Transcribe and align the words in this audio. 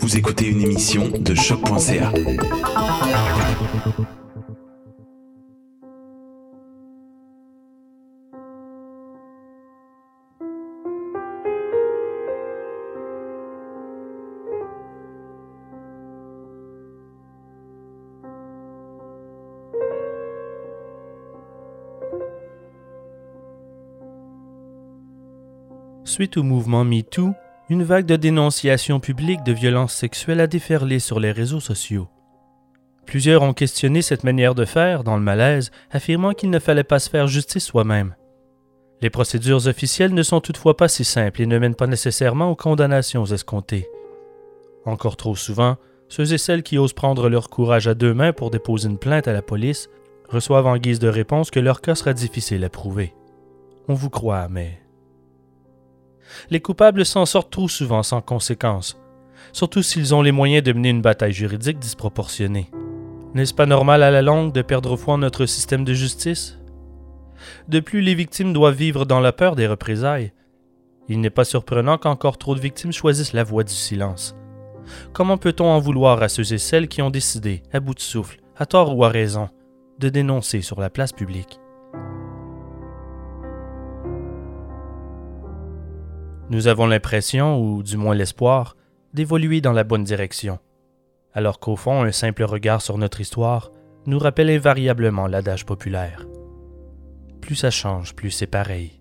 Vous 0.00 0.16
écoutez 0.16 0.48
une 0.48 0.60
émission 0.60 1.08
de 1.08 1.34
choc.ca. 1.36 2.12
Suite 26.04 26.36
au 26.36 26.42
mouvement 26.42 26.84
MeToo, 26.84 27.32
une 27.72 27.84
vague 27.84 28.04
de 28.04 28.16
dénonciations 28.16 29.00
publiques 29.00 29.44
de 29.44 29.52
violences 29.52 29.94
sexuelles 29.94 30.40
a 30.40 30.46
déferlé 30.46 30.98
sur 30.98 31.18
les 31.18 31.32
réseaux 31.32 31.58
sociaux. 31.58 32.06
Plusieurs 33.06 33.40
ont 33.40 33.54
questionné 33.54 34.02
cette 34.02 34.24
manière 34.24 34.54
de 34.54 34.66
faire 34.66 35.04
dans 35.04 35.16
le 35.16 35.22
malaise, 35.22 35.70
affirmant 35.90 36.34
qu'il 36.34 36.50
ne 36.50 36.58
fallait 36.58 36.84
pas 36.84 36.98
se 36.98 37.08
faire 37.08 37.28
justice 37.28 37.64
soi-même. 37.64 38.14
Les 39.00 39.08
procédures 39.08 39.66
officielles 39.66 40.12
ne 40.12 40.22
sont 40.22 40.42
toutefois 40.42 40.76
pas 40.76 40.88
si 40.88 41.02
simples 41.02 41.40
et 41.40 41.46
ne 41.46 41.58
mènent 41.58 41.74
pas 41.74 41.86
nécessairement 41.86 42.50
aux 42.50 42.56
condamnations 42.56 43.24
escomptées. 43.24 43.88
Encore 44.84 45.16
trop 45.16 45.34
souvent, 45.34 45.78
ceux 46.08 46.34
et 46.34 46.38
celles 46.38 46.62
qui 46.62 46.76
osent 46.76 46.92
prendre 46.92 47.30
leur 47.30 47.48
courage 47.48 47.88
à 47.88 47.94
deux 47.94 48.12
mains 48.12 48.34
pour 48.34 48.50
déposer 48.50 48.90
une 48.90 48.98
plainte 48.98 49.28
à 49.28 49.32
la 49.32 49.40
police 49.40 49.88
reçoivent 50.28 50.66
en 50.66 50.76
guise 50.76 50.98
de 50.98 51.08
réponse 51.08 51.50
que 51.50 51.58
leur 51.58 51.80
cas 51.80 51.94
sera 51.94 52.12
difficile 52.12 52.64
à 52.64 52.68
prouver. 52.68 53.14
On 53.88 53.94
vous 53.94 54.10
croit, 54.10 54.48
mais 54.50 54.81
les 56.50 56.60
coupables 56.60 57.04
s'en 57.04 57.26
sortent 57.26 57.50
trop 57.50 57.68
souvent 57.68 58.02
sans 58.02 58.20
conséquence, 58.20 58.98
surtout 59.52 59.82
s'ils 59.82 60.14
ont 60.14 60.22
les 60.22 60.32
moyens 60.32 60.62
de 60.64 60.72
mener 60.72 60.90
une 60.90 61.02
bataille 61.02 61.32
juridique 61.32 61.78
disproportionnée. 61.78 62.70
N'est-ce 63.34 63.54
pas 63.54 63.66
normal 63.66 64.02
à 64.02 64.10
la 64.10 64.22
longue 64.22 64.52
de 64.52 64.62
perdre 64.62 64.96
foi 64.96 65.14
en 65.14 65.18
notre 65.18 65.46
système 65.46 65.84
de 65.84 65.94
justice? 65.94 66.58
De 67.68 67.80
plus, 67.80 68.02
les 68.02 68.14
victimes 68.14 68.52
doivent 68.52 68.74
vivre 68.74 69.06
dans 69.06 69.20
la 69.20 69.32
peur 69.32 69.56
des 69.56 69.66
représailles. 69.66 70.32
Il 71.08 71.20
n'est 71.20 71.30
pas 71.30 71.44
surprenant 71.44 71.98
qu'encore 71.98 72.38
trop 72.38 72.54
de 72.54 72.60
victimes 72.60 72.92
choisissent 72.92 73.32
la 73.32 73.44
voie 73.44 73.64
du 73.64 73.72
silence. 73.72 74.36
Comment 75.12 75.38
peut-on 75.38 75.66
en 75.66 75.78
vouloir 75.78 76.22
à 76.22 76.28
ceux 76.28 76.52
et 76.52 76.58
celles 76.58 76.88
qui 76.88 77.02
ont 77.02 77.10
décidé, 77.10 77.62
à 77.72 77.80
bout 77.80 77.94
de 77.94 78.00
souffle, 78.00 78.40
à 78.56 78.66
tort 78.66 78.96
ou 78.96 79.04
à 79.04 79.08
raison, 79.08 79.48
de 79.98 80.08
dénoncer 80.08 80.60
sur 80.60 80.80
la 80.80 80.90
place 80.90 81.12
publique? 81.12 81.61
Nous 86.52 86.66
avons 86.66 86.86
l'impression, 86.86 87.58
ou 87.58 87.82
du 87.82 87.96
moins 87.96 88.14
l'espoir, 88.14 88.76
d'évoluer 89.14 89.62
dans 89.62 89.72
la 89.72 89.84
bonne 89.84 90.04
direction, 90.04 90.58
alors 91.32 91.60
qu'au 91.60 91.76
fond, 91.76 92.02
un 92.02 92.12
simple 92.12 92.42
regard 92.42 92.82
sur 92.82 92.98
notre 92.98 93.22
histoire 93.22 93.72
nous 94.04 94.18
rappelle 94.18 94.50
invariablement 94.50 95.26
l'adage 95.26 95.64
populaire. 95.64 96.26
Plus 97.40 97.54
ça 97.54 97.70
change, 97.70 98.14
plus 98.14 98.30
c'est 98.30 98.46
pareil. 98.46 99.00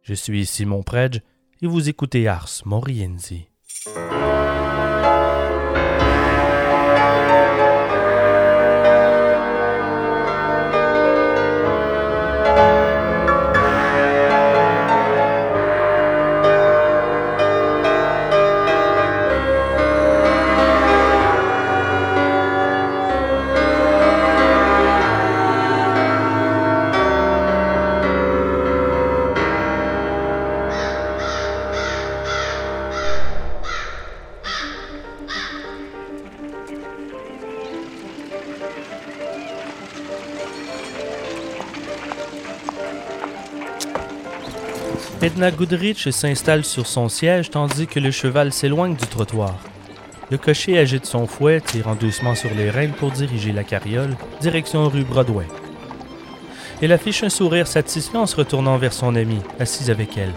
Je 0.00 0.14
suis 0.14 0.46
Simon 0.46 0.82
Predge 0.82 1.20
et 1.60 1.66
vous 1.66 1.90
écoutez 1.90 2.26
Ars 2.28 2.62
Morienzi. 2.64 3.50
Edna 45.26 45.50
Goodrich 45.50 46.12
s'installe 46.12 46.64
sur 46.64 46.86
son 46.86 47.08
siège 47.08 47.50
tandis 47.50 47.88
que 47.88 47.98
le 47.98 48.12
cheval 48.12 48.52
s'éloigne 48.52 48.94
du 48.94 49.08
trottoir. 49.08 49.56
Le 50.30 50.38
cocher 50.38 50.78
agite 50.78 51.04
son 51.04 51.26
fouet, 51.26 51.60
tirant 51.60 51.96
doucement 51.96 52.36
sur 52.36 52.54
les 52.54 52.70
rênes 52.70 52.92
pour 52.92 53.10
diriger 53.10 53.50
la 53.50 53.64
carriole, 53.64 54.16
direction 54.40 54.88
rue 54.88 55.02
Broadway. 55.02 55.48
Elle 56.80 56.92
affiche 56.92 57.24
un 57.24 57.28
sourire 57.28 57.66
satisfait 57.66 58.18
en 58.18 58.26
se 58.26 58.36
retournant 58.36 58.76
vers 58.76 58.92
son 58.92 59.16
amie, 59.16 59.42
assise 59.58 59.90
avec 59.90 60.16
elle. 60.16 60.32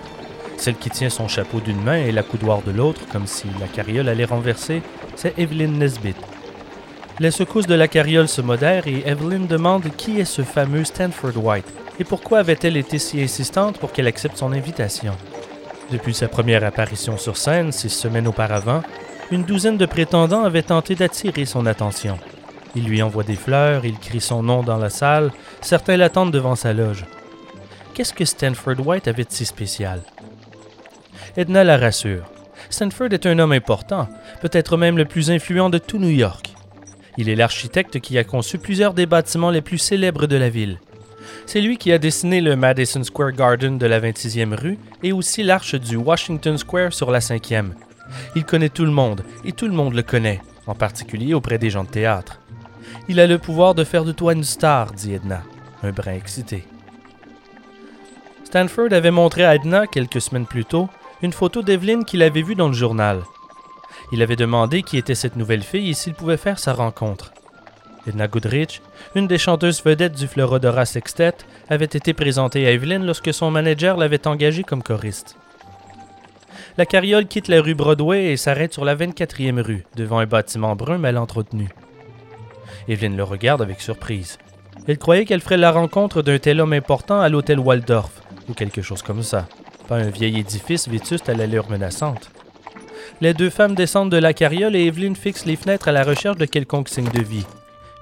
Celle 0.57 0.75
qui 0.75 0.89
tient 0.89 1.11
son 1.11 1.27
chapeau 1.27 1.59
d'une 1.59 1.83
main 1.83 1.97
et 1.97 2.11
la 2.11 2.23
coudoir 2.23 2.63
de 2.63 2.71
l'autre, 2.71 3.01
comme 3.11 3.27
si 3.27 3.45
la 3.59 3.67
carriole 3.67 4.09
allait 4.09 4.25
renverser, 4.25 4.81
c'est 5.15 5.37
Evelyn 5.37 5.77
Nesbitt. 5.77 6.17
Les 7.19 7.31
secousses 7.31 7.67
de 7.67 7.75
la 7.75 7.89
carriole 7.89 8.29
se 8.29 8.41
modèrent 8.41 8.87
et 8.87 9.03
Evelyn 9.05 9.41
demande 9.41 9.89
qui 9.97 10.21
est 10.21 10.25
ce 10.25 10.41
fameux 10.41 10.85
Stanford 10.85 11.35
White, 11.35 11.65
et 11.99 12.05
pourquoi 12.05 12.39
avait-elle 12.39 12.77
été 12.77 12.97
si 12.97 13.21
insistante 13.21 13.77
pour 13.77 13.91
qu'elle 13.91 14.07
accepte 14.07 14.37
son 14.37 14.53
invitation? 14.53 15.13
Depuis 15.91 16.13
sa 16.13 16.29
première 16.29 16.63
apparition 16.63 17.17
sur 17.17 17.35
scène, 17.35 17.73
six 17.73 17.89
semaines 17.89 18.27
auparavant, 18.27 18.83
une 19.31 19.43
douzaine 19.43 19.75
de 19.75 19.85
prétendants 19.85 20.45
avaient 20.45 20.63
tenté 20.63 20.95
d'attirer 20.95 21.43
son 21.43 21.65
attention. 21.65 22.17
Il 22.73 22.85
lui 22.85 23.01
envoie 23.01 23.23
des 23.23 23.35
fleurs, 23.35 23.83
il 23.83 23.99
crie 23.99 24.21
son 24.21 24.41
nom 24.41 24.63
dans 24.63 24.77
la 24.77 24.89
salle, 24.89 25.31
certains 25.59 25.97
l'attendent 25.97 26.31
devant 26.31 26.55
sa 26.55 26.71
loge. 26.71 27.03
Qu'est-ce 27.93 28.13
que 28.13 28.23
Stanford 28.23 28.79
White 28.87 29.09
avait 29.09 29.25
de 29.25 29.31
si 29.31 29.45
spécial? 29.45 30.03
Edna 31.35 31.65
la 31.65 31.77
rassure. 31.77 32.23
Stanford 32.69 33.11
est 33.11 33.25
un 33.25 33.39
homme 33.39 33.51
important, 33.51 34.07
peut-être 34.39 34.77
même 34.77 34.97
le 34.97 35.05
plus 35.05 35.31
influent 35.31 35.69
de 35.69 35.79
tout 35.79 35.97
New 35.97 36.07
York. 36.07 36.53
Il 37.19 37.27
est 37.27 37.35
l'architecte 37.35 37.99
qui 37.99 38.17
a 38.17 38.23
conçu 38.23 38.57
plusieurs 38.59 38.93
des 38.93 39.05
bâtiments 39.05 39.49
les 39.49 39.59
plus 39.59 39.77
célèbres 39.77 40.25
de 40.25 40.37
la 40.37 40.47
ville. 40.47 40.79
C'est 41.45 41.59
lui 41.59 41.77
qui 41.77 41.91
a 41.91 41.97
dessiné 41.97 42.39
le 42.39 42.55
Madison 42.55 43.03
Square 43.03 43.33
Garden 43.33 43.77
de 43.77 43.85
la 43.85 43.99
26e 43.99 44.53
rue 44.53 44.77
et 45.03 45.11
aussi 45.11 45.43
l'arche 45.43 45.75
du 45.75 45.97
Washington 45.97 46.57
Square 46.57 46.93
sur 46.93 47.11
la 47.11 47.19
5e. 47.19 47.71
Il 48.37 48.45
connaît 48.45 48.69
tout 48.69 48.85
le 48.85 48.91
monde 48.91 49.25
et 49.43 49.51
tout 49.51 49.67
le 49.67 49.73
monde 49.73 49.95
le 49.95 50.01
connaît, 50.01 50.39
en 50.65 50.75
particulier 50.75 51.33
auprès 51.33 51.57
des 51.57 51.69
gens 51.69 51.83
de 51.83 51.89
théâtre. 51.89 52.39
Il 53.09 53.19
a 53.19 53.27
le 53.27 53.37
pouvoir 53.37 53.75
de 53.75 53.83
faire 53.83 54.05
de 54.05 54.13
toi 54.13 54.31
une 54.31 54.45
star, 54.45 54.93
dit 54.93 55.13
Edna, 55.13 55.43
un 55.83 55.91
brin 55.91 56.13
excité. 56.13 56.63
Stanford 58.45 58.93
avait 58.93 59.11
montré 59.11 59.43
à 59.43 59.55
Edna, 59.55 59.87
quelques 59.87 60.21
semaines 60.21 60.45
plus 60.45 60.63
tôt, 60.63 60.87
une 61.21 61.33
photo 61.33 61.63
d'Evelyn 61.63 62.03
qu'il 62.03 62.23
avait 62.23 62.43
vue 62.43 62.55
dans 62.55 62.69
le 62.69 62.73
journal. 62.73 63.23
Il 64.11 64.21
avait 64.21 64.35
demandé 64.35 64.81
qui 64.81 64.97
était 64.97 65.15
cette 65.15 65.35
nouvelle 65.35 65.63
fille 65.63 65.89
et 65.89 65.93
s'il 65.93 66.13
pouvait 66.13 66.37
faire 66.37 66.59
sa 66.59 66.73
rencontre. 66.73 67.31
Edna 68.07 68.27
Goodrich, 68.27 68.81
une 69.13 69.27
des 69.27 69.37
chanteuses 69.37 69.83
vedettes 69.83 70.15
du 70.15 70.27
Florodora 70.27 70.85
Sextet, 70.85 71.33
avait 71.69 71.85
été 71.85 72.13
présentée 72.13 72.65
à 72.65 72.71
Evelyn 72.71 72.99
lorsque 72.99 73.33
son 73.33 73.51
manager 73.51 73.97
l'avait 73.97 74.27
engagée 74.27 74.63
comme 74.63 74.81
choriste. 74.81 75.35
La 76.77 76.85
carriole 76.85 77.27
quitte 77.27 77.49
la 77.49 77.61
rue 77.61 77.75
Broadway 77.75 78.31
et 78.31 78.37
s'arrête 78.37 78.73
sur 78.73 78.85
la 78.85 78.95
24e 78.95 79.59
rue, 79.61 79.85
devant 79.95 80.19
un 80.19 80.25
bâtiment 80.25 80.75
brun 80.75 80.97
mal 80.97 81.17
entretenu. 81.17 81.69
Evelyn 82.87 83.15
le 83.15 83.23
regarde 83.23 83.61
avec 83.61 83.81
surprise. 83.81 84.37
Elle 84.87 84.97
croyait 84.97 85.25
qu'elle 85.25 85.41
ferait 85.41 85.57
la 85.57 85.71
rencontre 85.71 86.21
d'un 86.21 86.39
tel 86.39 86.61
homme 86.61 86.73
important 86.73 87.19
à 87.19 87.29
l'hôtel 87.29 87.59
Waldorf, 87.59 88.11
ou 88.47 88.53
quelque 88.53 88.81
chose 88.81 89.01
comme 89.03 89.23
ça, 89.23 89.47
pas 89.87 89.97
un 89.97 90.09
vieil 90.09 90.39
édifice 90.39 90.87
vétuste 90.87 91.29
à 91.29 91.33
l'allure 91.33 91.69
menaçante. 91.69 92.31
Les 93.21 93.33
deux 93.33 93.49
femmes 93.49 93.75
descendent 93.75 94.11
de 94.11 94.17
la 94.17 94.33
carriole 94.33 94.75
et 94.75 94.85
Evelyn 94.85 95.15
fixe 95.15 95.45
les 95.45 95.55
fenêtres 95.55 95.87
à 95.87 95.91
la 95.91 96.03
recherche 96.03 96.37
de 96.37 96.45
quelconque 96.45 96.89
signe 96.89 97.09
de 97.09 97.21
vie, 97.21 97.45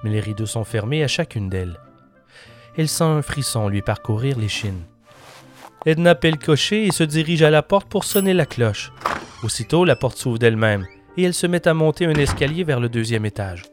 mais 0.04 0.10
les 0.10 0.20
rideaux 0.20 0.46
sont 0.46 0.64
fermés 0.64 1.04
à 1.04 1.08
chacune 1.08 1.50
d'elles. 1.50 1.80
Elle 2.78 2.88
sent 2.88 3.04
un 3.04 3.22
frisson 3.22 3.70
lui 3.70 3.82
parcourir 3.82 4.38
les 4.38 4.48
chines. 4.48 4.84
Edna 5.86 6.16
paie 6.16 6.32
le 6.32 6.38
cocher 6.38 6.86
et 6.86 6.92
se 6.92 7.04
dirige 7.04 7.42
à 7.42 7.50
la 7.50 7.64
porte 7.64 7.88
pour 7.88 8.04
sonner 8.04 8.34
la 8.34 8.46
cloche. 8.46 8.92
Aussitôt, 9.44 9.86
la 9.86 9.96
porte 9.96 10.18
s'ouvre 10.18 10.38
d'elle-même 10.38 10.86
et 11.18 11.24
elle 11.24 11.34
se 11.34 11.48
met 11.48 11.68
à 11.68 11.74
monter 11.74 12.06
un 12.06 12.14
escalier 12.14 12.64
vers 12.64 12.80
le 12.80 12.90
deuxième 12.90 13.26
étage. 13.26 13.64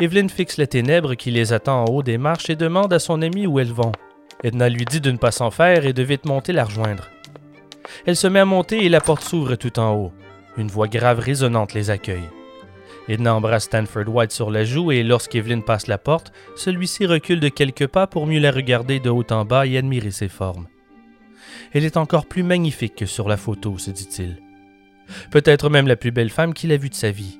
Evelyn 0.00 0.28
fixe 0.28 0.58
les 0.58 0.66
ténèbres 0.66 1.14
qui 1.14 1.30
les 1.30 1.54
attend 1.54 1.84
en 1.84 1.90
haut 1.90 2.02
des 2.02 2.18
marches 2.18 2.50
et 2.50 2.56
demande 2.56 2.92
à 2.92 2.98
son 2.98 3.22
amie 3.22 3.46
où 3.46 3.58
elles 3.58 3.72
vont. 3.72 3.92
Edna 4.44 4.68
lui 4.68 4.84
dit 4.84 5.00
de 5.00 5.10
ne 5.10 5.16
pas 5.16 5.32
s'en 5.32 5.50
faire 5.50 5.86
et 5.86 5.94
de 5.94 6.02
vite 6.02 6.26
monter 6.26 6.52
la 6.52 6.64
rejoindre. 6.64 7.08
Elle 8.04 8.16
se 8.16 8.26
met 8.26 8.40
à 8.40 8.44
monter 8.44 8.84
et 8.84 8.88
la 8.88 9.00
porte 9.00 9.22
s'ouvre 9.22 9.56
tout 9.56 9.78
en 9.78 9.94
haut. 9.94 10.12
Une 10.56 10.68
voix 10.68 10.88
grave 10.88 11.18
résonnante 11.18 11.74
les 11.74 11.90
accueille. 11.90 12.28
Edna 13.08 13.34
embrasse 13.34 13.64
Stanford 13.64 14.08
White 14.08 14.32
sur 14.32 14.50
la 14.50 14.64
joue 14.64 14.90
et 14.90 15.02
lorsqu'Evelyn 15.02 15.60
passe 15.60 15.86
la 15.86 15.98
porte, 15.98 16.32
celui-ci 16.56 17.06
recule 17.06 17.40
de 17.40 17.48
quelques 17.48 17.86
pas 17.86 18.06
pour 18.06 18.26
mieux 18.26 18.40
la 18.40 18.50
regarder 18.50 18.98
de 18.98 19.10
haut 19.10 19.26
en 19.30 19.44
bas 19.44 19.66
et 19.66 19.78
admirer 19.78 20.10
ses 20.10 20.28
formes. 20.28 20.66
Elle 21.72 21.84
est 21.84 21.96
encore 21.96 22.26
plus 22.26 22.42
magnifique 22.42 22.96
que 22.96 23.06
sur 23.06 23.28
la 23.28 23.36
photo, 23.36 23.78
se 23.78 23.90
dit-il. 23.90 24.38
Peut-être 25.30 25.70
même 25.70 25.86
la 25.86 25.96
plus 25.96 26.10
belle 26.10 26.30
femme 26.30 26.54
qu'il 26.54 26.72
a 26.72 26.76
vue 26.76 26.90
de 26.90 26.94
sa 26.94 27.10
vie. 27.10 27.38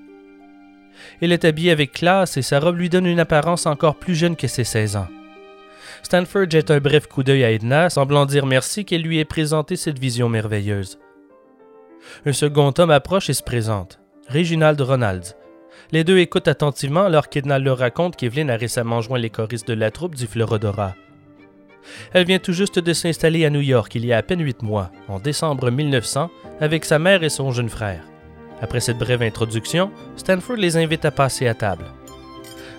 Elle 1.21 1.33
est 1.33 1.45
habillée 1.45 1.73
avec 1.73 1.93
classe 1.93 2.37
et 2.37 2.43
sa 2.43 2.61
robe 2.61 2.77
lui 2.77 2.89
donne 2.89 3.07
une 3.07 3.21
apparence 3.21 3.67
encore 3.67 3.97
plus 3.97 4.15
jeune 4.15 4.37
que 4.37 4.47
ses 4.47 4.65
16 4.65 4.97
ans. 4.97 5.09
Stanford 6.03 6.51
jette 6.51 6.71
un 6.71 6.81
bref 6.81 7.07
coup 7.07 7.23
d'œil 7.23 7.45
à 7.45 7.51
Edna, 7.51 7.91
semblant 7.91 8.27
dire 8.27 8.47
merci 8.47 8.85
qu'elle 8.85 9.03
lui 9.03 9.19
ait 9.19 9.25
présenté 9.25 9.77
cette 9.77 9.99
vision 9.99 10.29
merveilleuse. 10.29 10.99
Un 12.25 12.33
second 12.33 12.73
homme 12.79 12.91
approche 12.91 13.31
et 13.31 13.35
se 13.35 13.43
présente, 13.43 14.01
Reginald 14.29 14.81
Ronalds. 14.81 15.35
Les 15.93 16.05
deux 16.05 16.19
écoutent 16.19 16.49
attentivement 16.49 17.05
alors 17.05 17.29
qu'Edna 17.29 17.59
leur 17.59 17.79
raconte 17.79 18.17
qu'Evelyn 18.17 18.49
a 18.49 18.57
récemment 18.57 19.01
joint 19.01 19.19
les 19.19 19.31
choristes 19.31 19.69
de 19.69 19.75
la 19.75 19.91
troupe 19.91 20.15
du 20.15 20.27
Florodora. 20.27 20.95
Elle 22.13 22.27
vient 22.27 22.39
tout 22.39 22.53
juste 22.53 22.79
de 22.79 22.93
s'installer 22.93 23.45
à 23.45 23.51
New 23.51 23.61
York 23.61 23.95
il 23.95 24.05
y 24.05 24.13
a 24.13 24.19
à 24.19 24.23
peine 24.23 24.43
huit 24.43 24.63
mois, 24.63 24.91
en 25.09 25.21
décembre 25.21 25.71
1900, 25.71 26.31
avec 26.61 26.85
sa 26.85 26.99
mère 26.99 27.23
et 27.23 27.29
son 27.29 27.53
jeune 27.53 27.69
frère. 27.69 28.03
Après 28.61 28.81
cette 28.81 28.99
brève 28.99 29.23
introduction, 29.23 29.91
Stanford 30.17 30.57
les 30.57 30.77
invite 30.77 31.05
à 31.05 31.11
passer 31.11 31.47
à 31.47 31.55
table. 31.55 31.85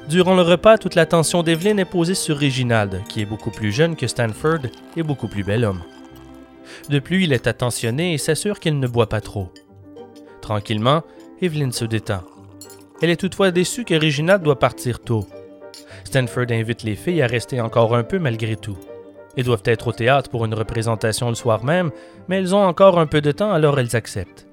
Durant 0.10 0.36
le 0.36 0.42
repas, 0.42 0.78
toute 0.78 0.96
l'attention 0.96 1.44
d'Evelyn 1.44 1.78
est 1.80 1.86
posée 1.86 2.16
sur 2.16 2.40
Reginald, 2.40 3.04
qui 3.10 3.22
est 3.22 3.26
beaucoup 3.26 3.52
plus 3.52 3.74
jeune 3.74 3.98
que 3.98 4.08
Stanford 4.08 4.60
et 4.96 5.04
beaucoup 5.04 5.28
plus 5.28 5.44
bel 5.44 5.66
homme. 5.66 5.84
De 6.90 7.00
plus, 7.00 7.24
il 7.24 7.34
est 7.34 7.46
attentionné 7.46 8.14
et 8.14 8.18
s'assure 8.18 8.62
qu'il 8.62 8.80
ne 8.80 8.88
boit 8.88 9.10
pas 9.10 9.20
trop. 9.20 9.52
Tranquillement, 10.42 11.04
Evelyn 11.42 11.72
se 11.72 11.84
détend. 11.84 12.22
Elle 13.02 13.10
est 13.10 13.20
toutefois 13.20 13.52
déçue 13.52 13.84
que 13.84 13.96
Reginald 13.96 14.42
doit 14.42 14.60
partir 14.60 15.00
tôt. 15.02 15.28
Stanford 16.06 16.52
invite 16.52 16.84
les 16.84 16.96
filles 16.96 17.22
à 17.22 17.28
rester 17.28 17.60
encore 17.60 17.94
un 17.94 18.04
peu 18.04 18.18
malgré 18.18 18.56
tout. 18.56 18.78
Elles 19.36 19.44
doivent 19.44 19.62
être 19.66 19.88
au 19.88 19.92
théâtre 19.92 20.30
pour 20.30 20.46
une 20.46 20.54
représentation 20.54 21.28
le 21.28 21.36
soir 21.36 21.66
même, 21.66 21.92
mais 22.30 22.38
elles 22.38 22.56
ont 22.56 22.64
encore 22.64 22.98
un 22.98 23.08
peu 23.08 23.20
de 23.20 23.34
temps 23.34 23.52
alors 23.52 23.78
elles 23.78 23.96
acceptent. 23.98 24.48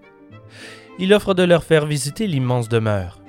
Il 0.98 1.14
offre 1.14 1.32
de 1.32 1.44
leur 1.44 1.62
faire 1.62 1.86
visiter 1.86 2.26
l'immense 2.26 2.68
demeure. 2.68 3.23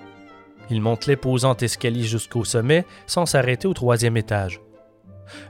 Il 0.70 0.82
monte 0.82 1.08
l'imposant 1.08 1.56
escalier 1.58 2.04
jusqu'au 2.04 2.44
sommet 2.44 2.86
sans 3.08 3.26
s'arrêter 3.26 3.68
au 3.68 3.74
troisième 3.74 4.18
étage. 4.18 4.62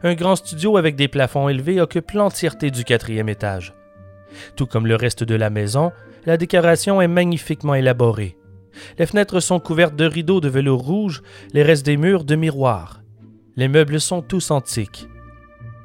Un 0.03 0.13
grand 0.13 0.35
studio 0.35 0.77
avec 0.77 0.95
des 0.95 1.07
plafonds 1.07 1.49
élevés 1.49 1.81
occupe 1.81 2.11
l'entièreté 2.11 2.71
du 2.71 2.83
quatrième 2.83 3.29
étage. 3.29 3.73
Tout 4.55 4.65
comme 4.65 4.87
le 4.87 4.95
reste 4.95 5.23
de 5.23 5.35
la 5.35 5.49
maison, 5.49 5.91
la 6.25 6.37
décoration 6.37 7.01
est 7.01 7.07
magnifiquement 7.07 7.75
élaborée. 7.75 8.37
Les 8.97 9.05
fenêtres 9.05 9.39
sont 9.39 9.59
couvertes 9.59 9.95
de 9.95 10.05
rideaux 10.05 10.41
de 10.41 10.49
velours 10.49 10.81
rouge, 10.81 11.21
les 11.53 11.63
restes 11.63 11.85
des 11.85 11.97
murs 11.97 12.25
de 12.25 12.35
miroirs. 12.35 13.01
Les 13.55 13.67
meubles 13.67 14.01
sont 14.01 14.21
tous 14.21 14.51
antiques. 14.51 15.07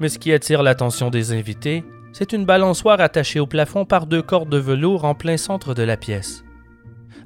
Mais 0.01 0.09
ce 0.09 0.19
qui 0.19 0.33
attire 0.33 0.63
l'attention 0.63 1.11
des 1.11 1.33
invités, 1.33 1.85
c'est 2.13 2.33
une 2.33 2.45
balançoire 2.45 3.01
attachée 3.01 3.39
au 3.39 3.47
plafond 3.47 3.85
par 3.85 4.07
deux 4.07 4.23
cordes 4.23 4.49
de 4.49 4.59
velours 4.59 5.05
en 5.05 5.15
plein 5.15 5.37
centre 5.37 5.75
de 5.75 5.85
la 5.85 5.97
pièce. 5.97 6.45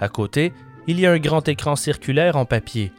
À 0.01 0.09
côté, 0.09 0.53
il 0.87 1.01
y 1.01 1.07
a 1.07 1.13
un 1.13 1.19
grand 1.19 1.47
écran 1.49 1.77
circulaire 1.77 2.37
en 2.37 2.45
papier, 2.45 2.93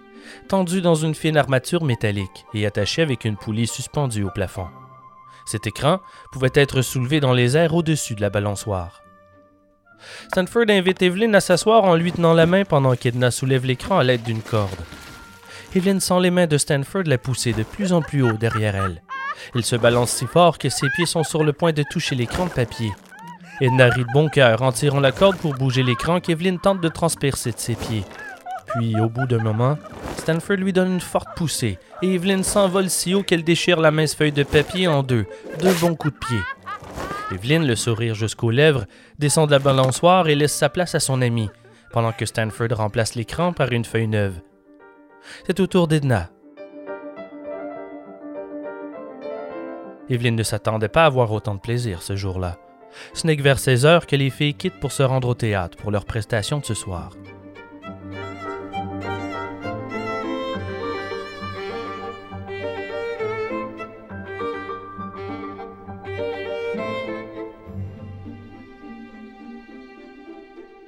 tendu 0.48 0.82
dans 0.82 0.96
une 0.96 1.16
fine 1.16 1.38
armature 1.38 1.84
métallique 1.84 2.46
et 2.54 2.66
attaché 2.66 3.02
avec 3.02 3.26
une 3.26 3.38
poulie 3.38 3.68
suspendue 3.68 4.24
au 4.24 4.30
plafond. 4.30 4.68
Cet 5.46 5.68
écran 5.68 6.00
pouvait 6.32 6.50
être 6.56 6.82
soulevé 6.82 7.20
dans 7.20 7.34
les 7.34 7.56
airs 7.56 7.76
au-dessus 7.76 8.16
de 8.16 8.22
la 8.22 8.30
balançoire. 8.30 9.04
Stanford 10.30 10.66
invite 10.70 11.02
Evelyn 11.02 11.34
à 11.34 11.40
s'asseoir 11.40 11.84
en 11.84 11.96
lui 11.96 12.12
tenant 12.12 12.34
la 12.34 12.46
main 12.46 12.64
pendant 12.64 12.96
qu'Edna 12.96 13.32
soulève 13.32 13.66
l'écran 13.66 14.00
à 14.00 14.04
l'aide 14.04 14.24
d'une 14.24 14.42
corde. 14.42 14.70
Evelyn 15.76 16.00
sent 16.00 16.20
les 16.22 16.32
mains 16.32 16.48
de 16.48 16.58
Stanford 16.58 17.04
la 17.06 17.18
pousser 17.18 17.54
de 17.54 17.64
plus 17.64 17.94
en 17.94 18.02
plus 18.02 18.24
haut 18.24 18.38
derrière 18.38 18.76
elle. 18.76 19.02
Elle 19.54 19.64
se 19.64 19.76
balance 19.76 20.12
si 20.12 20.26
fort 20.26 20.58
que 20.58 20.70
ses 20.70 20.90
pieds 20.96 21.06
sont 21.06 21.24
sur 21.24 21.44
le 21.44 21.54
point 21.54 21.74
de 21.74 21.84
toucher 21.84 22.16
l'écran 22.16 22.46
de 22.46 22.52
papier. 22.52 22.92
Edna 23.62 23.88
rit 23.88 24.04
de 24.04 24.12
bon 24.12 24.28
cœur 24.28 24.62
en 24.62 24.74
tirant 24.74 25.00
la 25.00 25.13
corde 25.13 25.38
pour 25.38 25.54
bouger 25.54 25.81
l'écran 25.81 26.19
qu'Evelyn 26.19 26.57
tente 26.57 26.81
de 26.81 26.90
transpercer 26.90 27.52
de 27.52 27.60
ses 27.60 27.75
pieds. 27.75 28.04
Puis, 28.68 29.00
au 29.00 29.07
bout 29.07 29.25
d'un 29.28 29.42
moment, 29.42 29.78
Stanford 30.18 30.57
lui 30.57 30.74
donne 30.74 30.94
une 30.94 31.02
forte 31.02 31.30
poussée 31.38 31.80
et 32.02 32.16
Evelyn 32.16 32.44
s'envole 32.44 32.90
si 32.90 33.13
haut 33.13 33.24
qu'elle 33.24 33.44
déchire 33.46 33.80
la 33.80 33.92
mince 33.92 34.13
feuille 34.13 34.34
de 34.34 34.44
papier 34.44 34.88
en 34.88 35.04
deux, 35.04 35.25
deux 35.62 35.74
bons 35.75 35.96
coups 35.96 36.13
de 36.13 36.19
pied. 36.19 36.40
Evelyn, 37.31 37.66
le 37.66 37.75
sourire 37.75 38.13
jusqu'aux 38.13 38.52
lèvres, 38.52 38.86
descend 39.19 39.48
de 39.48 39.52
la 39.54 39.60
balançoire 39.60 40.28
et 40.28 40.36
laisse 40.36 40.54
sa 40.54 40.68
place 40.68 40.94
à 40.94 41.00
son 41.00 41.22
ami, 41.22 41.50
pendant 41.92 42.12
que 42.12 42.25
Stanford 42.25 42.74
remplace 42.74 43.16
l'écran 43.16 43.54
par 43.54 43.72
une 43.72 43.86
feuille 43.86 44.08
neuve. 44.08 44.36
C'est 45.48 45.62
au 45.62 45.68
tour 45.68 45.88
d'Edna. 45.88 46.30
Evelyn 50.10 50.31
ne 50.31 50.44
s'attendait 50.44 50.90
pas 50.90 51.04
à 51.04 51.08
avoir 51.08 51.31
autant 51.31 51.56
de 51.56 51.60
plaisir 51.62 52.01
ce 52.01 52.16
jour-là. 52.16 52.58
Ce 53.14 53.26
n'est 53.28 53.38
que 53.38 53.42
vers 53.42 53.60
16 53.60 53.86
heures 53.86 54.08
que 54.08 54.16
les 54.16 54.30
filles 54.30 54.54
quittent 54.54 54.80
pour 54.80 54.92
se 54.92 55.04
rendre 55.04 55.30
au 55.30 55.34
théâtre 55.34 55.78
pour 55.78 55.92
leur 55.92 56.06
prestation 56.06 56.60
de 56.60 56.66
ce 56.66 56.74
soir. 56.74 57.12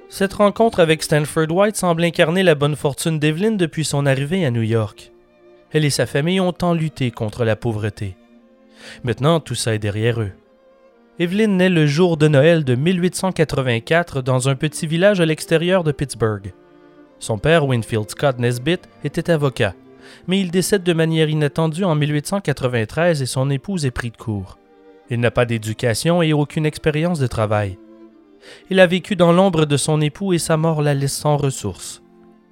Cette 0.10 0.34
rencontre 0.34 0.80
avec 0.80 1.04
Stanford 1.04 1.52
White 1.52 1.76
semble 1.76 2.04
incarner 2.04 2.42
la 2.42 2.56
bonne 2.56 2.76
fortune 2.76 3.20
d'Evelyn 3.20 3.52
depuis 3.52 3.86
son 3.86 4.08
arrivée 4.08 4.46
à 4.46 4.50
New 4.50 4.64
York. 4.64 5.12
Elle 5.72 5.86
et 5.86 5.92
sa 5.92 6.08
famille 6.08 6.40
ont 6.40 6.54
tant 6.54 6.74
lutté 6.74 7.12
contre 7.12 7.46
la 7.46 7.56
pauvreté. 7.56 8.16
Maintenant, 9.04 9.40
tout 9.40 9.54
ça 9.54 9.76
est 9.76 9.80
derrière 9.80 10.20
eux. 10.22 10.32
Evelyn 11.20 11.48
naît 11.48 11.70
le 11.70 11.88
jour 11.88 12.16
de 12.16 12.28
Noël 12.28 12.64
de 12.64 12.76
1884 12.76 14.22
dans 14.22 14.50
un 14.50 14.56
petit 14.56 14.86
village 14.86 15.20
à 15.20 15.26
l'extérieur 15.26 15.84
de 15.84 15.92
Pittsburgh. 15.92 16.54
Son 17.18 17.40
père, 17.40 17.66
Winfield 17.66 18.08
Scott 18.12 18.38
Nesbitt, 18.38 18.88
était 19.04 19.32
avocat, 19.32 19.74
mais 20.28 20.40
il 20.40 20.52
décède 20.52 20.84
de 20.84 20.94
manière 20.94 21.28
inattendue 21.28 21.86
en 21.86 21.96
1893 21.96 23.24
et 23.24 23.26
son 23.26 23.50
épouse 23.50 23.88
est 23.88 23.92
prise 23.92 24.12
de 24.12 24.18
court. 24.18 24.60
Il 25.10 25.20
n'a 25.20 25.32
pas 25.32 25.46
d'éducation 25.46 26.22
et 26.22 26.34
aucune 26.34 26.68
expérience 26.68 27.18
de 27.18 27.26
travail. 27.26 27.80
Il 28.70 28.80
a 28.80 28.86
vécu 28.86 29.16
dans 29.16 29.34
l'ombre 29.34 29.66
de 29.66 29.78
son 29.78 30.02
époux 30.02 30.34
et 30.34 30.38
sa 30.38 30.56
mort 30.56 30.84
la 30.84 30.94
laisse 30.94 31.18
sans 31.18 31.36
ressources. 31.36 32.04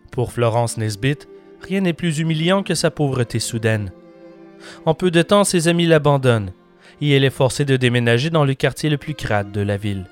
Pour 0.10 0.32
Florence 0.32 0.78
Nesbitt, 0.78 1.28
rien 1.62 1.82
n'est 1.82 1.94
plus 1.94 2.18
humiliant 2.18 2.64
que 2.64 2.74
sa 2.74 2.90
pauvreté 2.90 3.38
soudaine. 3.38 3.92
En 4.88 4.96
peu 4.96 5.12
de 5.12 5.22
temps, 5.22 5.44
ses 5.44 5.68
amis 5.68 5.86
l'abandonnent 5.86 6.52
et 7.02 7.12
elle 7.12 7.24
est 7.24 7.30
forcée 7.30 7.66
de 7.66 7.78
déménager 7.78 8.30
dans 8.30 8.46
le 8.46 8.54
quartier 8.54 8.90
le 8.90 8.98
plus 8.98 9.14
crade 9.14 9.52
de 9.52 9.62
la 9.62 9.78
ville. 9.78 10.06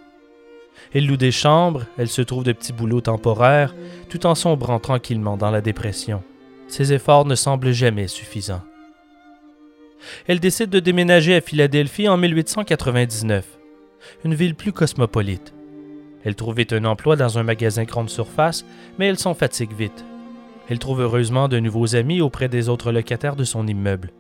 Elle 0.94 1.08
loue 1.08 1.18
des 1.18 1.32
chambres, 1.32 1.86
elle 1.98 2.10
se 2.10 2.22
trouve 2.22 2.44
de 2.44 2.52
petits 2.52 2.74
boulots 2.74 3.02
temporaires, 3.02 3.76
tout 4.10 4.26
en 4.26 4.36
sombrant 4.36 4.80
tranquillement 4.80 5.38
dans 5.38 5.52
la 5.52 5.62
dépression. 5.62 6.24
Ses 6.68 6.94
efforts 6.94 7.26
ne 7.26 7.36
semblent 7.36 7.72
jamais 7.72 8.08
suffisants. 8.08 8.64
Elle 10.28 10.40
décide 10.40 10.70
de 10.70 10.80
déménager 10.80 11.36
à 11.36 11.42
Philadelphie 11.42 12.10
en 12.10 12.18
1899, 12.18 13.46
une 14.26 14.36
ville 14.36 14.56
plus 14.56 14.74
cosmopolite. 14.74 15.54
Elle 16.26 16.36
trouve 16.36 16.56
vite 16.56 16.74
un 16.74 16.86
emploi 16.86 17.16
dans 17.16 17.38
un 17.38 17.44
magasin 17.44 17.84
grande 17.84 18.10
surface, 18.10 18.66
mais 18.98 19.08
elle 19.08 19.20
s'en 19.20 19.34
fatigue 19.34 19.74
vite. 19.74 20.06
Elle 20.70 20.80
trouve 20.80 21.02
heureusement 21.02 21.48
de 21.48 21.60
nouveaux 21.60 21.96
amis 21.96 22.22
auprès 22.22 22.48
des 22.48 22.70
autres 22.70 22.92
locataires 22.92 23.36
de 23.36 23.44
son 23.44 23.68
immeuble. 23.68 24.12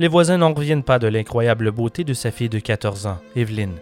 Les 0.00 0.08
voisins 0.08 0.38
n'en 0.38 0.54
reviennent 0.54 0.82
pas 0.82 0.98
de 0.98 1.08
l'incroyable 1.08 1.70
beauté 1.70 2.04
de 2.04 2.14
sa 2.14 2.30
fille 2.30 2.48
de 2.48 2.58
14 2.58 3.06
ans, 3.06 3.18
Evelyn. 3.36 3.72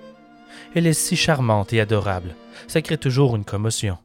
Elle 0.75 0.88
est 0.88 0.92
si 0.92 1.14
charmante 1.14 1.72
et 1.72 1.80
adorable, 1.80 2.34
ça 2.66 2.82
crée 2.82 2.98
toujours 2.98 3.37
une 3.37 3.44
commotion. 3.44 3.98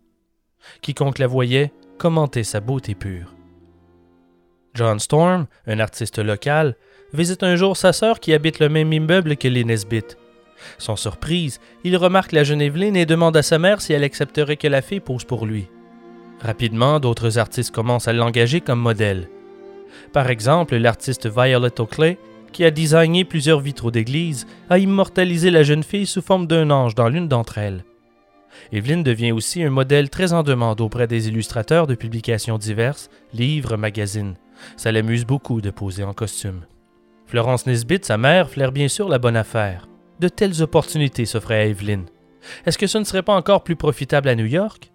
Quiconque 0.82 1.18
la 1.18 1.26
voyait 1.26 1.74
commentait 1.98 2.44
sa 2.44 2.60
beauté 2.60 2.94
pure. 2.94 3.34
John 4.76 5.00
Storm, 5.00 5.48
un 5.66 5.80
artiste 5.80 6.20
local, 6.20 6.76
visite 7.14 7.42
un 7.42 7.56
jour 7.56 7.76
sa 7.76 7.94
sœur 7.94 8.20
qui 8.20 8.32
habite 8.32 8.60
le 8.60 8.70
même 8.70 8.94
immeuble 8.94 9.36
que 9.36 9.48
les 9.48 9.64
Nesbitt. 9.64 10.16
Sans 10.78 10.96
surprise, 10.96 11.60
il 11.84 11.98
remarque 11.98 12.32
la 12.32 12.44
jeune 12.44 12.62
Evelyn 12.62 12.94
et 12.94 13.08
demande 13.08 13.36
à 13.38 13.42
sa 13.42 13.58
mère 13.58 13.82
si 13.82 13.92
elle 13.92 14.04
accepterait 14.04 14.58
que 14.58 14.68
la 14.68 14.84
fille 14.84 15.00
pose 15.00 15.24
pour 15.24 15.48
lui. 15.48 15.68
Rapidement, 16.42 17.00
d'autres 17.00 17.40
artistes 17.40 17.74
commencent 17.74 18.08
à 18.08 18.14
l'engager 18.14 18.62
comme 18.62 18.80
modèle. 18.80 19.30
Par 20.12 20.30
exemple, 20.30 20.76
l'artiste 20.76 21.28
Violet 21.28 21.80
Oakley, 21.80 22.18
qui 22.52 22.64
a 22.66 22.72
designé 22.72 23.26
plusieurs 23.26 23.60
vitraux 23.60 23.92
d'église, 23.92 24.46
a 24.70 24.78
immortalisé 24.78 25.50
la 25.50 25.64
jeune 25.64 25.84
fille 25.84 26.06
sous 26.06 26.22
forme 26.22 26.48
d'un 26.48 26.70
ange 26.70 26.96
dans 26.96 27.10
l'une 27.10 27.28
d'entre 27.28 27.58
elles. 27.58 27.84
Evelyn 28.72 29.02
devient 29.02 29.32
aussi 29.32 29.64
un 29.64 29.72
modèle 29.72 30.10
très 30.10 30.34
en 30.34 30.44
demande 30.44 30.80
auprès 30.82 31.08
des 31.08 31.28
illustrateurs 31.28 31.88
de 31.88 31.96
publications 31.96 32.60
diverses, 32.60 33.10
livres, 33.34 33.78
magazines. 33.78 34.36
Ça 34.78 34.92
l'amuse 34.92 35.26
beaucoup 35.26 35.62
de 35.62 35.72
poser 35.72 36.04
en 36.04 36.14
costume. 36.14 36.62
Florence 37.26 37.66
Nesbitt, 37.66 38.06
sa 38.06 38.18
mère, 38.18 38.50
flaire 38.50 38.72
bien 38.72 38.88
sûr 38.88 39.10
la 39.10 39.18
bonne 39.18 39.36
affaire 39.36 39.88
de 40.24 40.30
telles 40.30 40.62
opportunités 40.62 41.26
s'offraient 41.26 41.60
à 41.60 41.66
Evelyn. 41.66 42.06
Est-ce 42.66 42.78
que 42.78 42.88
ce 42.88 42.98
ne 42.98 43.04
serait 43.04 43.24
pas 43.24 43.36
encore 43.36 43.64
plus 43.64 43.76
profitable 43.76 44.30
à 44.30 44.36
New 44.36 44.46
York? 44.46 44.93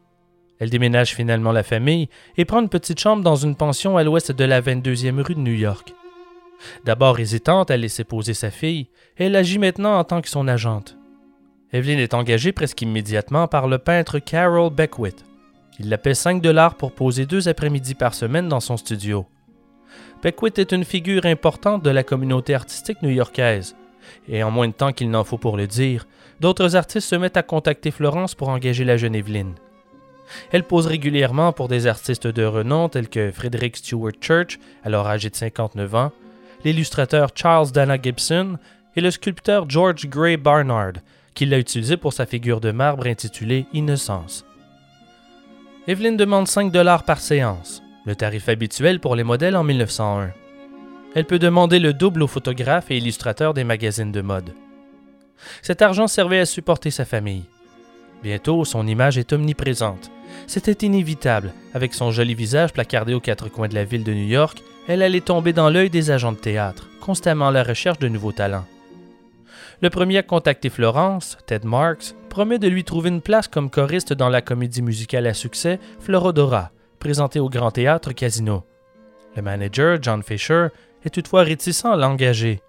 Elle 0.59 0.71
déménage 0.71 1.15
finalement 1.15 1.53
la 1.53 1.63
famille 1.63 2.09
et 2.37 2.45
prend 2.45 2.61
une 2.61 2.69
petite 2.69 2.99
chambre 2.99 3.23
dans 3.23 3.37
une 3.37 3.55
pension 3.55 3.97
à 3.97 4.05
l'ouest 4.05 4.33
de 4.33 4.45
la 4.45 4.61
22e 4.61 5.21
rue 5.21 5.35
de 5.35 5.41
New 5.41 5.53
York. 5.53 5.95
D'abord 6.85 7.21
hésitante 7.21 7.71
à 7.71 7.77
laisser 7.77 8.05
poser 8.05 8.35
sa 8.35 8.51
fille, 8.51 8.89
elle 9.17 9.37
agit 9.37 9.59
maintenant 9.59 9.99
en 9.99 10.05
tant 10.05 10.21
que 10.21 10.29
son 10.29 10.49
agente. 10.49 10.97
Evelyn 11.73 11.99
est 11.99 12.15
engagée 12.15 12.53
presque 12.53 12.83
immédiatement 12.83 13.47
par 13.47 13.69
le 13.69 13.79
peintre 13.79 14.19
Carol 14.19 14.73
Beckwith. 14.73 15.25
Il 15.79 15.89
la 15.89 15.99
paie 15.99 16.15
5 16.15 16.43
dollars 16.43 16.75
pour 16.75 16.93
poser 16.93 17.27
deux 17.27 17.49
après-midi 17.49 17.95
par 17.95 18.15
semaine 18.15 18.49
dans 18.49 18.61
son 18.61 18.77
studio. 18.77 19.27
Beckwith 20.23 20.59
est 20.59 20.73
une 20.73 20.85
figure 20.85 21.27
importante 21.27 21.85
de 21.85 21.91
la 21.91 22.03
communauté 22.03 22.55
artistique 22.55 23.03
new-yorkaise, 23.03 23.77
et 24.29 24.43
en 24.43 24.51
moins 24.51 24.67
de 24.67 24.73
temps 24.73 24.93
qu'il 24.93 25.11
n'en 25.11 25.23
faut 25.23 25.39
pour 25.39 25.57
le 25.57 25.69
dire, 25.69 26.09
d'autres 26.41 26.75
artistes 26.75 27.09
se 27.09 27.15
mettent 27.15 27.37
à 27.37 27.43
contacter 27.43 27.93
Florence 27.93 28.35
pour 28.35 28.49
engager 28.49 28.85
la 28.85 28.97
jeune 28.97 29.15
Evelyn. 29.15 29.55
Elle 30.53 30.65
pose 30.65 30.87
régulièrement 30.87 31.53
pour 31.53 31.69
des 31.69 31.87
artistes 31.87 32.27
de 32.27 32.45
renom 32.45 32.89
tels 32.89 33.09
que 33.09 33.31
Frederick 33.31 33.77
Stewart 33.77 34.13
Church, 34.21 34.59
alors 34.85 35.07
âgé 35.07 35.31
de 35.31 35.37
59 35.37 35.95
ans, 35.95 36.13
l'illustrateur 36.65 37.31
Charles 37.35 37.71
Dana 37.71 38.01
Gibson 38.01 38.59
et 38.97 39.01
le 39.01 39.11
sculpteur 39.11 39.69
George 39.69 40.07
Gray 40.09 40.37
Barnard, 40.37 40.95
qui 41.35 41.47
l'a 41.47 41.59
utilisé 41.59 41.97
pour 41.97 42.13
sa 42.13 42.27
figure 42.27 42.61
de 42.61 42.73
marbre 42.73 43.07
intitulée 43.07 43.67
Innocence. 43.73 44.45
Evelyn 45.87 46.13
demande 46.13 46.49
5 46.49 46.73
dollars 46.73 47.05
par 47.05 47.21
séance, 47.21 47.83
le 48.05 48.17
tarif 48.17 48.49
habituel 48.49 49.01
pour 49.01 49.17
les 49.17 49.25
modèles 49.25 49.57
en 49.57 49.65
1901. 49.65 50.33
Elle 51.15 51.25
peut 51.25 51.39
demander 51.39 51.79
le 51.79 51.93
double 51.93 52.23
aux 52.23 52.27
photographes 52.27 52.91
et 52.91 52.99
illustrateurs 52.99 53.55
des 53.55 53.65
magazines 53.65 54.13
de 54.13 54.21
mode. 54.21 54.53
Cet 55.63 55.81
argent 55.83 56.07
servait 56.07 56.41
à 56.41 56.47
supporter 56.47 56.91
sa 56.91 57.05
famille. 57.05 57.45
Bientôt, 58.23 58.65
son 58.65 58.87
image 58.87 59.17
est 59.17 59.33
omniprésente. 59.33 60.11
C'était 60.47 60.87
inévitable. 60.87 61.53
Avec 61.75 61.95
son 61.95 62.11
joli 62.11 62.35
visage 62.35 62.73
placardé 62.73 63.15
aux 63.15 63.21
quatre 63.21 63.49
coins 63.49 63.69
de 63.69 63.75
la 63.75 63.85
ville 63.85 64.05
de 64.05 64.13
New 64.13 64.27
York, 64.27 64.63
elle 64.87 65.03
allait 65.03 65.21
tomber 65.21 65.53
dans 65.53 65.69
l'œil 65.69 65.91
des 65.91 66.11
agents 66.11 66.33
de 66.33 66.39
théâtre, 66.39 66.89
constamment 67.01 67.49
à 67.49 67.53
la 67.53 67.63
recherche 67.63 67.99
de 67.99 68.09
nouveaux 68.09 68.33
talents. 68.33 68.67
Le 69.81 69.91
premier 69.91 70.19
à 70.19 70.23
contacter 70.23 70.71
Florence, 70.71 71.39
Ted 71.47 71.67
Marks, 71.67 72.15
promet 72.31 72.59
de 72.59 72.69
lui 72.69 72.85
trouver 72.85 73.11
une 73.11 73.21
place 73.21 73.49
comme 73.49 73.71
choriste 73.71 74.13
dans 74.13 74.29
la 74.29 74.43
comédie 74.43 74.83
musicale 74.83 75.27
à 75.27 75.35
succès 75.35 75.79
Florodora, 76.01 76.71
présentée 76.99 77.41
au 77.41 77.49
Grand 77.49 77.71
Théâtre 77.71 78.13
Casino. 78.13 78.65
Le 79.37 79.43
manager, 79.43 79.99
John 80.01 80.23
Fisher, 80.23 80.69
est 81.05 81.11
toutefois 81.11 81.43
réticent 81.43 81.85
à 81.85 81.97
l'engager. 81.97 82.61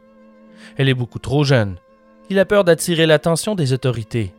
Elle 0.77 0.89
est 0.89 0.93
beaucoup 0.93 1.19
trop 1.19 1.43
jeune. 1.43 1.77
Il 2.29 2.37
a 2.37 2.45
peur 2.45 2.63
d'attirer 2.63 3.07
l'attention 3.07 3.55
des 3.55 3.73
autorités 3.73 4.33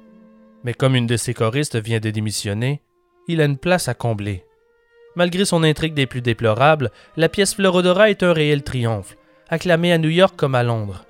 mais 0.64 0.74
comme 0.74 0.94
une 0.94 1.06
de 1.06 1.16
ses 1.16 1.34
choristes 1.34 1.76
vient 1.76 2.00
de 2.00 2.10
démissionner, 2.10 2.80
il 3.32 3.40
a 3.40 3.44
une 3.44 3.58
place 3.58 3.88
à 3.88 3.94
combler. 3.94 4.44
Malgré 5.16 5.44
son 5.44 5.62
intrigue 5.64 5.94
des 5.94 6.06
plus 6.06 6.22
déplorables, 6.22 6.90
la 7.16 7.28
pièce 7.28 7.54
Florodora 7.54 8.10
est 8.10 8.22
un 8.22 8.32
réel 8.32 8.62
triomphe, 8.62 9.16
acclamée 9.48 9.92
à 9.92 9.98
New 9.98 10.08
York 10.08 10.34
comme 10.36 10.54
à 10.54 10.62
Londres. 10.62 11.04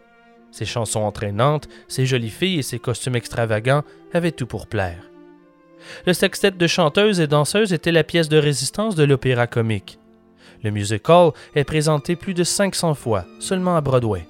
Ses 0.51 0.65
chansons 0.65 1.01
entraînantes, 1.01 1.69
ses 1.87 2.07
jolies 2.07 2.31
filles 2.31 2.61
et 2.61 2.63
ses 2.63 2.79
costumes 2.79 3.17
extravagants 3.17 3.85
avaient 4.13 4.33
tout 4.33 4.47
pour 4.47 4.67
plaire. 4.67 5.11
Le 6.07 6.13
sextet 6.13 6.51
de 6.51 6.67
chanteuses 6.67 7.21
et 7.21 7.27
danseuses 7.27 7.73
était 7.73 7.93
la 7.93 8.05
pièce 8.05 8.29
de 8.29 8.39
résistance 8.39 8.95
de 8.95 9.05
l'opéra 9.05 9.47
comique. 9.47 9.99
Le 10.63 10.71
musical 10.71 11.31
est 11.55 11.65
présenté 11.65 12.17
plus 12.17 12.35
de 12.35 12.45
500 12.45 12.95
fois, 12.95 13.25
seulement 13.39 13.77
à 13.77 13.81
Broadway. 13.81 14.27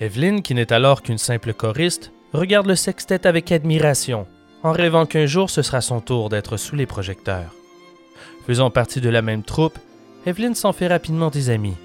Evelyn, 0.00 0.40
qui 0.40 0.54
n'est 0.54 0.72
alors 0.72 1.02
qu'une 1.02 1.18
simple 1.18 1.52
choriste, 1.52 2.12
regarde 2.32 2.66
le 2.66 2.76
sextet 2.76 3.26
avec 3.26 3.50
admiration, 3.50 4.26
en 4.66 4.72
rêvant 4.72 5.06
qu'un 5.06 5.26
jour 5.26 5.48
ce 5.48 5.62
sera 5.62 5.80
son 5.80 6.00
tour 6.00 6.28
d'être 6.28 6.56
sous 6.56 6.74
les 6.74 6.86
projecteurs. 6.86 7.54
Faisant 8.48 8.68
partie 8.68 9.00
de 9.00 9.08
la 9.08 9.22
même 9.22 9.44
troupe, 9.44 9.78
Evelyn 10.26 10.54
s'en 10.54 10.72
fait 10.72 10.88
rapidement 10.88 11.30
des 11.30 11.50
amis. 11.50 11.76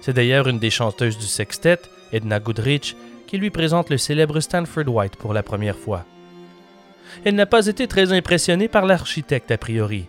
C'est 0.00 0.12
d'ailleurs 0.12 0.46
une 0.46 0.60
des 0.60 0.70
chanteuses 0.70 1.18
du 1.18 1.26
sextet, 1.26 1.80
Edna 2.12 2.38
Goodrich, 2.38 2.94
qui 3.26 3.36
lui 3.36 3.50
présente 3.50 3.90
le 3.90 3.98
célèbre 3.98 4.38
Stanford 4.38 4.86
White 4.86 5.16
pour 5.16 5.34
la 5.34 5.42
première 5.42 5.76
fois. 5.76 6.04
Elle 7.24 7.34
n'a 7.34 7.46
pas 7.46 7.66
été 7.66 7.88
très 7.88 8.12
impressionnée 8.12 8.68
par 8.68 8.86
l'architecte 8.86 9.50
a 9.50 9.58
priori. 9.58 10.06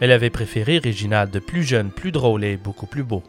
Elle 0.00 0.12
avait 0.12 0.30
préféré 0.30 0.78
Reginald, 0.78 1.38
plus 1.40 1.62
jeune, 1.62 1.90
plus 1.90 2.10
drôle 2.10 2.42
et 2.42 2.56
beaucoup 2.56 2.86
plus 2.86 3.04
beau. 3.04 3.22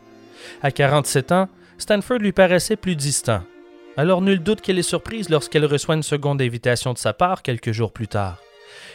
À 0.64 0.72
47 0.72 1.34
ans, 1.34 1.50
Stanford 1.78 2.20
lui 2.20 2.32
paraissait 2.32 2.78
plus 2.78 2.96
distant, 2.96 3.42
alors 4.00 4.22
nul 4.22 4.42
doute 4.42 4.62
qu'elle 4.62 4.80
est 4.80 4.82
surprise 4.82 5.28
lorsqu'elle 5.28 5.66
reçoit 5.66 5.96
une 5.96 6.04
seconde 6.04 6.42
invitation 6.42 6.94
de 6.94 6.98
sa 6.98 7.12
part 7.12 7.42
quelques 7.42 7.74
jours 7.74 7.92
plus 7.92 8.08
tard. 8.08 8.42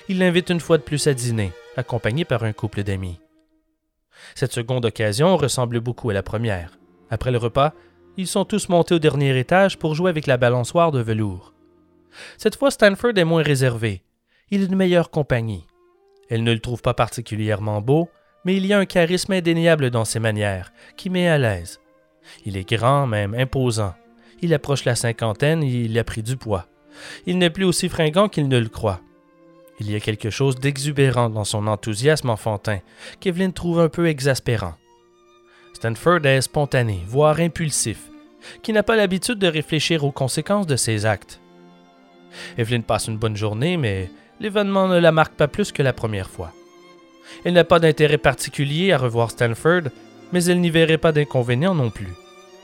Il 0.08 0.18
l'invite 0.18 0.48
une 0.48 0.60
fois 0.60 0.78
de 0.78 0.82
plus 0.82 1.06
à 1.06 1.12
dîner, 1.12 1.52
accompagné 1.76 2.24
par 2.24 2.42
un 2.42 2.54
couple 2.54 2.82
d'amis. 2.82 3.20
Cette 4.34 4.54
seconde 4.54 4.86
occasion 4.86 5.36
ressemble 5.36 5.80
beaucoup 5.80 6.08
à 6.08 6.14
la 6.14 6.22
première. 6.22 6.78
Après 7.10 7.30
le 7.30 7.36
repas, 7.36 7.74
ils 8.16 8.26
sont 8.26 8.46
tous 8.46 8.70
montés 8.70 8.94
au 8.94 8.98
dernier 8.98 9.38
étage 9.38 9.78
pour 9.78 9.94
jouer 9.94 10.08
avec 10.08 10.26
la 10.26 10.38
balançoire 10.38 10.90
de 10.90 11.00
velours. 11.00 11.52
Cette 12.38 12.56
fois, 12.56 12.70
Stanford 12.70 13.18
est 13.18 13.24
moins 13.24 13.42
réservé. 13.42 14.02
Il 14.50 14.62
est 14.62 14.68
de 14.68 14.74
meilleure 14.74 15.10
compagnie. 15.10 15.66
Elle 16.30 16.44
ne 16.44 16.52
le 16.54 16.60
trouve 16.60 16.80
pas 16.80 16.94
particulièrement 16.94 17.82
beau, 17.82 18.08
mais 18.46 18.56
il 18.56 18.64
y 18.64 18.72
a 18.72 18.78
un 18.78 18.86
charisme 18.86 19.34
indéniable 19.34 19.90
dans 19.90 20.06
ses 20.06 20.18
manières, 20.18 20.72
qui 20.96 21.10
met 21.10 21.28
à 21.28 21.36
l'aise. 21.36 21.78
Il 22.46 22.56
est 22.56 22.66
grand, 22.66 23.06
même 23.06 23.34
imposant. 23.34 23.92
Il 24.44 24.52
approche 24.52 24.84
la 24.84 24.94
cinquantaine 24.94 25.62
et 25.62 25.68
il 25.68 25.98
a 25.98 26.04
pris 26.04 26.22
du 26.22 26.36
poids. 26.36 26.66
Il 27.24 27.38
n'est 27.38 27.48
plus 27.48 27.64
aussi 27.64 27.88
fringant 27.88 28.28
qu'il 28.28 28.46
ne 28.46 28.58
le 28.58 28.68
croit. 28.68 29.00
Il 29.80 29.90
y 29.90 29.94
a 29.94 30.00
quelque 30.00 30.28
chose 30.28 30.56
d'exubérant 30.56 31.30
dans 31.30 31.44
son 31.44 31.66
enthousiasme 31.66 32.28
enfantin, 32.28 32.80
qu'Evelyn 33.20 33.52
trouve 33.52 33.80
un 33.80 33.88
peu 33.88 34.06
exaspérant. 34.06 34.74
Stanford 35.72 36.26
est 36.26 36.42
spontané, 36.42 37.00
voire 37.06 37.40
impulsif, 37.40 38.02
qui 38.62 38.74
n'a 38.74 38.82
pas 38.82 38.96
l'habitude 38.96 39.38
de 39.38 39.46
réfléchir 39.46 40.04
aux 40.04 40.12
conséquences 40.12 40.66
de 40.66 40.76
ses 40.76 41.06
actes. 41.06 41.40
Evelyn 42.58 42.82
passe 42.82 43.08
une 43.08 43.16
bonne 43.16 43.38
journée, 43.38 43.78
mais 43.78 44.10
l'événement 44.40 44.88
ne 44.88 44.98
la 44.98 45.10
marque 45.10 45.36
pas 45.36 45.48
plus 45.48 45.72
que 45.72 45.82
la 45.82 45.94
première 45.94 46.28
fois. 46.28 46.52
Elle 47.46 47.54
n'a 47.54 47.64
pas 47.64 47.80
d'intérêt 47.80 48.18
particulier 48.18 48.92
à 48.92 48.98
revoir 48.98 49.30
Stanford, 49.30 49.88
mais 50.34 50.44
elle 50.44 50.60
n'y 50.60 50.68
verrait 50.68 50.98
pas 50.98 51.12
d'inconvénient 51.12 51.74
non 51.74 51.88
plus. 51.88 52.12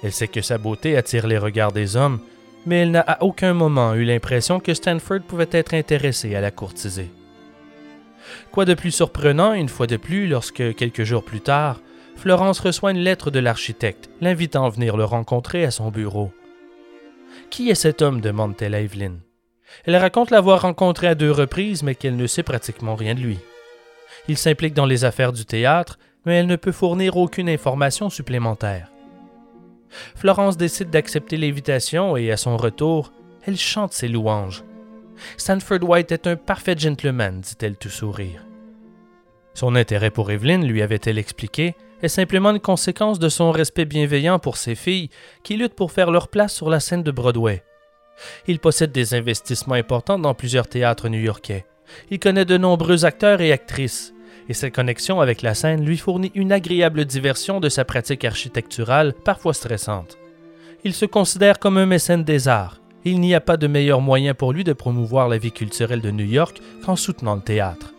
Elle 0.02 0.12
sait 0.12 0.28
que 0.28 0.42
sa 0.42 0.59
beauté 0.59 0.97
attire 0.97 1.26
les 1.26 1.38
regards 1.38 1.73
des 1.73 1.97
hommes, 1.97 2.21
mais 2.66 2.80
elle 2.80 2.90
n'a 2.90 3.00
à 3.00 3.23
aucun 3.23 3.54
moment 3.54 3.95
eu 3.95 4.04
l'impression 4.04 4.61
que 4.61 4.75
Stanford 4.75 5.21
pouvait 5.26 5.49
être 5.50 5.75
intéressé 5.75 6.35
à 6.35 6.40
la 6.40 6.50
courtiser. 6.50 7.11
Quoi 8.52 8.64
de 8.64 8.75
plus 8.75 8.90
surprenant, 8.90 9.52
une 9.52 9.69
fois 9.69 9.87
de 9.87 9.97
plus, 9.97 10.26
lorsque, 10.26 10.75
quelques 10.75 11.04
jours 11.04 11.25
plus 11.25 11.40
tard, 11.40 11.80
Florence 12.16 12.61
reçoit 12.61 12.90
une 12.90 12.99
lettre 12.99 13.30
de 13.30 13.38
l'architecte, 13.38 14.11
l'invitant 14.21 14.66
à 14.66 14.71
venir 14.71 14.97
le 14.97 15.04
rencontrer 15.04 15.64
à 15.64 15.71
son 15.71 15.90
bureau. 15.90 16.30
Qui 17.49 17.71
est 17.71 17.75
cet 17.75 18.02
homme? 18.02 18.21
demande-t-elle 18.21 18.75
à 18.75 18.80
Evelyn. 18.80 19.14
Elle 19.85 19.97
raconte 19.97 20.30
l'avoir 20.30 20.62
rencontré 20.62 21.07
à 21.07 21.14
deux 21.14 21.30
reprises, 21.30 21.83
mais 21.83 21.95
qu'elle 21.95 22.16
ne 22.16 22.26
sait 22.26 22.42
pratiquement 22.42 22.95
rien 22.95 23.14
de 23.14 23.21
lui. 23.21 23.38
Il 24.28 24.37
s'implique 24.37 24.75
dans 24.75 24.87
les 24.87 25.04
affaires 25.04 25.33
du 25.33 25.47
théâtre, 25.47 25.99
mais 26.26 26.37
elle 26.37 26.47
ne 26.47 26.57
peut 26.57 26.73
fournir 26.73 27.16
aucune 27.16 27.49
information 27.49 28.11
supplémentaire. 28.11 28.90
Florence 30.14 30.56
décide 30.56 30.90
d'accepter 30.90 31.37
l'invitation 31.37 32.16
et 32.16 32.30
à 32.30 32.37
son 32.37 32.56
retour, 32.56 33.12
elle 33.47 33.56
chante 33.56 33.92
ses 33.92 34.09
louanges. 34.09 34.64
Stanford 35.37 35.82
White 35.82 36.12
est 36.12 36.26
un 36.26 36.37
parfait 36.37 36.76
gentleman, 36.78 37.40
dit-elle 37.40 37.76
tout 37.76 37.90
sourire. 37.90 38.44
Son 39.54 39.75
intérêt 39.75 40.11
pour 40.11 40.30
Evelyn, 40.30 40.62
lui 40.62 40.82
avait-elle 40.82 41.18
expliqué, 41.18 41.75
est 42.02 42.09
simplement 42.09 42.50
une 42.50 42.61
conséquence 42.61 43.18
de 43.18 43.28
son 43.28 43.50
respect 43.50 43.85
bienveillant 43.85 44.38
pour 44.38 44.56
ses 44.56 44.75
filles 44.75 45.11
qui 45.42 45.56
luttent 45.56 45.75
pour 45.75 45.92
faire 45.92 46.11
leur 46.11 46.28
place 46.28 46.54
sur 46.54 46.70
la 46.70 46.80
scène 46.80 47.02
de 47.02 47.11
Broadway. 47.11 47.62
Il 48.47 48.59
possède 48.59 48.92
des 48.92 49.14
investissements 49.14 49.75
importants 49.75 50.18
dans 50.18 50.35
plusieurs 50.35 50.66
théâtres 50.66 51.09
new-yorkais. 51.09 51.66
Il 52.11 52.18
connaît 52.18 52.44
de 52.44 52.56
nombreux 52.56 53.04
acteurs 53.04 53.40
et 53.40 53.52
actrices 53.52 54.14
et 54.49 54.54
sa 54.54 54.70
connexion 54.70 55.20
avec 55.20 55.42
la 55.42 55.54
scène 55.54 55.85
lui 55.85 55.97
fournit 55.97 56.32
une 56.35 56.52
agréable 56.52 57.04
diversion 57.04 57.61
de 57.61 57.68
sa 57.68 57.85
pratique 57.85 58.25
architecturale 58.25 59.14
parfois 59.25 59.54
stressante. 59.54 60.18
Il 60.85 60.94
se 60.94 61.06
considère 61.06 61.59
comme 61.59 61.76
un 61.76 61.87
mécène 61.87 62.25
des 62.25 62.49
arts. 62.49 62.80
il 63.04 63.20
n'y 63.20 63.35
a 63.35 63.40
pas 63.40 63.56
de 63.56 63.66
meilleur 63.66 64.00
moyen 64.00 64.35
pour 64.35 64.52
lui 64.52 64.64
de 64.64 64.73
promouvoir 64.73 65.28
la 65.28 65.38
vie 65.38 65.52
culturelle 65.52 66.00
de 66.00 66.11
New 66.11 66.25
York 66.25 66.61
qu'en 66.85 66.97
soutenant 66.97 67.35
le 67.35 67.40
théâtre. 67.40 67.94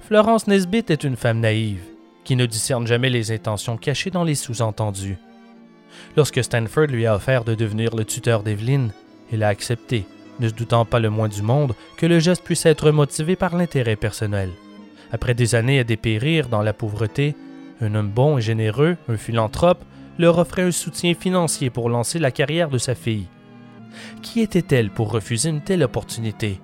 Florence 0.00 0.46
Nesbitt 0.46 0.90
est 0.90 1.04
une 1.04 1.16
femme 1.16 1.40
naïve, 1.40 1.82
qui 2.24 2.36
ne 2.36 2.46
discerne 2.46 2.86
jamais 2.86 3.10
les 3.10 3.30
intentions 3.30 3.76
cachées 3.76 4.10
dans 4.10 4.24
les 4.24 4.34
sous-entendus. 4.34 5.16
Lorsque 6.16 6.42
Stanford 6.42 6.86
lui 6.86 7.06
a 7.06 7.14
offert 7.14 7.44
de 7.44 7.54
devenir 7.54 7.94
le 7.94 8.04
tuteur 8.04 8.42
d'Evelyn, 8.42 8.88
elle 9.32 9.42
a 9.42 9.48
accepté, 9.48 10.04
ne 10.40 10.48
se 10.48 10.54
doutant 10.54 10.84
pas 10.84 10.98
le 10.98 11.10
moins 11.10 11.28
du 11.28 11.42
monde 11.42 11.74
que 11.96 12.06
le 12.06 12.18
geste 12.18 12.42
puisse 12.42 12.66
être 12.66 12.90
motivé 12.90 13.36
par 13.36 13.56
l'intérêt 13.56 13.96
personnel. 13.96 14.50
Après 15.12 15.34
des 15.34 15.54
années 15.54 15.78
à 15.78 15.84
dépérir 15.84 16.48
dans 16.48 16.62
la 16.62 16.72
pauvreté, 16.72 17.36
un 17.80 17.94
homme 17.94 18.10
bon 18.10 18.38
et 18.38 18.40
généreux, 18.40 18.96
un 19.08 19.16
philanthrope, 19.16 19.84
leur 20.18 20.38
offrait 20.38 20.62
un 20.62 20.72
soutien 20.72 21.14
financier 21.14 21.70
pour 21.70 21.88
lancer 21.88 22.18
la 22.18 22.30
carrière 22.30 22.70
de 22.70 22.78
sa 22.78 22.94
fille. 22.94 23.26
Qui 24.22 24.40
était-elle 24.40 24.90
pour 24.90 25.10
refuser 25.10 25.50
une 25.50 25.62
telle 25.62 25.82
opportunité? 25.82 26.60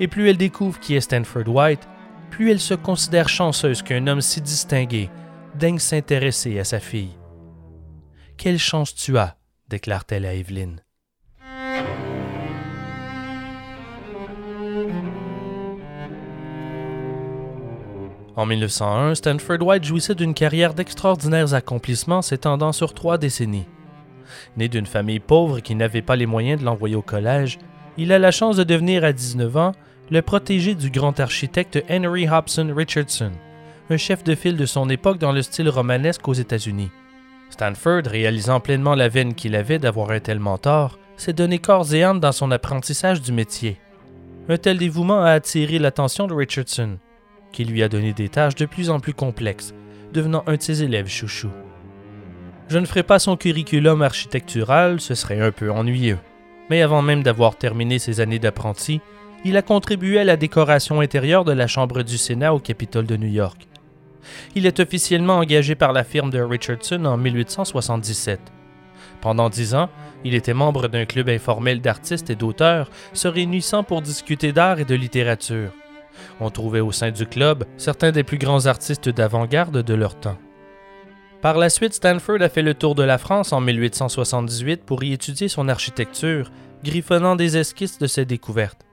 Et 0.00 0.08
plus 0.08 0.28
elle 0.28 0.36
découvre 0.36 0.78
qui 0.78 0.94
est 0.94 1.00
Stanford 1.00 1.48
White, 1.48 1.88
plus 2.30 2.50
elle 2.50 2.60
se 2.60 2.74
considère 2.74 3.28
chanceuse 3.28 3.82
qu'un 3.82 4.06
homme 4.06 4.20
si 4.20 4.40
distingué 4.40 5.08
daigne 5.54 5.78
s'intéresser 5.78 6.58
à 6.58 6.64
sa 6.64 6.80
fille. 6.80 7.16
Quelle 8.36 8.58
chance 8.58 8.94
tu 8.94 9.16
as, 9.16 9.36
déclare-t-elle 9.68 10.26
à 10.26 10.34
Evelyn. 10.34 10.76
En 18.36 18.46
1901, 18.46 19.14
Stanford 19.14 19.62
White 19.62 19.84
jouissait 19.84 20.16
d'une 20.16 20.34
carrière 20.34 20.74
d'extraordinaires 20.74 21.54
accomplissements 21.54 22.22
s'étendant 22.22 22.72
sur 22.72 22.92
trois 22.92 23.16
décennies. 23.16 23.66
Né 24.56 24.68
d'une 24.68 24.86
famille 24.86 25.20
pauvre 25.20 25.60
qui 25.60 25.76
n'avait 25.76 26.02
pas 26.02 26.16
les 26.16 26.26
moyens 26.26 26.60
de 26.60 26.64
l'envoyer 26.64 26.96
au 26.96 27.02
collège, 27.02 27.58
il 27.96 28.12
a 28.12 28.18
la 28.18 28.32
chance 28.32 28.56
de 28.56 28.64
devenir 28.64 29.04
à 29.04 29.12
19 29.12 29.56
ans 29.56 29.72
le 30.10 30.20
protégé 30.20 30.74
du 30.74 30.90
grand 30.90 31.20
architecte 31.20 31.82
Henry 31.88 32.28
Hobson 32.28 32.72
Richardson, 32.76 33.30
un 33.88 33.96
chef 33.96 34.24
de 34.24 34.34
file 34.34 34.56
de 34.56 34.66
son 34.66 34.90
époque 34.90 35.18
dans 35.18 35.32
le 35.32 35.42
style 35.42 35.68
romanesque 35.68 36.26
aux 36.26 36.34
États-Unis. 36.34 36.90
Stanford, 37.50 38.02
réalisant 38.06 38.58
pleinement 38.58 38.96
la 38.96 39.08
veine 39.08 39.34
qu'il 39.34 39.54
avait 39.54 39.78
d'avoir 39.78 40.10
un 40.10 40.18
tel 40.18 40.40
mentor, 40.40 40.98
s'est 41.16 41.32
donné 41.32 41.60
corps 41.60 41.94
et 41.94 42.02
âme 42.02 42.18
dans 42.18 42.32
son 42.32 42.50
apprentissage 42.50 43.22
du 43.22 43.30
métier. 43.30 43.78
Un 44.48 44.56
tel 44.56 44.78
dévouement 44.78 45.22
a 45.22 45.30
attiré 45.30 45.78
l'attention 45.78 46.26
de 46.26 46.34
Richardson, 46.34 46.98
qui 47.54 47.64
lui 47.64 47.84
a 47.84 47.88
donné 47.88 48.12
des 48.12 48.28
tâches 48.28 48.56
de 48.56 48.66
plus 48.66 48.90
en 48.90 48.98
plus 48.98 49.14
complexes, 49.14 49.74
devenant 50.12 50.42
un 50.46 50.56
de 50.56 50.62
ses 50.62 50.82
élèves 50.82 51.08
chouchou. 51.08 51.50
Je 52.68 52.78
ne 52.78 52.84
ferai 52.84 53.04
pas 53.04 53.20
son 53.20 53.36
curriculum 53.36 54.02
architectural, 54.02 55.00
ce 55.00 55.14
serait 55.14 55.40
un 55.40 55.52
peu 55.52 55.70
ennuyeux. 55.70 56.18
Mais 56.68 56.82
avant 56.82 57.00
même 57.00 57.22
d'avoir 57.22 57.56
terminé 57.56 57.98
ses 58.00 58.20
années 58.20 58.40
d'apprenti, 58.40 59.00
il 59.44 59.56
a 59.56 59.62
contribué 59.62 60.18
à 60.18 60.24
la 60.24 60.36
décoration 60.36 61.00
intérieure 61.00 61.44
de 61.44 61.52
la 61.52 61.68
Chambre 61.68 62.02
du 62.02 62.18
Sénat 62.18 62.54
au 62.54 62.58
Capitole 62.58 63.06
de 63.06 63.16
New 63.16 63.28
York. 63.28 63.68
Il 64.56 64.66
est 64.66 64.80
officiellement 64.80 65.36
engagé 65.36 65.74
par 65.74 65.92
la 65.92 66.02
firme 66.02 66.30
de 66.30 66.40
Richardson 66.40 67.04
en 67.04 67.16
1877. 67.16 68.40
Pendant 69.20 69.48
dix 69.48 69.74
ans, 69.74 69.90
il 70.24 70.34
était 70.34 70.54
membre 70.54 70.88
d'un 70.88 71.04
club 71.04 71.28
informel 71.28 71.80
d'artistes 71.80 72.30
et 72.30 72.34
d'auteurs 72.34 72.90
se 73.12 73.28
réunissant 73.28 73.84
pour 73.84 74.02
discuter 74.02 74.52
d'art 74.52 74.80
et 74.80 74.84
de 74.84 74.94
littérature. 74.94 75.70
On 76.40 76.50
trouvait 76.50 76.80
au 76.80 76.92
sein 76.92 77.10
du 77.10 77.26
club 77.26 77.64
certains 77.76 78.12
des 78.12 78.24
plus 78.24 78.38
grands 78.38 78.66
artistes 78.66 79.08
d'avant-garde 79.08 79.82
de 79.82 79.94
leur 79.94 80.18
temps. 80.18 80.38
Par 81.40 81.58
la 81.58 81.68
suite, 81.68 81.92
Stanford 81.92 82.40
a 82.40 82.48
fait 82.48 82.62
le 82.62 82.72
tour 82.72 82.94
de 82.94 83.02
la 83.02 83.18
France 83.18 83.52
en 83.52 83.60
1878 83.60 84.82
pour 84.84 85.04
y 85.04 85.12
étudier 85.12 85.48
son 85.48 85.68
architecture, 85.68 86.50
griffonnant 86.82 87.36
des 87.36 87.58
esquisses 87.58 87.98
de 87.98 88.06
ses 88.06 88.24
découvertes. 88.24 88.86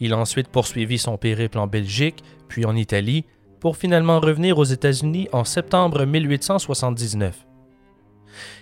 Il 0.00 0.12
a 0.12 0.18
ensuite 0.18 0.48
poursuivi 0.48 0.98
son 0.98 1.16
périple 1.16 1.58
en 1.58 1.66
Belgique, 1.66 2.24
puis 2.48 2.64
en 2.64 2.74
Italie, 2.74 3.24
pour 3.60 3.76
finalement 3.76 4.18
revenir 4.18 4.58
aux 4.58 4.64
États-Unis 4.64 5.28
en 5.32 5.44
septembre 5.44 6.04
1879. 6.04 7.46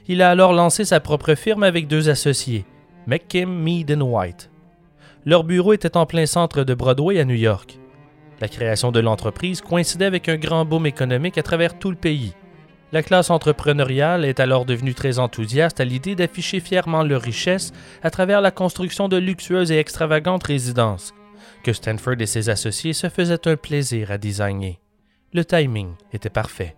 Il 0.07 0.23
a 0.23 0.31
alors 0.31 0.53
lancé 0.53 0.85
sa 0.85 1.01
propre 1.01 1.35
firme 1.35 1.63
avec 1.63 1.87
deux 1.89 2.11
associés, 2.11 2.65
McKim, 3.07 3.47
Mead 3.47 3.91
White. 4.01 4.51
Leur 5.27 5.45
bureau 5.45 5.73
était 5.73 5.97
en 5.97 6.07
plein 6.07 6.27
centre 6.27 6.65
de 6.65 6.75
Broadway 6.75 7.19
à 7.19 7.25
New 7.25 7.35
York. 7.35 7.79
La 8.41 8.49
création 8.49 8.93
de 8.93 9.01
l'entreprise 9.01 9.61
coïncidait 9.61 10.05
avec 10.05 10.29
un 10.29 10.37
grand 10.37 10.65
boom 10.65 10.87
économique 10.87 11.39
à 11.39 11.43
travers 11.43 11.79
tout 11.79 11.91
le 11.91 11.97
pays. 11.97 12.35
La 12.93 13.03
classe 13.03 13.29
entrepreneuriale 13.29 14.25
est 14.25 14.41
alors 14.41 14.65
devenue 14.65 14.95
très 14.95 15.19
enthousiaste 15.19 15.81
à 15.81 15.85
l'idée 15.85 16.15
d'afficher 16.15 16.61
fièrement 16.61 17.03
leur 17.03 17.21
richesse 17.21 17.73
à 18.03 18.11
travers 18.11 18.41
la 18.41 18.51
construction 18.51 19.09
de 19.09 19.17
luxueuses 19.17 19.73
et 19.73 19.79
extravagantes 19.79 20.45
résidences, 20.45 21.13
que 21.65 21.73
Stanford 21.73 22.21
et 22.21 22.27
ses 22.27 22.49
associés 22.49 22.95
se 22.95 23.09
faisaient 23.09 23.47
un 23.47 23.57
plaisir 23.57 24.11
à 24.11 24.19
designer. 24.19 24.79
Le 25.35 25.45
timing 25.45 25.91
était 26.13 26.31
parfait. 26.31 26.77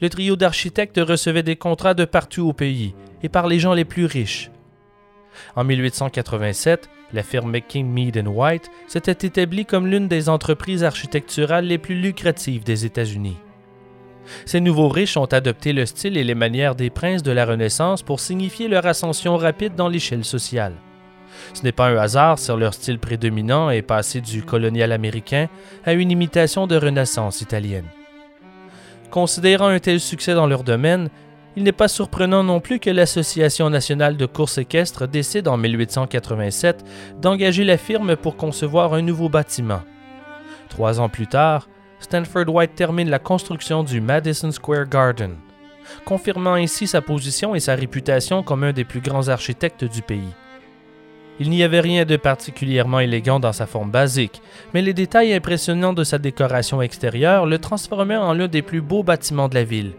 Le 0.00 0.08
trio 0.08 0.36
d'architectes 0.36 1.00
recevait 1.02 1.42
des 1.42 1.56
contrats 1.56 1.94
de 1.94 2.04
partout 2.04 2.48
au 2.48 2.52
pays 2.52 2.94
et 3.22 3.28
par 3.28 3.46
les 3.46 3.58
gens 3.58 3.74
les 3.74 3.84
plus 3.84 4.06
riches. 4.06 4.50
En 5.56 5.64
1887, 5.64 6.88
la 7.12 7.22
firme 7.22 7.50
McKing 7.50 7.86
Mead 7.86 8.22
White 8.26 8.70
s'était 8.86 9.26
établie 9.26 9.66
comme 9.66 9.86
l'une 9.86 10.08
des 10.08 10.28
entreprises 10.28 10.84
architecturales 10.84 11.64
les 11.64 11.78
plus 11.78 11.96
lucratives 11.96 12.64
des 12.64 12.84
États-Unis. 12.86 13.36
Ces 14.44 14.60
nouveaux 14.60 14.88
riches 14.88 15.16
ont 15.16 15.24
adopté 15.24 15.72
le 15.72 15.86
style 15.86 16.16
et 16.16 16.24
les 16.24 16.34
manières 16.34 16.74
des 16.74 16.90
princes 16.90 17.22
de 17.22 17.32
la 17.32 17.44
Renaissance 17.44 18.02
pour 18.02 18.20
signifier 18.20 18.68
leur 18.68 18.86
ascension 18.86 19.36
rapide 19.36 19.74
dans 19.74 19.88
l'échelle 19.88 20.24
sociale. 20.24 20.74
Ce 21.54 21.62
n'est 21.62 21.72
pas 21.72 21.88
un 21.88 21.96
hasard 21.96 22.38
si 22.38 22.52
leur 22.56 22.74
style 22.74 22.98
prédominant 22.98 23.70
est 23.70 23.82
passé 23.82 24.20
du 24.20 24.42
colonial 24.42 24.92
américain 24.92 25.48
à 25.84 25.92
une 25.92 26.10
imitation 26.10 26.66
de 26.66 26.76
Renaissance 26.76 27.40
italienne. 27.40 27.86
Considérant 29.10 29.68
un 29.68 29.80
tel 29.80 29.98
succès 30.00 30.34
dans 30.34 30.46
leur 30.46 30.62
domaine, 30.62 31.08
il 31.56 31.64
n'est 31.64 31.72
pas 31.72 31.88
surprenant 31.88 32.44
non 32.44 32.60
plus 32.60 32.78
que 32.78 32.90
l'Association 32.90 33.70
nationale 33.70 34.16
de 34.16 34.26
courses 34.26 34.58
équestres 34.58 35.08
décide 35.08 35.48
en 35.48 35.56
1887 35.56 36.84
d'engager 37.20 37.64
la 37.64 37.76
firme 37.76 38.16
pour 38.16 38.36
concevoir 38.36 38.94
un 38.94 39.02
nouveau 39.02 39.28
bâtiment. 39.28 39.82
Trois 40.68 41.00
ans 41.00 41.08
plus 41.08 41.26
tard, 41.26 41.68
Stanford 41.98 42.48
White 42.48 42.74
termine 42.76 43.10
la 43.10 43.18
construction 43.18 43.82
du 43.82 44.00
Madison 44.00 44.52
Square 44.52 44.88
Garden, 44.88 45.36
confirmant 46.04 46.54
ainsi 46.54 46.86
sa 46.86 47.02
position 47.02 47.54
et 47.54 47.60
sa 47.60 47.74
réputation 47.74 48.42
comme 48.42 48.64
un 48.64 48.72
des 48.72 48.84
plus 48.84 49.00
grands 49.00 49.28
architectes 49.28 49.84
du 49.84 50.02
pays. 50.02 50.34
Il 51.40 51.50
n'y 51.50 51.62
avait 51.62 51.80
rien 51.80 52.04
de 52.04 52.16
particulièrement 52.16 53.00
élégant 53.00 53.40
dans 53.40 53.52
sa 53.52 53.66
forme 53.66 53.90
basique, 53.90 54.42
mais 54.72 54.82
les 54.82 54.92
détails 54.92 55.32
impressionnants 55.32 55.94
de 55.94 56.04
sa 56.04 56.18
décoration 56.18 56.82
extérieure 56.82 57.46
le 57.46 57.58
transformaient 57.58 58.16
en 58.16 58.34
l'un 58.34 58.46
des 58.46 58.62
plus 58.62 58.82
beaux 58.82 59.02
bâtiments 59.02 59.48
de 59.48 59.54
la 59.54 59.64
ville. 59.64 59.94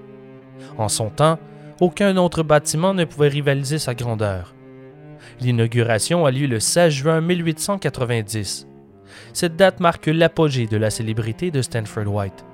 En 0.78 0.89
son 0.89 1.10
temps, 1.10 1.39
aucun 1.80 2.17
autre 2.17 2.43
bâtiment 2.43 2.93
ne 2.93 3.06
pouvait 3.06 3.28
rivaliser 3.28 3.80
sa 3.80 3.93
grandeur. 3.93 4.54
L'inauguration 5.39 6.26
a 6.26 6.32
lieu 6.32 6.47
le 6.47 6.60
16 6.60 6.93
juin 6.93 7.21
1890. 7.21 8.67
Cette 9.34 9.56
date 9.56 9.80
marque 9.80 10.08
l'apogée 10.08 10.67
de 10.67 10.78
la 10.78 10.89
célébrité 10.89 11.52
de 11.52 11.62
Stanford 11.62 12.08
White. 12.08 12.45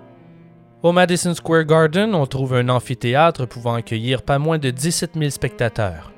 Au 0.83 0.91
Madison 0.91 1.33
Square 1.33 1.65
Garden, 1.65 2.13
on 2.13 2.25
trouve 2.25 2.53
un 2.53 2.69
amphithéâtre 2.69 3.47
pouvant 3.47 3.73
accueillir 3.73 4.21
pas 4.21 4.39
moins 4.39 4.59
de 4.59 4.69
17 4.69 5.11
000 5.15 5.29
spectateurs. 5.29 6.13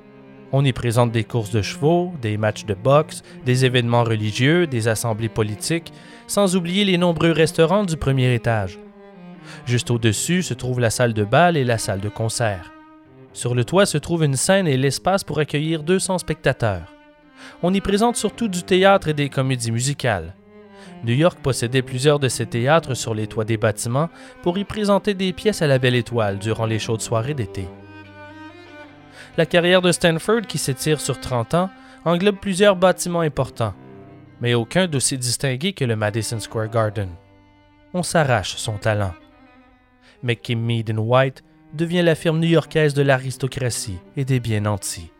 On 0.51 0.65
y 0.65 0.73
présente 0.73 1.11
des 1.11 1.23
courses 1.23 1.51
de 1.51 1.61
chevaux, 1.61 2.11
des 2.21 2.37
matchs 2.37 2.65
de 2.65 2.73
boxe, 2.73 3.21
des 3.45 3.65
événements 3.65 4.03
religieux, 4.03 4.67
des 4.67 4.87
assemblées 4.87 5.29
politiques, 5.29 5.93
sans 6.27 6.55
oublier 6.55 6.85
les 6.85 6.97
nombreux 6.97 7.31
restaurants 7.31 7.85
du 7.85 7.97
premier 7.97 8.33
étage. 8.33 8.79
Juste 9.65 9.91
au-dessus 9.91 10.43
se 10.43 10.53
trouve 10.53 10.79
la 10.79 10.89
salle 10.89 11.13
de 11.13 11.23
bal 11.23 11.57
et 11.57 11.63
la 11.63 11.77
salle 11.77 11.99
de 11.99 12.09
concert. 12.09 12.71
Sur 13.33 13.55
le 13.55 13.63
toit 13.63 13.85
se 13.85 13.97
trouve 13.97 14.23
une 14.23 14.35
scène 14.35 14.67
et 14.67 14.77
l'espace 14.77 15.23
pour 15.23 15.39
accueillir 15.39 15.83
200 15.83 16.17
spectateurs. 16.19 16.93
On 17.61 17.73
y 17.73 17.81
présente 17.81 18.15
surtout 18.15 18.47
du 18.47 18.63
théâtre 18.63 19.07
et 19.07 19.13
des 19.13 19.29
comédies 19.29 19.71
musicales. 19.71 20.33
New 21.03 21.13
York 21.13 21.39
possédait 21.41 21.81
plusieurs 21.81 22.19
de 22.19 22.27
ces 22.27 22.45
théâtres 22.45 22.93
sur 22.93 23.13
les 23.13 23.27
toits 23.27 23.45
des 23.45 23.57
bâtiments 23.57 24.09
pour 24.41 24.57
y 24.57 24.63
présenter 24.63 25.13
des 25.13 25.31
pièces 25.31 25.61
à 25.61 25.67
la 25.67 25.79
belle 25.79 25.95
étoile 25.95 26.39
durant 26.39 26.65
les 26.65 26.79
chaudes 26.79 27.01
soirées 27.01 27.33
d'été. 27.33 27.67
La 29.37 29.45
carrière 29.45 29.81
de 29.81 29.91
Stanford, 29.91 30.41
qui 30.41 30.57
s'étire 30.57 30.99
sur 30.99 31.19
30 31.19 31.53
ans, 31.53 31.69
englobe 32.03 32.37
plusieurs 32.37 32.75
bâtiments 32.75 33.21
importants, 33.21 33.73
mais 34.41 34.53
aucun 34.53 34.87
d'aussi 34.87 35.17
distingué 35.17 35.73
que 35.73 35.85
le 35.85 35.95
Madison 35.95 36.39
Square 36.39 36.69
Garden. 36.69 37.09
On 37.93 38.03
s'arrache 38.03 38.55
son 38.55 38.77
talent. 38.77 39.13
McKim 40.23 40.57
Mead 40.57 40.93
White 40.97 41.43
devient 41.73 42.01
la 42.01 42.15
firme 42.15 42.39
new-yorkaise 42.39 42.93
de 42.93 43.01
l'aristocratie 43.01 43.99
et 44.17 44.25
des 44.25 44.39
biens 44.39 44.61
nantis. 44.61 45.11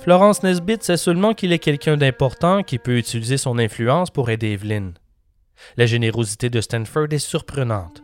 Florence 0.00 0.42
Nesbitt 0.42 0.82
sait 0.82 0.96
seulement 0.96 1.32
qu'il 1.32 1.52
est 1.52 1.60
quelqu'un 1.60 1.96
d'important 1.96 2.64
qui 2.64 2.78
peut 2.78 2.98
utiliser 2.98 3.36
son 3.36 3.58
influence 3.58 4.10
pour 4.10 4.30
aider 4.30 4.52
Evelyn. 4.52 4.94
La 5.76 5.86
générosité 5.86 6.50
de 6.50 6.60
Stanford 6.60 7.06
est 7.12 7.18
surprenante. 7.18 8.02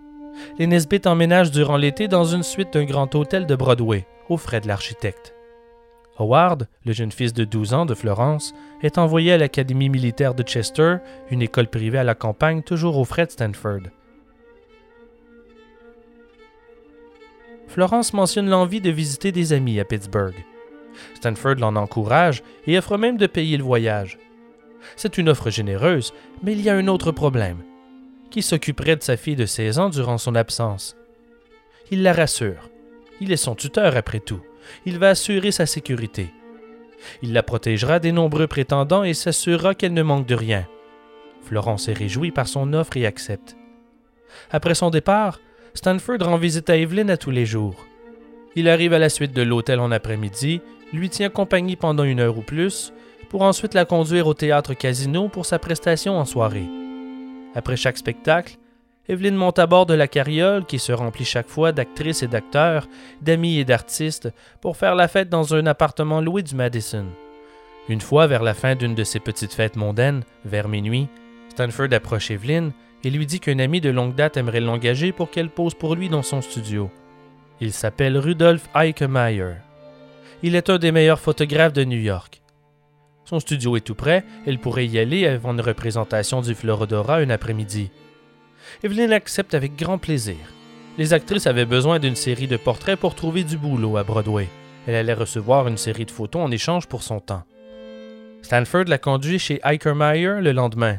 Les 0.58 0.68
Nesbitt 0.68 1.08
emménagent 1.08 1.50
durant 1.50 1.76
l'été 1.76 2.06
dans 2.06 2.24
une 2.24 2.44
suite 2.44 2.72
d'un 2.72 2.84
grand 2.84 3.12
hôtel 3.16 3.46
de 3.46 3.56
Broadway, 3.56 4.06
aux 4.28 4.36
frais 4.36 4.60
de 4.60 4.68
l'architecte. 4.68 5.34
Howard, 6.18 6.66
le 6.84 6.92
jeune 6.92 7.12
fils 7.12 7.32
de 7.32 7.44
12 7.44 7.74
ans 7.74 7.86
de 7.86 7.94
Florence, 7.94 8.54
est 8.82 8.98
envoyé 8.98 9.32
à 9.32 9.38
l'Académie 9.38 9.88
militaire 9.88 10.34
de 10.34 10.42
Chester, 10.42 10.96
une 11.30 11.42
école 11.42 11.68
privée 11.68 11.98
à 11.98 12.04
la 12.04 12.14
campagne 12.14 12.62
toujours 12.62 12.98
aux 12.98 13.04
frais 13.04 13.26
de 13.26 13.30
Stanford. 13.30 13.82
Florence 17.68 18.12
mentionne 18.14 18.48
l'envie 18.48 18.80
de 18.80 18.90
visiter 18.90 19.30
des 19.30 19.52
amis 19.52 19.78
à 19.78 19.84
Pittsburgh. 19.84 20.34
Stanford 21.14 21.56
l'en 21.56 21.76
encourage 21.76 22.42
et 22.66 22.76
offre 22.78 22.96
même 22.96 23.18
de 23.18 23.26
payer 23.26 23.56
le 23.56 23.62
voyage. 23.62 24.18
C'est 24.96 25.18
une 25.18 25.28
offre 25.28 25.50
généreuse, 25.50 26.12
mais 26.42 26.52
il 26.52 26.62
y 26.62 26.70
a 26.70 26.74
un 26.74 26.88
autre 26.88 27.12
problème. 27.12 27.62
Qui 28.30 28.42
s'occuperait 28.42 28.96
de 28.96 29.02
sa 29.02 29.16
fille 29.16 29.36
de 29.36 29.46
16 29.46 29.78
ans 29.78 29.88
durant 29.90 30.18
son 30.18 30.34
absence? 30.34 30.96
Il 31.90 32.02
la 32.02 32.12
rassure. 32.12 32.68
Il 33.20 33.32
est 33.32 33.36
son 33.36 33.54
tuteur 33.54 33.96
après 33.96 34.20
tout. 34.20 34.40
Il 34.86 34.98
va 34.98 35.10
assurer 35.10 35.50
sa 35.50 35.66
sécurité. 35.66 36.32
Il 37.22 37.32
la 37.32 37.42
protégera 37.42 37.98
des 37.98 38.12
nombreux 38.12 38.46
prétendants 38.46 39.04
et 39.04 39.14
s'assurera 39.14 39.74
qu'elle 39.74 39.94
ne 39.94 40.02
manque 40.02 40.26
de 40.26 40.34
rien. 40.34 40.66
Florence 41.42 41.88
est 41.88 41.94
réjouie 41.94 42.30
par 42.30 42.48
son 42.48 42.72
offre 42.72 42.96
et 42.96 43.06
accepte. 43.06 43.56
Après 44.50 44.74
son 44.74 44.90
départ, 44.90 45.40
Stanford 45.74 46.18
rend 46.20 46.36
visite 46.36 46.70
à 46.70 46.76
Evelyn 46.76 47.08
à 47.08 47.16
tous 47.16 47.30
les 47.30 47.46
jours. 47.46 47.86
Il 48.56 48.68
arrive 48.68 48.92
à 48.92 48.98
la 48.98 49.08
suite 49.08 49.32
de 49.32 49.42
l'hôtel 49.42 49.80
en 49.80 49.92
après-midi, 49.92 50.60
lui 50.92 51.08
tient 51.10 51.28
compagnie 51.28 51.76
pendant 51.76 52.04
une 52.04 52.20
heure 52.20 52.38
ou 52.38 52.42
plus, 52.42 52.92
pour 53.28 53.42
ensuite 53.42 53.74
la 53.74 53.84
conduire 53.84 54.26
au 54.26 54.34
théâtre 54.34 54.74
Casino 54.74 55.28
pour 55.28 55.46
sa 55.46 55.58
prestation 55.58 56.18
en 56.18 56.24
soirée. 56.24 56.66
Après 57.54 57.76
chaque 57.76 57.98
spectacle, 57.98 58.56
Evelyn 59.08 59.36
monte 59.36 59.58
à 59.58 59.66
bord 59.66 59.86
de 59.86 59.94
la 59.94 60.06
carriole 60.06 60.66
qui 60.66 60.78
se 60.78 60.92
remplit 60.92 61.24
chaque 61.24 61.48
fois 61.48 61.72
d'actrices 61.72 62.22
et 62.22 62.28
d'acteurs, 62.28 62.86
d'amis 63.22 63.58
et 63.58 63.64
d'artistes 63.64 64.28
pour 64.60 64.76
faire 64.76 64.94
la 64.94 65.08
fête 65.08 65.30
dans 65.30 65.54
un 65.54 65.66
appartement 65.66 66.20
loué 66.20 66.42
du 66.42 66.54
Madison. 66.54 67.06
Une 67.88 68.02
fois, 68.02 68.26
vers 68.26 68.42
la 68.42 68.52
fin 68.52 68.74
d'une 68.74 68.94
de 68.94 69.04
ces 69.04 69.18
petites 69.18 69.54
fêtes 69.54 69.76
mondaines, 69.76 70.24
vers 70.44 70.68
minuit, 70.68 71.08
Stanford 71.48 71.92
approche 71.92 72.30
Evelyn 72.30 72.72
et 73.02 73.08
lui 73.08 73.24
dit 73.24 73.40
qu'un 73.40 73.58
ami 73.60 73.80
de 73.80 73.88
longue 73.88 74.14
date 74.14 74.36
aimerait 74.36 74.60
l'engager 74.60 75.12
pour 75.12 75.30
qu'elle 75.30 75.48
pose 75.48 75.74
pour 75.74 75.94
lui 75.94 76.10
dans 76.10 76.22
son 76.22 76.42
studio. 76.42 76.90
Il 77.62 77.72
s'appelle 77.72 78.18
Rudolf 78.18 78.68
Eichemeyer. 78.74 79.54
Il 80.42 80.54
est 80.54 80.68
un 80.68 80.78
des 80.78 80.92
meilleurs 80.92 81.18
photographes 81.18 81.72
de 81.72 81.84
New 81.84 81.98
York. 81.98 82.42
Son 83.24 83.40
studio 83.40 83.76
est 83.76 83.80
tout 83.80 83.94
près, 83.94 84.24
elle 84.46 84.58
pourrait 84.58 84.86
y 84.86 84.98
aller 84.98 85.26
avant 85.26 85.52
une 85.52 85.60
représentation 85.60 86.42
du 86.42 86.54
Florodora 86.54 87.16
un 87.16 87.30
après-midi. 87.30 87.90
Evelyn 88.82 89.10
accepte 89.12 89.54
avec 89.54 89.76
grand 89.76 89.98
plaisir. 89.98 90.36
Les 90.98 91.12
actrices 91.12 91.46
avaient 91.46 91.64
besoin 91.64 91.98
d'une 91.98 92.16
série 92.16 92.48
de 92.48 92.56
portraits 92.56 92.98
pour 92.98 93.14
trouver 93.14 93.44
du 93.44 93.56
boulot 93.56 93.96
à 93.96 94.04
Broadway. 94.04 94.48
Elle 94.86 94.96
allait 94.96 95.14
recevoir 95.14 95.68
une 95.68 95.76
série 95.76 96.06
de 96.06 96.10
photos 96.10 96.42
en 96.42 96.50
échange 96.50 96.86
pour 96.86 97.02
son 97.02 97.20
temps. 97.20 97.44
Stanford 98.42 98.84
la 98.86 98.98
conduit 98.98 99.38
chez 99.38 99.60
Eichermeyer 99.64 100.40
le 100.40 100.52
lendemain. 100.52 100.98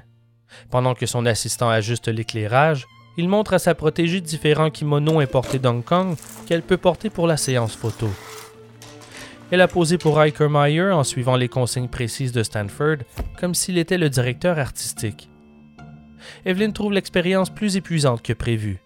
Pendant 0.70 0.94
que 0.94 1.06
son 1.06 1.26
assistant 1.26 1.70
ajuste 1.70 2.08
l'éclairage, 2.08 2.86
il 3.18 3.28
montre 3.28 3.54
à 3.54 3.60
sa 3.60 3.76
protégée 3.76 4.22
différents 4.22 4.70
kimonos 4.70 5.20
importés 5.20 5.60
d'Hong 5.60 5.84
Kong 5.84 6.16
qu'elle 6.48 6.62
peut 6.62 6.78
porter 6.78 7.10
pour 7.10 7.28
la 7.28 7.38
séance 7.38 7.76
photo. 7.76 8.10
Elle 9.52 9.62
a 9.62 9.68
posé 9.68 9.98
pour 9.98 10.22
Eichermeyer 10.22 10.92
en 10.92 11.04
suivant 11.04 11.36
les 11.36 11.50
consignes 11.50 11.88
précises 11.88 12.32
de 12.32 12.44
Stanford, 12.44 12.98
comme 13.40 13.56
s'il 13.56 13.78
était 13.78 13.98
le 13.98 14.10
directeur 14.10 14.60
artistique. 14.60 15.30
Evelyn 16.46 16.72
trouve 16.72 16.94
l'expérience 16.94 17.50
plus 17.50 17.76
épuisante 17.76 18.22
que 18.22 18.34
prévu. 18.34 18.80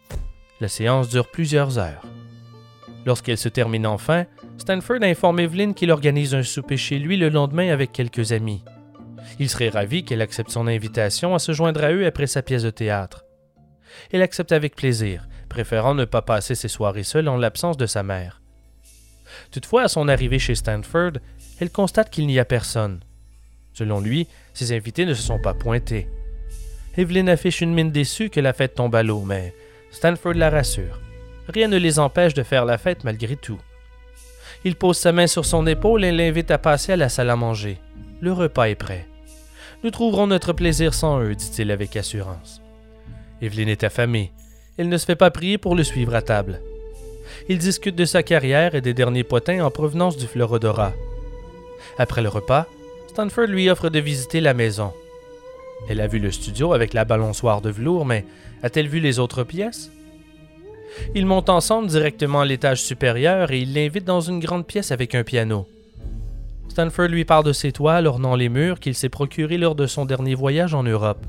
La 0.59 0.67
séance 0.67 1.09
dure 1.09 1.29
plusieurs 1.29 1.77
heures. 1.77 2.05
Lorsqu'elle 3.05 3.37
se 3.37 3.49
termine 3.49 3.85
enfin, 3.85 4.25
Stanford 4.57 5.03
informe 5.03 5.39
Evelyn 5.39 5.73
qu'il 5.73 5.91
organise 5.91 6.35
un 6.35 6.43
souper 6.43 6.77
chez 6.77 6.99
lui 6.99 7.17
le 7.17 7.29
lendemain 7.29 7.69
avec 7.69 7.91
quelques 7.91 8.31
amis. 8.31 8.63
Il 9.39 9.49
serait 9.49 9.69
ravi 9.69 10.05
qu'elle 10.05 10.21
accepte 10.21 10.51
son 10.51 10.67
invitation 10.67 11.35
à 11.35 11.39
se 11.39 11.51
joindre 11.51 11.83
à 11.83 11.91
eux 11.91 12.05
après 12.05 12.27
sa 12.27 12.41
pièce 12.41 12.63
de 12.63 12.69
théâtre. 12.69 13.25
Elle 14.11 14.21
accepte 14.21 14.51
avec 14.51 14.75
plaisir, 14.75 15.27
préférant 15.49 15.95
ne 15.95 16.05
pas 16.05 16.21
passer 16.21 16.55
ses 16.55 16.67
soirées 16.67 17.03
seule 17.03 17.27
en 17.27 17.37
l'absence 17.37 17.77
de 17.77 17.85
sa 17.85 18.03
mère. 18.03 18.41
Toutefois, 19.51 19.83
à 19.83 19.87
son 19.87 20.07
arrivée 20.07 20.39
chez 20.39 20.55
Stanford, 20.55 21.13
elle 21.59 21.71
constate 21.71 22.09
qu'il 22.09 22.27
n'y 22.27 22.39
a 22.39 22.45
personne. 22.45 23.01
Selon 23.73 23.99
lui, 23.99 24.27
ses 24.53 24.75
invités 24.75 25.05
ne 25.05 25.13
se 25.13 25.23
sont 25.23 25.39
pas 25.39 25.53
pointés. 25.53 26.07
Evelyn 26.97 27.27
affiche 27.27 27.61
une 27.61 27.73
mine 27.73 27.91
déçue 27.91 28.29
que 28.29 28.39
la 28.39 28.53
fête 28.53 28.75
tombe 28.75 28.95
à 28.95 29.03
l'eau, 29.03 29.23
mais 29.25 29.53
Stanford 29.91 30.35
la 30.35 30.49
rassure. 30.49 30.99
Rien 31.47 31.67
ne 31.67 31.77
les 31.77 31.99
empêche 31.99 32.33
de 32.33 32.43
faire 32.43 32.65
la 32.65 32.77
fête 32.77 33.03
malgré 33.03 33.35
tout. 33.35 33.59
Il 34.63 34.75
pose 34.75 34.97
sa 34.97 35.11
main 35.11 35.27
sur 35.27 35.45
son 35.45 35.67
épaule 35.67 36.05
et 36.05 36.11
l'invite 36.11 36.51
à 36.51 36.57
passer 36.57 36.93
à 36.93 36.97
la 36.97 37.09
salle 37.09 37.29
à 37.29 37.35
manger. 37.35 37.79
Le 38.21 38.31
repas 38.31 38.65
est 38.65 38.75
prêt. 38.75 39.07
Nous 39.83 39.91
trouverons 39.91 40.27
notre 40.27 40.53
plaisir 40.53 40.93
sans 40.93 41.19
eux, 41.19 41.35
dit-il 41.35 41.71
avec 41.71 41.97
assurance. 41.97 42.61
Evelyne 43.41 43.69
est 43.69 43.83
affamée. 43.83 44.31
Elle 44.77 44.87
ne 44.87 44.97
se 44.97 45.05
fait 45.05 45.17
pas 45.17 45.31
prier 45.31 45.57
pour 45.57 45.75
le 45.75 45.83
suivre 45.83 46.15
à 46.15 46.21
table. 46.21 46.61
Ils 47.49 47.57
discutent 47.57 47.95
de 47.95 48.05
sa 48.05 48.23
carrière 48.23 48.75
et 48.75 48.81
des 48.81 48.93
derniers 48.93 49.25
potins 49.25 49.65
en 49.65 49.71
provenance 49.71 50.15
du 50.15 50.27
Florodora. 50.27 50.93
Après 51.97 52.21
le 52.21 52.29
repas, 52.29 52.67
Stanford 53.07 53.47
lui 53.47 53.69
offre 53.69 53.89
de 53.89 53.99
visiter 53.99 54.39
la 54.39 54.53
maison. 54.53 54.93
Elle 55.89 56.01
a 56.01 56.07
vu 56.07 56.19
le 56.19 56.31
studio 56.31 56.73
avec 56.73 56.93
la 56.93 57.05
balançoire 57.05 57.61
de 57.61 57.69
velours, 57.69 58.05
mais 58.05 58.25
a-t-elle 58.61 58.87
vu 58.87 58.99
les 58.99 59.19
autres 59.19 59.43
pièces? 59.43 59.91
Ils 61.15 61.25
montent 61.25 61.49
ensemble 61.49 61.87
directement 61.87 62.41
à 62.41 62.45
l'étage 62.45 62.81
supérieur 62.81 63.51
et 63.51 63.59
il 63.59 63.73
l'invite 63.73 64.05
dans 64.05 64.21
une 64.21 64.39
grande 64.39 64.65
pièce 64.65 64.91
avec 64.91 65.15
un 65.15 65.23
piano. 65.23 65.67
Stanford 66.69 67.07
lui 67.07 67.25
parle 67.25 67.43
de 67.43 67.53
ses 67.53 67.71
toiles 67.71 68.07
ornant 68.07 68.35
les 68.35 68.49
murs 68.49 68.79
qu'il 68.79 68.95
s'est 68.95 69.09
procurées 69.09 69.57
lors 69.57 69.75
de 69.75 69.87
son 69.87 70.05
dernier 70.05 70.35
voyage 70.35 70.73
en 70.73 70.83
Europe. 70.83 71.25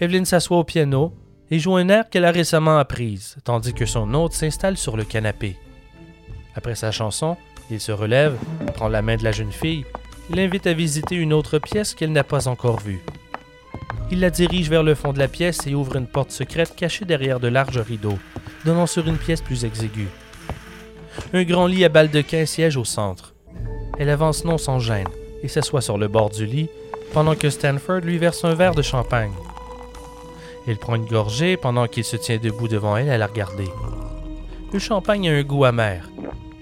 Evelyn 0.00 0.24
s'assoit 0.24 0.58
au 0.58 0.64
piano 0.64 1.12
et 1.50 1.58
joue 1.58 1.76
un 1.76 1.88
air 1.88 2.08
qu'elle 2.08 2.24
a 2.24 2.30
récemment 2.30 2.78
apprise, 2.78 3.36
tandis 3.44 3.74
que 3.74 3.86
son 3.86 4.14
hôte 4.14 4.32
s'installe 4.32 4.76
sur 4.76 4.96
le 4.96 5.04
canapé. 5.04 5.56
Après 6.54 6.74
sa 6.74 6.90
chanson, 6.90 7.36
il 7.70 7.80
se 7.80 7.92
relève, 7.92 8.36
prend 8.74 8.88
la 8.88 9.02
main 9.02 9.16
de 9.16 9.24
la 9.24 9.32
jeune 9.32 9.52
fille 9.52 9.84
l'invite 10.30 10.66
à 10.66 10.72
visiter 10.72 11.16
une 11.16 11.32
autre 11.32 11.58
pièce 11.58 11.94
qu'elle 11.94 12.12
n'a 12.12 12.24
pas 12.24 12.48
encore 12.48 12.80
vue. 12.80 13.02
Il 14.10 14.20
la 14.20 14.30
dirige 14.30 14.68
vers 14.68 14.82
le 14.82 14.94
fond 14.94 15.12
de 15.12 15.18
la 15.18 15.28
pièce 15.28 15.66
et 15.66 15.74
ouvre 15.74 15.96
une 15.96 16.06
porte 16.06 16.30
secrète 16.30 16.76
cachée 16.76 17.04
derrière 17.04 17.40
de 17.40 17.48
larges 17.48 17.78
rideaux, 17.78 18.18
donnant 18.64 18.86
sur 18.86 19.06
une 19.08 19.16
pièce 19.16 19.40
plus 19.40 19.64
exiguë. 19.64 20.08
Un 21.32 21.44
grand 21.44 21.66
lit 21.66 21.84
à 21.84 21.88
baldequin 21.88 22.46
siège 22.46 22.76
au 22.76 22.84
centre. 22.84 23.34
Elle 23.98 24.10
avance 24.10 24.44
non 24.44 24.58
sans 24.58 24.78
gêne 24.78 25.08
et 25.42 25.48
s'assoit 25.48 25.80
sur 25.80 25.98
le 25.98 26.08
bord 26.08 26.30
du 26.30 26.46
lit 26.46 26.68
pendant 27.12 27.34
que 27.34 27.50
Stanford 27.50 28.00
lui 28.00 28.18
verse 28.18 28.44
un 28.44 28.54
verre 28.54 28.74
de 28.74 28.82
champagne. 28.82 29.32
Elle 30.66 30.78
prend 30.78 30.94
une 30.94 31.06
gorgée 31.06 31.56
pendant 31.56 31.86
qu'il 31.86 32.04
se 32.04 32.16
tient 32.16 32.38
debout 32.38 32.68
devant 32.68 32.96
elle 32.96 33.10
à 33.10 33.18
la 33.18 33.26
regarder. 33.26 33.68
Le 34.72 34.78
champagne 34.78 35.28
a 35.28 35.32
un 35.32 35.42
goût 35.42 35.64
amer. 35.64 36.08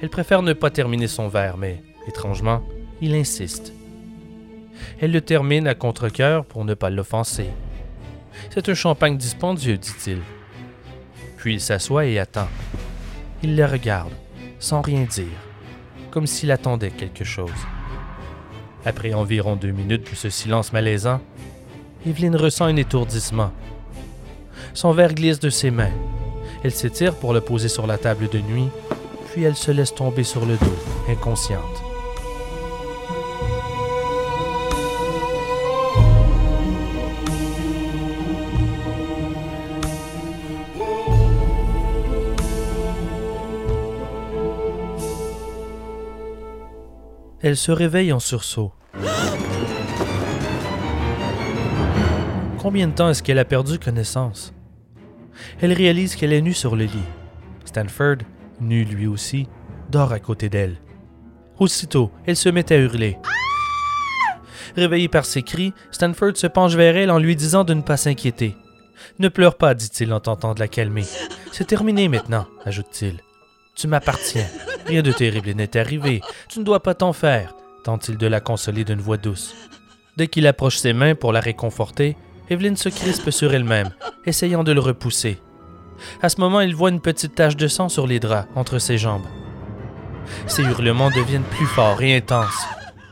Elle 0.02 0.08
préfère 0.08 0.42
ne 0.42 0.52
pas 0.52 0.70
terminer 0.70 1.06
son 1.06 1.28
verre, 1.28 1.56
mais, 1.58 1.82
étrangement, 2.08 2.62
il 3.00 3.14
insiste. 3.14 3.72
Elle 5.00 5.12
le 5.12 5.20
termine 5.20 5.66
à 5.66 5.74
contre-coeur 5.74 6.44
pour 6.44 6.64
ne 6.64 6.74
pas 6.74 6.90
l'offenser. 6.90 7.48
C'est 8.50 8.68
un 8.68 8.74
champagne 8.74 9.16
dispendieux, 9.16 9.78
dit-il. 9.78 10.18
Puis 11.36 11.54
il 11.54 11.60
s'assoit 11.60 12.06
et 12.06 12.18
attend. 12.18 12.48
Il 13.42 13.56
la 13.56 13.66
regarde, 13.66 14.12
sans 14.58 14.82
rien 14.82 15.02
dire, 15.02 15.26
comme 16.10 16.26
s'il 16.26 16.50
attendait 16.50 16.90
quelque 16.90 17.24
chose. 17.24 17.50
Après 18.84 19.14
environ 19.14 19.56
deux 19.56 19.70
minutes 19.70 20.10
de 20.10 20.16
ce 20.16 20.30
silence 20.30 20.72
malaisant, 20.72 21.20
Evelyne 22.06 22.36
ressent 22.36 22.66
un 22.66 22.76
étourdissement. 22.76 23.52
Son 24.74 24.92
verre 24.92 25.14
glisse 25.14 25.40
de 25.40 25.50
ses 25.50 25.70
mains. 25.70 25.92
Elle 26.62 26.72
s'étire 26.72 27.14
pour 27.14 27.32
le 27.32 27.40
poser 27.40 27.68
sur 27.68 27.86
la 27.86 27.98
table 27.98 28.28
de 28.28 28.38
nuit, 28.38 28.68
puis 29.32 29.44
elle 29.44 29.56
se 29.56 29.70
laisse 29.70 29.94
tomber 29.94 30.24
sur 30.24 30.44
le 30.44 30.56
dos, 30.56 30.78
inconsciente. 31.08 31.89
Elle 47.42 47.56
se 47.56 47.72
réveille 47.72 48.12
en 48.12 48.20
sursaut. 48.20 48.72
Combien 52.58 52.88
de 52.88 52.92
temps 52.92 53.08
est-ce 53.08 53.22
qu'elle 53.22 53.38
a 53.38 53.46
perdu 53.46 53.78
connaissance? 53.78 54.52
Elle 55.62 55.72
réalise 55.72 56.16
qu'elle 56.16 56.34
est 56.34 56.42
nue 56.42 56.52
sur 56.52 56.76
le 56.76 56.84
lit. 56.84 57.08
Stanford, 57.64 58.16
nu 58.60 58.84
lui 58.84 59.06
aussi, 59.06 59.48
dort 59.88 60.12
à 60.12 60.18
côté 60.18 60.50
d'elle. 60.50 60.76
Aussitôt, 61.58 62.10
elle 62.26 62.36
se 62.36 62.50
met 62.50 62.70
à 62.72 62.76
hurler. 62.76 63.16
Réveillée 64.76 65.08
par 65.08 65.24
ses 65.24 65.42
cris, 65.42 65.72
Stanford 65.90 66.36
se 66.36 66.46
penche 66.46 66.74
vers 66.74 66.96
elle 66.96 67.10
en 67.10 67.18
lui 67.18 67.36
disant 67.36 67.64
de 67.64 67.72
ne 67.72 67.82
pas 67.82 67.96
s'inquiéter. 67.96 68.54
Ne 69.18 69.28
pleure 69.28 69.56
pas, 69.56 69.74
dit-il 69.74 70.12
en 70.12 70.20
tentant 70.20 70.52
de 70.52 70.60
la 70.60 70.68
calmer. 70.68 71.06
C'est 71.52 71.66
terminé 71.66 72.08
maintenant, 72.08 72.46
ajoute-t-il. 72.66 73.20
Tu 73.80 73.88
m'appartiens. 73.88 74.46
Rien 74.86 75.00
de 75.00 75.10
terrible 75.10 75.52
n'est 75.52 75.78
arrivé. 75.78 76.20
Tu 76.50 76.58
ne 76.58 76.64
dois 76.64 76.82
pas 76.82 76.92
t'en 76.92 77.14
faire, 77.14 77.54
tente-t-il 77.82 78.18
de 78.18 78.26
la 78.26 78.40
consoler 78.40 78.84
d'une 78.84 79.00
voix 79.00 79.16
douce. 79.16 79.54
Dès 80.18 80.28
qu'il 80.28 80.46
approche 80.46 80.76
ses 80.76 80.92
mains 80.92 81.14
pour 81.14 81.32
la 81.32 81.40
réconforter, 81.40 82.14
Evelyne 82.50 82.76
se 82.76 82.90
crispe 82.90 83.30
sur 83.30 83.54
elle-même, 83.54 83.88
essayant 84.26 84.64
de 84.64 84.72
le 84.72 84.80
repousser. 84.80 85.38
À 86.20 86.28
ce 86.28 86.42
moment, 86.42 86.60
il 86.60 86.76
voit 86.76 86.90
une 86.90 87.00
petite 87.00 87.34
tache 87.34 87.56
de 87.56 87.68
sang 87.68 87.88
sur 87.88 88.06
les 88.06 88.20
draps, 88.20 88.50
entre 88.54 88.78
ses 88.78 88.98
jambes. 88.98 89.26
Ses 90.46 90.62
hurlements 90.62 91.10
deviennent 91.10 91.42
plus 91.44 91.66
forts 91.66 92.02
et 92.02 92.14
intenses, 92.14 92.66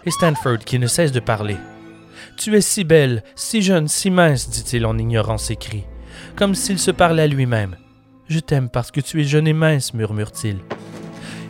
et 0.05 0.11
Stanford 0.11 0.59
qui 0.59 0.79
ne 0.79 0.87
cesse 0.87 1.13
de 1.13 1.21
parler. 1.21 1.57
Tu 2.37 2.55
es 2.57 2.61
si 2.61 2.85
belle, 2.85 3.25
si 3.37 3.63
jeune, 3.63 3.89
si 3.89 4.11
mince, 4.11 4.51
dit-il 4.51 4.85
en 4.85 4.99
ignorant 4.99 5.39
ses 5.39 5.57
cris, 5.57 5.85
comme 6.37 6.55
s'il 6.55 6.79
se 6.79 6.91
parlait 6.91 7.23
à 7.23 7.27
lui-même. 7.27 7.75
Je 8.29 8.41
t'aime 8.41 8.69
parce 8.69 8.91
que 8.91 9.01
tu 9.01 9.23
es 9.23 9.25
jeune 9.25 9.49
et 9.49 9.55
mince, 9.55 9.95
murmure-t-il. 9.95 10.59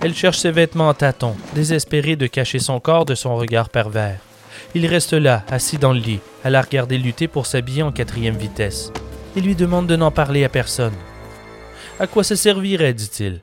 Elle 0.01 0.14
cherche 0.14 0.38
ses 0.38 0.53
vêtements 0.53 0.88
en 0.88 0.95
tâtons, 0.95 1.35
désespérée 1.55 2.14
de 2.14 2.29
cacher 2.29 2.61
son 2.61 2.79
corps 2.79 3.05
de 3.05 3.17
son 3.17 3.35
regard 3.35 3.69
pervers. 3.69 4.21
Il 4.77 4.87
reste 4.87 5.12
là, 5.12 5.45
assis 5.51 5.79
dans 5.79 5.93
le 5.93 5.99
lit, 5.99 6.21
à 6.45 6.51
la 6.51 6.62
regarder 6.62 6.97
lutter 6.99 7.27
pour 7.27 7.47
s'habiller 7.47 7.83
en 7.83 7.91
quatrième 7.91 8.37
vitesse. 8.37 8.93
Il 9.35 9.45
lui 9.45 9.57
demande 9.57 9.88
de 9.88 9.97
n'en 9.97 10.12
parler 10.12 10.45
à 10.45 10.49
personne. 10.49 10.95
À 11.99 12.07
quoi 12.07 12.23
ça 12.23 12.37
servirait, 12.37 12.95
dit-il. 12.95 13.41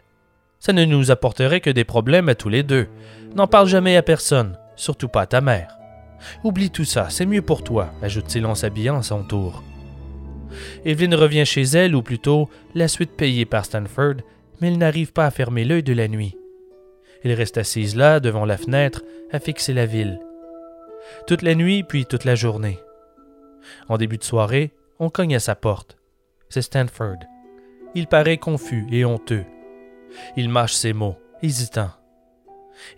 Ça 0.62 0.72
ne 0.72 0.86
nous 0.86 1.12
apporterait 1.12 1.60
que 1.60 1.70
des 1.70 1.84
problèmes 1.84 2.30
à 2.30 2.36
tous 2.36 2.50
les 2.50 2.64
deux. 2.64 2.88
N'en 3.36 3.48
parle 3.48 3.68
jamais 3.68 3.98
à 3.98 4.02
personne, 4.02 4.58
surtout 4.78 5.10
pas 5.10 5.24
à 5.24 5.28
ta 5.28 5.42
mère. 5.42 5.76
Oublie 6.46 6.70
tout 6.70 6.86
ça, 6.86 7.08
c'est 7.10 7.26
mieux 7.26 7.42
pour 7.42 7.66
toi, 7.66 7.92
ajoute-t-il 8.02 8.46
en 8.46 8.56
s'habillant 8.56 9.00
à 9.00 9.04
son 9.04 9.24
tour. 9.24 9.62
Evelyn 10.86 11.16
revient 11.16 11.46
chez 11.46 11.64
elle, 11.64 11.96
ou 11.96 12.02
plutôt 12.02 12.50
la 12.74 12.88
suite 12.88 13.12
payée 13.12 13.46
par 13.46 13.66
Stanford, 13.66 14.16
mais 14.60 14.70
elle 14.70 14.78
n'arrive 14.78 15.14
pas 15.14 15.26
à 15.26 15.32
fermer 15.32 15.66
l'œil 15.66 15.84
de 15.84 15.94
la 15.94 16.08
nuit. 16.08 16.38
Elle 17.24 17.34
reste 17.34 17.58
assise 17.58 17.96
là, 17.96 18.20
devant 18.20 18.46
la 18.46 18.58
fenêtre, 18.58 19.04
à 19.32 19.40
fixer 19.40 19.74
la 19.74 19.86
ville. 19.86 20.20
Toute 21.28 21.42
la 21.42 21.56
nuit, 21.56 21.84
puis 21.84 22.06
toute 22.06 22.26
la 22.26 22.36
journée. 22.36 22.80
En 23.90 23.98
début 23.98 24.18
de 24.18 24.24
soirée, 24.24 24.72
on 25.00 25.10
cogne 25.10 25.36
à 25.36 25.40
sa 25.40 25.56
porte. 25.56 25.98
C'est 26.50 26.62
Stanford. 26.62 27.20
Il 27.96 28.08
paraît 28.08 28.38
confus 28.38 28.86
et 28.92 29.06
honteux. 29.06 29.46
Il 30.38 30.50
mâche 30.50 30.74
ses 30.74 30.94
mots, 30.94 31.18
hésitant. 31.42 31.92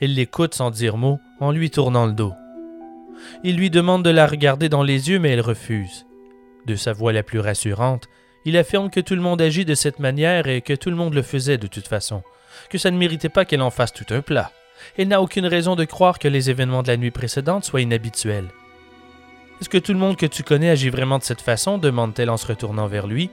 Elle 0.01 0.15
l'écoute 0.15 0.55
sans 0.55 0.71
dire 0.71 0.97
mot, 0.97 1.19
en 1.39 1.51
lui 1.51 1.69
tournant 1.69 2.05
le 2.05 2.13
dos. 2.13 2.33
Il 3.43 3.57
lui 3.57 3.69
demande 3.69 4.03
de 4.03 4.09
la 4.09 4.27
regarder 4.27 4.69
dans 4.69 4.83
les 4.83 5.09
yeux, 5.09 5.19
mais 5.19 5.29
elle 5.29 5.41
refuse. 5.41 6.06
De 6.67 6.75
sa 6.75 6.91
voix 6.91 7.13
la 7.13 7.23
plus 7.23 7.39
rassurante, 7.39 8.09
il 8.43 8.57
affirme 8.57 8.89
que 8.89 8.99
tout 8.99 9.15
le 9.15 9.21
monde 9.21 9.41
agit 9.41 9.63
de 9.63 9.73
cette 9.73 9.99
manière 9.99 10.47
et 10.47 10.59
que 10.59 10.73
tout 10.73 10.89
le 10.89 10.97
monde 10.97 11.13
le 11.13 11.21
faisait 11.21 11.57
de 11.57 11.67
toute 11.67 11.87
façon, 11.87 12.23
que 12.69 12.77
ça 12.77 12.91
ne 12.91 12.97
méritait 12.97 13.29
pas 13.29 13.45
qu'elle 13.45 13.61
en 13.61 13.69
fasse 13.69 13.93
tout 13.93 14.13
un 14.13 14.21
plat. 14.21 14.51
Elle 14.97 15.07
n'a 15.07 15.21
aucune 15.21 15.45
raison 15.45 15.77
de 15.77 15.85
croire 15.85 16.19
que 16.19 16.27
les 16.27 16.49
événements 16.49 16.83
de 16.83 16.89
la 16.89 16.97
nuit 16.97 17.09
précédente 17.09 17.63
soient 17.63 17.79
inhabituels. 17.79 18.49
Est-ce 19.61 19.69
que 19.69 19.77
tout 19.77 19.93
le 19.93 19.97
monde 19.97 20.17
que 20.17 20.25
tu 20.25 20.43
connais 20.43 20.69
agit 20.69 20.89
vraiment 20.89 21.19
de 21.19 21.23
cette 21.23 21.39
façon? 21.39 21.77
demande-t-elle 21.77 22.29
en 22.29 22.37
se 22.37 22.47
retournant 22.47 22.87
vers 22.87 23.07
lui. 23.07 23.29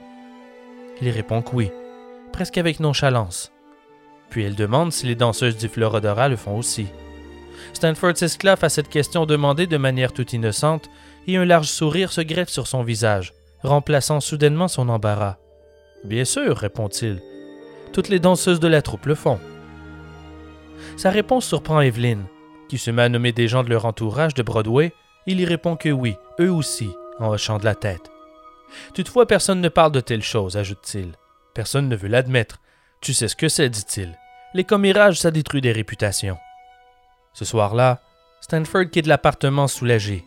Il 1.01 1.09
répond 1.09 1.41
que 1.41 1.53
oui, 1.53 1.71
presque 2.31 2.57
avec 2.57 2.79
nonchalance. 2.79 3.51
Puis 4.29 4.45
elle 4.45 4.55
demande 4.55 4.93
si 4.93 5.07
les 5.07 5.15
danseuses 5.15 5.57
du 5.57 5.67
Florodora 5.67 6.29
le 6.29 6.37
font 6.37 6.57
aussi. 6.57 6.87
Stanford 7.73 8.15
s'esclave 8.15 8.63
à 8.63 8.69
cette 8.69 8.89
question 8.89 9.25
demandée 9.25 9.67
de 9.67 9.77
manière 9.77 10.13
toute 10.13 10.31
innocente, 10.31 10.89
et 11.27 11.37
un 11.37 11.45
large 11.45 11.67
sourire 11.67 12.11
se 12.11 12.21
greffe 12.21 12.49
sur 12.49 12.67
son 12.67 12.83
visage, 12.83 13.33
remplaçant 13.63 14.19
soudainement 14.19 14.67
son 14.67 14.89
embarras. 14.89 15.37
Bien 16.03 16.25
sûr, 16.25 16.57
répond-il. 16.57 17.21
Toutes 17.93 18.09
les 18.09 18.19
danseuses 18.19 18.59
de 18.59 18.67
la 18.67 18.81
troupe 18.81 19.05
le 19.05 19.15
font. 19.15 19.39
Sa 20.97 21.09
réponse 21.09 21.45
surprend 21.45 21.81
Evelyn, 21.81 22.19
qui 22.69 22.77
se 22.77 22.91
met 22.91 23.03
à 23.03 23.09
nommer 23.09 23.31
des 23.31 23.47
gens 23.47 23.63
de 23.63 23.69
leur 23.69 23.85
entourage 23.85 24.33
de 24.33 24.43
Broadway. 24.43 24.93
Il 25.25 25.39
y 25.39 25.45
répond 25.45 25.75
que 25.75 25.89
oui, 25.89 26.15
eux 26.39 26.51
aussi, 26.51 26.89
en 27.19 27.29
hochant 27.29 27.57
de 27.57 27.65
la 27.65 27.75
tête. 27.75 28.11
Toutefois, 28.93 29.25
personne 29.25 29.61
ne 29.61 29.69
parle 29.69 29.91
de 29.91 30.01
telle 30.01 30.23
chose, 30.23 30.57
ajoute-t-il. 30.57 31.13
Personne 31.53 31.87
ne 31.87 31.95
veut 31.95 32.07
l'admettre. 32.07 32.59
Tu 33.01 33.13
sais 33.13 33.27
ce 33.27 33.35
que 33.35 33.49
c'est, 33.49 33.69
dit-il. 33.69 34.17
Les 34.53 34.63
commérages, 34.63 35.19
ça 35.19 35.31
détruit 35.31 35.61
des 35.61 35.71
réputations. 35.71 36.37
Ce 37.33 37.45
soir-là, 37.45 38.01
Stanford 38.41 38.89
quitte 38.91 39.07
l'appartement 39.07 39.67
soulagé. 39.67 40.23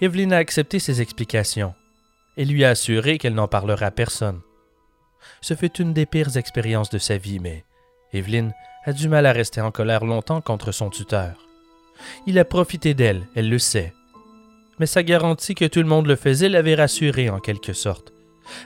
Evelyn 0.00 0.32
a 0.32 0.36
accepté 0.36 0.78
ses 0.78 1.00
explications 1.00 1.74
et 2.36 2.44
lui 2.44 2.64
a 2.64 2.70
assuré 2.70 3.16
qu'elle 3.16 3.34
n'en 3.34 3.48
parlera 3.48 3.86
à 3.86 3.90
personne. 3.90 4.40
Ce 5.40 5.54
fut 5.54 5.80
une 5.80 5.94
des 5.94 6.04
pires 6.04 6.36
expériences 6.36 6.90
de 6.90 6.98
sa 6.98 7.16
vie, 7.16 7.40
mais 7.40 7.64
Evelyn 8.12 8.50
a 8.84 8.92
du 8.92 9.08
mal 9.08 9.24
à 9.24 9.32
rester 9.32 9.62
en 9.62 9.70
colère 9.70 10.04
longtemps 10.04 10.42
contre 10.42 10.70
son 10.70 10.90
tuteur. 10.90 11.46
Il 12.26 12.38
a 12.38 12.44
profité 12.44 12.92
d'elle, 12.92 13.26
elle 13.34 13.48
le 13.48 13.58
sait. 13.58 13.94
Mais 14.78 14.86
sa 14.86 15.02
garantie 15.02 15.54
que 15.54 15.64
tout 15.64 15.80
le 15.80 15.88
monde 15.88 16.06
le 16.06 16.16
faisait 16.16 16.50
l'avait 16.50 16.74
rassurée 16.74 17.30
en 17.30 17.40
quelque 17.40 17.72
sorte, 17.72 18.12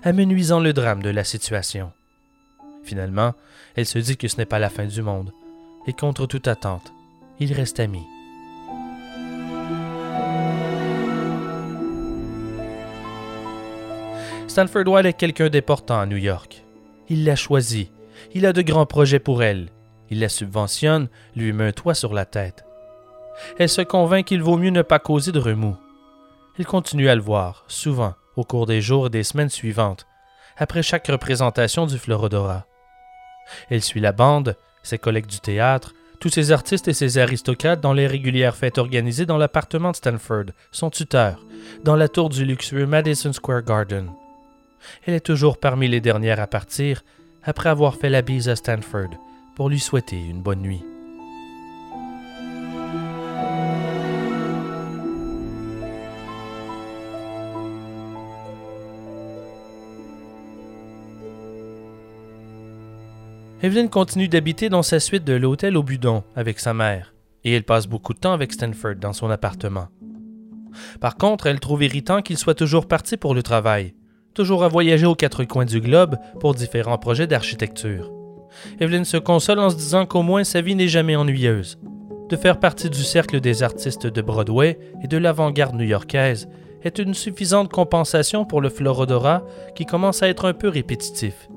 amenuisant 0.02 0.58
le 0.58 0.72
drame 0.72 1.02
de 1.02 1.10
la 1.10 1.22
situation. 1.22 1.92
Finalement, 2.82 3.34
elle 3.76 3.86
se 3.86 4.00
dit 4.00 4.16
que 4.16 4.26
ce 4.26 4.36
n'est 4.36 4.46
pas 4.46 4.58
la 4.58 4.70
fin 4.70 4.86
du 4.86 5.00
monde, 5.00 5.32
et 5.86 5.92
contre 5.92 6.26
toute 6.26 6.48
attente, 6.48 6.92
ils 7.38 7.52
restent 7.52 7.80
amis. 7.80 8.06
Stanford 14.60 14.88
White 14.88 15.06
est 15.06 15.12
quelqu'un 15.14 15.48
d'important 15.48 16.00
à 16.00 16.04
New 16.04 16.18
York. 16.18 16.66
Il 17.08 17.24
l'a 17.24 17.34
choisi. 17.34 17.90
Il 18.34 18.44
a 18.44 18.52
de 18.52 18.60
grands 18.60 18.84
projets 18.84 19.18
pour 19.18 19.42
elle. 19.42 19.70
Il 20.10 20.20
la 20.20 20.28
subventionne, 20.28 21.08
lui 21.34 21.54
met 21.54 21.68
un 21.68 21.72
toit 21.72 21.94
sur 21.94 22.12
la 22.12 22.26
tête. 22.26 22.66
Elle 23.58 23.70
se 23.70 23.80
convainc 23.80 24.26
qu'il 24.26 24.42
vaut 24.42 24.58
mieux 24.58 24.68
ne 24.68 24.82
pas 24.82 24.98
causer 24.98 25.32
de 25.32 25.38
remous. 25.38 25.78
Il 26.58 26.66
continue 26.66 27.08
à 27.08 27.14
le 27.14 27.22
voir, 27.22 27.64
souvent, 27.68 28.12
au 28.36 28.44
cours 28.44 28.66
des 28.66 28.82
jours 28.82 29.06
et 29.06 29.08
des 29.08 29.22
semaines 29.22 29.48
suivantes, 29.48 30.06
après 30.58 30.82
chaque 30.82 31.06
représentation 31.06 31.86
du 31.86 31.96
Florodora. 31.96 32.66
Elle 33.70 33.80
suit 33.80 34.00
la 34.00 34.12
bande, 34.12 34.58
ses 34.82 34.98
collègues 34.98 35.26
du 35.26 35.40
théâtre, 35.40 35.94
tous 36.18 36.28
ces 36.28 36.52
artistes 36.52 36.86
et 36.86 36.92
ces 36.92 37.16
aristocrates 37.16 37.80
dans 37.80 37.94
les 37.94 38.06
régulières 38.06 38.56
fêtes 38.56 38.76
organisées 38.76 39.24
dans 39.24 39.38
l'appartement 39.38 39.92
de 39.92 39.96
Stanford, 39.96 40.50
son 40.70 40.90
tuteur, 40.90 41.46
dans 41.82 41.96
la 41.96 42.08
tour 42.08 42.28
du 42.28 42.44
luxueux 42.44 42.84
Madison 42.84 43.32
Square 43.32 43.62
Garden. 43.62 44.10
Elle 45.06 45.14
est 45.14 45.20
toujours 45.20 45.58
parmi 45.58 45.88
les 45.88 46.00
dernières 46.00 46.40
à 46.40 46.46
partir, 46.46 47.02
après 47.42 47.68
avoir 47.68 47.96
fait 47.96 48.10
la 48.10 48.22
bise 48.22 48.48
à 48.48 48.56
Stanford, 48.56 49.10
pour 49.56 49.68
lui 49.68 49.80
souhaiter 49.80 50.16
une 50.16 50.42
bonne 50.42 50.60
nuit. 50.60 50.82
Evelyn 63.62 63.88
continue 63.88 64.28
d'habiter 64.28 64.70
dans 64.70 64.82
sa 64.82 65.00
suite 65.00 65.24
de 65.24 65.34
l'hôtel 65.34 65.76
au 65.76 65.82
Budon 65.82 66.24
avec 66.34 66.58
sa 66.58 66.72
mère, 66.72 67.12
et 67.44 67.52
elle 67.52 67.64
passe 67.64 67.86
beaucoup 67.86 68.14
de 68.14 68.18
temps 68.18 68.32
avec 68.32 68.52
Stanford 68.52 68.94
dans 68.96 69.12
son 69.12 69.28
appartement. 69.28 69.88
Par 70.98 71.16
contre, 71.16 71.46
elle 71.46 71.60
trouve 71.60 71.82
irritant 71.82 72.22
qu'il 72.22 72.38
soit 72.38 72.54
toujours 72.54 72.88
parti 72.88 73.18
pour 73.18 73.34
le 73.34 73.42
travail, 73.42 73.92
toujours 74.34 74.64
à 74.64 74.68
voyager 74.68 75.06
aux 75.06 75.14
quatre 75.14 75.44
coins 75.44 75.64
du 75.64 75.80
globe 75.80 76.16
pour 76.40 76.54
différents 76.54 76.98
projets 76.98 77.26
d'architecture. 77.26 78.10
Evelyn 78.80 79.04
se 79.04 79.16
console 79.16 79.60
en 79.60 79.70
se 79.70 79.76
disant 79.76 80.06
qu'au 80.06 80.22
moins 80.22 80.44
sa 80.44 80.60
vie 80.60 80.74
n'est 80.74 80.88
jamais 80.88 81.16
ennuyeuse. 81.16 81.78
De 82.28 82.36
faire 82.36 82.60
partie 82.60 82.90
du 82.90 83.02
cercle 83.02 83.40
des 83.40 83.62
artistes 83.62 84.06
de 84.06 84.22
Broadway 84.22 84.78
et 85.02 85.08
de 85.08 85.18
l'avant-garde 85.18 85.74
new-yorkaise 85.74 86.48
est 86.82 86.98
une 86.98 87.14
suffisante 87.14 87.70
compensation 87.70 88.44
pour 88.44 88.60
le 88.60 88.68
Florodora 88.68 89.44
qui 89.74 89.84
commence 89.84 90.22
à 90.22 90.28
être 90.28 90.46
un 90.46 90.54
peu 90.54 90.68
répétitif. 90.68 91.48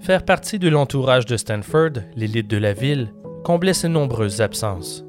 Faire 0.00 0.24
partie 0.24 0.58
de 0.58 0.68
l'entourage 0.68 1.26
de 1.26 1.36
Stanford, 1.36 2.02
l'élite 2.14 2.48
de 2.48 2.58
la 2.58 2.72
ville, 2.72 3.12
comblait 3.44 3.74
ses 3.74 3.88
nombreuses 3.88 4.40
absences. 4.40 5.04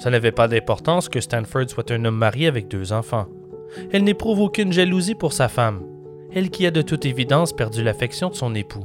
Ça 0.00 0.10
n'avait 0.10 0.32
pas 0.32 0.48
d'importance 0.48 1.08
que 1.08 1.20
Stanford 1.20 1.70
soit 1.70 1.90
un 1.92 2.04
homme 2.04 2.16
marié 2.16 2.48
avec 2.48 2.68
deux 2.68 2.92
enfants. 2.92 3.26
Elle 3.92 4.04
n'éprouve 4.04 4.40
aucune 4.40 4.72
jalousie 4.72 5.14
pour 5.14 5.32
sa 5.32 5.48
femme, 5.48 5.82
elle 6.32 6.50
qui 6.50 6.66
a 6.66 6.70
de 6.70 6.82
toute 6.82 7.06
évidence 7.06 7.52
perdu 7.52 7.82
l'affection 7.82 8.28
de 8.28 8.34
son 8.34 8.54
époux. 8.54 8.84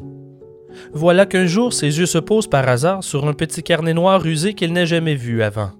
Voilà 0.94 1.26
qu'un 1.26 1.46
jour 1.46 1.74
ses 1.74 2.00
yeux 2.00 2.06
se 2.06 2.18
posent 2.18 2.48
par 2.48 2.68
hasard 2.68 3.04
sur 3.04 3.28
un 3.28 3.34
petit 3.34 3.64
carnet 3.64 3.94
noir 3.94 4.26
usé 4.26 4.54
qu'elle 4.54 4.74
n'a 4.74 4.86
jamais 4.86 5.16
vu 5.16 5.42
avant. 5.44 5.72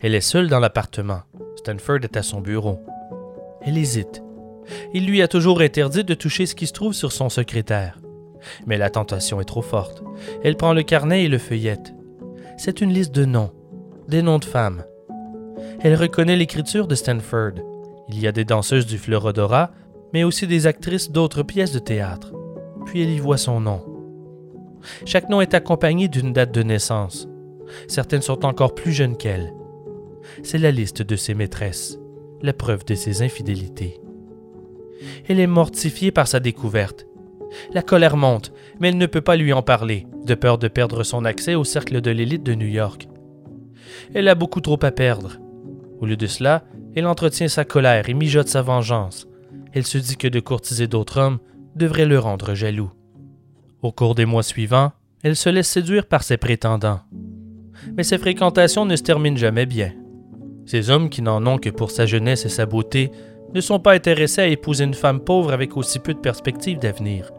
Elle 0.00 0.14
est 0.14 0.20
seule 0.20 0.48
dans 0.48 0.60
l'appartement. 0.60 1.22
Stanford 1.56 1.98
est 2.02 2.16
à 2.16 2.22
son 2.22 2.40
bureau. 2.40 2.80
Elle 3.62 3.78
hésite. 3.78 4.22
Il 4.92 5.06
lui 5.06 5.22
a 5.22 5.28
toujours 5.28 5.60
interdit 5.60 6.04
de 6.04 6.14
toucher 6.14 6.46
ce 6.46 6.54
qui 6.54 6.66
se 6.66 6.72
trouve 6.72 6.92
sur 6.92 7.12
son 7.12 7.28
secrétaire. 7.28 7.98
Mais 8.66 8.78
la 8.78 8.90
tentation 8.90 9.40
est 9.40 9.46
trop 9.46 9.62
forte. 9.62 10.02
Elle 10.44 10.56
prend 10.56 10.72
le 10.72 10.82
carnet 10.82 11.24
et 11.24 11.28
le 11.28 11.38
feuillette. 11.38 11.94
C'est 12.58 12.80
une 12.80 12.92
liste 12.92 13.14
de 13.14 13.24
noms, 13.24 13.52
des 14.08 14.22
noms 14.22 14.38
de 14.38 14.44
femmes. 14.44 14.84
Elle 15.80 15.94
reconnaît 15.94 16.36
l'écriture 16.36 16.86
de 16.86 16.94
Stanford. 16.94 17.52
Il 18.08 18.20
y 18.20 18.26
a 18.26 18.32
des 18.32 18.44
danseuses 18.44 18.86
du 18.86 18.98
Florodora, 18.98 19.70
mais 20.16 20.24
aussi 20.24 20.46
des 20.46 20.66
actrices 20.66 21.12
d'autres 21.12 21.42
pièces 21.42 21.72
de 21.72 21.78
théâtre. 21.78 22.32
Puis 22.86 23.02
elle 23.02 23.10
y 23.10 23.18
voit 23.18 23.36
son 23.36 23.60
nom. 23.60 23.82
Chaque 25.04 25.28
nom 25.28 25.42
est 25.42 25.52
accompagné 25.52 26.08
d'une 26.08 26.32
date 26.32 26.52
de 26.52 26.62
naissance. 26.62 27.28
Certaines 27.86 28.22
sont 28.22 28.46
encore 28.46 28.74
plus 28.74 28.92
jeunes 28.92 29.18
qu'elle. 29.18 29.52
C'est 30.42 30.56
la 30.56 30.70
liste 30.70 31.02
de 31.02 31.16
ses 31.16 31.34
maîtresses, 31.34 31.98
la 32.40 32.54
preuve 32.54 32.86
de 32.86 32.94
ses 32.94 33.20
infidélités. 33.20 34.00
Elle 35.28 35.38
est 35.38 35.46
mortifiée 35.46 36.12
par 36.12 36.28
sa 36.28 36.40
découverte 36.40 37.06
la 37.74 37.82
colère 37.82 38.16
monte, 38.16 38.52
mais 38.80 38.88
elle 38.88 38.98
ne 38.98 39.06
peut 39.06 39.20
pas 39.20 39.36
lui 39.36 39.52
en 39.52 39.62
parler, 39.62 40.06
de 40.24 40.34
peur 40.34 40.56
de 40.56 40.68
perdre 40.68 41.02
son 41.04 41.26
accès 41.26 41.54
au 41.54 41.64
cercle 41.64 42.00
de 42.00 42.10
l'élite 42.10 42.42
de 42.42 42.54
New 42.54 42.66
York. 42.66 43.06
Elle 44.14 44.28
a 44.28 44.34
beaucoup 44.34 44.62
trop 44.62 44.82
à 44.82 44.92
perdre. 44.92 45.38
Au 46.00 46.06
lieu 46.06 46.16
de 46.16 46.26
cela, 46.26 46.64
elle 46.94 47.06
entretient 47.06 47.48
sa 47.48 47.66
colère 47.66 48.08
et 48.08 48.14
mijote 48.14 48.48
sa 48.48 48.62
vengeance. 48.62 49.28
Elle 49.76 49.86
se 49.86 49.98
dit 49.98 50.16
que 50.16 50.26
de 50.26 50.40
courtiser 50.40 50.86
d'autres 50.86 51.20
hommes 51.20 51.38
devrait 51.74 52.06
le 52.06 52.18
rendre 52.18 52.54
jaloux. 52.54 52.90
Au 53.82 53.92
cours 53.92 54.14
des 54.14 54.24
mois 54.24 54.42
suivants, 54.42 54.92
elle 55.22 55.36
se 55.36 55.50
laisse 55.50 55.68
séduire 55.68 56.06
par 56.06 56.22
ses 56.22 56.38
prétendants. 56.38 57.00
Mais 57.94 58.02
ses 58.02 58.16
fréquentations 58.16 58.86
ne 58.86 58.96
se 58.96 59.02
terminent 59.02 59.36
jamais 59.36 59.66
bien. 59.66 59.92
Ces 60.64 60.88
hommes 60.88 61.10
qui 61.10 61.20
n'en 61.20 61.46
ont 61.46 61.58
que 61.58 61.68
pour 61.68 61.90
sa 61.90 62.06
jeunesse 62.06 62.46
et 62.46 62.48
sa 62.48 62.64
beauté 62.64 63.10
ne 63.52 63.60
sont 63.60 63.78
pas 63.78 63.92
intéressés 63.92 64.40
à 64.40 64.46
épouser 64.46 64.84
une 64.84 64.94
femme 64.94 65.20
pauvre 65.20 65.52
avec 65.52 65.76
aussi 65.76 65.98
peu 65.98 66.14
de 66.14 66.20
perspectives 66.20 66.78
d'avenir. 66.78 67.30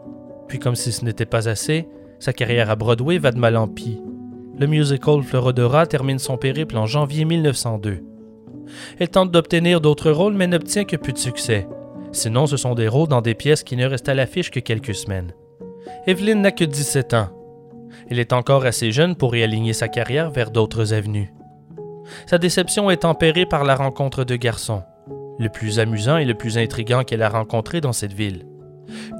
Puis 0.46 0.60
comme 0.60 0.76
si 0.76 0.92
ce 0.92 1.04
n'était 1.04 1.26
pas 1.26 1.48
assez, 1.48 1.88
sa 2.20 2.32
carrière 2.32 2.70
à 2.70 2.76
Broadway 2.76 3.18
va 3.18 3.32
de 3.32 3.38
mal 3.40 3.56
en 3.56 3.66
pis. 3.66 4.00
Le 4.56 4.68
musical 4.68 5.24
Florodora 5.24 5.88
termine 5.88 6.20
son 6.20 6.36
périple 6.36 6.76
en 6.76 6.86
janvier 6.86 7.24
1902. 7.24 7.98
Elle 9.00 9.08
tente 9.08 9.32
d'obtenir 9.32 9.80
d'autres 9.80 10.12
rôles 10.12 10.34
mais 10.34 10.46
n'obtient 10.46 10.84
que 10.84 10.94
peu 10.94 11.10
de 11.10 11.18
succès. 11.18 11.66
Sinon, 12.12 12.46
ce 12.46 12.56
sont 12.56 12.74
des 12.74 12.88
rôles 12.88 13.08
dans 13.08 13.20
des 13.20 13.34
pièces 13.34 13.62
qui 13.62 13.76
ne 13.76 13.86
restent 13.86 14.08
à 14.08 14.14
l'affiche 14.14 14.50
que 14.50 14.60
quelques 14.60 14.94
semaines. 14.94 15.32
Evelyn 16.06 16.36
n'a 16.36 16.52
que 16.52 16.64
17 16.64 17.14
ans. 17.14 17.28
Elle 18.10 18.18
est 18.18 18.32
encore 18.32 18.64
assez 18.64 18.92
jeune 18.92 19.16
pour 19.16 19.32
réaligner 19.32 19.72
sa 19.72 19.88
carrière 19.88 20.30
vers 20.30 20.50
d'autres 20.50 20.94
avenues. 20.94 21.32
Sa 22.26 22.38
déception 22.38 22.90
est 22.90 22.98
tempérée 22.98 23.46
par 23.46 23.64
la 23.64 23.74
rencontre 23.74 24.24
de 24.24 24.36
garçons, 24.36 24.82
le 25.38 25.48
plus 25.48 25.78
amusant 25.78 26.16
et 26.16 26.24
le 26.24 26.34
plus 26.34 26.58
intrigant 26.58 27.04
qu'elle 27.04 27.22
a 27.22 27.28
rencontré 27.28 27.80
dans 27.80 27.92
cette 27.92 28.12
ville. 28.12 28.46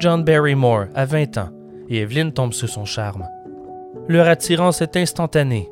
John 0.01 0.25
Barrymore 0.25 0.87
a 0.95 1.05
20 1.05 1.39
ans 1.39 1.51
et 1.89 1.99
Evelyn 1.99 2.31
tombe 2.31 2.55
sous 2.55 2.67
son 2.67 2.85
charme. 2.85 3.27
Leur 4.09 4.27
attirance 4.29 4.81
est 4.81 4.97
instantanée, 4.97 5.69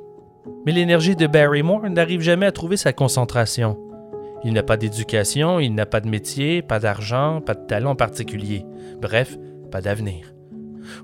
mais 0.64 0.72
l'énergie 0.72 1.16
de 1.16 1.26
Barrymore 1.26 1.88
n'arrive 1.88 2.20
jamais 2.20 2.46
à 2.46 2.52
trouver 2.52 2.76
sa 2.76 2.92
concentration. 2.92 3.78
Il 4.44 4.52
n'a 4.52 4.62
pas 4.62 4.76
d'éducation, 4.76 5.58
il 5.60 5.74
n'a 5.74 5.86
pas 5.86 6.00
de 6.00 6.08
métier, 6.08 6.62
pas 6.62 6.78
d'argent, 6.78 7.40
pas 7.40 7.54
de 7.54 7.66
talent 7.66 7.96
particulier. 7.96 8.64
Bref, 9.00 9.36
pas 9.70 9.80
d'avenir. 9.80 10.32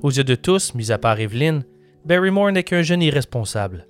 Aux 0.02 0.10
yeux 0.10 0.24
de 0.24 0.34
tous, 0.34 0.74
mis 0.74 0.92
à 0.92 0.98
part 0.98 1.18
Evelyn, 1.18 1.62
Barrymore 2.04 2.52
n'est 2.52 2.62
qu'un 2.62 2.82
jeune 2.82 3.02
irresponsable. 3.02 3.86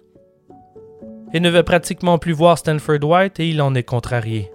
Elle 1.32 1.42
ne 1.42 1.50
veut 1.50 1.62
pratiquement 1.62 2.18
plus 2.18 2.32
voir 2.32 2.58
Stanford 2.58 3.02
White 3.02 3.40
et 3.40 3.48
il 3.48 3.62
en 3.62 3.74
est 3.74 3.82
contrarié. 3.82 4.50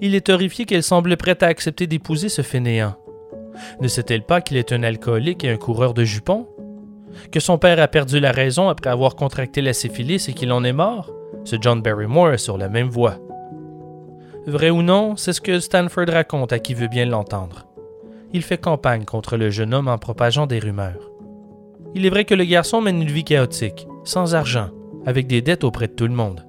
Il 0.00 0.14
est 0.14 0.28
horrifié 0.28 0.64
qu'elle 0.64 0.82
semble 0.82 1.16
prête 1.16 1.42
à 1.42 1.46
accepter 1.46 1.86
d'épouser 1.86 2.28
ce 2.28 2.42
fainéant. 2.42 2.96
Ne 3.80 3.88
sait-elle 3.88 4.24
pas 4.24 4.40
qu'il 4.40 4.56
est 4.56 4.72
un 4.72 4.82
alcoolique 4.82 5.44
et 5.44 5.50
un 5.50 5.56
coureur 5.56 5.94
de 5.94 6.04
jupons? 6.04 6.48
Que 7.30 7.40
son 7.40 7.58
père 7.58 7.80
a 7.80 7.88
perdu 7.88 8.20
la 8.20 8.32
raison 8.32 8.68
après 8.68 8.90
avoir 8.90 9.14
contracté 9.14 9.62
la 9.62 9.72
syphilis 9.72 10.28
et 10.28 10.32
qu'il 10.32 10.52
en 10.52 10.64
est 10.64 10.72
mort? 10.72 11.12
Ce 11.44 11.56
John 11.60 11.82
Barrymore 11.82 12.32
est 12.32 12.38
sur 12.38 12.58
la 12.58 12.68
même 12.68 12.88
voie. 12.88 13.18
Vrai 14.46 14.68
ou 14.68 14.82
non, 14.82 15.16
c'est 15.16 15.32
ce 15.32 15.40
que 15.40 15.58
Stanford 15.58 16.08
raconte 16.08 16.52
à 16.52 16.58
qui 16.58 16.74
veut 16.74 16.88
bien 16.88 17.06
l'entendre. 17.06 17.66
Il 18.34 18.42
fait 18.42 18.58
campagne 18.58 19.06
contre 19.06 19.38
le 19.38 19.48
jeune 19.48 19.72
homme 19.72 19.88
en 19.88 19.96
propageant 19.96 20.46
des 20.46 20.58
rumeurs. 20.58 21.10
Il 21.94 22.04
est 22.04 22.10
vrai 22.10 22.26
que 22.26 22.34
le 22.34 22.44
garçon 22.44 22.82
mène 22.82 23.00
une 23.00 23.10
vie 23.10 23.24
chaotique, 23.24 23.86
sans 24.04 24.34
argent, 24.34 24.68
avec 25.06 25.26
des 25.26 25.40
dettes 25.40 25.64
auprès 25.64 25.88
de 25.88 25.94
tout 25.94 26.06
le 26.06 26.12
monde. 26.12 26.44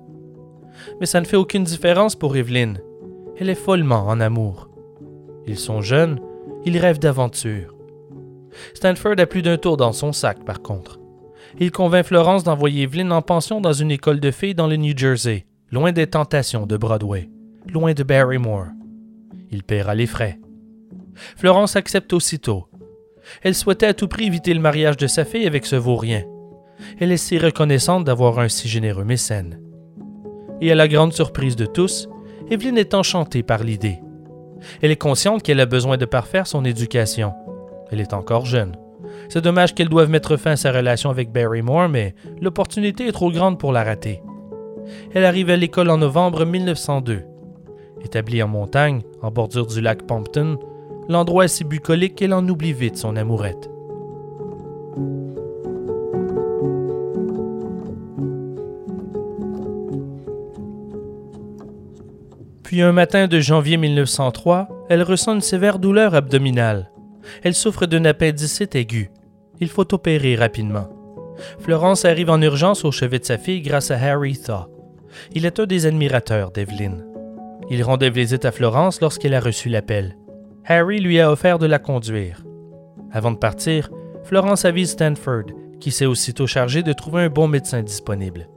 Mais 0.99 1.05
ça 1.05 1.21
ne 1.21 1.25
fait 1.25 1.37
aucune 1.37 1.63
différence 1.63 2.17
pour 2.17 2.35
Evelyn. 2.35 2.73
Elle 3.37 3.49
est 3.49 3.55
follement 3.55 4.07
en 4.07 4.19
amour. 4.19 4.67
Ils 5.47 5.57
sont 5.57 5.81
jeunes, 5.81 6.19
ils 6.65 6.77
rêvent 6.77 6.99
d'aventure. 6.99 7.75
Stanford 8.73 9.19
a 9.19 9.25
plus 9.25 9.41
d'un 9.41 9.57
tour 9.57 9.77
dans 9.77 9.93
son 9.93 10.11
sac, 10.11 10.43
par 10.43 10.61
contre. 10.61 10.99
Il 11.59 11.71
convainc 11.71 12.07
Florence 12.07 12.43
d'envoyer 12.43 12.83
Evelyn 12.83 13.11
en 13.11 13.21
pension 13.21 13.61
dans 13.61 13.73
une 13.73 13.91
école 13.91 14.19
de 14.19 14.31
filles 14.31 14.55
dans 14.55 14.67
le 14.67 14.75
New 14.75 14.97
Jersey, 14.97 15.45
loin 15.71 15.93
des 15.93 16.07
tentations 16.07 16.65
de 16.65 16.75
Broadway 16.75 17.29
loin 17.71 17.93
de 17.93 18.03
Barrymore. 18.03 18.67
Il 19.51 19.63
paiera 19.63 19.95
les 19.95 20.07
frais. 20.07 20.39
Florence 21.35 21.75
accepte 21.75 22.13
aussitôt. 22.13 22.67
Elle 23.41 23.55
souhaitait 23.55 23.87
à 23.87 23.93
tout 23.93 24.07
prix 24.07 24.25
éviter 24.25 24.53
le 24.53 24.59
mariage 24.59 24.97
de 24.97 25.07
sa 25.07 25.25
fille 25.25 25.47
avec 25.47 25.65
ce 25.65 25.75
vaurien. 25.75 26.23
Elle 26.99 27.11
est 27.11 27.17
si 27.17 27.37
reconnaissante 27.37 28.03
d'avoir 28.03 28.39
un 28.39 28.49
si 28.49 28.67
généreux 28.67 29.05
mécène. 29.05 29.59
Et 30.61 30.71
à 30.71 30.75
la 30.75 30.87
grande 30.87 31.13
surprise 31.13 31.55
de 31.55 31.65
tous, 31.65 32.07
Evelyne 32.49 32.77
est 32.77 32.93
enchantée 32.93 33.43
par 33.43 33.63
l'idée. 33.63 33.99
Elle 34.81 34.91
est 34.91 34.95
consciente 34.95 35.43
qu'elle 35.43 35.59
a 35.59 35.65
besoin 35.65 35.97
de 35.97 36.05
parfaire 36.05 36.47
son 36.47 36.63
éducation. 36.63 37.33
Elle 37.91 38.01
est 38.01 38.13
encore 38.13 38.45
jeune. 38.45 38.75
C'est 39.29 39.43
dommage 39.43 39.73
qu'elle 39.73 39.89
doive 39.89 40.09
mettre 40.09 40.37
fin 40.37 40.51
à 40.51 40.55
sa 40.55 40.71
relation 40.71 41.09
avec 41.09 41.31
Barrymore, 41.31 41.89
mais 41.89 42.15
l'opportunité 42.41 43.07
est 43.07 43.11
trop 43.11 43.31
grande 43.31 43.59
pour 43.59 43.71
la 43.71 43.83
rater. 43.83 44.21
Elle 45.13 45.25
arrive 45.25 45.49
à 45.49 45.57
l'école 45.57 45.89
en 45.89 45.97
novembre 45.97 46.45
1902. 46.45 47.23
Établi 48.05 48.43
en 48.43 48.47
montagne, 48.47 49.01
en 49.23 49.31
bordure 49.31 49.65
du 49.65 49.81
lac 49.81 50.03
Pompton, 50.03 50.59
l'endroit 51.09 51.45
est 51.45 51.47
si 51.47 51.63
bucolique 51.63 52.13
qu'elle 52.13 52.35
en 52.35 52.47
oublie 52.47 52.71
vite 52.71 52.97
son 52.97 53.15
amourette. 53.15 53.67
Puis 62.63 62.83
un 62.83 62.91
matin 62.91 63.27
de 63.27 63.39
janvier 63.39 63.77
1903, 63.77 64.67
elle 64.87 65.01
ressent 65.01 65.33
une 65.33 65.41
sévère 65.41 65.79
douleur 65.79 66.13
abdominale. 66.13 66.91
Elle 67.41 67.55
souffre 67.55 67.87
d'une 67.87 68.05
appendicite 68.05 68.75
aiguë. 68.75 69.09
Il 69.59 69.69
faut 69.69 69.93
opérer 69.95 70.35
rapidement. 70.35 70.89
Florence 71.59 72.05
arrive 72.05 72.29
en 72.29 72.41
urgence 72.41 72.85
au 72.85 72.91
chevet 72.91 73.19
de 73.19 73.25
sa 73.25 73.39
fille 73.39 73.61
grâce 73.61 73.89
à 73.89 73.97
Harry 73.97 74.37
Thaw. 74.37 74.67
Il 75.33 75.45
est 75.47 75.59
un 75.59 75.65
des 75.65 75.87
admirateurs 75.87 76.51
d'Evelyn. 76.51 77.14
Il 77.69 77.83
rendait 77.83 78.09
visite 78.09 78.45
à 78.45 78.51
Florence 78.51 79.01
lorsqu'elle 79.01 79.33
a 79.33 79.39
reçu 79.39 79.69
l'appel. 79.69 80.17
Harry 80.65 80.99
lui 80.99 81.19
a 81.19 81.31
offert 81.31 81.59
de 81.59 81.65
la 81.65 81.79
conduire. 81.79 82.43
Avant 83.11 83.31
de 83.31 83.37
partir, 83.37 83.89
Florence 84.23 84.65
avise 84.65 84.91
Stanford, 84.91 85.45
qui 85.79 85.91
s'est 85.91 86.05
aussitôt 86.05 86.47
chargé 86.47 86.83
de 86.83 86.93
trouver 86.93 87.23
un 87.23 87.29
bon 87.29 87.47
médecin 87.47 87.81
disponible. 87.81 88.47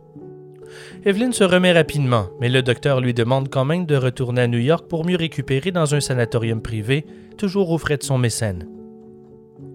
Evelyn 1.05 1.33
se 1.33 1.45
remet 1.45 1.73
rapidement, 1.73 2.29
mais 2.41 2.49
le 2.49 2.63
docteur 2.63 3.01
lui 3.01 3.15
demande 3.15 3.49
quand 3.49 3.65
même 3.65 3.87
de 3.87 3.97
retourner 3.97 4.43
à 4.43 4.47
New 4.47 4.59
York 4.59 4.87
pour 4.89 5.07
mieux 5.07 5.17
récupérer 5.17 5.71
dans 5.71 5.95
un 5.95 6.01
sanatorium 6.01 6.61
privé, 6.61 7.07
toujours 7.37 7.71
aux 7.71 7.79
frais 7.79 7.97
de 7.97 8.03
son 8.03 8.19
mécène. 8.19 8.67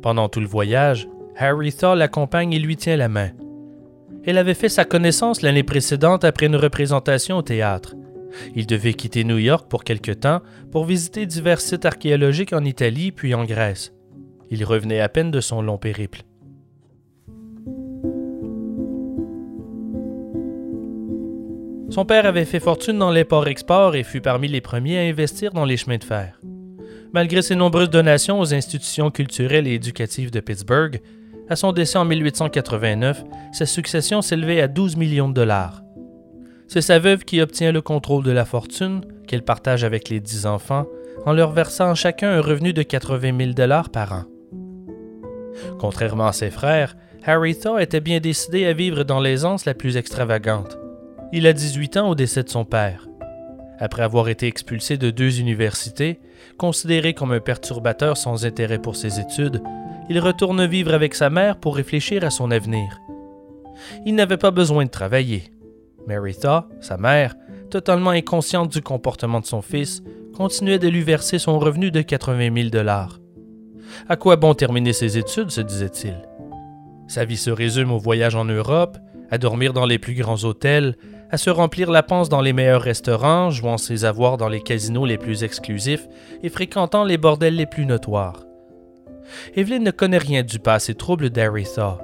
Pendant 0.01 0.29
tout 0.29 0.39
le 0.39 0.47
voyage, 0.47 1.07
Harry 1.37 1.73
Thaw 1.73 1.95
l'accompagne 1.95 2.53
et 2.53 2.59
lui 2.59 2.75
tient 2.75 2.97
la 2.97 3.09
main. 3.09 3.31
Elle 4.25 4.37
avait 4.37 4.53
fait 4.53 4.69
sa 4.69 4.85
connaissance 4.85 5.41
l'année 5.41 5.63
précédente 5.63 6.23
après 6.23 6.45
une 6.45 6.55
représentation 6.55 7.37
au 7.37 7.41
théâtre. 7.41 7.95
Il 8.55 8.67
devait 8.67 8.93
quitter 8.93 9.23
New 9.23 9.37
York 9.37 9.67
pour 9.69 9.83
quelque 9.83 10.11
temps 10.11 10.41
pour 10.71 10.85
visiter 10.85 11.25
divers 11.25 11.61
sites 11.61 11.85
archéologiques 11.85 12.53
en 12.53 12.63
Italie 12.63 13.11
puis 13.11 13.33
en 13.33 13.45
Grèce. 13.45 13.93
Il 14.49 14.63
revenait 14.65 15.01
à 15.01 15.09
peine 15.09 15.31
de 15.31 15.41
son 15.41 15.61
long 15.61 15.77
périple. 15.77 16.23
Son 21.89 22.05
père 22.05 22.25
avait 22.25 22.45
fait 22.45 22.59
fortune 22.59 22.97
dans 22.97 23.11
l'import-export 23.11 23.95
et 23.95 24.03
fut 24.03 24.21
parmi 24.21 24.47
les 24.47 24.61
premiers 24.61 24.97
à 24.97 25.01
investir 25.01 25.51
dans 25.51 25.65
les 25.65 25.77
chemins 25.77 25.99
de 25.99 26.03
fer. 26.03 26.39
Malgré 27.13 27.43
ses 27.43 27.53
nombreuses 27.53 27.91
donations 27.91 28.39
aux 28.39 28.55
institutions 28.55 29.11
culturelles 29.11 29.67
et 29.67 29.75
éducatives 29.75 30.31
de 30.31 30.39
Pittsburgh, 30.39 30.99
à 31.49 31.55
son 31.55 31.71
décès 31.71 31.99
en 31.99 32.05
1889, 32.05 33.23
sa 33.51 33.67
succession 33.67 34.23
s'élevait 34.23 34.61
à 34.61 34.67
12 34.67 34.95
millions 34.95 35.29
de 35.29 35.35
dollars. 35.35 35.82
C'est 36.73 36.81
sa 36.81 36.97
veuve 36.97 37.23
qui 37.23 37.39
obtient 37.39 37.71
le 37.71 37.83
contrôle 37.83 38.23
de 38.23 38.31
la 38.31 38.45
fortune, 38.45 39.01
qu'elle 39.27 39.43
partage 39.43 39.83
avec 39.83 40.09
les 40.09 40.19
dix 40.19 40.47
enfants, 40.47 40.87
en 41.23 41.31
leur 41.31 41.51
versant 41.51 41.93
chacun 41.93 42.31
un 42.31 42.41
revenu 42.41 42.73
de 42.73 42.81
80 42.81 43.37
000 43.37 43.51
dollars 43.51 43.91
par 43.91 44.11
an. 44.11 44.23
Contrairement 45.77 46.25
à 46.25 46.33
ses 46.33 46.49
frères, 46.49 46.95
Harry 47.23 47.55
Thaw 47.55 47.77
était 47.77 47.99
bien 47.99 48.19
décidé 48.19 48.65
à 48.65 48.73
vivre 48.73 49.03
dans 49.03 49.19
l'aisance 49.19 49.65
la 49.65 49.75
plus 49.75 49.97
extravagante. 49.97 50.79
Il 51.31 51.45
a 51.45 51.53
18 51.53 51.97
ans 51.97 52.09
au 52.09 52.15
décès 52.15 52.41
de 52.41 52.49
son 52.49 52.65
père. 52.65 53.07
Après 53.77 54.01
avoir 54.01 54.27
été 54.27 54.47
expulsé 54.47 54.97
de 54.97 55.11
deux 55.11 55.39
universités, 55.39 56.19
considéré 56.57 57.13
comme 57.13 57.33
un 57.33 57.39
perturbateur 57.39 58.17
sans 58.17 58.47
intérêt 58.47 58.79
pour 58.79 58.95
ses 58.95 59.19
études, 59.19 59.61
il 60.09 60.17
retourne 60.19 60.65
vivre 60.65 60.95
avec 60.95 61.13
sa 61.13 61.29
mère 61.29 61.57
pour 61.57 61.75
réfléchir 61.75 62.23
à 62.23 62.31
son 62.31 62.49
avenir. 62.49 62.99
Il 64.07 64.15
n'avait 64.15 64.37
pas 64.37 64.49
besoin 64.49 64.85
de 64.85 64.89
travailler. 64.89 65.52
Maritha, 66.07 66.67
sa 66.81 66.97
mère, 66.97 67.35
totalement 67.69 68.11
inconsciente 68.11 68.71
du 68.71 68.81
comportement 68.81 69.39
de 69.39 69.45
son 69.45 69.61
fils, 69.61 70.03
continuait 70.35 70.79
de 70.79 70.87
lui 70.87 71.01
verser 71.01 71.39
son 71.39 71.59
revenu 71.59 71.91
de 71.91 72.01
80 72.01 72.53
000 72.55 72.69
dollars. 72.69 73.19
À 74.09 74.15
quoi 74.15 74.35
bon 74.35 74.53
terminer 74.53 74.93
ses 74.93 75.17
études, 75.17 75.51
se 75.51 75.61
disait-il. 75.61 76.15
Sa 77.07 77.25
vie 77.25 77.37
se 77.37 77.51
résume 77.51 77.91
au 77.91 77.99
voyage 77.99 78.35
en 78.35 78.45
Europe, 78.45 78.97
à 79.29 79.37
dormir 79.37 79.73
dans 79.73 79.85
les 79.85 79.99
plus 79.99 80.13
grands 80.13 80.43
hôtels, 80.43 80.95
à 81.29 81.37
se 81.37 81.49
remplir 81.49 81.89
la 81.89 82.03
panse 82.03 82.29
dans 82.29 82.41
les 82.41 82.53
meilleurs 82.53 82.81
restaurants, 82.81 83.49
jouant 83.49 83.77
ses 83.77 84.05
avoirs 84.05 84.37
dans 84.37 84.49
les 84.49 84.61
casinos 84.61 85.05
les 85.05 85.17
plus 85.17 85.43
exclusifs 85.43 86.07
et 86.43 86.49
fréquentant 86.49 87.03
les 87.03 87.17
bordels 87.17 87.55
les 87.55 87.65
plus 87.65 87.85
notoires. 87.85 88.45
Evelyn 89.55 89.79
ne 89.79 89.91
connaît 89.91 90.17
rien 90.17 90.43
du 90.43 90.59
passé 90.59 90.93
trouble 90.93 91.29
d'Aretha. 91.29 91.97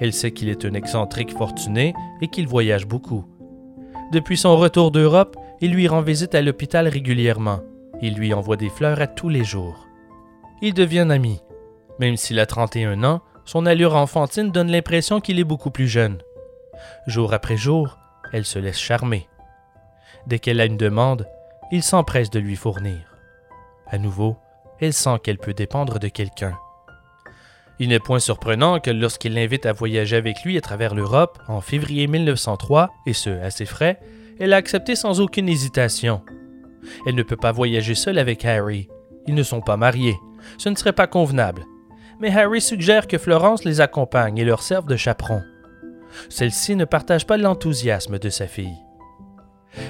Elle 0.00 0.12
sait 0.12 0.32
qu'il 0.32 0.48
est 0.48 0.64
un 0.64 0.74
excentrique 0.74 1.36
fortuné 1.36 1.94
et 2.20 2.28
qu'il 2.28 2.46
voyage 2.46 2.86
beaucoup. 2.86 3.24
Depuis 4.12 4.36
son 4.36 4.56
retour 4.56 4.90
d'Europe, 4.90 5.36
il 5.60 5.72
lui 5.72 5.88
rend 5.88 6.00
visite 6.00 6.34
à 6.34 6.42
l'hôpital 6.42 6.88
régulièrement. 6.88 7.60
Il 8.00 8.14
lui 8.14 8.32
envoie 8.32 8.56
des 8.56 8.70
fleurs 8.70 9.00
à 9.00 9.06
tous 9.06 9.28
les 9.28 9.44
jours. 9.44 9.86
Ils 10.62 10.74
deviennent 10.74 11.10
amis. 11.10 11.40
Même 11.98 12.16
s'il 12.16 12.38
a 12.38 12.46
31 12.46 13.02
ans, 13.04 13.20
son 13.44 13.66
allure 13.66 13.96
enfantine 13.96 14.50
donne 14.50 14.70
l'impression 14.70 15.20
qu'il 15.20 15.38
est 15.38 15.44
beaucoup 15.44 15.70
plus 15.70 15.88
jeune. 15.88 16.18
Jour 17.06 17.32
après 17.32 17.56
jour, 17.56 17.98
elle 18.32 18.44
se 18.44 18.58
laisse 18.58 18.78
charmer. 18.78 19.28
Dès 20.26 20.38
qu'elle 20.38 20.60
a 20.60 20.66
une 20.66 20.76
demande, 20.76 21.26
il 21.72 21.82
s'empresse 21.82 22.30
de 22.30 22.38
lui 22.38 22.56
fournir. 22.56 23.16
À 23.86 23.98
nouveau, 23.98 24.36
elle 24.80 24.92
sent 24.92 25.18
qu'elle 25.22 25.38
peut 25.38 25.54
dépendre 25.54 25.98
de 25.98 26.08
quelqu'un. 26.08 26.58
Il 27.80 27.90
n'est 27.90 28.00
point 28.00 28.18
surprenant 28.18 28.80
que 28.80 28.90
lorsqu'il 28.90 29.34
l'invite 29.34 29.66
à 29.66 29.72
voyager 29.72 30.16
avec 30.16 30.42
lui 30.44 30.58
à 30.58 30.60
travers 30.60 30.94
l'Europe 30.94 31.38
en 31.46 31.60
février 31.60 32.08
1903, 32.08 32.90
et 33.06 33.12
ce 33.12 33.30
assez 33.30 33.66
frais, 33.66 34.00
elle 34.40 34.52
a 34.52 34.56
accepté 34.56 34.96
sans 34.96 35.20
aucune 35.20 35.48
hésitation. 35.48 36.22
Elle 37.06 37.14
ne 37.14 37.22
peut 37.22 37.36
pas 37.36 37.52
voyager 37.52 37.94
seule 37.94 38.18
avec 38.18 38.44
Harry. 38.44 38.88
Ils 39.26 39.34
ne 39.34 39.42
sont 39.42 39.60
pas 39.60 39.76
mariés. 39.76 40.16
Ce 40.58 40.68
ne 40.68 40.74
serait 40.74 40.92
pas 40.92 41.06
convenable. 41.06 41.64
Mais 42.20 42.36
Harry 42.36 42.60
suggère 42.60 43.06
que 43.06 43.18
Florence 43.18 43.64
les 43.64 43.80
accompagne 43.80 44.38
et 44.38 44.44
leur 44.44 44.62
serve 44.62 44.86
de 44.86 44.96
chaperon. 44.96 45.42
Celle-ci 46.28 46.74
ne 46.74 46.84
partage 46.84 47.26
pas 47.26 47.36
l'enthousiasme 47.36 48.18
de 48.18 48.28
sa 48.28 48.46
fille. 48.46 48.78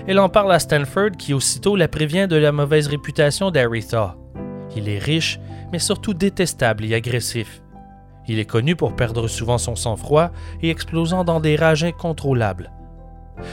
Elle 0.07 0.19
en 0.19 0.29
parle 0.29 0.53
à 0.53 0.59
Stanford 0.59 1.13
qui 1.19 1.33
aussitôt 1.33 1.77
la 1.77 1.89
prévient 1.89 2.27
de 2.29 2.37
la 2.37 2.53
mauvaise 2.53 2.89
réputation 2.89 3.51
d'Harry 3.51 3.87
Thaw. 3.87 4.11
Il 4.77 4.89
est 4.89 4.99
riche, 4.99 5.39
mais 5.73 5.79
surtout 5.79 6.15
détestable 6.15 6.85
et 6.85 6.95
agressif. 6.95 7.63
Il 8.29 8.39
est 8.39 8.45
connu 8.45 8.77
pour 8.77 8.95
perdre 8.95 9.27
souvent 9.27 9.59
son 9.59 9.75
sang-froid 9.75 10.31
et 10.63 10.71
explosant 10.71 11.25
dans 11.25 11.41
des 11.41 11.57
rages 11.57 11.83
incontrôlables. 11.83 12.71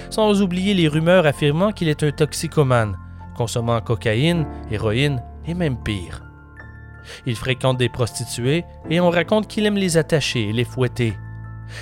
Sans 0.10 0.42
oublier 0.42 0.74
les 0.74 0.90
rumeurs 0.90 1.26
affirmant 1.26 1.72
qu'il 1.72 1.88
est 1.88 2.04
un 2.04 2.12
toxicomane, 2.12 2.98
consommant 3.38 3.80
cocaïne, 3.80 4.46
héroïne 4.70 5.24
et 5.48 5.54
même 5.54 5.82
pire. 5.82 6.24
Il 7.26 7.36
fréquente 7.36 7.78
des 7.78 7.90
prostituées 7.90 8.66
et 8.90 9.00
on 9.00 9.10
raconte 9.10 9.48
qu'il 9.48 9.66
aime 9.66 9.78
les 9.78 9.98
attacher 9.98 10.50
et 10.50 10.54
les 10.54 10.66
fouetter. 10.66 11.14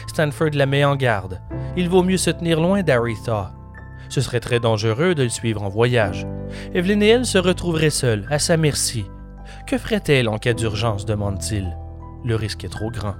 Stanford 0.07 0.51
la 0.53 0.65
met 0.65 0.85
en 0.85 0.95
garde. 0.95 1.41
Il 1.75 1.89
vaut 1.89 2.03
mieux 2.03 2.17
se 2.17 2.29
tenir 2.29 2.61
loin 2.61 2.83
d'Harry 2.83 3.15
Thaw. 3.25 3.47
Ce 4.09 4.21
serait 4.21 4.39
très 4.39 4.59
dangereux 4.59 5.15
de 5.15 5.23
le 5.23 5.29
suivre 5.29 5.63
en 5.63 5.69
voyage. 5.69 6.27
Evelyn 6.73 7.01
et 7.01 7.07
elle 7.07 7.25
se 7.25 7.37
retrouveraient 7.37 7.89
seules, 7.89 8.27
à 8.29 8.37
sa 8.37 8.57
merci. 8.57 9.05
Que 9.65 9.77
ferait-elle 9.77 10.29
en 10.29 10.37
cas 10.37 10.53
d'urgence 10.53 11.05
demande-t-il. 11.05 11.75
Le 12.25 12.35
risque 12.35 12.63
est 12.63 12.69
trop 12.69 12.89
grand. 12.89 13.15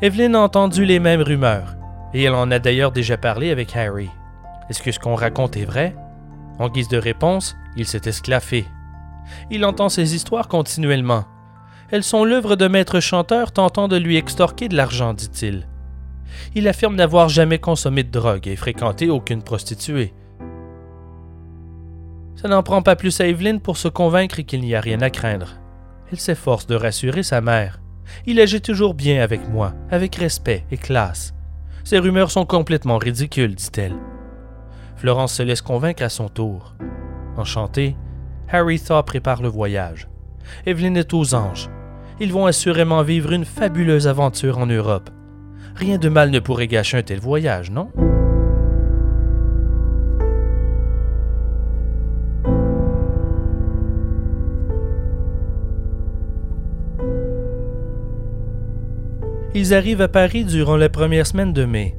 Evelyn 0.00 0.34
a 0.34 0.38
entendu 0.38 0.84
les 0.84 0.98
mêmes 0.98 1.20
rumeurs, 1.22 1.76
et 2.14 2.22
elle 2.24 2.34
en 2.34 2.50
a 2.50 2.58
d'ailleurs 2.58 2.92
déjà 2.92 3.16
parlé 3.16 3.50
avec 3.50 3.76
Harry. 3.76 4.10
Est-ce 4.70 4.82
que 4.82 4.92
ce 4.92 4.98
qu'on 4.98 5.14
raconte 5.14 5.56
est 5.56 5.64
vrai? 5.64 5.94
En 6.58 6.68
guise 6.68 6.88
de 6.88 6.98
réponse, 6.98 7.56
il 7.76 7.86
s'est 7.86 8.06
esclaffé. 8.06 8.64
Il 9.50 9.64
entend 9.64 9.88
ces 9.88 10.14
histoires 10.14 10.48
continuellement. 10.48 11.24
Elles 11.90 12.02
sont 12.02 12.24
l'œuvre 12.24 12.56
de 12.56 12.68
maîtres 12.68 13.00
chanteurs 13.00 13.52
tentant 13.52 13.86
de 13.86 13.96
lui 13.96 14.16
extorquer 14.16 14.68
de 14.68 14.76
l'argent, 14.76 15.12
dit-il. 15.12 15.68
Il 16.54 16.66
affirme 16.68 16.96
n'avoir 16.96 17.28
jamais 17.28 17.58
consommé 17.58 18.02
de 18.02 18.10
drogue 18.10 18.48
et 18.48 18.56
fréquenté 18.56 19.10
aucune 19.10 19.42
prostituée. 19.42 20.14
Ça 22.36 22.48
n'en 22.48 22.62
prend 22.62 22.80
pas 22.80 22.96
plus 22.96 23.20
à 23.20 23.26
Evelyn 23.26 23.58
pour 23.58 23.76
se 23.76 23.88
convaincre 23.88 24.40
qu'il 24.40 24.62
n'y 24.62 24.74
a 24.74 24.80
rien 24.80 25.02
à 25.02 25.10
craindre. 25.10 25.60
Elle 26.10 26.18
s'efforce 26.18 26.66
de 26.66 26.74
rassurer 26.74 27.22
sa 27.22 27.40
mère. 27.40 27.81
Il 28.26 28.40
agit 28.40 28.60
toujours 28.60 28.94
bien 28.94 29.22
avec 29.22 29.48
moi, 29.48 29.74
avec 29.90 30.16
respect 30.16 30.64
et 30.70 30.76
classe. 30.76 31.34
Ces 31.84 31.98
rumeurs 31.98 32.30
sont 32.30 32.46
complètement 32.46 32.98
ridicules, 32.98 33.54
dit-elle. 33.54 33.96
Florence 34.96 35.34
se 35.34 35.42
laisse 35.42 35.62
convaincre 35.62 36.02
à 36.02 36.08
son 36.08 36.28
tour. 36.28 36.74
Enchantée, 37.36 37.96
Harry 38.48 38.78
Thaw 38.78 39.02
prépare 39.02 39.42
le 39.42 39.48
voyage. 39.48 40.08
Evelyn 40.66 40.94
est 40.94 41.14
aux 41.14 41.34
anges. 41.34 41.70
Ils 42.20 42.32
vont 42.32 42.46
assurément 42.46 43.02
vivre 43.02 43.32
une 43.32 43.44
fabuleuse 43.44 44.06
aventure 44.06 44.58
en 44.58 44.66
Europe. 44.66 45.10
Rien 45.74 45.98
de 45.98 46.08
mal 46.08 46.30
ne 46.30 46.38
pourrait 46.38 46.68
gâcher 46.68 46.98
un 46.98 47.02
tel 47.02 47.18
voyage, 47.18 47.70
non? 47.70 47.90
Ils 59.54 59.74
arrivent 59.74 60.00
à 60.00 60.08
Paris 60.08 60.44
durant 60.44 60.78
la 60.78 60.88
première 60.88 61.26
semaine 61.26 61.52
de 61.52 61.66
mai. 61.66 61.94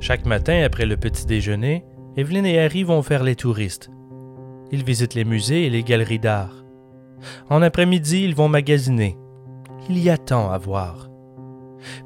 Chaque 0.00 0.24
matin, 0.24 0.62
après 0.64 0.86
le 0.86 0.96
petit 0.96 1.26
déjeuner, 1.26 1.84
Evelyn 2.16 2.44
et 2.44 2.58
Harry 2.58 2.82
vont 2.82 3.02
faire 3.02 3.22
les 3.22 3.36
touristes. 3.36 3.90
Ils 4.72 4.84
visitent 4.84 5.14
les 5.14 5.26
musées 5.26 5.66
et 5.66 5.70
les 5.70 5.82
galeries 5.82 6.18
d'art. 6.18 6.64
En 7.50 7.60
après-midi, 7.60 8.24
ils 8.24 8.34
vont 8.34 8.48
magasiner. 8.48 9.18
Il 9.90 9.98
y 9.98 10.08
a 10.08 10.16
tant 10.16 10.50
à 10.50 10.56
voir. 10.56 11.10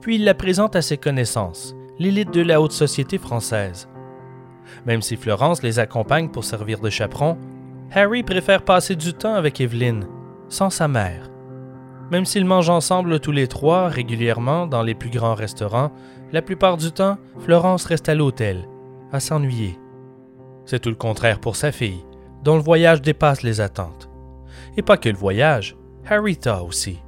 Puis 0.01 0.17
il 0.17 0.25
la 0.25 0.35
présente 0.35 0.75
à 0.75 0.83
ses 0.83 0.97
connaissances, 0.97 1.77
l'élite 2.01 2.33
de 2.33 2.43
la 2.43 2.61
haute 2.61 2.73
société 2.73 3.19
française. 3.19 3.89
Même 4.85 5.03
si 5.03 5.17
Florence 5.17 5.63
les 5.63 5.79
accompagne 5.79 6.29
pour 6.29 6.43
servir 6.43 6.81
de 6.81 6.91
chaperon, 6.91 7.39
Harry 7.93 8.25
préfère 8.25 8.63
passer 8.63 8.97
du 8.97 9.15
temps 9.15 9.35
avec 9.35 9.61
Evelyn, 9.61 10.01
sans 10.49 10.71
sa 10.71 10.89
mère. 10.89 11.32
Même 12.13 12.27
s'ils 12.27 12.45
mangent 12.45 12.69
ensemble 12.69 13.21
tous 13.21 13.33
les 13.33 13.49
trois 13.49 13.89
régulièrement 13.89 14.67
dans 14.67 14.83
les 14.83 14.95
plus 14.95 15.09
grands 15.09 15.35
restaurants, 15.35 15.91
la 16.31 16.43
plupart 16.43 16.77
du 16.77 16.93
temps, 16.93 17.17
Florence 17.39 17.87
reste 17.87 18.07
à 18.11 18.15
l'hôtel, 18.15 18.69
à 19.13 19.19
s'ennuyer. 19.19 19.79
C'est 20.67 20.81
tout 20.81 20.91
le 20.91 20.95
contraire 20.95 21.41
pour 21.41 21.57
sa 21.57 21.73
fille, 21.73 22.05
dont 22.45 22.57
le 22.57 22.63
voyage 22.63 23.01
dépasse 23.01 23.43
les 23.43 23.63
attentes. 23.63 24.11
Et 24.77 24.83
pas 24.83 24.99
que 24.99 25.09
le 25.09 25.17
voyage, 25.17 25.75
Harry 26.07 26.37
Thaw 26.37 26.67
aussi. 26.67 26.99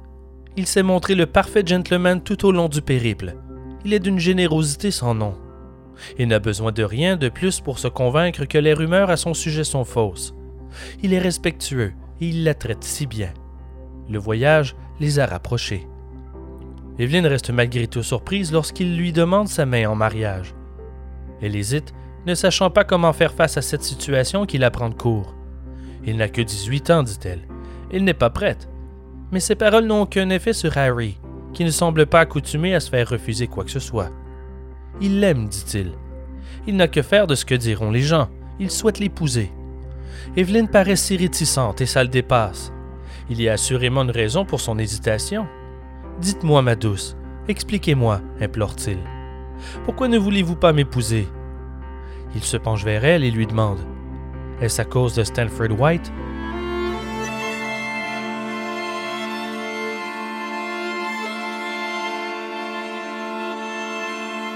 Il 0.57 0.65
s'est 0.65 0.81
montré 0.81 1.13
le 1.13 1.27
parfait 1.27 1.63
gentleman 1.63 2.19
tout 2.19 2.43
au 2.43 2.51
long 2.51 2.67
du 2.67 2.81
périple. 2.81 3.35
Il 3.85 3.93
est 3.93 3.99
d'une 3.99 4.17
générosité 4.17 4.89
sans 4.89 5.13
nom. 5.13 5.35
Il 6.17 6.29
n'a 6.29 6.39
besoin 6.39 6.71
de 6.71 6.83
rien 6.83 7.15
de 7.15 7.29
plus 7.29 7.61
pour 7.61 7.77
se 7.77 7.87
convaincre 7.87 8.45
que 8.45 8.57
les 8.57 8.73
rumeurs 8.73 9.11
à 9.11 9.17
son 9.17 9.35
sujet 9.35 9.65
sont 9.65 9.85
fausses. 9.85 10.33
Il 11.03 11.13
est 11.13 11.19
respectueux 11.19 11.93
et 12.21 12.29
il 12.29 12.43
la 12.43 12.55
traite 12.55 12.83
si 12.83 13.05
bien. 13.05 13.31
Le 14.09 14.19
voyage 14.19 14.75
les 14.99 15.19
a 15.19 15.25
rapprochés. 15.25 15.87
Evelyne 16.97 17.25
reste 17.25 17.49
malgré 17.49 17.87
tout 17.87 18.03
surprise 18.03 18.51
lorsqu'il 18.51 18.97
lui 18.97 19.11
demande 19.11 19.47
sa 19.47 19.65
main 19.65 19.89
en 19.89 19.95
mariage. 19.95 20.53
Elle 21.41 21.55
hésite, 21.55 21.93
ne 22.25 22.35
sachant 22.35 22.69
pas 22.69 22.83
comment 22.83 23.13
faire 23.13 23.33
face 23.33 23.57
à 23.57 23.61
cette 23.61 23.83
situation 23.83 24.45
qui 24.45 24.57
la 24.57 24.71
prend 24.71 24.89
de 24.89 24.95
court. 24.95 25.35
Il 26.05 26.17
n'a 26.17 26.29
que 26.29 26.41
18 26.41 26.89
ans, 26.91 27.03
dit-elle. 27.03 27.41
Il 27.91 28.03
n'est 28.03 28.13
pas 28.13 28.29
prête. 28.29 28.69
Mais 29.31 29.39
ces 29.39 29.55
paroles 29.55 29.85
n'ont 29.85 30.03
aucun 30.03 30.29
effet 30.29 30.53
sur 30.53 30.77
Harry, 30.77 31.19
qui 31.53 31.65
ne 31.65 31.71
semble 31.71 32.05
pas 32.05 32.21
accoutumé 32.21 32.73
à 32.73 32.79
se 32.79 32.89
faire 32.89 33.09
refuser 33.09 33.47
quoi 33.47 33.63
que 33.63 33.71
ce 33.71 33.79
soit. 33.79 34.11
Il 35.01 35.19
l'aime, 35.19 35.47
dit-il. 35.47 35.91
Il, 36.67 36.77
n'a 36.77 36.87
que 36.87 37.01
faire 37.01 37.27
de 37.27 37.35
ce 37.35 37.45
que 37.45 37.55
diront 37.55 37.91
les 37.91 38.01
gens. 38.01 38.29
Il 38.59 38.71
souhaite 38.71 38.99
l'épouser. 38.99 39.51
Evelyne 40.37 40.67
paraît 40.67 40.95
si 40.95 41.17
réticente 41.17 41.81
et 41.81 41.85
ça 41.85 42.03
le 42.03 42.09
dépasse. 42.09 42.71
Il 43.29 43.41
y 43.41 43.49
a 43.49 43.53
assurément 43.53 44.03
une 44.03 44.11
raison 44.11 44.45
pour 44.45 44.61
son 44.61 44.77
hésitation. 44.77 45.47
Dites-moi, 46.19 46.61
ma 46.61 46.75
douce, 46.75 47.17
expliquez-moi, 47.47 48.21
implore-t-il. 48.39 48.99
Pourquoi 49.83 50.07
ne 50.07 50.17
voulez-vous 50.17 50.55
pas 50.55 50.73
m'épouser? 50.73 51.27
Il 52.35 52.43
se 52.43 52.57
penche 52.57 52.83
vers 52.83 53.03
elle 53.05 53.23
et 53.23 53.31
lui 53.31 53.47
demande 53.47 53.79
Est-ce 54.61 54.81
à 54.81 54.85
cause 54.85 55.15
de 55.15 55.23
Stanford 55.23 55.79
White? 55.79 56.11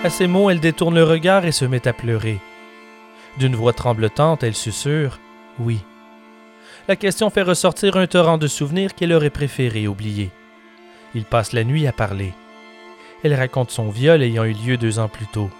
À 0.03 0.09
ces 0.09 0.27
mots, 0.27 0.49
elle 0.49 0.61
détourne 0.61 0.95
le 0.95 1.03
regard 1.03 1.45
et 1.45 1.51
se 1.51 1.65
met 1.65 1.85
à 1.87 1.93
pleurer. 1.93 2.39
D'une 3.37 3.55
voix 3.55 3.73
tremblotante, 3.73 4.43
elle 4.43 4.55
susurre 4.55 5.19
Oui. 5.59 5.83
La 6.89 6.95
question 6.95 7.29
fait 7.29 7.43
ressortir 7.43 7.97
un 7.97 8.07
torrent 8.07 8.39
de 8.39 8.47
souvenirs 8.47 8.95
qu'elle 8.95 9.13
aurait 9.13 9.29
préféré 9.29 9.87
oublier. 9.87 10.31
Il 11.13 11.23
passe 11.23 11.53
la 11.53 11.63
nuit 11.63 11.85
à 11.85 11.91
parler. 11.91 12.33
Elle 13.23 13.35
raconte 13.35 13.69
son 13.69 13.89
viol 13.89 14.23
ayant 14.23 14.43
eu 14.43 14.53
lieu 14.53 14.75
deux 14.75 14.97
ans 14.97 15.07
plus 15.07 15.27
tôt. 15.27 15.51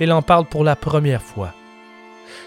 Elle 0.00 0.12
en 0.12 0.20
parle 0.20 0.44
pour 0.44 0.62
la 0.62 0.76
première 0.76 1.22
fois. 1.22 1.54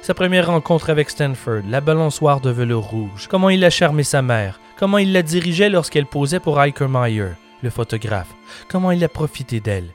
Sa 0.04 0.14
première 0.14 0.46
rencontre 0.46 0.92
avec 0.92 1.10
Stanford, 1.10 1.64
la 1.68 1.82
balançoire 1.82 2.40
de 2.40 2.52
velours 2.52 2.88
rouge, 2.88 3.28
comment 3.28 3.50
il 3.50 3.66
a 3.66 3.72
charmé 3.72 4.04
sa 4.04 4.22
mère, 4.22 4.60
comment 4.78 5.00
il 5.00 5.12
la 5.12 5.24
dirigeait 5.24 5.70
lorsqu'elle 5.70 6.06
posait 6.06 6.40
pour 6.40 6.60
Meyer, 6.60 7.30
le 7.64 7.70
photographe, 7.72 8.36
comment 8.70 8.92
il 8.92 9.04
a 9.04 9.10
profité 9.10 9.60
d'elle. 9.60 9.90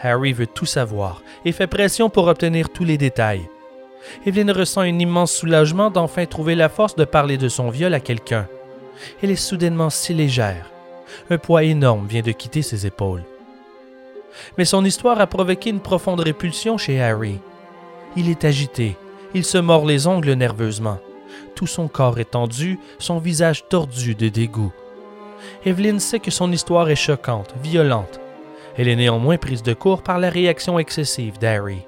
Harry 0.00 0.32
veut 0.32 0.46
tout 0.46 0.66
savoir 0.66 1.22
et 1.44 1.50
fait 1.50 1.66
pression 1.66 2.10
pour 2.10 2.28
obtenir 2.28 2.68
tous 2.68 2.84
les 2.84 2.96
détails. 2.96 3.48
Evelyn 4.26 4.52
ressent 4.52 4.82
un 4.82 4.98
immense 4.98 5.32
soulagement 5.32 5.90
d'enfin 5.90 6.26
trouver 6.26 6.54
la 6.54 6.68
force 6.68 6.96
de 6.96 7.04
parler 7.04 7.36
de 7.36 7.48
son 7.48 7.70
viol 7.70 7.94
à 7.94 8.00
quelqu'un. 8.00 8.46
Elle 9.22 9.30
est 9.30 9.36
soudainement 9.36 9.90
si 9.90 10.14
légère. 10.14 10.70
Un 11.30 11.38
poids 11.38 11.64
énorme 11.64 12.06
vient 12.06 12.22
de 12.22 12.32
quitter 12.32 12.62
ses 12.62 12.86
épaules. 12.86 13.22
Mais 14.56 14.64
son 14.64 14.84
histoire 14.84 15.20
a 15.20 15.26
provoqué 15.26 15.70
une 15.70 15.80
profonde 15.80 16.20
répulsion 16.20 16.78
chez 16.78 17.00
Harry. 17.00 17.38
Il 18.16 18.28
est 18.30 18.44
agité, 18.44 18.96
il 19.34 19.44
se 19.44 19.58
mord 19.58 19.86
les 19.86 20.06
ongles 20.06 20.32
nerveusement. 20.32 20.98
Tout 21.54 21.66
son 21.66 21.88
corps 21.88 22.18
est 22.18 22.32
tendu, 22.32 22.78
son 22.98 23.18
visage 23.18 23.68
tordu 23.68 24.14
de 24.14 24.28
dégoût. 24.28 24.72
Evelyn 25.64 25.98
sait 25.98 26.20
que 26.20 26.30
son 26.30 26.50
histoire 26.52 26.88
est 26.90 26.96
choquante, 26.96 27.54
violente. 27.62 28.20
Elle 28.76 28.88
est 28.88 28.96
néanmoins 28.96 29.38
prise 29.38 29.62
de 29.62 29.74
court 29.74 30.02
par 30.02 30.18
la 30.18 30.30
réaction 30.30 30.78
excessive 30.78 31.38
d'Harry. 31.38 31.87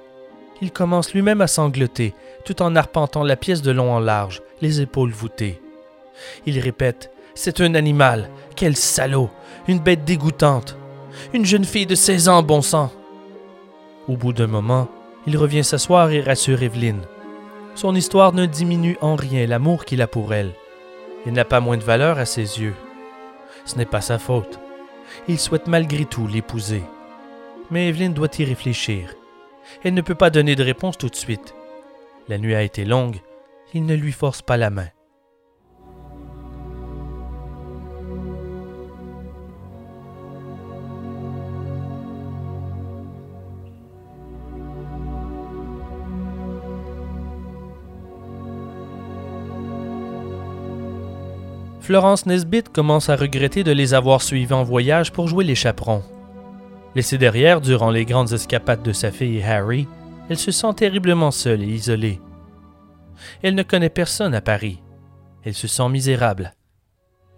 Il 0.61 0.71
commence 0.71 1.13
lui-même 1.13 1.41
à 1.41 1.47
sangloter, 1.47 2.13
tout 2.45 2.61
en 2.61 2.75
arpentant 2.75 3.23
la 3.23 3.35
pièce 3.35 3.61
de 3.63 3.71
long 3.71 3.91
en 3.91 3.99
large, 3.99 4.41
les 4.61 4.81
épaules 4.81 5.11
voûtées. 5.11 5.59
Il 6.45 6.59
répète 6.59 7.11
C'est 7.33 7.61
un 7.61 7.73
animal. 7.75 8.29
Quel 8.55 8.75
salaud. 8.75 9.29
Une 9.67 9.79
bête 9.79 10.05
dégoûtante. 10.05 10.77
Une 11.33 11.45
jeune 11.45 11.65
fille 11.65 11.85
de 11.85 11.95
16 11.95 12.29
ans, 12.29 12.43
bon 12.43 12.61
sang. 12.61 12.91
Au 14.07 14.15
bout 14.15 14.33
d'un 14.33 14.47
moment, 14.47 14.87
il 15.25 15.37
revient 15.37 15.63
s'asseoir 15.63 16.11
et 16.11 16.21
rassure 16.21 16.61
Evelyne. 16.61 17.01
Son 17.75 17.95
histoire 17.95 18.33
ne 18.33 18.45
diminue 18.45 18.97
en 19.01 19.15
rien 19.15 19.47
l'amour 19.47 19.85
qu'il 19.85 20.01
a 20.01 20.07
pour 20.07 20.33
elle. 20.33 20.51
Il 21.25 21.33
n'a 21.33 21.45
pas 21.45 21.59
moins 21.59 21.77
de 21.77 21.83
valeur 21.83 22.17
à 22.17 22.25
ses 22.25 22.59
yeux. 22.59 22.75
Ce 23.65 23.77
n'est 23.77 23.85
pas 23.85 24.01
sa 24.01 24.19
faute. 24.19 24.59
Il 25.27 25.39
souhaite 25.39 25.67
malgré 25.67 26.05
tout 26.05 26.27
l'épouser. 26.27 26.83
Mais 27.69 27.87
Evelyne 27.87 28.13
doit 28.13 28.29
y 28.37 28.43
réfléchir. 28.43 29.13
Elle 29.83 29.93
ne 29.93 30.01
peut 30.01 30.15
pas 30.15 30.29
donner 30.29 30.55
de 30.55 30.63
réponse 30.63 30.97
tout 30.97 31.09
de 31.09 31.15
suite. 31.15 31.53
La 32.27 32.37
nuit 32.37 32.55
a 32.55 32.61
été 32.61 32.85
longue, 32.85 33.17
il 33.73 33.85
ne 33.85 33.95
lui 33.95 34.11
force 34.11 34.41
pas 34.41 34.57
la 34.57 34.69
main. 34.69 34.87
Florence 51.81 52.25
Nesbitt 52.25 52.69
commence 52.69 53.09
à 53.09 53.15
regretter 53.15 53.65
de 53.65 53.71
les 53.71 53.93
avoir 53.93 54.21
suivis 54.21 54.53
en 54.53 54.63
voyage 54.63 55.11
pour 55.11 55.27
jouer 55.27 55.43
les 55.43 55.55
chaperons. 55.55 56.03
Laissée 56.95 57.17
derrière 57.17 57.61
durant 57.61 57.89
les 57.89 58.05
grandes 58.05 58.33
escapades 58.33 58.83
de 58.83 58.91
sa 58.91 59.11
fille 59.11 59.41
Harry, 59.41 59.87
elle 60.29 60.37
se 60.37 60.51
sent 60.51 60.73
terriblement 60.75 61.31
seule 61.31 61.63
et 61.63 61.67
isolée. 61.67 62.19
Elle 63.41 63.55
ne 63.55 63.63
connaît 63.63 63.89
personne 63.89 64.35
à 64.35 64.41
Paris. 64.41 64.81
Elle 65.43 65.53
se 65.53 65.67
sent 65.67 65.89
misérable. 65.89 66.53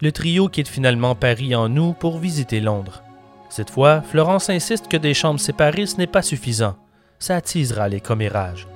Le 0.01 0.11
trio 0.11 0.49
quitte 0.49 0.67
finalement 0.67 1.15
Paris 1.15 1.55
en 1.55 1.75
août 1.77 1.95
pour 1.99 2.17
visiter 2.17 2.59
Londres. 2.59 3.03
Cette 3.49 3.69
fois, 3.69 4.01
Florence 4.01 4.49
insiste 4.49 4.87
que 4.87 4.97
des 4.97 5.13
chambres 5.13 5.39
séparées 5.39 5.85
ce 5.85 5.97
n'est 5.97 6.07
pas 6.07 6.23
suffisant. 6.23 6.75
Ça 7.19 7.35
attisera 7.35 7.87
les 7.87 8.01
commérages. 8.01 8.67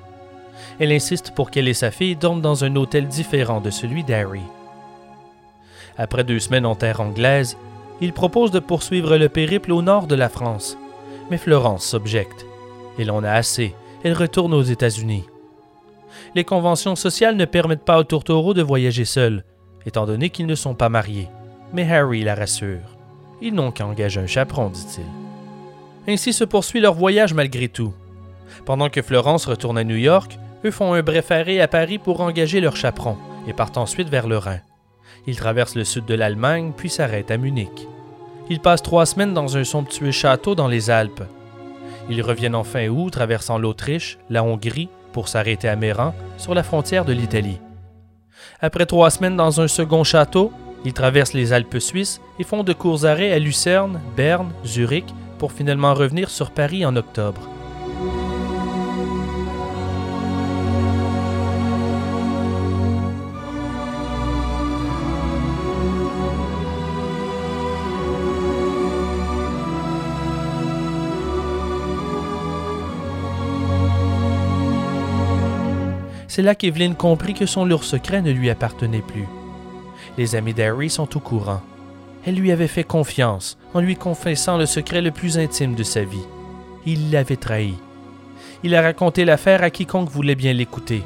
Elle 0.80 0.92
insiste 0.92 1.32
pour 1.34 1.50
qu'elle 1.50 1.68
et 1.68 1.74
sa 1.74 1.92
fille 1.92 2.16
dorment 2.16 2.42
dans 2.42 2.64
un 2.64 2.76
hôtel 2.76 3.08
différent 3.08 3.62
de 3.62 3.72
celui 3.72 4.04
d'Harry. 4.04 4.44
Après 5.98 6.24
deux 6.24 6.40
semaines 6.40 6.66
en 6.66 6.76
terre 6.76 7.02
anglaise, 7.02 7.58
il 8.02 8.14
propose 8.14 8.52
de 8.52 8.60
poursuivre 8.60 9.18
le 9.18 9.30
périple 9.30 9.72
au 9.72 9.82
nord 9.82 10.08
de 10.08 10.16
la 10.16 10.30
France. 10.30 10.78
Mais 11.30 11.38
Florence 11.38 11.86
s'objecte. 11.86 12.46
Elle 13.00 13.12
en 13.12 13.24
a 13.24 13.32
assez. 13.32 13.76
Elle 14.04 14.14
retourne 14.14 14.54
aux 14.54 14.64
États-Unis. 14.64 15.26
Les 16.36 16.44
conventions 16.44 16.96
sociales 16.96 17.36
ne 17.36 17.46
permettent 17.46 17.86
pas 17.86 18.00
aux 18.00 18.04
tourtereaux 18.04 18.54
de 18.54 18.62
voyager 18.62 19.06
seuls, 19.06 19.44
étant 19.86 20.06
donné 20.06 20.30
qu'ils 20.30 20.46
ne 20.46 20.56
sont 20.56 20.76
pas 20.76 20.90
mariés. 20.90 21.30
Mais 21.74 21.90
Harry 21.92 22.24
la 22.24 22.36
rassure. 22.36 22.98
Ils 23.42 23.54
n'ont 23.54 23.72
qu'à 23.72 23.86
engager 23.86 24.20
un 24.20 24.28
chaperon, 24.28 24.70
dit-il. 24.70 25.06
Ainsi 26.12 26.34
se 26.34 26.44
poursuit 26.44 26.80
leur 26.80 26.94
voyage 26.94 27.34
malgré 27.34 27.68
tout. 27.68 27.94
Pendant 28.66 28.90
que 28.90 29.02
Florence 29.02 29.46
retourne 29.46 29.78
à 29.78 29.84
New 29.84 29.96
York, 29.98 30.40
eux 30.66 30.72
font 30.72 30.94
un 30.94 31.04
bref 31.04 31.32
arrêt 31.32 31.60
à 31.60 31.68
Paris 31.68 31.98
pour 31.98 32.22
engager 32.22 32.62
leur 32.62 32.76
chaperon 32.76 33.18
et 33.48 33.54
partent 33.54 33.78
ensuite 33.78 34.10
vers 34.10 34.28
le 34.28 34.38
Rhin. 34.38 34.60
Ils 35.28 35.36
traversent 35.36 35.76
le 35.76 35.84
sud 35.84 36.06
de 36.06 36.16
l'Allemagne 36.16 36.72
puis 36.76 36.90
s'arrêtent 36.90 37.32
à 37.32 37.38
Munich. 37.38 37.88
Ils 38.50 38.62
passent 38.62 38.82
trois 38.82 39.06
semaines 39.06 39.34
dans 39.34 39.58
un 39.58 39.66
somptueux 39.66 40.12
château 40.12 40.56
dans 40.56 40.70
les 40.70 40.90
Alpes. 40.90 41.24
Ils 42.10 42.22
reviennent 42.22 42.56
en 42.56 42.64
fin 42.64 42.88
août 42.88 43.12
traversant 43.12 43.58
l'Autriche, 43.58 44.18
la 44.30 44.44
Hongrie, 44.44 44.88
pour 45.12 45.28
s'arrêter 45.28 45.68
à 45.68 45.76
Méran, 45.76 46.16
sur 46.38 46.54
la 46.54 46.64
frontière 46.64 47.04
de 47.04 47.12
l'Italie. 47.12 47.60
Après 48.62 48.86
trois 48.86 49.10
semaines 49.10 49.36
dans 49.36 49.60
un 49.60 49.68
second 49.68 50.06
château, 50.06 50.54
ils 50.86 50.94
traversent 50.94 51.34
les 51.34 51.52
Alpes 51.52 51.80
suisses 51.80 52.22
et 52.40 52.44
font 52.44 52.64
de 52.64 52.72
courts 52.72 53.06
arrêts 53.06 53.34
à 53.34 53.40
Lucerne, 53.40 54.00
Berne, 54.16 54.54
Zurich, 54.66 55.14
pour 55.40 55.52
finalement 55.52 55.94
revenir 55.94 56.30
sur 56.30 56.52
Paris 56.52 56.86
en 56.86 56.96
octobre. 56.96 57.57
C'est 76.38 76.44
là 76.44 76.54
qu'Evelyn 76.54 76.94
comprit 76.94 77.34
que 77.34 77.48
son 77.48 77.66
lourd 77.66 77.84
secret 77.84 78.22
ne 78.22 78.30
lui 78.30 78.52
appartenait 78.52 79.02
plus. 79.02 79.26
Les 80.20 80.36
amis 80.36 80.54
d'Harry 80.54 80.88
sont 80.88 81.18
au 81.18 81.20
courant. 81.20 81.64
Elle 82.28 82.36
lui 82.36 82.52
avait 82.52 82.68
fait 82.68 82.84
confiance 82.84 83.58
en 83.74 83.80
lui 83.80 83.96
confessant 83.96 84.56
le 84.56 84.68
secret 84.68 85.02
le 85.02 85.10
plus 85.10 85.40
intime 85.40 85.74
de 85.74 85.82
sa 85.82 86.04
vie. 86.04 86.28
Il 86.86 87.10
l'avait 87.10 87.38
trahi. 87.38 87.74
Il 88.62 88.76
a 88.76 88.84
raconté 88.84 89.26
l'affaire 89.26 89.64
à 89.64 89.72
quiconque 89.72 90.12
voulait 90.12 90.36
bien 90.36 90.54
l'écouter. 90.54 91.02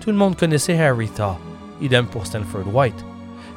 Tout 0.00 0.10
le 0.10 0.16
monde 0.16 0.38
connaissait 0.38 0.80
Harry 0.80 1.10
Thaw, 1.10 1.36
idem 1.82 2.06
pour 2.06 2.24
Stanford 2.24 2.74
White. 2.74 3.04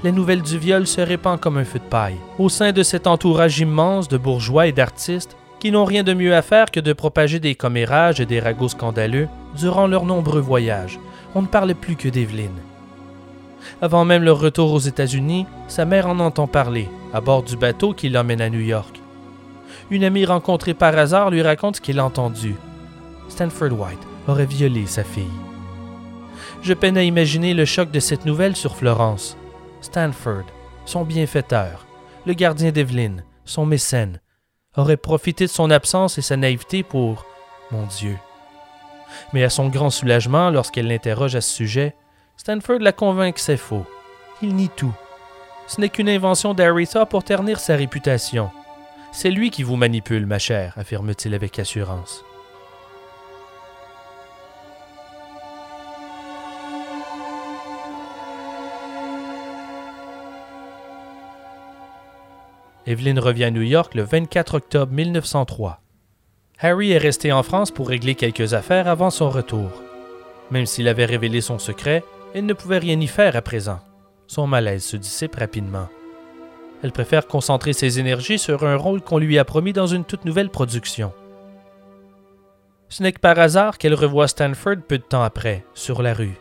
La 0.04 0.12
nouvelle 0.12 0.42
du 0.42 0.58
viol 0.58 0.86
se 0.86 1.00
répand 1.00 1.40
comme 1.40 1.58
un 1.58 1.64
feu 1.64 1.80
de 1.80 1.86
paille. 1.86 2.18
Au 2.38 2.50
sein 2.50 2.74
de 2.74 2.84
cet 2.84 3.08
entourage 3.08 3.58
immense 3.60 4.10
de 4.10 4.18
bourgeois 4.18 4.68
et 4.68 4.74
d'artistes 4.74 5.38
qui 5.66 5.72
n'ont 5.72 5.84
rien 5.84 6.04
de 6.04 6.14
mieux 6.14 6.36
à 6.36 6.44
faire 6.44 6.70
que 6.70 6.80
de 6.80 6.94
propager 6.94 7.40
des 7.40 7.56
commérages 7.56 8.20
et 8.20 8.28
des 8.28 8.40
ragots 8.40 8.70
scandaleux 8.70 9.28
durant 9.58 9.88
leurs 9.88 10.06
nombreux 10.06 10.40
voyages, 10.40 11.00
on 11.34 11.42
ne 11.42 11.48
parlait 11.48 11.74
plus 11.74 11.96
que 11.96 12.08
d'Evelyne. 12.08 12.62
Avant 13.82 14.06
même 14.06 14.22
leur 14.22 14.40
retour 14.40 14.72
aux 14.74 14.80
États-Unis, 14.80 15.48
sa 15.68 15.86
mère 15.86 16.08
en 16.08 16.20
entend 16.20 16.46
parler, 16.46 16.88
à 17.16 17.20
bord 17.20 17.42
du 17.42 17.58
bateau 17.58 17.94
qui 17.94 18.10
l'emmène 18.10 18.42
à 18.42 18.52
New 18.52 18.60
York. 18.60 19.02
Une 19.90 20.04
amie 20.04 20.26
rencontrée 20.26 20.76
par 20.76 20.96
hasard 20.96 21.32
lui 21.32 21.42
raconte 21.42 21.78
ce 21.78 21.82
qu'il 21.82 21.98
a 21.98 22.06
entendu. 22.06 22.54
Stanford 23.28 23.72
White 23.72 24.08
aurait 24.28 24.46
violé 24.46 24.86
sa 24.86 25.04
fille. 25.04 25.24
Je 26.62 26.76
peine 26.76 26.96
à 26.96 27.02
imaginer 27.02 27.56
le 27.56 27.66
choc 27.66 27.90
de 27.90 28.00
cette 28.00 28.28
nouvelle 28.28 28.56
sur 28.56 28.76
Florence. 28.76 29.36
Stanford, 29.82 30.46
son 30.86 31.06
bienfaiteur, 31.06 31.88
le 32.28 32.34
gardien 32.34 32.70
d'Evelyne, 32.72 33.24
son 33.46 33.66
mécène, 33.66 34.20
aurait 34.78 34.98
profité 34.98 35.46
de 35.46 35.52
son 35.52 35.72
absence 35.72 36.18
et 36.18 36.22
sa 36.22 36.38
naïveté 36.38 36.84
pour, 36.84 37.26
mon 37.72 37.86
Dieu, 37.86 38.18
mais 39.34 39.44
à 39.44 39.50
son 39.50 39.70
grand 39.70 39.90
soulagement, 39.90 40.50
lorsqu'elle 40.50 40.88
l'interroge 40.88 41.36
à 41.36 41.42
ce 41.42 41.54
sujet, 41.54 41.96
Stanford 42.38 42.80
la 42.80 42.92
convainc 42.92 43.36
que 43.36 43.42
c'est 43.42 43.58
faux. 43.58 43.86
Il 44.42 44.56
nie 44.56 44.70
tout. 44.70 44.94
Ce 45.68 45.80
n'est 45.82 45.90
qu'une 45.90 46.10
invention 46.10 46.54
d'Aretha 46.54 47.06
pour 47.06 47.24
ternir 47.24 47.60
sa 47.60 47.76
réputation. 47.76 48.52
C'est 49.12 49.32
lui 49.32 49.50
qui 49.50 49.64
vous 49.64 49.78
manipule, 49.78 50.26
ma 50.26 50.40
chère, 50.40 50.74
affirme-t-il 50.78 51.34
avec 51.34 51.58
assurance. 51.58 52.24
Evelyn 62.88 63.20
revient 63.20 63.46
à 63.46 63.52
New 63.52 63.64
York 63.64 63.96
le 63.96 64.04
24 64.04 64.56
octobre 64.56 64.92
1903. 64.92 65.82
Harry 66.60 66.92
est 66.92 67.00
resté 67.00 67.32
en 67.32 67.42
France 67.42 67.72
pour 67.72 67.90
régler 67.90 68.14
quelques 68.14 68.54
affaires 68.54 68.88
avant 68.88 69.10
son 69.10 69.30
retour. 69.30 69.72
Même 70.52 70.68
s'il 70.68 70.88
avait 70.88 71.06
révélé 71.06 71.42
son 71.42 71.58
secret, 71.58 72.04
elle 72.36 72.46
ne 72.46 72.54
pouvait 72.54 72.78
rien 72.78 73.00
y 73.00 73.08
faire 73.08 73.36
à 73.36 73.42
présent. 73.42 73.80
Son 74.28 74.46
malaise 74.46 74.84
se 74.84 74.98
dissipe 74.98 75.36
rapidement. 75.36 75.88
Elle 76.84 76.92
préfère 76.92 77.26
concentrer 77.26 77.74
ses 77.74 78.00
énergies 78.00 78.38
sur 78.38 78.64
un 78.64 78.76
rôle 78.76 79.02
qu'on 79.02 79.18
lui 79.18 79.40
a 79.40 79.46
promis 79.46 79.74
dans 79.74 79.88
une 79.88 80.06
toute 80.06 80.24
nouvelle 80.24 80.50
production. 80.50 81.12
Ce 82.90 83.02
n'est 83.02 83.14
que 83.14 83.20
par 83.20 83.40
hasard 83.40 83.80
qu'elle 83.80 83.96
revoit 83.96 84.28
Stanford 84.28 84.78
peu 84.88 85.00
de 85.00 85.04
temps 85.04 85.24
après, 85.24 85.66
sur 85.74 86.04
la 86.04 86.14
rue. 86.14 86.38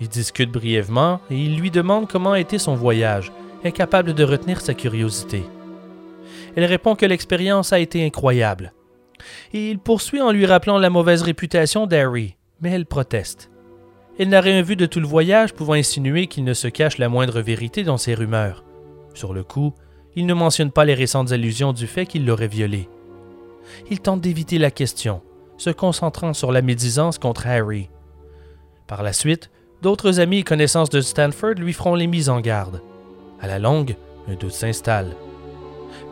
Ils 0.00 0.08
discutent 0.08 0.50
brièvement 0.50 1.20
et 1.30 1.36
il 1.36 1.58
lui 1.58 1.70
demande 1.70 2.08
comment 2.08 2.32
a 2.32 2.40
été 2.40 2.58
son 2.58 2.74
voyage, 2.74 3.32
incapable 3.64 4.14
de 4.14 4.24
retenir 4.24 4.62
sa 4.62 4.72
curiosité. 4.72 5.42
Elle 6.58 6.64
répond 6.64 6.96
que 6.96 7.06
l'expérience 7.06 7.72
a 7.72 7.78
été 7.78 8.04
incroyable, 8.04 8.72
il 9.52 9.78
poursuit 9.78 10.20
en 10.20 10.32
lui 10.32 10.44
rappelant 10.44 10.76
la 10.76 10.90
mauvaise 10.90 11.22
réputation 11.22 11.86
d'Harry, 11.86 12.34
mais 12.60 12.70
elle 12.70 12.84
proteste. 12.84 13.52
Elle 14.18 14.30
n'a 14.30 14.40
rien 14.40 14.60
vu 14.60 14.74
de 14.74 14.86
tout 14.86 14.98
le 14.98 15.06
voyage 15.06 15.54
pouvant 15.54 15.74
insinuer 15.74 16.26
qu'il 16.26 16.42
ne 16.42 16.54
se 16.54 16.66
cache 16.66 16.98
la 16.98 17.08
moindre 17.08 17.40
vérité 17.40 17.84
dans 17.84 17.96
ses 17.96 18.14
rumeurs. 18.14 18.64
Sur 19.14 19.32
le 19.32 19.44
coup, 19.44 19.72
il 20.16 20.26
ne 20.26 20.34
mentionne 20.34 20.72
pas 20.72 20.84
les 20.84 20.94
récentes 20.94 21.30
allusions 21.30 21.72
du 21.72 21.86
fait 21.86 22.06
qu'il 22.06 22.26
l'aurait 22.26 22.48
violée. 22.48 22.88
Il 23.88 24.00
tente 24.00 24.20
d'éviter 24.20 24.58
la 24.58 24.72
question, 24.72 25.22
se 25.58 25.70
concentrant 25.70 26.32
sur 26.32 26.50
la 26.50 26.60
médisance 26.60 27.18
contre 27.18 27.46
Harry. 27.46 27.88
Par 28.88 29.04
la 29.04 29.12
suite, 29.12 29.52
d'autres 29.80 30.18
amis 30.18 30.38
et 30.38 30.42
connaissances 30.42 30.90
de 30.90 31.02
Stanford 31.02 31.54
lui 31.54 31.72
feront 31.72 31.94
les 31.94 32.08
mises 32.08 32.28
en 32.28 32.40
garde. 32.40 32.82
À 33.40 33.46
la 33.46 33.60
longue, 33.60 33.94
un 34.26 34.34
doute 34.34 34.50
s'installe. 34.50 35.14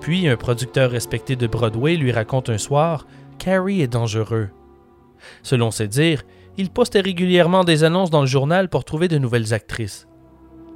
Puis 0.06 0.28
un 0.28 0.36
producteur 0.36 0.92
respecté 0.92 1.34
de 1.34 1.48
Broadway 1.48 1.96
lui 1.96 2.12
raconte 2.12 2.48
un 2.48 2.58
soir 2.58 3.08
qu'Harry 3.40 3.80
est 3.80 3.88
dangereux. 3.88 4.50
Selon 5.42 5.72
ses 5.72 5.88
dires, 5.88 6.22
il 6.56 6.70
poste 6.70 6.94
régulièrement 6.94 7.64
des 7.64 7.82
annonces 7.82 8.10
dans 8.10 8.20
le 8.20 8.28
journal 8.28 8.68
pour 8.68 8.84
trouver 8.84 9.08
de 9.08 9.18
nouvelles 9.18 9.52
actrices. 9.52 10.06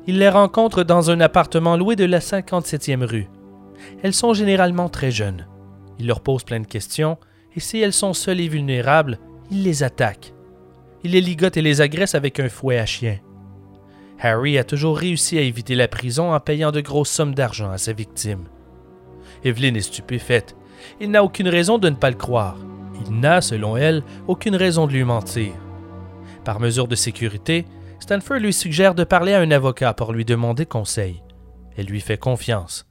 Il 0.09 0.18
les 0.18 0.28
rencontre 0.28 0.83
dans 0.83 1.12
un 1.12 1.20
appartement 1.20 1.76
loué 1.76 1.95
de 1.95 2.05
la 2.05 2.18
57e 2.18 3.05
rue. 3.05 3.28
Elles 4.03 4.14
sont 4.14 4.35
généralement 4.35 4.89
très 4.89 5.12
jeunes. 5.12 5.47
Il 6.01 6.09
leur 6.09 6.22
pose 6.22 6.43
plein 6.43 6.59
de 6.59 6.66
questions, 6.66 7.16
et 7.55 7.61
si 7.61 7.78
elles 7.78 7.93
sont 7.93 8.14
seules 8.14 8.41
et 8.41 8.49
vulnérables, 8.49 9.20
il 9.53 9.62
les 9.62 9.85
attaque. 9.85 10.35
Il 11.05 11.12
les 11.12 11.20
ligote 11.20 11.57
et 11.57 11.62
les 11.62 11.81
agresse 11.81 12.16
avec 12.16 12.41
un 12.41 12.49
fouet 12.49 12.78
à 12.78 12.87
chien. 12.87 13.20
Harry 14.18 14.59
a 14.59 14.64
toujours 14.64 14.99
réussi 14.99 15.39
à 15.39 15.43
éviter 15.43 15.76
la 15.76 15.87
prison 15.87 16.35
en 16.35 16.41
payant 16.41 16.72
de 16.72 16.81
grosses 16.81 17.11
sommes 17.11 17.37
d'argent 17.37 17.70
à 17.70 17.78
sa 17.78 17.93
victime. 17.93 18.49
Evelyn 19.45 19.74
est 19.74 19.80
stupéfaite. 19.80 20.57
Il 21.01 21.11
n'a 21.11 21.24
aucune 21.24 21.49
raison 21.49 21.78
de 21.78 21.88
ne 21.88 21.95
pas 21.95 22.11
le 22.11 22.16
croire. 22.16 22.57
Il 23.07 23.20
n'a, 23.20 23.41
selon 23.41 23.76
elle, 23.76 24.03
aucune 24.28 24.57
raison 24.57 24.86
de 24.86 24.93
lui 24.93 25.05
mentir. 25.05 25.53
Par 26.45 26.61
mesure 26.61 26.88
de 26.88 26.95
sécurité, 26.95 27.66
Stanford 27.99 28.38
lui 28.38 28.53
suggère 28.53 28.95
de 28.95 29.05
parler 29.05 29.34
à 29.34 29.41
un 29.41 29.51
avocat 29.51 29.95
pour 29.95 30.12
lui 30.12 30.24
demander 30.24 30.66
conseil. 30.66 31.22
Elle 31.76 31.86
lui 31.86 32.01
fait 32.01 32.18
confiance. 32.18 32.86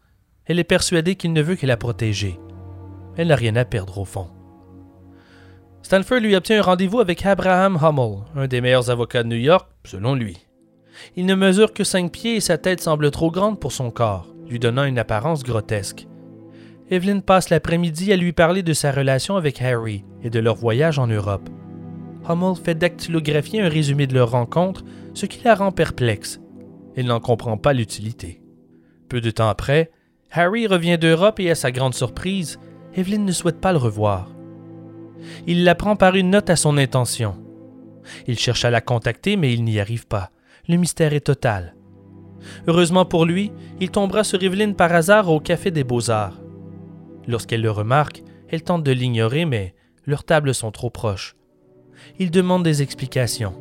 Elle 0.46 0.60
est 0.60 0.64
persuadée 0.64 1.16
qu'il 1.16 1.34
ne 1.34 1.42
veut 1.42 1.56
que 1.56 1.68
la 1.68 1.78
protéger. 1.78 2.40
Elle 3.18 3.28
n'a 3.28 3.36
rien 3.36 3.56
à 3.56 3.66
perdre 3.66 3.98
au 3.98 4.06
fond. 4.06 4.30
Stanford 5.82 6.20
lui 6.20 6.36
obtient 6.36 6.60
un 6.60 6.64
rendez-vous 6.64 7.00
avec 7.00 7.26
Abraham 7.26 7.78
Hummel, 7.82 8.20
un 8.36 8.48
des 8.48 8.62
meilleurs 8.62 8.90
avocats 8.90 9.24
de 9.24 9.30
New 9.30 9.36
York, 9.36 9.70
selon 9.86 10.14
lui. 10.14 10.38
Il 11.16 11.26
ne 11.26 11.36
mesure 11.36 11.74
que 11.74 11.84
cinq 11.84 12.12
pieds 12.12 12.36
et 12.36 12.42
sa 12.42 12.58
tête 12.58 12.82
semble 12.82 13.12
trop 13.12 13.32
grande 13.32 13.60
pour 13.60 13.72
son 13.72 13.90
corps, 13.90 14.28
lui 14.48 14.60
donnant 14.60 14.84
une 14.84 15.00
apparence 15.00 15.44
grotesque. 15.44 16.09
Evelyn 16.92 17.20
passe 17.20 17.52
l'après-midi 17.52 18.12
à 18.12 18.16
lui 18.16 18.34
parler 18.34 18.64
de 18.64 18.74
sa 18.74 18.92
relation 18.92 19.36
avec 19.36 19.62
Harry 19.62 20.04
et 20.24 20.32
de 20.32 20.40
leur 20.40 20.56
voyage 20.56 20.98
en 20.98 21.06
Europe. 21.06 21.48
Hummel 22.28 22.56
fait 22.56 22.76
dactylographier 22.76 23.62
un 23.62 23.70
résumé 23.70 24.08
de 24.08 24.16
leur 24.16 24.32
rencontre, 24.32 24.84
ce 25.14 25.28
qui 25.28 25.44
la 25.44 25.54
rend 25.54 25.72
perplexe. 25.72 26.40
Elle 26.96 27.06
n'en 27.06 27.20
comprend 27.20 27.58
pas 27.58 27.74
l'utilité. 27.74 28.42
Peu 29.08 29.22
de 29.22 29.30
temps 29.30 29.50
après, 29.50 29.92
Harry 30.32 30.66
revient 30.66 30.98
d'Europe 30.98 31.40
et 31.40 31.52
à 31.52 31.56
sa 31.56 31.72
grande 31.72 31.94
surprise, 31.94 32.60
Evelyn 32.96 33.20
ne 33.20 33.32
souhaite 33.32 33.62
pas 33.62 33.72
le 33.72 33.78
revoir. 33.78 34.32
Il 35.46 35.64
l'apprend 35.64 35.96
par 35.96 36.16
une 36.16 36.32
note 36.32 36.50
à 36.50 36.56
son 36.56 36.78
intention. 36.78 37.36
Il 38.28 38.40
cherche 38.40 38.66
à 38.66 38.72
la 38.72 38.82
contacter, 38.82 39.36
mais 39.36 39.54
il 39.54 39.64
n'y 39.64 39.80
arrive 39.80 40.08
pas. 40.08 40.32
Le 40.68 40.78
mystère 40.78 41.14
est 41.14 41.20
total. 41.20 41.76
Heureusement 42.68 43.06
pour 43.06 43.26
lui, 43.26 43.52
il 43.80 43.92
tombera 43.92 44.24
sur 44.24 44.42
Evelyn 44.42 44.74
par 44.74 44.94
hasard 44.94 45.30
au 45.30 45.40
Café 45.40 45.72
des 45.72 45.84
Beaux-Arts. 45.84 46.40
Lorsqu'elle 47.30 47.62
le 47.62 47.70
remarque, 47.70 48.24
elle 48.50 48.64
tente 48.64 48.84
de 48.84 48.92
l'ignorer, 48.92 49.46
mais 49.46 49.76
leurs 50.08 50.24
tables 50.24 50.56
sont 50.56 50.72
trop 50.72 50.90
proches. 50.90 51.36
Il 52.18 52.32
demande 52.32 52.64
des 52.64 52.82
explications. 52.82 53.54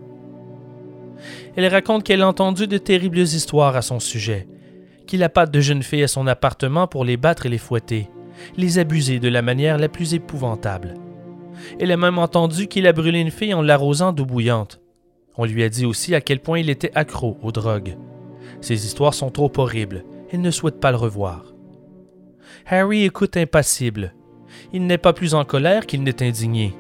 Elle 1.55 1.67
raconte 1.67 2.03
qu'elle 2.03 2.23
a 2.23 2.29
entendu 2.29 2.67
de 2.67 2.79
terribles 2.79 3.19
histoires 3.19 3.77
à 3.77 3.83
son 3.83 4.01
sujet, 4.01 4.49
qu'il 5.07 5.23
appâte 5.23 5.51
de 5.51 5.61
jeunes 5.61 5.83
filles 5.83 6.05
à 6.05 6.09
son 6.09 6.27
appartement 6.27 6.87
pour 6.87 7.05
les 7.05 7.19
battre 7.19 7.45
et 7.45 7.51
les 7.51 7.59
fouetter, 7.59 8.09
les 8.57 8.79
abuser 8.79 9.19
de 9.19 9.29
la 9.29 9.43
manière 9.43 9.77
la 9.77 9.91
plus 9.91 10.15
épouvantable. 10.15 10.95
Elle 11.79 11.93
a 11.93 11.99
même 11.99 12.19
entendu 12.19 12.69
qu'il 12.69 12.87
a 12.87 12.95
brûlé 12.95 13.21
une 13.21 13.31
fille 13.31 13.53
en 13.53 13.61
l'arrosant 13.61 14.15
d'eau 14.15 14.25
bouillante. 14.25 14.81
On 15.37 15.45
lui 15.45 15.63
a 15.63 15.69
dit 15.69 15.85
aussi 15.85 16.15
à 16.15 16.23
quel 16.23 16.41
point 16.41 16.59
il 16.59 16.71
était 16.71 16.93
accro 16.95 17.37
aux 17.43 17.53
drogues. 17.53 17.99
Ces 18.63 18.87
histoires 18.87 19.13
sont 19.13 19.31
trop 19.31 19.53
horribles. 19.59 20.07
Elle 20.33 20.41
ne 20.41 20.51
souhaite 20.51 20.81
pas 20.81 20.91
le 20.91 20.97
revoir. 20.97 21.53
Harry 22.71 23.05
écoute 23.05 23.39
impassible. 23.39 24.13
Il 24.75 24.87
n'est 24.87 24.99
pas 24.99 25.15
plus 25.15 25.33
en 25.33 25.47
colère 25.47 25.87
qu'il 25.87 26.03
n'est 26.03 26.23
indigné. 26.23 26.75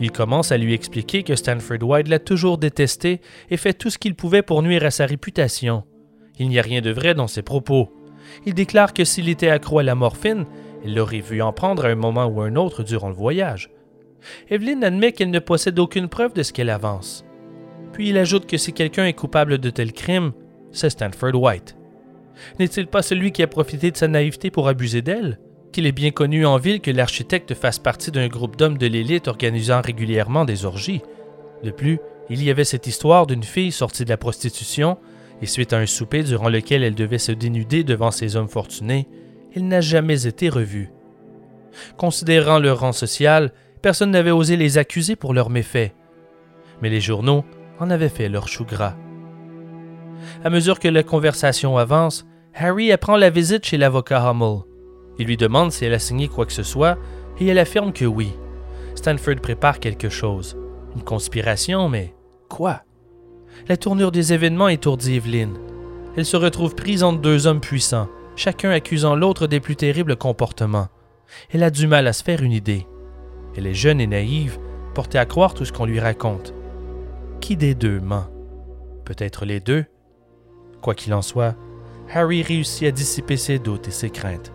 Il 0.00 0.10
commence 0.10 0.50
à 0.50 0.58
lui 0.58 0.74
expliquer 0.74 1.22
que 1.22 1.36
Stanford 1.36 1.80
White 1.80 2.08
l'a 2.08 2.18
toujours 2.18 2.58
détesté 2.58 3.20
et 3.48 3.56
fait 3.56 3.72
tout 3.72 3.88
ce 3.88 3.98
qu'il 3.98 4.16
pouvait 4.16 4.42
pour 4.42 4.64
nuire 4.64 4.84
à 4.84 4.90
sa 4.90 5.06
réputation. 5.06 5.84
Il 6.40 6.48
n'y 6.48 6.58
a 6.58 6.62
rien 6.62 6.80
de 6.80 6.90
vrai 6.90 7.14
dans 7.14 7.28
ses 7.28 7.42
propos. 7.42 7.92
Il 8.46 8.54
déclare 8.54 8.92
que 8.92 9.04
s'il 9.04 9.28
était 9.28 9.48
accro 9.48 9.78
à 9.78 9.84
la 9.84 9.94
morphine, 9.94 10.44
il 10.84 10.96
l'aurait 10.96 11.20
vu 11.20 11.40
en 11.40 11.52
prendre 11.52 11.84
à 11.84 11.88
un 11.88 11.94
moment 11.94 12.26
ou 12.26 12.40
un 12.40 12.56
autre 12.56 12.82
durant 12.82 13.08
le 13.08 13.14
voyage. 13.14 13.70
Evelyn 14.50 14.82
admet 14.82 15.12
qu'elle 15.12 15.30
ne 15.30 15.38
possède 15.38 15.78
aucune 15.78 16.08
preuve 16.08 16.32
de 16.32 16.42
ce 16.42 16.52
qu'elle 16.52 16.70
avance. 16.70 17.24
Puis 17.92 18.08
il 18.08 18.18
ajoute 18.18 18.46
que 18.46 18.56
si 18.56 18.72
quelqu'un 18.72 19.06
est 19.06 19.12
coupable 19.12 19.58
de 19.58 19.70
tel 19.70 19.92
crime, 19.92 20.32
c'est 20.72 20.90
Stanford 20.90 21.36
White. 21.36 21.75
N'est-il 22.58 22.86
pas 22.86 23.02
celui 23.02 23.32
qui 23.32 23.42
a 23.42 23.46
profité 23.46 23.90
de 23.90 23.96
sa 23.96 24.08
naïveté 24.08 24.50
pour 24.50 24.68
abuser 24.68 25.02
d'elle? 25.02 25.38
Qu'il 25.72 25.86
est 25.86 25.92
bien 25.92 26.10
connu 26.10 26.46
en 26.46 26.58
ville 26.58 26.80
que 26.80 26.90
l'architecte 26.90 27.54
fasse 27.54 27.78
partie 27.78 28.10
d'un 28.10 28.28
groupe 28.28 28.56
d'hommes 28.56 28.78
de 28.78 28.86
l'élite 28.86 29.28
organisant 29.28 29.80
régulièrement 29.82 30.44
des 30.44 30.64
orgies. 30.64 31.02
De 31.62 31.70
plus, 31.70 31.98
il 32.30 32.42
y 32.42 32.50
avait 32.50 32.64
cette 32.64 32.86
histoire 32.86 33.26
d'une 33.26 33.42
fille 33.42 33.72
sortie 33.72 34.04
de 34.04 34.10
la 34.10 34.16
prostitution, 34.16 34.98
et 35.42 35.46
suite 35.46 35.72
à 35.72 35.78
un 35.78 35.86
souper 35.86 36.22
durant 36.22 36.48
lequel 36.48 36.82
elle 36.82 36.94
devait 36.94 37.18
se 37.18 37.32
dénuder 37.32 37.84
devant 37.84 38.10
ces 38.10 38.36
hommes 38.36 38.48
fortunés, 38.48 39.06
elle 39.54 39.68
n'a 39.68 39.80
jamais 39.80 40.26
été 40.26 40.48
revue. 40.48 40.90
Considérant 41.96 42.58
leur 42.58 42.80
rang 42.80 42.92
social, 42.92 43.52
personne 43.82 44.10
n'avait 44.10 44.30
osé 44.30 44.56
les 44.56 44.78
accuser 44.78 45.14
pour 45.14 45.34
leurs 45.34 45.50
méfaits. 45.50 45.92
Mais 46.82 46.90
les 46.90 47.00
journaux 47.00 47.44
en 47.78 47.90
avaient 47.90 48.08
fait 48.08 48.28
leur 48.28 48.48
chou 48.48 48.64
gras. 48.64 48.96
À 50.44 50.50
mesure 50.50 50.78
que 50.78 50.88
la 50.88 51.02
conversation 51.02 51.78
avance, 51.78 52.26
Harry 52.54 52.92
apprend 52.92 53.16
la 53.16 53.30
visite 53.30 53.64
chez 53.64 53.76
l'avocat 53.76 54.20
Hummel. 54.20 54.60
Il 55.18 55.26
lui 55.26 55.36
demande 55.36 55.72
si 55.72 55.84
elle 55.84 55.94
a 55.94 55.98
signé 55.98 56.28
quoi 56.28 56.46
que 56.46 56.52
ce 56.52 56.62
soit, 56.62 56.98
et 57.38 57.46
elle 57.46 57.58
affirme 57.58 57.92
que 57.92 58.04
oui. 58.04 58.32
Stanford 58.94 59.36
prépare 59.42 59.80
quelque 59.80 60.08
chose. 60.08 60.56
Une 60.94 61.02
conspiration, 61.02 61.88
mais 61.88 62.14
quoi? 62.48 62.82
La 63.68 63.76
tournure 63.76 64.12
des 64.12 64.32
événements 64.32 64.68
étourdit 64.68 65.16
Evelyn. 65.16 65.50
Elle 66.16 66.24
se 66.24 66.36
retrouve 66.36 66.74
prise 66.74 67.02
entre 67.02 67.20
deux 67.20 67.46
hommes 67.46 67.60
puissants, 67.60 68.08
chacun 68.36 68.70
accusant 68.70 69.14
l'autre 69.14 69.46
des 69.46 69.60
plus 69.60 69.76
terribles 69.76 70.16
comportements. 70.16 70.88
Elle 71.50 71.62
a 71.62 71.70
du 71.70 71.86
mal 71.86 72.06
à 72.06 72.12
se 72.12 72.22
faire 72.22 72.42
une 72.42 72.52
idée. 72.52 72.86
Elle 73.56 73.66
est 73.66 73.74
jeune 73.74 74.00
et 74.00 74.06
naïve, 74.06 74.58
portée 74.94 75.18
à 75.18 75.26
croire 75.26 75.54
tout 75.54 75.64
ce 75.64 75.72
qu'on 75.72 75.86
lui 75.86 76.00
raconte. 76.00 76.54
Qui 77.40 77.56
des 77.56 77.74
deux 77.74 78.00
ment? 78.00 78.26
Peut-être 79.04 79.44
les 79.44 79.60
deux 79.60 79.84
Quoi 80.86 80.94
qu'il 80.94 81.14
en 81.14 81.22
soit, 81.22 81.56
Harry 82.14 82.44
réussit 82.44 82.86
à 82.86 82.92
dissiper 82.92 83.36
ses 83.36 83.58
doutes 83.58 83.88
et 83.88 83.90
ses 83.90 84.08
craintes. 84.08 84.52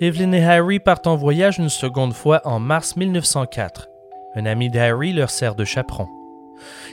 Evelyn 0.00 0.32
et 0.32 0.42
Harry 0.42 0.78
partent 0.78 1.06
en 1.06 1.16
voyage 1.16 1.58
une 1.58 1.68
seconde 1.68 2.14
fois 2.14 2.40
en 2.46 2.58
mars 2.58 2.96
1904. 2.96 3.86
Un 4.34 4.46
ami 4.46 4.70
d'Harry 4.70 5.12
leur 5.12 5.28
sert 5.28 5.54
de 5.54 5.66
chaperon. 5.66 6.08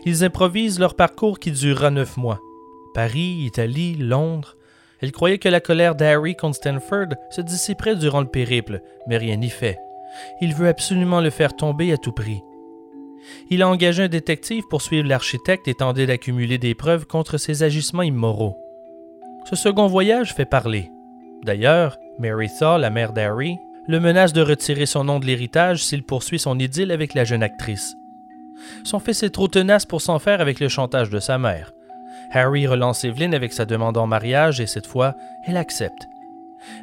Ils 0.04 0.26
improvisent 0.26 0.82
leur 0.82 0.96
parcours 0.96 1.40
qui 1.40 1.54
durera 1.54 1.90
neuf 1.90 2.18
mois. 2.18 2.42
Paris, 2.94 3.46
Italie, 3.46 3.96
Londres. 3.96 4.58
Elle 5.02 5.12
croyait 5.12 5.38
que 5.38 5.50
la 5.50 5.60
colère 5.60 5.96
d'Harry 5.96 6.36
contre 6.36 6.58
Stanford 6.58 7.10
se 7.30 7.42
dissiperait 7.42 7.96
durant 7.96 8.22
le 8.22 8.28
périple, 8.28 8.82
mais 9.08 9.18
rien 9.18 9.36
n'y 9.36 9.50
fait. 9.50 9.78
Il 10.42 10.54
veut 10.54 10.68
absolument 10.68 11.22
le 11.22 11.30
faire 11.30 11.56
tomber 11.56 11.92
à 11.92 11.98
tout 11.98 12.14
prix. 12.14 12.42
Il 13.50 13.62
a 13.62 13.68
engagé 13.68 14.04
un 14.04 14.08
détective 14.08 14.64
pour 14.70 14.82
suivre 14.82 15.08
l'architecte 15.08 15.68
et 15.68 15.74
tenter 15.74 16.06
d'accumuler 16.06 16.58
des 16.58 16.76
preuves 16.76 17.06
contre 17.06 17.38
ses 17.38 17.64
agissements 17.64 18.04
immoraux. 18.04 18.58
Ce 19.50 19.56
second 19.56 19.88
voyage 19.88 20.34
fait 20.34 20.46
parler. 20.46 20.92
D'ailleurs, 21.44 21.98
Mary 22.18 22.50
Thaw, 22.60 22.78
la 22.78 22.90
mère 22.90 23.14
d'Harry, 23.14 23.58
le 23.88 24.00
menace 24.00 24.34
de 24.34 24.42
retirer 24.42 24.86
son 24.86 25.04
nom 25.04 25.20
de 25.20 25.26
l'héritage 25.26 25.84
s'il 25.84 26.04
poursuit 26.04 26.40
son 26.40 26.58
idylle 26.58 26.92
avec 26.92 27.14
la 27.14 27.24
jeune 27.24 27.44
actrice. 27.44 27.96
Son 28.84 29.00
fils 29.00 29.22
est 29.24 29.30
trop 29.30 29.48
tenace 29.48 29.86
pour 29.86 30.02
s'en 30.02 30.18
faire 30.18 30.42
avec 30.42 30.60
le 30.60 30.70
chantage 30.70 31.10
de 31.10 31.20
sa 31.20 31.38
mère. 31.38 31.74
Harry 32.32 32.68
relance 32.68 33.04
Evelyn 33.04 33.34
avec 33.34 33.54
sa 33.54 33.66
demande 33.66 33.98
en 33.98 34.08
mariage 34.08 34.60
et 34.60 34.68
cette 34.68 34.88
fois, 34.88 35.16
elle 35.46 35.58
accepte. 35.58 36.08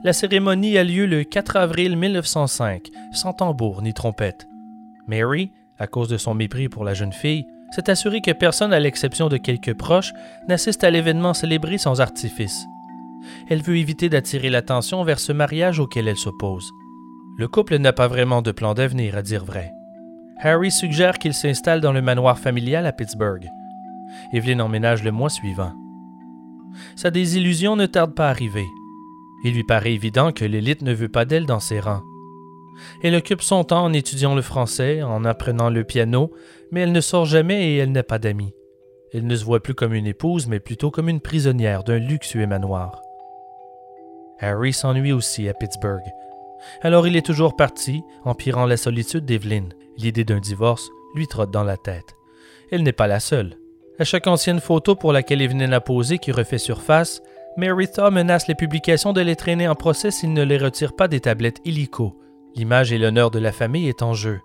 La 0.04 0.12
cérémonie 0.12 0.78
a 0.78 0.84
lieu 0.84 1.06
le 1.06 1.24
4 1.24 1.56
avril 1.56 1.96
1905, 1.96 2.88
sans 3.12 3.32
tambour 3.32 3.82
ni 3.82 3.94
trompette. 3.94 4.46
Mary, 5.06 5.50
à 5.78 5.86
cause 5.86 6.08
de 6.08 6.16
son 6.16 6.34
mépris 6.34 6.68
pour 6.68 6.84
la 6.84 6.94
jeune 6.94 7.12
fille, 7.12 7.46
s'est 7.72 7.90
assurée 7.90 8.20
que 8.20 8.30
personne, 8.30 8.72
à 8.72 8.80
l'exception 8.80 9.28
de 9.28 9.38
quelques 9.38 9.74
proches, 9.74 10.12
n'assiste 10.48 10.84
à 10.84 10.90
l'événement 10.90 11.34
célébré 11.34 11.78
sans 11.78 12.00
artifice. 12.00 12.66
Elle 13.48 13.62
veut 13.62 13.76
éviter 13.76 14.08
d'attirer 14.08 14.50
l'attention 14.50 15.02
vers 15.04 15.18
ce 15.18 15.32
mariage 15.32 15.80
auquel 15.80 16.08
elle 16.08 16.16
s'oppose. 16.16 16.70
Le 17.38 17.48
couple 17.48 17.78
n'a 17.78 17.92
pas 17.92 18.08
vraiment 18.08 18.42
de 18.42 18.52
plan 18.52 18.74
d'avenir, 18.74 19.16
à 19.16 19.22
dire 19.22 19.44
vrai. 19.44 19.72
Harry 20.38 20.70
suggère 20.70 21.18
qu'il 21.18 21.34
s'installe 21.34 21.80
dans 21.80 21.92
le 21.92 22.02
manoir 22.02 22.38
familial 22.38 22.84
à 22.84 22.92
Pittsburgh. 22.92 23.48
Evelyn 24.32 24.60
emménage 24.60 25.02
le 25.02 25.12
mois 25.12 25.30
suivant. 25.30 25.72
Sa 26.96 27.10
désillusion 27.10 27.76
ne 27.76 27.86
tarde 27.86 28.14
pas 28.14 28.28
à 28.28 28.30
arriver. 28.30 28.66
Il 29.44 29.54
lui 29.54 29.64
paraît 29.64 29.92
évident 29.92 30.32
que 30.32 30.44
l'élite 30.44 30.82
ne 30.82 30.92
veut 30.92 31.08
pas 31.08 31.24
d'elle 31.24 31.46
dans 31.46 31.60
ses 31.60 31.80
rangs. 31.80 32.02
Elle 33.02 33.14
occupe 33.14 33.42
son 33.42 33.64
temps 33.64 33.84
en 33.84 33.92
étudiant 33.92 34.34
le 34.34 34.42
français, 34.42 35.02
en 35.02 35.24
apprenant 35.24 35.70
le 35.70 35.84
piano, 35.84 36.32
mais 36.70 36.80
elle 36.80 36.92
ne 36.92 37.00
sort 37.00 37.26
jamais 37.26 37.72
et 37.72 37.76
elle 37.76 37.92
n'a 37.92 38.02
pas 38.02 38.18
d'amis. 38.18 38.54
Elle 39.12 39.26
ne 39.26 39.36
se 39.36 39.44
voit 39.44 39.62
plus 39.62 39.74
comme 39.74 39.94
une 39.94 40.06
épouse, 40.06 40.46
mais 40.46 40.60
plutôt 40.60 40.90
comme 40.90 41.08
une 41.08 41.20
prisonnière 41.20 41.84
d'un 41.84 41.98
luxueux 41.98 42.46
manoir. 42.46 43.02
Harry 44.40 44.72
s'ennuie 44.72 45.12
aussi 45.12 45.48
à 45.48 45.54
Pittsburgh. 45.54 46.02
Alors 46.80 47.06
il 47.06 47.16
est 47.16 47.26
toujours 47.26 47.56
parti, 47.56 48.02
empirant 48.24 48.66
la 48.66 48.76
solitude 48.76 49.24
d'Evelyn. 49.24 49.68
L'idée 49.98 50.24
d'un 50.24 50.40
divorce 50.40 50.88
lui 51.14 51.26
trotte 51.26 51.50
dans 51.50 51.64
la 51.64 51.76
tête. 51.76 52.16
Elle 52.70 52.82
n'est 52.82 52.92
pas 52.92 53.06
la 53.06 53.20
seule. 53.20 53.58
À 53.98 54.04
chaque 54.04 54.26
ancienne 54.26 54.60
photo 54.60 54.94
pour 54.94 55.12
laquelle 55.12 55.42
Evelyn 55.42 55.72
a 55.72 55.80
posé 55.80 56.18
qui 56.18 56.32
refait 56.32 56.58
surface, 56.58 57.22
Marytha 57.58 58.10
menace 58.10 58.48
les 58.48 58.54
publications 58.54 59.12
de 59.12 59.20
les 59.20 59.36
traîner 59.36 59.68
en 59.68 59.74
procès 59.74 60.10
s'il 60.10 60.32
ne 60.32 60.42
les 60.42 60.56
retire 60.56 60.96
pas 60.96 61.08
des 61.08 61.20
tablettes 61.20 61.60
illico. 61.66 62.18
L'image 62.54 62.92
et 62.92 62.98
l'honneur 62.98 63.30
de 63.30 63.38
la 63.38 63.52
famille 63.52 63.88
est 63.88 64.02
en 64.02 64.14
jeu. 64.14 64.40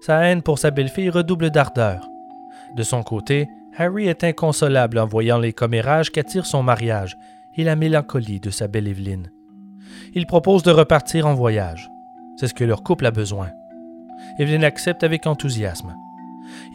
Sa 0.00 0.24
haine 0.24 0.42
pour 0.42 0.58
sa 0.58 0.70
belle-fille 0.70 1.10
redouble 1.10 1.50
d'ardeur. 1.50 2.08
De 2.76 2.82
son 2.84 3.02
côté, 3.02 3.48
Harry 3.76 4.06
est 4.06 4.22
inconsolable 4.22 4.98
en 4.98 5.06
voyant 5.06 5.38
les 5.38 5.52
commérages 5.52 6.10
qu'attire 6.10 6.46
son 6.46 6.62
mariage 6.62 7.16
et 7.56 7.64
la 7.64 7.74
mélancolie 7.74 8.40
de 8.40 8.50
sa 8.50 8.68
belle 8.68 8.86
Evelyn. 8.86 9.24
Il 10.14 10.26
propose 10.26 10.62
de 10.62 10.70
repartir 10.70 11.26
en 11.26 11.34
voyage. 11.34 11.90
C'est 12.36 12.46
ce 12.46 12.54
que 12.54 12.64
leur 12.64 12.84
couple 12.84 13.06
a 13.06 13.10
besoin. 13.10 13.50
Evelyn 14.38 14.62
accepte 14.62 15.02
avec 15.02 15.26
enthousiasme. 15.26 15.94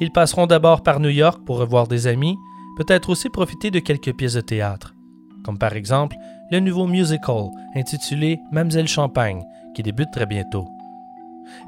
Ils 0.02 0.12
passeront 0.12 0.47
d'abord 0.47 0.82
par 0.82 1.00
New 1.00 1.10
York 1.10 1.41
pour 1.45 1.58
revoir 1.58 1.88
des 1.88 2.08
amis, 2.08 2.38
peut-être 2.78 3.10
aussi 3.10 3.30
profiter 3.30 3.72
de 3.72 3.80
quelques 3.80 4.16
pièces 4.16 4.34
de 4.34 4.41
théâtre, 4.41 4.95
comme 5.43 5.58
par 5.58 5.74
exemple 5.74 6.16
le 6.52 6.60
nouveau 6.60 6.88
musical 6.88 7.50
intitulé 7.76 8.39
Mamselle 8.52 8.88
Champagne, 8.88 9.43
qui 9.76 9.84
débute 9.84 10.12
très 10.12 10.26
bientôt. 10.26 10.68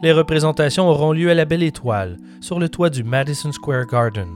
Les 0.02 0.14
représentations 0.14 0.88
auront 0.88 1.12
lieu 1.12 1.30
à 1.30 1.34
la 1.34 1.46
Belle 1.46 1.64
Étoile, 1.64 2.18
sur 2.40 2.60
le 2.60 2.70
toit 2.70 2.90
du 2.90 3.04
Madison 3.04 3.52
Square 3.52 3.88
Garden. 3.88 4.30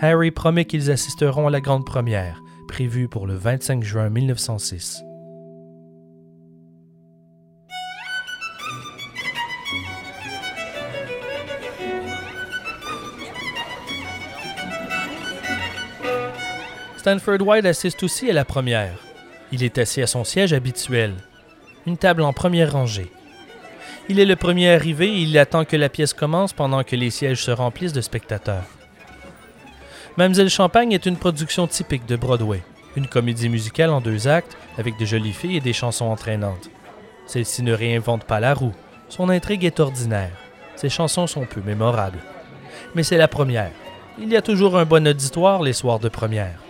Harry 0.00 0.30
promet 0.30 0.64
qu'ils 0.64 0.90
assisteront 0.90 1.46
à 1.46 1.50
la 1.50 1.60
grande 1.60 1.86
première, 1.86 2.42
prévue 2.66 3.08
pour 3.08 3.26
le 3.26 3.34
25 3.34 3.82
juin 3.82 4.10
1906. 4.10 5.02
Stanford 17.06 17.40
White 17.40 17.66
assiste 17.66 18.02
aussi 18.02 18.28
à 18.28 18.32
la 18.32 18.44
première. 18.44 18.98
Il 19.52 19.62
est 19.62 19.78
assis 19.78 20.02
à 20.02 20.08
son 20.08 20.24
siège 20.24 20.52
habituel, 20.52 21.14
une 21.86 21.96
table 21.96 22.22
en 22.22 22.32
première 22.32 22.72
rangée. 22.72 23.12
Il 24.08 24.18
est 24.18 24.24
le 24.24 24.34
premier 24.34 24.70
arrivé 24.70 25.06
et 25.06 25.18
il 25.18 25.38
attend 25.38 25.64
que 25.64 25.76
la 25.76 25.88
pièce 25.88 26.12
commence 26.12 26.52
pendant 26.52 26.82
que 26.82 26.96
les 26.96 27.10
sièges 27.10 27.44
se 27.44 27.52
remplissent 27.52 27.92
de 27.92 28.00
spectateurs. 28.00 28.64
Mademoiselle 30.16 30.50
Champagne 30.50 30.90
est 30.90 31.06
une 31.06 31.16
production 31.16 31.68
typique 31.68 32.06
de 32.06 32.16
Broadway, 32.16 32.64
une 32.96 33.06
comédie 33.06 33.50
musicale 33.50 33.90
en 33.90 34.00
deux 34.00 34.26
actes 34.26 34.56
avec 34.76 34.98
de 34.98 35.04
jolies 35.04 35.32
filles 35.32 35.58
et 35.58 35.60
des 35.60 35.72
chansons 35.72 36.06
entraînantes. 36.06 36.70
Celle-ci 37.28 37.62
ne 37.62 37.72
réinvente 37.72 38.24
pas 38.24 38.40
la 38.40 38.52
roue, 38.52 38.74
son 39.08 39.28
intrigue 39.28 39.64
est 39.64 39.78
ordinaire, 39.78 40.36
ses 40.74 40.88
chansons 40.88 41.28
sont 41.28 41.46
peu 41.46 41.60
mémorables. 41.60 42.18
Mais 42.96 43.04
c'est 43.04 43.16
la 43.16 43.28
première. 43.28 43.70
Il 44.18 44.28
y 44.28 44.36
a 44.36 44.42
toujours 44.42 44.76
un 44.76 44.84
bon 44.84 45.06
auditoire 45.06 45.62
les 45.62 45.72
soirs 45.72 46.00
de 46.00 46.08
première. 46.08 46.65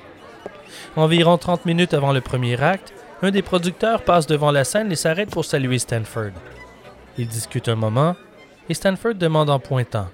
Environ 0.96 1.36
30 1.36 1.66
minutes 1.66 1.92
avant 1.92 2.14
le 2.14 2.22
premier 2.22 2.60
acte, 2.62 2.94
un 3.20 3.30
des 3.30 3.42
producteurs 3.42 4.02
passe 4.02 4.26
devant 4.26 4.50
la 4.50 4.64
scène 4.64 4.90
et 4.90 4.96
s'arrête 4.96 5.30
pour 5.30 5.44
saluer 5.44 5.78
Stanford. 5.78 6.32
Ils 7.18 7.28
discutent 7.28 7.68
un 7.68 7.74
moment 7.74 8.16
et 8.70 8.74
Stanford 8.74 9.14
demande 9.14 9.50
en 9.50 9.58
pointant 9.58 10.08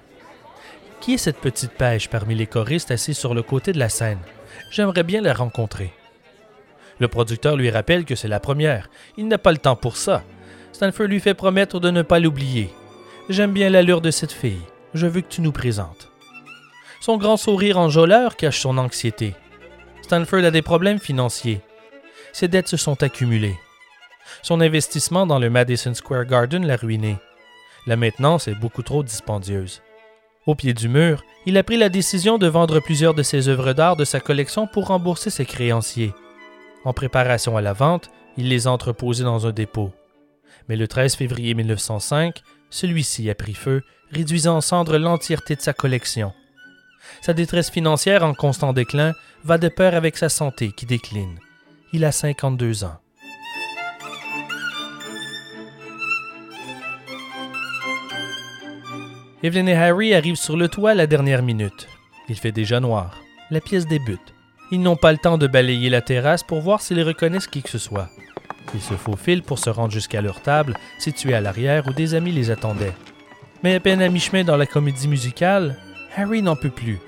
Qui 0.99 1.13
est 1.13 1.17
cette 1.17 1.39
petite 1.39 1.71
pêche 1.71 2.09
parmi 2.09 2.35
les 2.35 2.47
choristes 2.47 2.91
assis 2.91 3.13
sur 3.13 3.33
le 3.33 3.43
côté 3.43 3.71
de 3.71 3.79
la 3.79 3.87
scène? 3.87 4.19
J'aimerais 4.71 5.03
bien 5.03 5.21
la 5.21 5.33
rencontrer. 5.33 5.93
Le 6.99 7.07
producteur 7.07 7.55
lui 7.55 7.69
rappelle 7.69 8.03
que 8.03 8.15
c'est 8.15 8.27
la 8.27 8.41
première. 8.41 8.89
Il 9.15 9.29
n'a 9.29 9.37
pas 9.37 9.53
le 9.53 9.59
temps 9.59 9.77
pour 9.77 9.95
ça. 9.95 10.21
Stanford 10.73 11.07
lui 11.07 11.21
fait 11.21 11.33
promettre 11.33 11.79
de 11.79 11.91
ne 11.91 12.01
pas 12.01 12.19
l'oublier. 12.19 12.69
J'aime 13.29 13.53
bien 13.53 13.69
l'allure 13.69 14.01
de 14.01 14.11
cette 14.11 14.33
fille. 14.33 14.61
Je 14.93 15.07
veux 15.07 15.21
que 15.21 15.29
tu 15.29 15.39
nous 15.39 15.53
présentes. 15.53 16.09
Son 16.99 17.17
grand 17.17 17.37
sourire 17.37 17.79
enjôleur 17.79 18.35
cache 18.35 18.59
son 18.59 18.77
anxiété. 18.77 19.33
Stanford 20.03 20.43
a 20.43 20.51
des 20.51 20.61
problèmes 20.61 20.99
financiers. 20.99 21.61
Ses 22.33 22.49
dettes 22.49 22.67
se 22.67 22.77
sont 22.77 23.01
accumulées. 23.03 23.57
Son 24.41 24.59
investissement 24.59 25.25
dans 25.25 25.39
le 25.39 25.49
Madison 25.49 25.93
Square 25.93 26.25
Garden 26.25 26.67
l'a 26.67 26.75
ruiné. 26.75 27.17
La 27.87 27.95
maintenance 27.95 28.47
est 28.47 28.55
beaucoup 28.55 28.83
trop 28.83 29.01
dispendieuse. 29.01 29.81
Au 30.45 30.55
pied 30.55 30.73
du 30.73 30.89
mur, 30.89 31.23
il 31.45 31.57
a 31.57 31.63
pris 31.63 31.77
la 31.77 31.87
décision 31.87 32.37
de 32.37 32.47
vendre 32.47 32.81
plusieurs 32.81 33.13
de 33.13 33.23
ses 33.23 33.47
œuvres 33.47 33.71
d'art 33.71 33.95
de 33.95 34.03
sa 34.03 34.19
collection 34.19 34.67
pour 34.67 34.87
rembourser 34.87 35.29
ses 35.29 35.45
créanciers. 35.45 36.13
En 36.83 36.91
préparation 36.91 37.55
à 37.55 37.61
la 37.61 37.73
vente, 37.73 38.11
il 38.37 38.49
les 38.49 38.67
a 38.67 38.71
entreposées 38.71 39.23
dans 39.23 39.47
un 39.47 39.51
dépôt. 39.51 39.93
Mais 40.67 40.75
le 40.75 40.87
13 40.87 41.15
février 41.15 41.53
1905, 41.53 42.41
celui-ci 42.69 43.29
a 43.29 43.35
pris 43.35 43.53
feu, 43.53 43.83
réduisant 44.11 44.57
en 44.57 44.61
cendres 44.61 44.97
l'entièreté 44.97 45.55
de 45.55 45.61
sa 45.61 45.71
collection. 45.71 46.33
Sa 47.21 47.33
détresse 47.33 47.69
financière 47.69 48.23
en 48.23 48.33
constant 48.33 48.73
déclin 48.73 49.13
va 49.43 49.57
de 49.57 49.67
pair 49.67 49.95
avec 49.95 50.17
sa 50.17 50.29
santé 50.29 50.71
qui 50.71 50.85
décline. 50.85 51.37
Il 51.91 52.05
a 52.05 52.11
52 52.11 52.83
ans. 52.83 52.97
Evelyn 59.43 59.67
et 59.67 59.75
Harry 59.75 60.13
arrivent 60.13 60.37
sur 60.37 60.55
le 60.55 60.69
toit 60.69 60.91
à 60.91 60.95
la 60.95 61.05
dernière 61.05 61.43
minute. 61.43 61.87
Il 62.29 62.37
fait 62.37 62.53
déjà 62.53 62.79
noir. 62.79 63.21
La 63.51 63.59
pièce 63.59 63.85
débute. 63.85 64.33
Ils 64.71 64.81
n'ont 64.81 64.95
pas 64.95 65.11
le 65.11 65.17
temps 65.17 65.37
de 65.37 65.47
balayer 65.47 65.89
la 65.89 66.01
terrasse 66.01 66.43
pour 66.43 66.61
voir 66.61 66.81
s'ils 66.81 67.03
reconnaissent 67.03 67.47
qui 67.47 67.61
que 67.61 67.69
ce 67.69 67.77
soit. 67.77 68.07
Ils 68.73 68.81
se 68.81 68.93
faufilent 68.93 69.43
pour 69.43 69.59
se 69.59 69.69
rendre 69.69 69.91
jusqu'à 69.91 70.21
leur 70.21 70.41
table, 70.41 70.75
située 70.97 71.33
à 71.33 71.41
l'arrière 71.41 71.87
où 71.87 71.93
des 71.93 72.15
amis 72.15 72.31
les 72.31 72.51
attendaient. 72.51 72.93
Mais 73.63 73.75
à 73.75 73.79
peine 73.79 74.01
à 74.01 74.09
mi-chemin 74.09 74.43
dans 74.43 74.57
la 74.57 74.65
comédie 74.65 75.07
musicale, 75.07 75.77
Harry 76.15 76.43
n'en 76.43 76.55
peut 76.55 76.69
plus. 76.69 76.99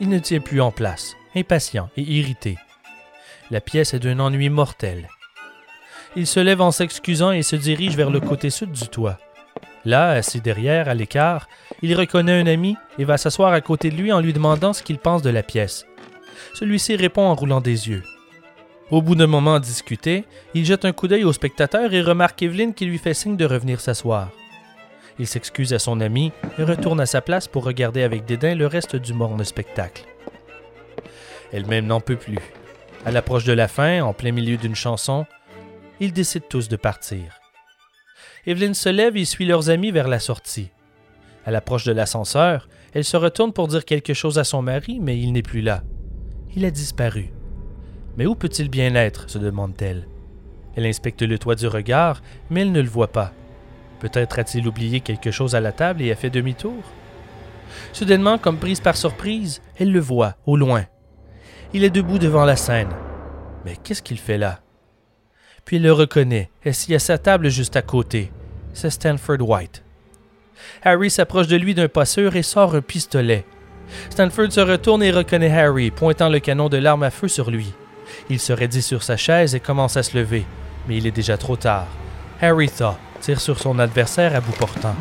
Il 0.00 0.08
ne 0.08 0.18
tient 0.18 0.40
plus 0.40 0.60
en 0.60 0.70
place, 0.70 1.16
impatient 1.36 1.90
et 1.96 2.02
irrité. 2.02 2.56
La 3.50 3.60
pièce 3.60 3.92
est 3.92 3.98
d'un 3.98 4.20
ennui 4.20 4.48
mortel. 4.48 5.08
Il 6.16 6.26
se 6.26 6.40
lève 6.40 6.62
en 6.62 6.70
s'excusant 6.70 7.32
et 7.32 7.42
se 7.42 7.56
dirige 7.56 7.96
vers 7.96 8.10
le 8.10 8.20
côté 8.20 8.48
sud 8.48 8.72
du 8.72 8.88
toit. 8.88 9.18
Là, 9.84 10.12
assis 10.12 10.40
derrière, 10.40 10.88
à 10.88 10.94
l'écart, 10.94 11.48
il 11.82 11.94
reconnaît 11.94 12.40
un 12.40 12.46
ami 12.46 12.76
et 12.98 13.04
va 13.04 13.18
s'asseoir 13.18 13.52
à 13.52 13.60
côté 13.60 13.90
de 13.90 13.96
lui 13.96 14.12
en 14.12 14.20
lui 14.20 14.32
demandant 14.32 14.72
ce 14.72 14.82
qu'il 14.82 14.98
pense 14.98 15.20
de 15.20 15.30
la 15.30 15.42
pièce. 15.42 15.84
Celui-ci 16.54 16.96
répond 16.96 17.26
en 17.26 17.34
roulant 17.34 17.60
des 17.60 17.90
yeux. 17.90 18.02
Au 18.90 19.02
bout 19.02 19.14
d'un 19.14 19.26
moment 19.26 19.56
à 19.56 19.60
discuter, 19.60 20.24
il 20.54 20.64
jette 20.64 20.86
un 20.86 20.92
coup 20.92 21.08
d'œil 21.08 21.24
au 21.24 21.32
spectateur 21.32 21.92
et 21.92 22.00
remarque 22.00 22.42
Evelyn 22.42 22.72
qui 22.72 22.86
lui 22.86 22.98
fait 22.98 23.14
signe 23.14 23.36
de 23.36 23.44
revenir 23.44 23.80
s'asseoir. 23.80 24.30
Il 25.18 25.26
s'excuse 25.26 25.72
à 25.72 25.78
son 25.78 26.00
ami 26.00 26.32
et 26.58 26.64
retourne 26.64 27.00
à 27.00 27.06
sa 27.06 27.20
place 27.20 27.46
pour 27.46 27.64
regarder 27.64 28.02
avec 28.02 28.24
dédain 28.24 28.54
le 28.54 28.66
reste 28.66 28.96
du 28.96 29.12
morne 29.12 29.44
spectacle. 29.44 30.04
Elle-même 31.52 31.86
n'en 31.86 32.00
peut 32.00 32.16
plus. 32.16 32.38
À 33.06 33.10
l'approche 33.10 33.44
de 33.44 33.52
la 33.52 33.68
fin, 33.68 34.02
en 34.02 34.12
plein 34.12 34.32
milieu 34.32 34.56
d'une 34.56 34.74
chanson, 34.74 35.26
ils 36.00 36.12
décident 36.12 36.46
tous 36.48 36.68
de 36.68 36.76
partir. 36.76 37.40
Evelyn 38.46 38.74
se 38.74 38.88
lève 38.88 39.16
et 39.16 39.24
suit 39.24 39.46
leurs 39.46 39.70
amis 39.70 39.90
vers 39.90 40.08
la 40.08 40.18
sortie. 40.18 40.70
À 41.46 41.50
l'approche 41.50 41.84
de 41.84 41.92
l'ascenseur, 41.92 42.68
elle 42.92 43.04
se 43.04 43.16
retourne 43.16 43.52
pour 43.52 43.68
dire 43.68 43.84
quelque 43.84 44.14
chose 44.14 44.38
à 44.38 44.44
son 44.44 44.62
mari, 44.62 44.98
mais 45.00 45.18
il 45.18 45.32
n'est 45.32 45.42
plus 45.42 45.60
là. 45.60 45.82
Il 46.56 46.64
a 46.64 46.70
disparu. 46.70 47.30
Mais 48.16 48.26
où 48.26 48.34
peut-il 48.34 48.68
bien 48.68 48.94
être? 48.94 49.28
se 49.30 49.38
demande-t-elle. 49.38 50.08
Elle 50.76 50.86
inspecte 50.86 51.22
le 51.22 51.38
toit 51.38 51.54
du 51.54 51.66
regard, 51.66 52.22
mais 52.50 52.62
elle 52.62 52.72
ne 52.72 52.80
le 52.80 52.88
voit 52.88 53.12
pas. 53.12 53.32
Peut-être 54.04 54.38
a-t-il 54.38 54.68
oublié 54.68 55.00
quelque 55.00 55.30
chose 55.30 55.54
à 55.54 55.60
la 55.60 55.72
table 55.72 56.02
et 56.02 56.12
a 56.12 56.14
fait 56.14 56.28
demi-tour? 56.28 56.82
Soudainement, 57.94 58.36
comme 58.36 58.58
prise 58.58 58.80
par 58.80 58.98
surprise, 58.98 59.62
elle 59.78 59.92
le 59.92 59.98
voit, 59.98 60.34
au 60.44 60.58
loin. 60.58 60.84
Il 61.72 61.84
est 61.84 61.90
debout 61.90 62.18
devant 62.18 62.44
la 62.44 62.56
scène. 62.56 62.90
Mais 63.64 63.78
qu'est-ce 63.82 64.02
qu'il 64.02 64.18
fait 64.18 64.36
là? 64.36 64.60
Puis 65.64 65.76
elle 65.76 65.84
le 65.84 65.92
reconnaît, 65.94 66.50
assis 66.66 66.94
à 66.94 66.98
sa 66.98 67.16
table 67.16 67.48
juste 67.48 67.76
à 67.76 67.80
côté. 67.80 68.30
C'est 68.74 68.90
Stanford 68.90 69.40
White. 69.40 69.82
Harry 70.82 71.10
s'approche 71.10 71.46
de 71.46 71.56
lui 71.56 71.74
d'un 71.74 71.88
pas 71.88 72.04
sûr 72.04 72.36
et 72.36 72.42
sort 72.42 72.74
un 72.74 72.82
pistolet. 72.82 73.46
Stanford 74.10 74.52
se 74.52 74.60
retourne 74.60 75.02
et 75.02 75.12
reconnaît 75.12 75.50
Harry, 75.50 75.90
pointant 75.90 76.28
le 76.28 76.40
canon 76.40 76.68
de 76.68 76.76
l'arme 76.76 77.04
à 77.04 77.10
feu 77.10 77.28
sur 77.28 77.50
lui. 77.50 77.72
Il 78.28 78.38
se 78.38 78.52
raidit 78.52 78.82
sur 78.82 79.02
sa 79.02 79.16
chaise 79.16 79.54
et 79.54 79.60
commence 79.60 79.96
à 79.96 80.02
se 80.02 80.14
lever, 80.14 80.44
mais 80.86 80.98
il 80.98 81.06
est 81.06 81.10
déjà 81.10 81.38
trop 81.38 81.56
tard. 81.56 81.86
Harry 82.42 82.68
thaw, 82.68 82.96
tire 83.24 83.40
sur 83.40 83.58
son 83.58 83.78
adversaire 83.78 84.36
à 84.36 84.40
bout 84.42 84.52
portant. 84.52 84.94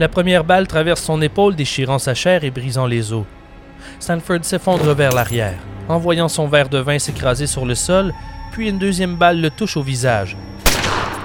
La 0.00 0.08
première 0.08 0.42
balle 0.42 0.66
traverse 0.66 1.02
son 1.02 1.20
épaule, 1.20 1.54
déchirant 1.54 1.98
sa 1.98 2.14
chair 2.14 2.44
et 2.44 2.50
brisant 2.50 2.86
les 2.86 3.12
os. 3.12 3.24
Stanford 4.00 4.42
s'effondre 4.42 4.94
vers 4.94 5.12
l'arrière, 5.12 5.58
en 5.88 5.98
voyant 5.98 6.28
son 6.28 6.48
verre 6.48 6.70
de 6.70 6.78
vin 6.78 6.98
s'écraser 6.98 7.46
sur 7.46 7.66
le 7.66 7.74
sol, 7.74 8.14
puis 8.52 8.70
une 8.70 8.78
deuxième 8.78 9.16
balle 9.16 9.38
le 9.42 9.50
touche 9.50 9.76
au 9.76 9.82
visage, 9.82 10.38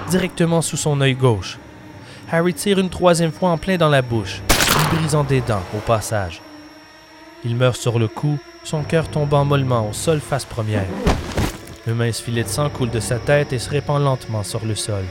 directement 0.10 0.62
sous 0.62 0.78
son 0.78 1.00
œil 1.00 1.16
gauche. 1.16 1.58
Harry 2.30 2.54
tire 2.54 2.80
une 2.80 2.90
troisième 2.90 3.32
fois 3.32 3.52
en 3.52 3.58
plein 3.58 3.78
dans 3.78 3.90
la 3.90 4.02
bouche, 4.02 4.42
lui 4.50 4.98
brisant 4.98 5.24
des 5.24 5.40
dents 5.40 5.64
au 5.74 5.80
passage. 5.80 6.42
Il 7.46 7.56
meurt 7.56 7.78
sur 7.78 8.00
le 8.00 8.10
coup, 8.10 8.38
son 8.66 8.84
cœur 8.84 9.08
tombant 9.08 9.46
mollement 9.46 9.88
au 9.90 9.94
sol 9.94 10.20
face 10.20 10.46
première. 10.46 10.88
Un 11.88 11.94
mince 11.96 12.22
filet 12.22 12.44
de 12.44 12.48
sang 12.48 12.70
coule 12.70 12.92
de 12.92 13.00
sa 13.00 13.18
tête 13.18 13.54
et 13.54 13.60
se 13.60 13.70
répand 13.70 14.02
lentement 14.02 14.44
sur 14.44 14.64
le 14.66 14.76
sol. 14.76 15.04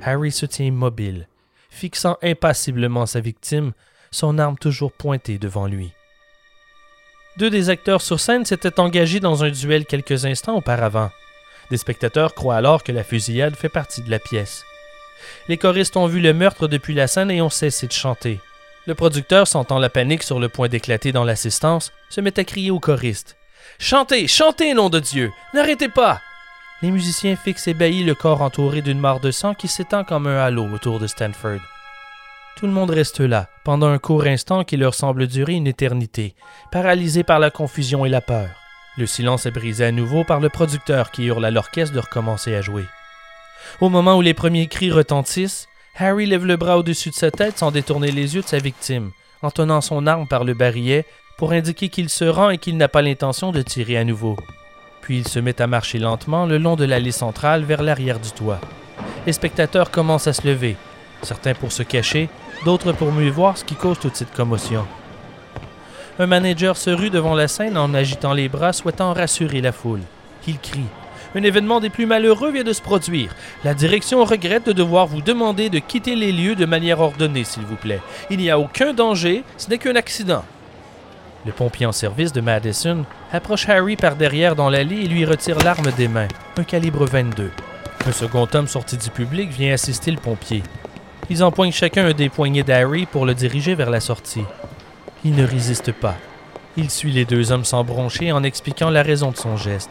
Harry 0.00 0.30
se 0.30 0.46
tient 0.46 0.66
immobile, 0.66 1.26
fixant 1.70 2.16
impassiblement 2.22 3.06
sa 3.06 3.20
victime, 3.20 3.72
son 4.12 4.38
arme 4.38 4.56
toujours 4.56 4.92
pointée 4.92 5.38
devant 5.38 5.66
lui. 5.66 5.92
Deux 7.36 7.50
des 7.50 7.68
acteurs 7.68 8.00
sur 8.00 8.20
scène 8.20 8.44
s'étaient 8.44 8.78
engagés 8.78 9.18
dans 9.18 9.42
un 9.42 9.50
duel 9.50 9.86
quelques 9.86 10.24
instants 10.24 10.56
auparavant. 10.56 11.10
Des 11.70 11.76
spectateurs 11.76 12.34
croient 12.34 12.56
alors 12.56 12.84
que 12.84 12.92
la 12.92 13.02
fusillade 13.02 13.56
fait 13.56 13.68
partie 13.68 14.02
de 14.02 14.10
la 14.10 14.20
pièce. 14.20 14.64
Les 15.48 15.56
choristes 15.56 15.96
ont 15.96 16.06
vu 16.06 16.20
le 16.20 16.32
meurtre 16.32 16.68
depuis 16.68 16.94
la 16.94 17.08
scène 17.08 17.30
et 17.30 17.42
ont 17.42 17.50
cessé 17.50 17.88
de 17.88 17.92
chanter. 17.92 18.38
Le 18.86 18.94
producteur, 18.94 19.48
sentant 19.48 19.80
la 19.80 19.88
panique 19.88 20.22
sur 20.22 20.38
le 20.38 20.48
point 20.48 20.68
d'éclater 20.68 21.10
dans 21.10 21.24
l'assistance, 21.24 21.90
se 22.08 22.20
met 22.20 22.38
à 22.38 22.44
crier 22.44 22.70
aux 22.70 22.80
choristes. 22.80 23.36
Chantez, 23.78 24.28
chantez, 24.28 24.72
nom 24.72 24.88
de 24.88 25.00
Dieu! 25.00 25.32
N'arrêtez 25.52 25.88
pas! 25.88 26.20
Les 26.82 26.90
musiciens 26.90 27.36
fixent 27.36 27.68
ébahis 27.68 28.04
le 28.04 28.14
corps 28.14 28.42
entouré 28.42 28.82
d'une 28.82 29.00
mare 29.00 29.20
de 29.20 29.30
sang 29.30 29.54
qui 29.54 29.68
s'étend 29.68 30.04
comme 30.04 30.26
un 30.26 30.38
halo 30.38 30.66
autour 30.72 31.00
de 31.00 31.06
Stanford. 31.06 31.60
Tout 32.56 32.66
le 32.66 32.72
monde 32.72 32.90
reste 32.90 33.20
là, 33.20 33.48
pendant 33.64 33.88
un 33.88 33.98
court 33.98 34.26
instant 34.26 34.62
qui 34.64 34.76
leur 34.76 34.94
semble 34.94 35.26
durer 35.26 35.54
une 35.54 35.66
éternité, 35.66 36.34
paralysé 36.70 37.24
par 37.24 37.40
la 37.40 37.50
confusion 37.50 38.04
et 38.04 38.08
la 38.08 38.20
peur. 38.20 38.48
Le 38.96 39.06
silence 39.06 39.44
est 39.46 39.50
brisé 39.50 39.86
à 39.86 39.92
nouveau 39.92 40.22
par 40.22 40.38
le 40.38 40.48
producteur 40.48 41.10
qui 41.10 41.24
hurle 41.24 41.44
à 41.44 41.50
l'orchestre 41.50 41.94
de 41.94 42.00
recommencer 42.00 42.54
à 42.54 42.60
jouer. 42.60 42.84
Au 43.80 43.88
moment 43.88 44.16
où 44.16 44.20
les 44.20 44.34
premiers 44.34 44.68
cris 44.68 44.92
retentissent, 44.92 45.66
Harry 45.96 46.26
lève 46.26 46.46
le 46.46 46.56
bras 46.56 46.78
au-dessus 46.78 47.10
de 47.10 47.14
sa 47.14 47.32
tête 47.32 47.58
sans 47.58 47.72
détourner 47.72 48.12
les 48.12 48.36
yeux 48.36 48.42
de 48.42 48.46
sa 48.46 48.58
victime, 48.58 49.10
en 49.42 49.50
tenant 49.50 49.80
son 49.80 50.06
arme 50.06 50.28
par 50.28 50.44
le 50.44 50.54
barillet 50.54 51.04
pour 51.36 51.52
indiquer 51.52 51.88
qu'il 51.88 52.08
se 52.08 52.24
rend 52.24 52.50
et 52.50 52.58
qu'il 52.58 52.76
n'a 52.76 52.88
pas 52.88 53.02
l'intention 53.02 53.52
de 53.52 53.62
tirer 53.62 53.96
à 53.96 54.04
nouveau. 54.04 54.36
Puis 55.00 55.18
il 55.18 55.28
se 55.28 55.38
met 55.38 55.60
à 55.60 55.66
marcher 55.66 55.98
lentement 55.98 56.46
le 56.46 56.58
long 56.58 56.76
de 56.76 56.84
l'allée 56.84 57.12
centrale 57.12 57.64
vers 57.64 57.82
l'arrière 57.82 58.20
du 58.20 58.30
toit. 58.30 58.60
Les 59.26 59.32
spectateurs 59.32 59.90
commencent 59.90 60.26
à 60.26 60.32
se 60.32 60.46
lever, 60.46 60.76
certains 61.22 61.54
pour 61.54 61.72
se 61.72 61.82
cacher, 61.82 62.28
d'autres 62.64 62.92
pour 62.92 63.12
mieux 63.12 63.30
voir 63.30 63.58
ce 63.58 63.64
qui 63.64 63.74
cause 63.74 63.98
toute 63.98 64.16
cette 64.16 64.34
commotion. 64.34 64.86
Un 66.18 66.26
manager 66.26 66.76
se 66.76 66.90
rue 66.90 67.10
devant 67.10 67.34
la 67.34 67.48
scène 67.48 67.76
en 67.76 67.92
agitant 67.92 68.32
les 68.32 68.48
bras, 68.48 68.72
souhaitant 68.72 69.12
rassurer 69.12 69.60
la 69.60 69.72
foule. 69.72 70.02
Il 70.46 70.58
crie 70.58 70.86
un 71.36 71.42
événement 71.42 71.80
des 71.80 71.90
plus 71.90 72.06
malheureux 72.06 72.52
vient 72.52 72.62
de 72.62 72.72
se 72.72 72.80
produire. 72.80 73.34
La 73.64 73.74
direction 73.74 74.24
regrette 74.24 74.66
de 74.66 74.72
devoir 74.72 75.06
vous 75.06 75.20
demander 75.20 75.68
de 75.68 75.80
quitter 75.80 76.14
les 76.14 76.30
lieux 76.30 76.54
de 76.54 76.64
manière 76.64 77.00
ordonnée, 77.00 77.44
s'il 77.44 77.64
vous 77.64 77.76
plaît. 77.76 78.00
Il 78.30 78.38
n'y 78.38 78.50
a 78.50 78.58
aucun 78.58 78.92
danger, 78.92 79.42
ce 79.56 79.68
n'est 79.68 79.78
qu'un 79.78 79.96
accident. 79.96 80.44
Le 81.46 81.52
pompier 81.52 81.84
en 81.84 81.92
service 81.92 82.32
de 82.32 82.40
Madison 82.40 83.04
approche 83.30 83.68
Harry 83.68 83.96
par 83.96 84.16
derrière 84.16 84.56
dans 84.56 84.70
l'allée 84.70 85.02
et 85.02 85.08
lui 85.08 85.26
retire 85.26 85.58
l'arme 85.58 85.92
des 85.92 86.08
mains, 86.08 86.28
un 86.56 86.64
calibre 86.64 87.04
22. 87.04 87.50
Un 88.06 88.12
second 88.12 88.48
homme 88.54 88.66
sorti 88.66 88.96
du 88.96 89.10
public 89.10 89.50
vient 89.50 89.74
assister 89.74 90.10
le 90.10 90.16
pompier. 90.16 90.62
Ils 91.28 91.44
empoignent 91.44 91.72
chacun 91.72 92.06
un 92.06 92.12
des 92.12 92.30
poignets 92.30 92.62
d'Harry 92.62 93.04
pour 93.04 93.26
le 93.26 93.34
diriger 93.34 93.74
vers 93.74 93.90
la 93.90 94.00
sortie. 94.00 94.44
Il 95.22 95.34
ne 95.34 95.46
résiste 95.46 95.92
pas. 95.92 96.16
Il 96.78 96.90
suit 96.90 97.12
les 97.12 97.26
deux 97.26 97.52
hommes 97.52 97.64
sans 97.64 97.84
broncher 97.84 98.32
en 98.32 98.42
expliquant 98.42 98.88
la 98.88 99.02
raison 99.02 99.30
de 99.30 99.36
son 99.36 99.58
geste. 99.58 99.90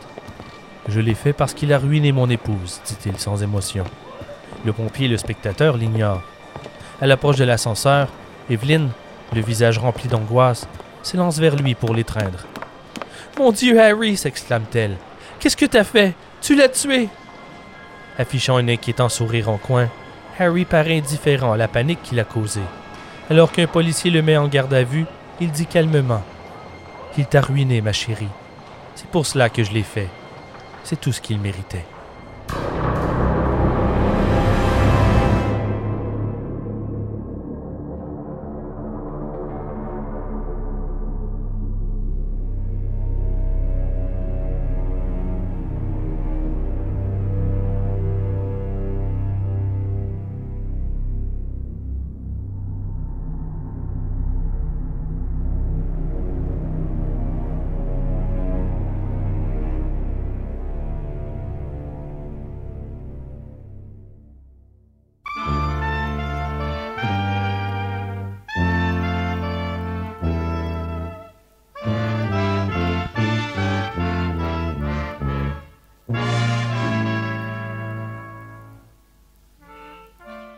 Je 0.88 0.99
l'ai 0.99 1.16
fait 1.16 1.34
parce 1.34 1.54
qu'il 1.54 1.72
a 1.72 1.78
ruiné 1.78 2.12
mon 2.12 2.30
épouse, 2.32 2.82
dit-il 2.86 3.20
sans 3.20 3.43
émotion. 3.43 3.84
Le 4.66 4.74
pompier 4.74 5.06
et 5.06 5.10
le 5.10 5.18
spectateur 5.18 5.78
l'ignorent. 5.78 6.24
À 6.99 7.06
l'approche 7.06 7.38
de 7.38 7.45
l'ascenseur, 7.45 8.08
Evelyne, 8.49 8.89
le 9.34 9.41
visage 9.41 9.78
rempli 9.78 10.10
d'angoisse, 10.10 10.68
s'élance 11.04 11.38
vers 11.38 11.56
lui 11.56 11.76
pour 11.76 11.93
l'étreindre. 11.93 12.39
Mon 13.38 13.51
Dieu, 13.51 13.80
Harry 13.80 14.18
s'exclame-t-elle. 14.18 14.97
Qu'est-ce 15.39 15.58
que 15.58 15.66
t'as 15.66 15.84
fait? 15.84 16.14
Tu 16.41 16.56
l'as 16.56 16.70
tué 16.70 17.10
Affichant 18.18 18.58
un 18.58 18.68
inquiétant 18.68 19.10
sourire 19.10 19.49
en 19.49 19.58
coin, 19.58 19.89
Harry 20.39 20.66
paraît 20.66 20.97
indifférent 20.97 21.51
à 21.51 21.58
la 21.58 21.68
panique 21.68 22.01
qu'il 22.04 22.20
a 22.20 22.24
causée. 22.24 22.62
Alors 23.30 23.51
qu'un 23.51 23.68
policier 23.68 24.12
le 24.12 24.22
met 24.22 24.38
en 24.38 24.47
garde 24.47 24.74
à 24.74 24.84
vue, 24.84 25.06
il 25.39 25.51
dit 25.51 25.66
calmement 25.66 26.24
Il 27.18 27.26
t'a 27.26 27.41
ruiné, 27.41 27.82
ma 27.82 27.93
chérie. 27.93 28.28
C'est 28.95 29.08
pour 29.08 29.26
cela 29.26 29.49
que 29.49 29.64
je 29.64 29.72
l'ai 29.72 29.84
fait. 29.84 30.10
C'est 30.84 30.99
tout 30.99 31.12
ce 31.12 31.22
qu'il 31.22 31.39
méritait. 31.39 31.86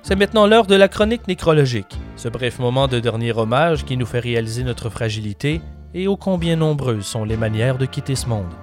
C'est 0.08 0.16
maintenant 0.16 0.46
l'heure 0.46 0.68
de 0.68 0.76
la 0.76 0.88
chronique 0.88 1.28
nécrologique, 1.28 1.98
ce 2.16 2.30
bref 2.30 2.60
moment 2.60 2.88
de 2.88 3.00
dernier 3.00 3.32
hommage 3.32 3.86
qui 3.86 3.98
nous 3.98 4.06
fait 4.06 4.20
réaliser 4.20 4.64
notre 4.64 4.92
fragilité 4.92 5.62
et 5.96 6.08
ô 6.08 6.16
combien 6.16 6.56
nombreuses 6.56 7.08
sont 7.08 7.26
les 7.26 7.38
manières 7.38 7.80
de 7.80 7.88
quitter 7.88 8.14
ce 8.14 8.28
monde. 8.28 8.54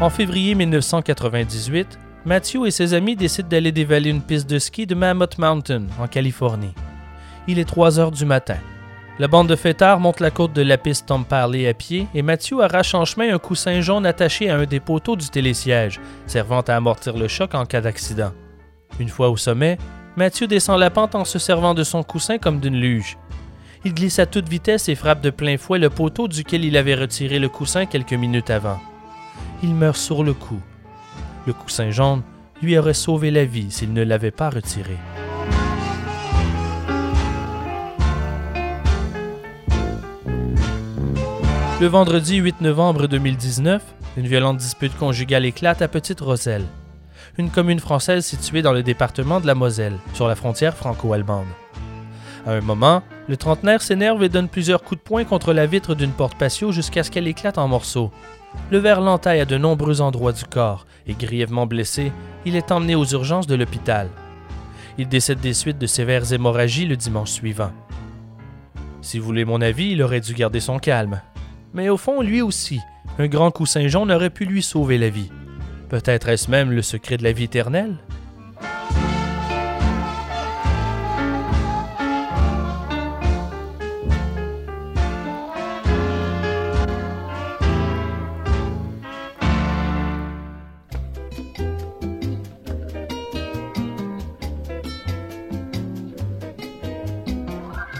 En 0.00 0.10
février 0.10 0.54
1998, 0.54 1.98
Matthew 2.24 2.66
et 2.66 2.70
ses 2.70 2.94
amis 2.94 3.16
décident 3.16 3.48
d'aller 3.48 3.72
dévaler 3.72 4.10
une 4.10 4.22
piste 4.22 4.48
de 4.48 4.60
ski 4.60 4.86
de 4.86 4.94
Mammoth 4.94 5.38
Mountain, 5.38 5.86
en 5.98 6.06
Californie. 6.06 6.74
Il 7.48 7.58
est 7.58 7.64
3 7.64 7.98
heures 7.98 8.12
du 8.12 8.24
matin. 8.24 8.58
La 9.18 9.28
bande 9.28 9.48
de 9.48 9.56
fêtards 9.56 10.00
monte 10.00 10.20
la 10.20 10.30
côte 10.30 10.54
de 10.54 10.62
la 10.62 10.78
piste 10.78 11.06
Tom 11.06 11.26
Parley 11.26 11.68
à 11.68 11.74
pied 11.74 12.08
et 12.14 12.22
Mathieu 12.22 12.60
arrache 12.62 12.94
en 12.94 13.04
chemin 13.04 13.34
un 13.34 13.38
coussin 13.38 13.82
jaune 13.82 14.06
attaché 14.06 14.48
à 14.48 14.56
un 14.56 14.64
des 14.64 14.80
poteaux 14.80 15.16
du 15.16 15.28
télésiège, 15.28 16.00
servant 16.26 16.62
à 16.62 16.74
amortir 16.74 17.16
le 17.18 17.28
choc 17.28 17.54
en 17.54 17.66
cas 17.66 17.82
d'accident. 17.82 18.32
Une 18.98 19.10
fois 19.10 19.28
au 19.28 19.36
sommet, 19.36 19.76
Mathieu 20.16 20.46
descend 20.46 20.80
la 20.80 20.90
pente 20.90 21.14
en 21.14 21.26
se 21.26 21.38
servant 21.38 21.74
de 21.74 21.84
son 21.84 22.02
coussin 22.02 22.38
comme 22.38 22.58
d'une 22.58 22.80
luge. 22.80 23.18
Il 23.84 23.92
glisse 23.92 24.18
à 24.18 24.26
toute 24.26 24.48
vitesse 24.48 24.88
et 24.88 24.94
frappe 24.94 25.20
de 25.20 25.30
plein 25.30 25.58
fouet 25.58 25.78
le 25.78 25.90
poteau 25.90 26.26
duquel 26.26 26.64
il 26.64 26.76
avait 26.76 26.94
retiré 26.94 27.38
le 27.38 27.50
coussin 27.50 27.84
quelques 27.84 28.12
minutes 28.14 28.50
avant. 28.50 28.80
Il 29.62 29.74
meurt 29.74 29.96
sur 29.96 30.24
le 30.24 30.32
coup. 30.32 30.60
Le 31.46 31.52
coussin 31.52 31.90
jaune 31.90 32.22
lui 32.62 32.78
aurait 32.78 32.94
sauvé 32.94 33.30
la 33.30 33.44
vie 33.44 33.70
s'il 33.70 33.92
ne 33.92 34.04
l'avait 34.04 34.30
pas 34.30 34.48
retiré. 34.48 34.96
Le 41.82 41.88
vendredi 41.88 42.36
8 42.36 42.60
novembre 42.60 43.08
2019, 43.08 43.82
une 44.16 44.28
violente 44.28 44.56
dispute 44.56 44.96
conjugale 44.96 45.44
éclate 45.44 45.82
à 45.82 45.88
Petite-Roselle, 45.88 46.64
une 47.38 47.50
commune 47.50 47.80
française 47.80 48.24
située 48.24 48.62
dans 48.62 48.72
le 48.72 48.84
département 48.84 49.40
de 49.40 49.48
la 49.48 49.56
Moselle, 49.56 49.98
sur 50.14 50.28
la 50.28 50.36
frontière 50.36 50.76
franco-allemande. 50.76 51.48
À 52.46 52.52
un 52.52 52.60
moment, 52.60 53.02
le 53.26 53.36
trentenaire 53.36 53.82
s'énerve 53.82 54.22
et 54.22 54.28
donne 54.28 54.48
plusieurs 54.48 54.84
coups 54.84 55.00
de 55.00 55.04
poing 55.04 55.24
contre 55.24 55.52
la 55.52 55.66
vitre 55.66 55.96
d'une 55.96 56.12
porte 56.12 56.38
patio 56.38 56.70
jusqu'à 56.70 57.02
ce 57.02 57.10
qu'elle 57.10 57.26
éclate 57.26 57.58
en 57.58 57.66
morceaux. 57.66 58.12
Le 58.70 58.78
verre 58.78 59.00
l'entaille 59.00 59.40
à 59.40 59.44
de 59.44 59.58
nombreux 59.58 60.00
endroits 60.00 60.32
du 60.32 60.44
corps 60.44 60.86
et 61.08 61.14
grièvement 61.14 61.66
blessé, 61.66 62.12
il 62.46 62.54
est 62.54 62.70
emmené 62.70 62.94
aux 62.94 63.06
urgences 63.06 63.48
de 63.48 63.56
l'hôpital. 63.56 64.08
Il 64.98 65.08
décède 65.08 65.40
des 65.40 65.52
suites 65.52 65.78
de 65.78 65.88
sévères 65.88 66.32
hémorragies 66.32 66.86
le 66.86 66.94
dimanche 66.94 67.32
suivant. 67.32 67.72
Si 69.00 69.18
vous 69.18 69.24
voulez 69.24 69.44
mon 69.44 69.60
avis, 69.60 69.90
il 69.90 70.02
aurait 70.04 70.20
dû 70.20 70.32
garder 70.32 70.60
son 70.60 70.78
calme 70.78 71.20
mais 71.74 71.88
au 71.88 71.96
fond, 71.96 72.22
lui 72.22 72.42
aussi, 72.42 72.80
un 73.18 73.28
grand 73.28 73.50
coussin 73.50 73.88
jaune 73.88 74.12
aurait 74.12 74.30
pu 74.30 74.44
lui 74.44 74.62
sauver 74.62 74.98
la 74.98 75.08
vie. 75.08 75.30
Peut-être 75.88 76.28
est-ce 76.28 76.50
même 76.50 76.70
le 76.70 76.82
secret 76.82 77.16
de 77.16 77.24
la 77.24 77.32
vie 77.32 77.44
éternelle 77.44 77.96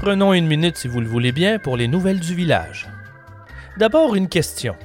Prenons 0.02 0.32
une 0.32 0.48
minute, 0.48 0.76
si 0.76 0.88
vous 0.88 1.00
le 1.00 1.06
voulez 1.06 1.30
bien, 1.30 1.60
pour 1.60 1.76
les 1.76 1.86
nouvelles 1.86 2.18
du 2.18 2.34
village. 2.34 2.88
D'abord, 3.78 4.14
une 4.14 4.28
question. 4.28 4.76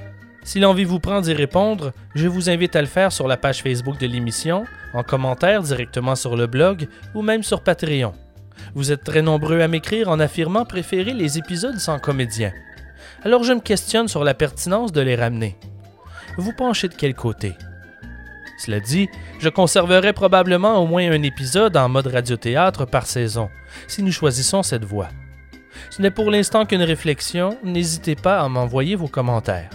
Si 0.44 0.60
l'envie 0.60 0.84
vous 0.84 0.98
prend 0.98 1.20
d'y 1.20 1.34
répondre, 1.34 1.92
je 2.14 2.26
vous 2.26 2.48
invite 2.48 2.74
à 2.74 2.80
le 2.80 2.86
faire 2.86 3.12
sur 3.12 3.28
la 3.28 3.36
page 3.36 3.62
Facebook 3.62 3.98
de 3.98 4.06
l'émission, 4.06 4.64
en 4.94 5.02
commentaire 5.02 5.62
directement 5.62 6.14
sur 6.14 6.36
le 6.36 6.46
blog 6.46 6.88
ou 7.14 7.20
même 7.20 7.42
sur 7.42 7.62
Patreon. 7.62 8.14
Vous 8.74 8.90
êtes 8.90 9.04
très 9.04 9.20
nombreux 9.20 9.60
à 9.60 9.68
m'écrire 9.68 10.08
en 10.08 10.18
affirmant 10.20 10.64
préférer 10.64 11.12
les 11.12 11.36
épisodes 11.36 11.78
sans 11.78 11.98
comédien. 11.98 12.52
Alors 13.24 13.44
je 13.44 13.52
me 13.52 13.60
questionne 13.60 14.08
sur 14.08 14.24
la 14.24 14.32
pertinence 14.32 14.90
de 14.90 15.02
les 15.02 15.16
ramener. 15.16 15.58
Vous 16.38 16.54
penchez 16.54 16.88
de 16.88 16.94
quel 16.94 17.14
côté? 17.14 17.52
Cela 18.58 18.80
dit, 18.80 19.08
je 19.38 19.50
conserverai 19.50 20.14
probablement 20.14 20.82
au 20.82 20.86
moins 20.86 21.10
un 21.10 21.22
épisode 21.22 21.76
en 21.76 21.90
mode 21.90 22.06
radiothéâtre 22.06 22.86
par 22.86 23.06
saison, 23.06 23.50
si 23.86 24.02
nous 24.02 24.12
choisissons 24.12 24.62
cette 24.62 24.84
voie. 24.84 25.08
Ce 25.90 26.02
n'est 26.02 26.10
pour 26.10 26.30
l'instant 26.30 26.66
qu'une 26.66 26.82
réflexion, 26.82 27.58
n'hésitez 27.64 28.14
pas 28.14 28.40
à 28.40 28.48
m'envoyer 28.48 28.94
vos 28.94 29.08
commentaires. 29.08 29.70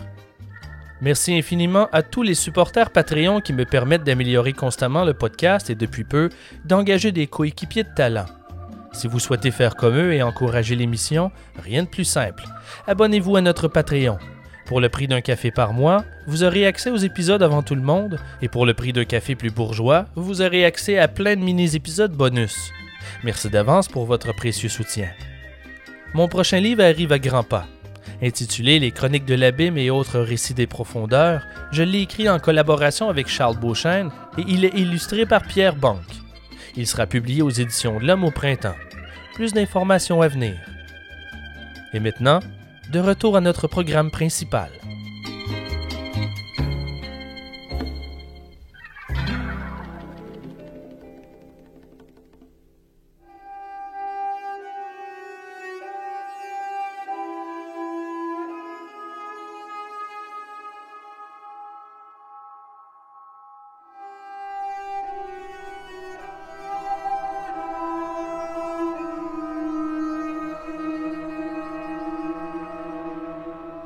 Merci 1.02 1.38
infiniment 1.38 1.90
à 1.92 2.02
tous 2.02 2.24
les 2.24 2.36
supporters 2.36 2.90
Patreon 2.90 3.42
qui 3.42 3.52
me 3.52 3.66
permettent 3.66 4.06
d'améliorer 4.06 4.54
constamment 4.54 5.04
le 5.04 5.14
podcast 5.14 5.70
et 5.70 5.76
depuis 5.76 6.06
peu 6.06 6.30
d'engager 6.64 7.12
des 7.12 7.28
coéquipiers 7.28 7.84
de 7.84 7.94
talent. 7.94 8.26
Si 8.94 9.08
vous 9.08 9.20
souhaitez 9.20 9.52
faire 9.52 9.76
comme 9.76 9.98
eux 9.98 10.14
et 10.14 10.24
encourager 10.24 10.76
l'émission, 10.76 11.32
rien 11.58 11.84
de 11.84 11.90
plus 11.90 12.06
simple. 12.06 12.44
Abonnez-vous 12.88 13.36
à 13.36 13.42
notre 13.42 13.68
Patreon. 13.68 14.18
Pour 14.66 14.80
le 14.80 14.88
prix 14.88 15.08
d'un 15.08 15.20
café 15.20 15.52
par 15.52 15.74
mois, 15.74 16.06
vous 16.26 16.44
aurez 16.44 16.66
accès 16.66 16.90
aux 16.90 16.96
épisodes 16.98 17.44
avant 17.44 17.64
tout 17.64 17.76
le 17.76 17.82
monde, 17.82 18.18
et 18.42 18.48
pour 18.48 18.66
le 18.66 18.74
prix 18.74 18.94
d'un 18.94 19.04
café 19.04 19.36
plus 19.36 19.52
bourgeois, 19.52 20.06
vous 20.16 20.42
aurez 20.42 20.64
accès 20.64 20.98
à 20.98 21.10
plein 21.10 21.36
de 21.36 21.42
mini-épisodes 21.42 22.14
bonus. 22.14 22.72
Merci 23.24 23.50
d'avance 23.50 23.90
pour 23.90 24.06
votre 24.06 24.34
précieux 24.34 24.70
soutien. 24.70 25.10
Mon 26.14 26.28
prochain 26.28 26.60
livre 26.60 26.84
arrive 26.84 27.12
à 27.12 27.18
grands 27.18 27.44
pas. 27.44 27.66
Intitulé 28.22 28.78
Les 28.78 28.92
Chroniques 28.92 29.26
de 29.26 29.34
l'abîme 29.34 29.80
et 29.80 29.90
autres 29.90 30.20
récits 30.20 30.54
des 30.54 30.68
profondeurs, 30.68 31.42
je 31.72 31.82
l'ai 31.82 32.02
écrit 32.02 32.30
en 32.30 32.38
collaboration 32.38 33.10
avec 33.10 33.28
Charles 33.28 33.58
Beauchesne 33.58 34.12
et 34.38 34.44
il 34.48 34.64
est 34.64 34.78
illustré 34.78 35.26
par 35.26 35.42
Pierre 35.42 35.76
Banque. 35.76 36.00
Il 36.76 36.86
sera 36.86 37.08
publié 37.08 37.42
aux 37.42 37.50
éditions 37.50 38.00
de 38.00 38.06
l'Homme 38.06 38.24
au 38.24 38.32
printemps. 38.32 38.76
Plus 39.34 39.54
d'informations 39.54 40.22
à 40.22 40.28
venir. 40.28 40.56
Et 41.94 42.00
maintenant, 42.00 42.42
de 42.92 43.00
retour 43.00 43.36
à 43.36 43.42
notre 43.42 43.68
programme 43.68 44.12
principal. 44.12 44.70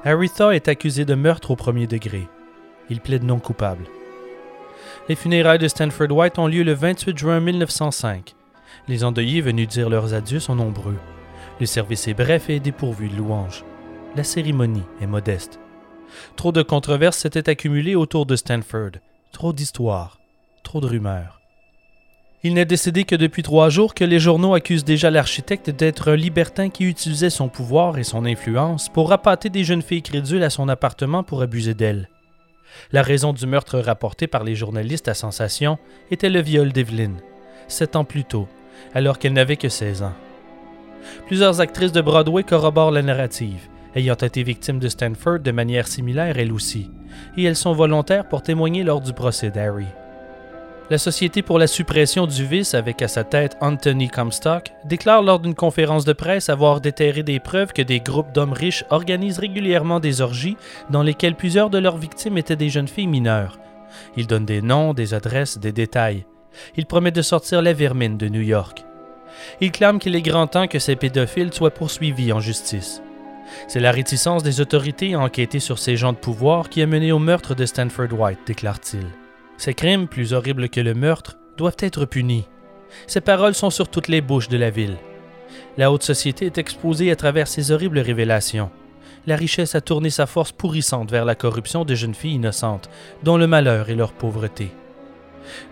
Aretha 0.08 0.56
est 0.56 0.70
accusé 0.70 1.04
de 1.04 1.16
meurtre 1.16 1.52
au 1.52 1.58
premier 1.58 1.86
degré. 1.86 2.30
Il 2.90 3.02
plaide 3.02 3.26
non 3.26 3.40
coupable. 3.40 3.84
Les 5.10 5.16
funérailles 5.16 5.60
de 5.60 5.68
Stanford 5.68 6.12
White 6.12 6.40
ont 6.40 6.48
lieu 6.48 6.64
le 6.64 6.72
28 6.72 7.18
juin 7.18 7.42
1905. 7.42 8.34
Les 8.88 9.04
endeuillés 9.04 9.42
venus 9.42 9.68
dire 9.68 9.90
leurs 9.90 10.14
adieux 10.14 10.40
sont 10.40 10.56
nombreux. 10.56 10.96
Le 11.60 11.66
service 11.66 12.08
est 12.08 12.14
bref 12.14 12.50
et 12.50 12.62
dépourvu 12.62 13.10
de 13.10 13.18
louanges. 13.18 13.66
La 14.16 14.24
cérémonie 14.24 14.86
est 15.02 15.08
modeste. 15.08 15.60
Trop 16.38 16.54
de 16.54 16.62
controverses 16.62 17.18
s'étaient 17.18 17.50
accumulées 17.50 17.96
autour 17.96 18.26
de 18.26 18.38
Stanford. 18.38 18.92
Trop 19.34 19.52
d'histoires. 19.52 20.22
Trop 20.64 20.80
de 20.80 20.88
rumeurs. 20.88 21.42
Il 22.44 22.54
n'est 22.54 22.66
décédé 22.66 23.04
que 23.04 23.16
depuis 23.16 23.42
trois 23.42 23.70
jours 23.70 23.96
que 23.96 24.04
les 24.04 24.20
journaux 24.20 24.54
accusent 24.54 24.86
déjà 24.86 25.10
l'architecte 25.10 25.72
d'être 25.72 26.12
un 26.12 26.16
libertin 26.16 26.70
qui 26.70 26.86
utilisait 26.86 27.32
son 27.32 27.50
pouvoir 27.50 27.98
et 27.98 28.04
son 28.04 28.26
influence 28.26 28.90
pour 28.90 29.12
appâter 29.12 29.50
des 29.50 29.64
jeunes 29.64 29.82
filles 29.82 30.04
crédules 30.04 30.44
à 30.44 30.52
son 30.52 30.70
appartement 30.70 31.24
pour 31.24 31.42
abuser 31.42 31.74
d'elles. 31.74 32.10
La 32.92 33.02
raison 33.02 33.34
du 33.34 33.48
meurtre 33.48 33.80
rapporté 33.80 34.28
par 34.28 34.44
les 34.44 34.54
journalistes 34.54 35.08
à 35.08 35.16
Sensation 35.16 35.80
était 36.12 36.30
le 36.30 36.42
viol 36.42 36.72
d'Evelyn, 36.72 37.14
sept 37.68 37.96
ans 37.96 38.06
plus 38.06 38.24
tôt, 38.24 38.48
alors 38.94 39.18
qu'elle 39.18 39.34
n'avait 39.34 39.58
que 39.58 39.70
16 39.70 40.04
ans. 40.04 40.14
Plusieurs 41.26 41.60
actrices 41.60 41.92
de 41.92 42.02
Broadway 42.02 42.44
corroborent 42.44 42.92
la 42.92 43.02
narrative, 43.02 43.68
ayant 43.96 44.14
été 44.14 44.44
victimes 44.44 44.80
de 44.80 44.90
Stanford 44.90 45.40
de 45.40 45.52
manière 45.52 45.88
similaire 45.88 46.38
elles 46.38 46.54
aussi, 46.54 46.92
et 47.36 47.44
elles 47.46 47.56
sont 47.56 47.74
volontaires 47.74 48.28
pour 48.28 48.44
témoigner 48.44 48.84
lors 48.84 49.02
du 49.02 49.14
procès 49.14 49.50
d'Harry. 49.50 49.88
La 50.90 50.98
Société 50.98 51.42
pour 51.42 51.60
la 51.60 51.68
suppression 51.68 52.28
du 52.28 52.46
vice, 52.46 52.74
avec 52.74 53.02
à 53.02 53.10
sa 53.10 53.26
tête 53.26 53.58
Anthony 53.60 54.08
Comstock, 54.08 54.72
déclare 54.86 55.22
lors 55.22 55.40
d'une 55.40 55.54
conférence 55.54 56.06
de 56.06 56.14
presse 56.14 56.48
avoir 56.48 56.80
déterré 56.80 57.24
des 57.24 57.42
preuves 57.42 57.74
que 57.74 57.82
des 57.82 58.00
groupes 58.00 58.32
d'hommes 58.32 58.54
riches 58.54 58.86
organisent 58.90 59.40
régulièrement 59.40 60.00
des 60.00 60.22
orgies 60.22 60.56
dans 60.90 61.04
lesquelles 61.04 61.36
plusieurs 61.36 61.70
de 61.70 61.78
leurs 61.78 61.98
victimes 61.98 62.38
étaient 62.38 62.56
des 62.56 62.70
jeunes 62.70 62.88
filles 62.88 63.08
mineures. 63.08 63.60
Il 64.16 64.28
donne 64.28 64.46
des 64.46 64.62
noms, 64.62 64.94
des 64.94 65.14
adresses, 65.14 65.58
des 65.58 65.74
détails. 65.74 66.26
Il 66.78 66.86
promet 66.86 67.12
de 67.12 67.22
sortir 67.22 67.62
la 67.62 67.74
vermine 67.74 68.18
de 68.18 68.30
New 68.30 68.42
York. 68.42 68.86
Il 69.60 69.74
clame 69.74 70.00
qu'il 70.00 70.16
est 70.16 70.22
grand 70.22 70.48
temps 70.48 70.68
que 70.68 70.80
ces 70.80 70.96
pédophiles 70.96 71.54
soient 71.54 71.72
poursuivis 71.72 72.32
en 72.32 72.40
justice. 72.40 73.02
C'est 73.68 73.82
la 73.82 73.92
réticence 73.92 74.42
des 74.42 74.62
autorités 74.62 75.16
à 75.16 75.20
enquêter 75.20 75.60
sur 75.60 75.80
ces 75.80 75.98
gens 75.98 76.14
de 76.14 76.18
pouvoir 76.18 76.70
qui 76.70 76.82
a 76.82 76.88
mené 76.88 77.12
au 77.12 77.20
meurtre 77.20 77.56
de 77.56 77.66
Stanford 77.66 78.14
White, 78.14 78.40
déclare-t-il. 78.48 79.27
Ces 79.58 79.74
crimes, 79.74 80.08
plus 80.08 80.34
horribles 80.34 80.70
que 80.70 80.80
le 80.80 80.94
meurtre, 80.94 81.38
doivent 81.58 81.78
être 81.80 82.06
punis. 82.06 82.48
Ces 83.08 83.22
paroles 83.22 83.56
sont 83.56 83.72
sur 83.72 83.90
toutes 83.90 84.08
les 84.08 84.22
bouches 84.22 84.50
de 84.50 84.58
la 84.58 84.70
ville. 84.70 84.98
La 85.78 85.92
haute 85.92 86.04
société 86.04 86.46
est 86.46 86.58
exposée 86.58 87.12
à 87.12 87.16
travers 87.16 87.48
ces 87.48 87.72
horribles 87.72 88.00
révélations. 88.00 88.70
La 89.26 89.36
richesse 89.36 89.76
a 89.76 89.82
tourné 89.82 90.10
sa 90.10 90.26
force 90.26 90.52
pourrissante 90.52 91.12
vers 91.12 91.26
la 91.26 91.36
corruption 91.36 91.86
de 91.86 91.96
jeunes 91.96 92.16
filles 92.16 92.36
innocentes, 92.36 92.90
dont 93.24 93.38
le 93.38 93.48
malheur 93.48 93.90
et 93.90 93.96
leur 93.96 94.14
pauvreté. 94.14 94.72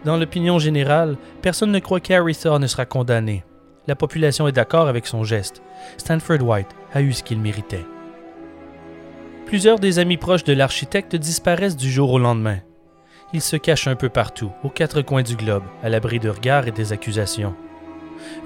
Dans 0.04 0.18
l'opinion 0.18 0.58
générale, 0.60 1.18
personne 1.42 1.72
ne 1.72 1.80
croit 1.80 2.00
qu'Aretha 2.00 2.58
ne 2.60 2.68
sera 2.68 2.86
condamné. 2.86 3.44
La 3.88 3.96
population 3.96 4.48
est 4.48 4.54
d'accord 4.54 4.88
avec 4.88 5.06
son 5.06 5.24
geste. 5.24 5.62
Stanford 5.98 6.42
White 6.42 6.76
a 6.94 7.02
eu 7.02 7.14
ce 7.14 7.24
qu'il 7.24 7.40
méritait. 7.40 7.86
Plusieurs 9.46 9.80
des 9.80 10.00
amis 10.00 10.18
proches 10.18 10.44
de 10.44 10.54
l'architecte 10.54 11.16
disparaissent 11.16 11.78
du 11.78 11.92
jour 11.92 12.12
au 12.12 12.20
lendemain 12.20 12.60
il 13.34 13.42
se 13.42 13.56
cache 13.56 13.88
un 13.88 13.96
peu 13.96 14.10
partout, 14.10 14.52
aux 14.64 14.70
quatre 14.70 15.02
coins 15.02 15.24
du 15.24 15.36
globe, 15.36 15.64
à 15.84 15.90
l'abri 15.90 16.20
de 16.20 16.30
regards 16.30 16.68
et 16.68 16.72
des 16.72 16.94
accusations. 16.94 17.56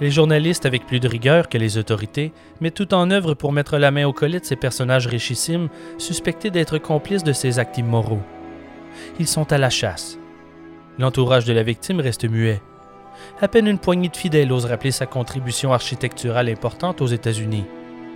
Les 0.02 0.10
journalistes, 0.10 0.66
avec 0.66 0.86
plus 0.86 1.00
de 1.00 1.08
rigueur 1.08 1.50
que 1.50 1.58
les 1.58 1.78
autorités, 1.78 2.34
mettent 2.60 2.76
tout 2.76 2.94
en 2.94 3.12
œuvre 3.12 3.34
pour 3.34 3.52
mettre 3.52 3.78
la 3.78 3.92
main 3.92 4.06
au 4.06 4.14
collet 4.14 4.40
de 4.40 4.46
ces 4.46 4.56
personnages 4.56 5.08
richissimes, 5.08 5.70
suspectés 5.98 6.50
d'être 6.50 6.78
complices 6.78 7.24
de 7.24 7.34
ces 7.34 7.60
actes 7.60 7.78
immoraux. 7.78 8.22
Ils 9.20 9.28
sont 9.28 9.52
à 9.52 9.58
la 9.58 9.70
chasse. 9.70 10.18
L'entourage 10.98 11.46
de 11.46 11.54
la 11.54 11.64
victime 11.64 12.00
reste 12.00 12.28
muet. 12.28 12.62
À 13.42 13.48
peine 13.48 13.68
une 13.68 13.80
poignée 13.80 14.10
de 14.10 14.18
fidèles 14.18 14.52
ose 14.52 14.66
rappeler 14.66 14.92
sa 14.92 15.06
contribution 15.06 15.74
architecturale 15.74 16.50
importante 16.50 17.02
aux 17.02 17.08
États-Unis. 17.08 17.66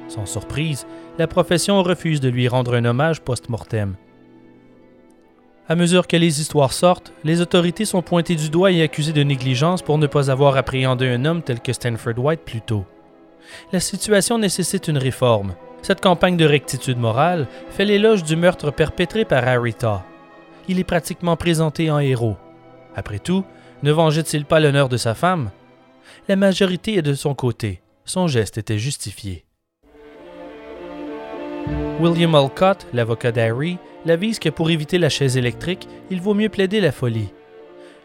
Sans 0.08 0.26
surprise, 0.26 0.86
la 1.18 1.28
profession 1.28 1.82
refuse 1.84 2.20
de 2.20 2.30
lui 2.30 2.48
rendre 2.48 2.76
un 2.76 2.86
hommage 2.86 3.22
post-mortem. 3.22 3.96
À 5.70 5.76
mesure 5.76 6.08
que 6.08 6.18
les 6.18 6.42
histoires 6.42 6.74
sortent, 6.74 7.14
les 7.24 7.40
autorités 7.40 7.86
sont 7.86 8.02
pointées 8.02 8.36
du 8.36 8.50
doigt 8.50 8.72
et 8.72 8.82
accusées 8.82 9.14
de 9.14 9.24
négligence 9.24 9.82
pour 9.82 9.98
ne 9.98 10.08
pas 10.08 10.30
avoir 10.30 10.58
appréhendé 10.58 11.08
un 11.08 11.24
homme 11.24 11.42
tel 11.42 11.62
que 11.62 11.72
Stanford 11.72 12.18
White 12.18 12.42
plus 12.42 12.62
tôt. 12.62 12.86
La 13.72 13.80
situation 13.80 14.38
nécessite 14.38 14.90
une 14.90 14.98
réforme. 14.98 15.56
Cette 15.82 16.02
campagne 16.02 16.36
de 16.36 16.46
rectitude 16.46 16.98
morale 16.98 17.48
fait 17.70 17.86
l'éloge 17.86 18.24
du 18.24 18.36
meurtre 18.36 18.72
perpétré 18.72 19.24
par 19.24 19.48
Harita. 19.48 20.04
Il 20.68 20.80
est 20.80 20.86
pratiquement 20.86 21.38
présenté 21.38 21.90
en 21.90 22.00
héros. 22.00 22.38
Après 22.96 23.20
tout, 23.20 23.46
ne 23.84 23.92
vengeait-il 23.92 24.46
pas 24.46 24.60
l'honneur 24.60 24.90
de 24.90 24.98
sa 24.98 25.14
femme? 25.14 25.50
La 26.28 26.36
majorité 26.36 26.98
est 26.98 27.02
de 27.02 27.14
son 27.14 27.36
côté. 27.36 27.82
Son 28.06 28.28
geste 28.28 28.58
était 28.58 28.78
justifié. 28.78 29.46
William 32.00 32.36
Alcott, 32.36 32.88
l'avocat 32.94 33.32
d'Harry, 33.32 33.78
l'avise 34.06 34.40
que 34.40 34.50
pour 34.50 34.70
éviter 34.70 34.98
la 34.98 35.10
chaise 35.10 35.38
électrique, 35.38 35.88
il 36.10 36.22
vaut 36.22 36.34
mieux 36.34 36.50
plaider 36.50 36.82
la 36.82 36.92
folie. 36.92 37.32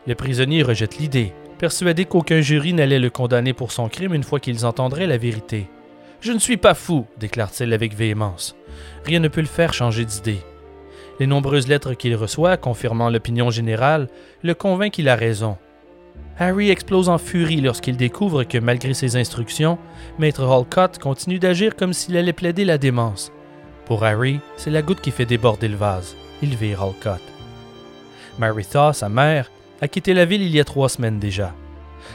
Le 0.07 0.15
prisonnier 0.15 0.63
rejette 0.63 0.99
l'idée, 0.99 1.33
persuadé 1.59 2.05
qu'aucun 2.05 2.41
jury 2.41 2.73
n'allait 2.73 2.99
le 2.99 3.11
condamner 3.11 3.53
pour 3.53 3.73
son 3.73 3.89
crime 3.89 4.15
une 4.15 4.23
fois 4.23 4.41
qu'ils 4.41 4.65
entendraient 4.65 5.07
la 5.07 5.19
vérité. 5.19 5.69
Je 6.21 6.33
ne 6.33 6.39
suis 6.39 6.57
pas 6.57 6.75
fou, 6.75 7.07
déclare-t-il 7.19 7.73
avec 7.73 7.95
véhémence. 7.95 8.57
Rien 9.05 9.21
ne 9.21 9.29
peut 9.29 9.41
le 9.41 9.47
faire 9.47 9.73
changer 9.73 10.05
d'idée. 10.05 10.41
Les 11.21 11.27
nombreuses 11.27 11.69
lettres 11.69 11.95
qu'il 11.95 12.15
reçoit, 12.15 12.57
confirmant 12.57 13.11
l'opinion 13.11 13.51
générale, 13.51 14.09
le 14.43 14.55
convainc 14.55 14.93
qu'il 14.93 15.09
a 15.09 15.17
raison. 15.17 15.57
Harry 16.39 16.71
explose 16.71 17.09
en 17.09 17.19
furie 17.19 17.61
lorsqu'il 17.61 17.97
découvre 17.97 18.45
que 18.45 18.59
malgré 18.59 18.95
ses 18.95 19.17
instructions, 19.17 19.79
Maître 20.21 20.45
Halcott 20.45 20.99
continue 20.99 21.41
d'agir 21.41 21.75
comme 21.75 21.93
s'il 21.93 22.17
allait 22.17 22.33
plaider 22.33 22.65
la 22.65 22.79
démence. 22.79 23.33
Pour 23.89 24.05
Harry, 24.05 24.41
c'est 24.57 24.71
la 24.71 24.83
goutte 24.83 25.01
qui 25.01 25.11
fait 25.11 25.25
déborder 25.25 25.67
le 25.67 25.77
vase. 25.77 26.15
Il 26.43 26.55
vire 26.57 26.83
Halcott. 26.83 27.23
Maritha, 28.39 28.93
sa 28.93 29.09
mère, 29.09 29.51
a 29.81 29.89
quitté 29.89 30.13
la 30.13 30.27
ville 30.27 30.43
il 30.43 30.55
y 30.55 30.61
a 30.61 30.65
trois 30.65 30.91
semaines 30.91 31.19
déjà. 31.19 31.55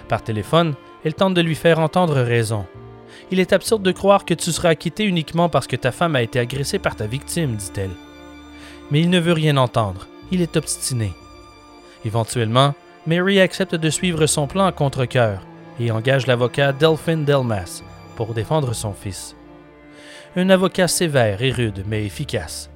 Par 0.07 0.23
téléphone, 0.23 0.75
elle 1.03 1.15
tente 1.15 1.33
de 1.33 1.41
lui 1.41 1.55
faire 1.55 1.79
entendre 1.79 2.21
raison. 2.21 2.65
Il 3.31 3.39
est 3.39 3.53
absurde 3.53 3.81
de 3.81 3.91
croire 3.91 4.23
que 4.23 4.35
tu 4.35 4.51
seras 4.51 4.69
acquitté 4.69 5.03
uniquement 5.03 5.49
parce 5.49 5.65
que 5.65 5.75
ta 5.75 5.91
femme 5.91 6.15
a 6.15 6.21
été 6.21 6.39
agressée 6.39 6.77
par 6.77 6.95
ta 6.95 7.07
victime, 7.07 7.55
dit-elle. 7.55 7.95
Mais 8.91 9.01
il 9.01 9.09
ne 9.09 9.19
veut 9.19 9.33
rien 9.33 9.57
entendre. 9.57 10.07
Il 10.31 10.41
est 10.41 10.55
obstiné. 10.55 11.11
Éventuellement, 12.05 12.75
Mary 13.07 13.39
accepte 13.39 13.75
de 13.75 13.89
suivre 13.89 14.27
son 14.27 14.45
plan 14.45 14.67
à 14.67 14.71
contre-coeur 14.71 15.41
et 15.79 15.89
engage 15.89 16.27
l'avocat 16.27 16.71
Delphin 16.71 17.17
Delmas 17.17 17.81
pour 18.15 18.35
défendre 18.35 18.73
son 18.73 18.93
fils. 18.93 19.35
Un 20.35 20.49
avocat 20.49 20.87
sévère 20.87 21.43
et 21.43 21.51
rude, 21.51 21.83
mais 21.87 22.05
efficace. 22.05 22.71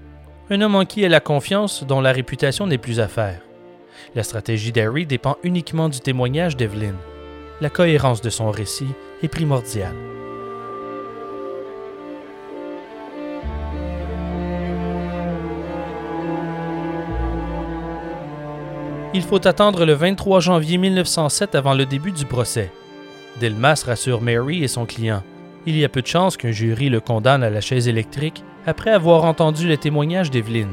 Un 0.52 0.62
homme 0.62 0.76
en 0.76 0.86
qui 0.86 1.02
elle 1.02 1.16
a 1.16 1.20
confiance, 1.20 1.84
dont 1.84 2.02
la 2.02 2.12
réputation 2.12 2.68
n'est 2.68 2.78
plus 2.78 3.00
à 3.00 3.08
faire. 3.08 3.42
La 4.14 4.22
stratégie 4.22 4.72
d'Harry 4.72 5.08
dépend 5.08 5.38
uniquement 5.42 5.90
du 5.90 6.00
témoignage 6.00 6.56
d'Evelyn. 6.56 6.94
La 7.60 7.72
cohérence 7.72 8.22
de 8.22 8.30
son 8.30 8.52
récit 8.52 8.90
est 9.24 9.28
primordiale. 9.28 9.96
Il 19.16 19.24
faut 19.24 19.48
attendre 19.48 19.84
le 19.84 19.94
23 19.94 20.42
janvier 20.42 20.78
1907 20.78 21.56
avant 21.56 21.74
le 21.74 21.88
début 21.88 22.12
du 22.12 22.26
procès. 22.26 22.72
Delmas 23.42 23.84
rassure 23.84 24.22
Mary 24.22 24.64
et 24.64 24.68
son 24.68 24.86
client. 24.86 25.24
Il 25.68 25.78
y 25.78 25.84
a 25.84 25.90
peu 25.90 26.02
de 26.02 26.08
chances 26.08 26.38
qu'un 26.38 26.52
jury 26.52 26.88
le 26.88 27.02
condamne 27.02 27.44
à 27.44 27.50
la 27.50 27.60
chaise 27.60 27.90
électrique 27.90 28.42
après 28.66 28.92
avoir 28.92 29.26
entendu 29.26 29.68
le 29.68 29.76
témoignage 29.76 30.32
d'Evelyn. 30.32 30.70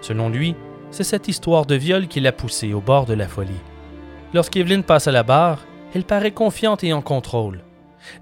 Selon 0.00 0.30
lui, 0.30 0.54
c'est 0.90 1.04
cette 1.04 1.28
histoire 1.28 1.66
de 1.66 1.74
viol 1.74 2.08
qui 2.08 2.18
l'a 2.18 2.32
poussé 2.32 2.72
au 2.72 2.80
bord 2.80 3.04
de 3.04 3.12
la 3.12 3.28
folie. 3.28 3.60
Lorsqu'Evelyn 4.32 4.80
passe 4.80 5.06
à 5.06 5.12
la 5.12 5.22
barre, 5.22 5.66
elle 5.94 6.04
paraît 6.04 6.30
confiante 6.30 6.82
et 6.82 6.94
en 6.94 7.02
contrôle. 7.02 7.62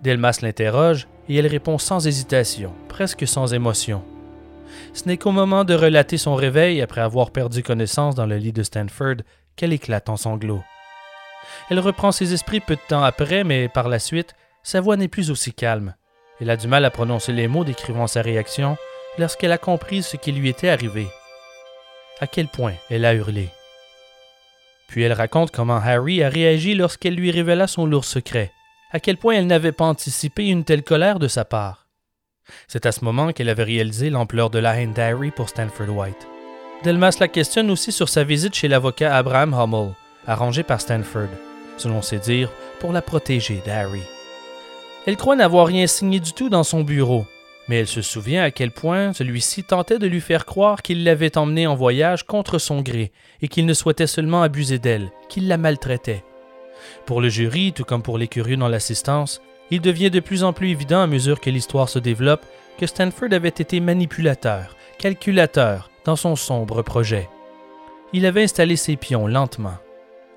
Delmas 0.02 0.40
l'interroge 0.42 1.06
et 1.28 1.36
elle 1.36 1.46
répond 1.46 1.78
sans 1.78 2.08
hésitation, 2.08 2.72
presque 2.88 3.24
sans 3.24 3.54
émotion. 3.54 4.02
Ce 4.94 5.06
n'est 5.06 5.18
qu'au 5.18 5.30
moment 5.30 5.62
de 5.62 5.74
relater 5.74 6.18
son 6.18 6.34
réveil 6.34 6.82
après 6.82 7.02
avoir 7.02 7.30
perdu 7.30 7.62
connaissance 7.62 8.16
dans 8.16 8.26
le 8.26 8.36
lit 8.36 8.52
de 8.52 8.64
Stanford 8.64 9.22
qu'elle 9.54 9.72
éclate 9.72 10.08
en 10.08 10.16
sanglots. 10.16 10.64
Elle 11.70 11.78
reprend 11.78 12.10
ses 12.10 12.32
esprits 12.32 12.58
peu 12.58 12.74
de 12.74 12.80
temps 12.88 13.04
après, 13.04 13.44
mais 13.44 13.68
par 13.68 13.88
la 13.88 14.00
suite, 14.00 14.34
sa 14.64 14.80
voix 14.80 14.96
n'est 14.96 15.06
plus 15.06 15.30
aussi 15.30 15.52
calme. 15.52 15.94
Elle 16.40 16.50
a 16.50 16.56
du 16.56 16.68
mal 16.68 16.84
à 16.84 16.90
prononcer 16.90 17.32
les 17.32 17.48
mots 17.48 17.64
décrivant 17.64 18.06
sa 18.06 18.22
réaction 18.22 18.76
lorsqu'elle 19.18 19.52
a 19.52 19.58
compris 19.58 20.02
ce 20.02 20.16
qui 20.16 20.32
lui 20.32 20.48
était 20.48 20.68
arrivé. 20.68 21.08
À 22.20 22.26
quel 22.26 22.48
point 22.48 22.74
elle 22.90 23.04
a 23.04 23.14
hurlé. 23.14 23.48
Puis 24.88 25.02
elle 25.02 25.12
raconte 25.12 25.50
comment 25.50 25.76
Harry 25.76 26.22
a 26.22 26.28
réagi 26.28 26.74
lorsqu'elle 26.74 27.14
lui 27.14 27.30
révéla 27.30 27.66
son 27.66 27.86
lourd 27.86 28.04
secret, 28.04 28.52
à 28.92 29.00
quel 29.00 29.16
point 29.16 29.34
elle 29.34 29.46
n'avait 29.46 29.72
pas 29.72 29.86
anticipé 29.86 30.46
une 30.46 30.64
telle 30.64 30.82
colère 30.82 31.18
de 31.18 31.28
sa 31.28 31.44
part. 31.44 31.86
C'est 32.68 32.86
à 32.86 32.92
ce 32.92 33.04
moment 33.04 33.32
qu'elle 33.32 33.48
avait 33.48 33.64
réalisé 33.64 34.10
l'ampleur 34.10 34.50
de 34.50 34.58
la 34.58 34.80
haine 34.80 34.92
d'Harry 34.92 35.30
pour 35.32 35.48
Stanford 35.48 35.88
White. 35.88 36.28
Delmas 36.84 37.16
la 37.18 37.28
questionne 37.28 37.70
aussi 37.70 37.90
sur 37.90 38.08
sa 38.08 38.22
visite 38.22 38.54
chez 38.54 38.68
l'avocat 38.68 39.16
Abraham 39.16 39.54
Hummel, 39.54 39.94
arrangé 40.26 40.62
par 40.62 40.80
Stanford, 40.80 41.30
selon 41.76 42.02
ses 42.02 42.18
dires, 42.18 42.52
pour 42.78 42.92
la 42.92 43.02
protéger 43.02 43.60
d'Harry. 43.66 44.02
Elle 45.06 45.16
croit 45.16 45.36
n'avoir 45.36 45.68
rien 45.68 45.86
signé 45.86 46.18
du 46.18 46.32
tout 46.32 46.48
dans 46.48 46.64
son 46.64 46.82
bureau, 46.82 47.26
mais 47.68 47.78
elle 47.78 47.86
se 47.86 48.02
souvient 48.02 48.42
à 48.42 48.50
quel 48.50 48.72
point 48.72 49.12
celui-ci 49.12 49.62
tentait 49.62 50.00
de 50.00 50.06
lui 50.08 50.20
faire 50.20 50.44
croire 50.44 50.82
qu'il 50.82 51.04
l'avait 51.04 51.38
emmenée 51.38 51.68
en 51.68 51.76
voyage 51.76 52.24
contre 52.24 52.58
son 52.58 52.82
gré 52.82 53.12
et 53.40 53.46
qu'il 53.46 53.66
ne 53.66 53.74
souhaitait 53.74 54.08
seulement 54.08 54.42
abuser 54.42 54.80
d'elle, 54.80 55.12
qu'il 55.28 55.46
la 55.46 55.58
maltraitait. 55.58 56.24
Pour 57.06 57.20
le 57.20 57.28
jury, 57.28 57.72
tout 57.72 57.84
comme 57.84 58.02
pour 58.02 58.18
les 58.18 58.26
curieux 58.26 58.56
dans 58.56 58.68
l'assistance, 58.68 59.40
il 59.70 59.80
devient 59.80 60.10
de 60.10 60.20
plus 60.20 60.42
en 60.42 60.52
plus 60.52 60.70
évident 60.70 61.00
à 61.00 61.06
mesure 61.06 61.40
que 61.40 61.50
l'histoire 61.50 61.88
se 61.88 61.98
développe 61.98 62.44
que 62.76 62.86
Stanford 62.86 63.32
avait 63.32 63.48
été 63.48 63.78
manipulateur, 63.78 64.76
calculateur, 64.98 65.90
dans 66.04 66.16
son 66.16 66.36
sombre 66.36 66.82
projet. 66.82 67.28
Il 68.12 68.26
avait 68.26 68.42
installé 68.42 68.76
ses 68.76 68.96
pions 68.96 69.26
lentement. 69.26 69.78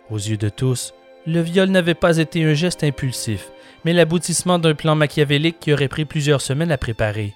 Aux 0.09 0.17
yeux 0.17 0.37
de 0.37 0.49
tous, 0.49 0.93
le 1.27 1.41
viol 1.41 1.69
n'avait 1.69 1.93
pas 1.93 2.17
été 2.17 2.43
un 2.43 2.53
geste 2.53 2.83
impulsif, 2.83 3.51
mais 3.85 3.93
l'aboutissement 3.93 4.59
d'un 4.59 4.75
plan 4.75 4.95
machiavélique 4.95 5.59
qui 5.59 5.73
aurait 5.73 5.87
pris 5.87 6.05
plusieurs 6.05 6.41
semaines 6.41 6.71
à 6.71 6.77
préparer. 6.77 7.33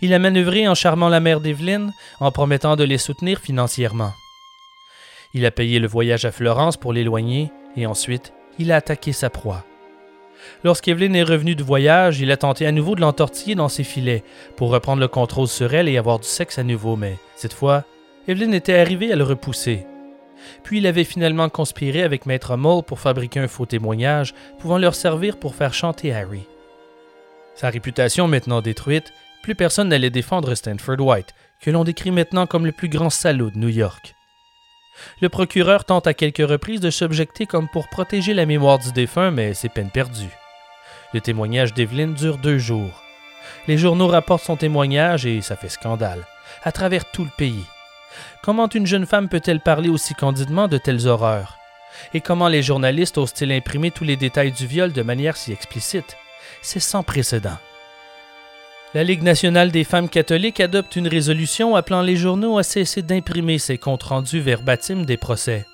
Il 0.00 0.12
a 0.12 0.18
manœuvré 0.18 0.68
en 0.68 0.74
charmant 0.74 1.08
la 1.08 1.20
mère 1.20 1.40
d'Evelyne, 1.40 1.92
en 2.20 2.30
promettant 2.32 2.76
de 2.76 2.84
les 2.84 2.98
soutenir 2.98 3.38
financièrement. 3.40 4.12
Il 5.32 5.46
a 5.46 5.50
payé 5.50 5.78
le 5.78 5.88
voyage 5.88 6.24
à 6.24 6.32
Florence 6.32 6.76
pour 6.76 6.92
l'éloigner, 6.92 7.50
et 7.76 7.86
ensuite, 7.86 8.32
il 8.58 8.72
a 8.72 8.76
attaqué 8.76 9.12
sa 9.12 9.30
proie. 9.30 9.64
Lorsqu'Evelyne 10.62 11.16
est 11.16 11.22
revenue 11.22 11.54
du 11.54 11.62
voyage, 11.62 12.20
il 12.20 12.30
a 12.30 12.36
tenté 12.36 12.66
à 12.66 12.72
nouveau 12.72 12.94
de 12.94 13.00
l'entortiller 13.00 13.54
dans 13.54 13.68
ses 13.68 13.84
filets 13.84 14.24
pour 14.56 14.70
reprendre 14.70 15.00
le 15.00 15.08
contrôle 15.08 15.48
sur 15.48 15.74
elle 15.74 15.88
et 15.88 15.98
avoir 15.98 16.18
du 16.18 16.28
sexe 16.28 16.58
à 16.58 16.62
nouveau, 16.62 16.96
mais 16.96 17.18
cette 17.36 17.54
fois, 17.54 17.84
Evelyn 18.28 18.52
était 18.52 18.78
arrivée 18.78 19.12
à 19.12 19.16
le 19.16 19.24
repousser. 19.24 19.86
Puis 20.62 20.78
il 20.78 20.86
avait 20.86 21.04
finalement 21.04 21.48
conspiré 21.48 22.02
avec 22.02 22.26
Maître 22.26 22.56
Moll 22.56 22.82
pour 22.82 23.00
fabriquer 23.00 23.40
un 23.40 23.48
faux 23.48 23.66
témoignage 23.66 24.34
pouvant 24.58 24.78
leur 24.78 24.94
servir 24.94 25.38
pour 25.38 25.54
faire 25.54 25.74
chanter 25.74 26.12
Harry. 26.12 26.44
Sa 27.54 27.70
réputation 27.70 28.26
maintenant 28.26 28.60
détruite, 28.60 29.12
plus 29.42 29.54
personne 29.54 29.88
n'allait 29.88 30.10
défendre 30.10 30.54
Stanford 30.54 31.00
White, 31.00 31.34
que 31.60 31.70
l'on 31.70 31.84
décrit 31.84 32.10
maintenant 32.10 32.46
comme 32.46 32.66
le 32.66 32.72
plus 32.72 32.88
grand 32.88 33.10
salaud 33.10 33.50
de 33.50 33.58
New 33.58 33.68
York. 33.68 34.14
Le 35.20 35.28
procureur 35.28 35.84
tente 35.84 36.06
à 36.06 36.14
quelques 36.14 36.48
reprises 36.48 36.80
de 36.80 36.90
s'objecter 36.90 37.46
comme 37.46 37.68
pour 37.68 37.88
protéger 37.88 38.34
la 38.34 38.46
mémoire 38.46 38.78
du 38.78 38.92
défunt, 38.92 39.30
mais 39.30 39.54
c'est 39.54 39.68
peine 39.68 39.90
perdue. 39.90 40.30
Le 41.12 41.20
témoignage 41.20 41.74
d'Evelyn 41.74 42.08
dure 42.08 42.38
deux 42.38 42.58
jours. 42.58 43.02
Les 43.68 43.78
journaux 43.78 44.08
rapportent 44.08 44.44
son 44.44 44.56
témoignage 44.56 45.26
et 45.26 45.40
ça 45.40 45.56
fait 45.56 45.68
scandale, 45.68 46.24
à 46.64 46.72
travers 46.72 47.10
tout 47.10 47.24
le 47.24 47.30
pays. 47.36 47.64
Comment 48.42 48.68
une 48.68 48.86
jeune 48.86 49.06
femme 49.06 49.28
peut-elle 49.28 49.60
parler 49.60 49.88
aussi 49.88 50.14
candidement 50.14 50.68
de 50.68 50.78
telles 50.78 51.06
horreurs? 51.06 51.58
Et 52.12 52.20
comment 52.20 52.48
les 52.48 52.62
journalistes 52.62 53.18
osent-ils 53.18 53.52
imprimer 53.52 53.90
tous 53.90 54.04
les 54.04 54.16
détails 54.16 54.52
du 54.52 54.66
viol 54.66 54.92
de 54.92 55.02
manière 55.02 55.36
si 55.36 55.52
explicite? 55.52 56.16
C'est 56.62 56.80
sans 56.80 57.02
précédent. 57.02 57.58
La 58.94 59.02
Ligue 59.02 59.22
nationale 59.22 59.72
des 59.72 59.82
femmes 59.82 60.08
catholiques 60.08 60.60
adopte 60.60 60.94
une 60.94 61.08
résolution 61.08 61.74
appelant 61.74 62.02
les 62.02 62.16
journaux 62.16 62.58
à 62.58 62.62
cesser 62.62 63.02
d'imprimer 63.02 63.58
ces 63.58 63.76
comptes 63.76 64.04
rendus 64.04 64.40
verbatim 64.40 65.04
des 65.04 65.16
procès. 65.16 65.66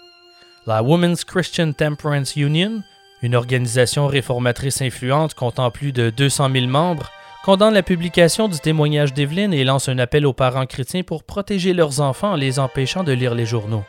La 0.66 0.82
Women's 0.82 1.24
Christian 1.24 1.72
Temperance 1.72 2.36
Union, 2.36 2.82
une 3.22 3.34
organisation 3.34 4.06
réformatrice 4.06 4.80
influente 4.80 5.34
comptant 5.34 5.70
plus 5.70 5.92
de 5.92 6.08
200 6.08 6.50
000 6.50 6.66
membres, 6.66 7.10
condamne 7.44 7.74
la 7.74 7.82
publication 7.82 8.48
du 8.48 8.58
témoignage 8.58 9.14
d'Evelyn 9.14 9.50
et 9.52 9.64
lance 9.64 9.88
un 9.88 9.98
appel 9.98 10.26
aux 10.26 10.32
parents 10.32 10.66
chrétiens 10.66 11.02
pour 11.02 11.24
protéger 11.24 11.72
leurs 11.72 12.00
enfants 12.00 12.32
en 12.32 12.36
les 12.36 12.58
empêchant 12.58 13.04
de 13.04 13.12
lire 13.12 13.34
les 13.34 13.46
journaux. 13.46 13.84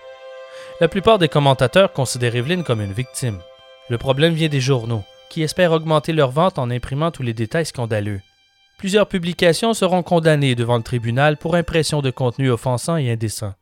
La 0.79 0.87
plupart 0.87 1.19
des 1.19 1.27
commentateurs 1.27 1.93
considèrent 1.93 2.35
Evelyn 2.35 2.63
comme 2.63 2.81
une 2.81 2.93
victime. 2.93 3.39
Le 3.89 3.97
problème 3.97 4.33
vient 4.33 4.49
des 4.49 4.61
journaux, 4.61 5.03
qui 5.29 5.43
espèrent 5.43 5.73
augmenter 5.73 6.13
leurs 6.13 6.31
ventes 6.31 6.59
en 6.59 6.71
imprimant 6.71 7.11
tous 7.11 7.23
les 7.23 7.33
détails 7.33 7.65
scandaleux 7.65 8.21
plusieurs 8.81 9.07
publications 9.07 9.75
seront 9.75 10.01
condamnées 10.01 10.55
devant 10.55 10.75
le 10.75 10.81
tribunal 10.81 11.37
pour 11.37 11.53
impression 11.53 12.01
de 12.01 12.09
contenu 12.09 12.49
offensant 12.49 12.97
et 12.97 13.11
indécent. 13.11 13.53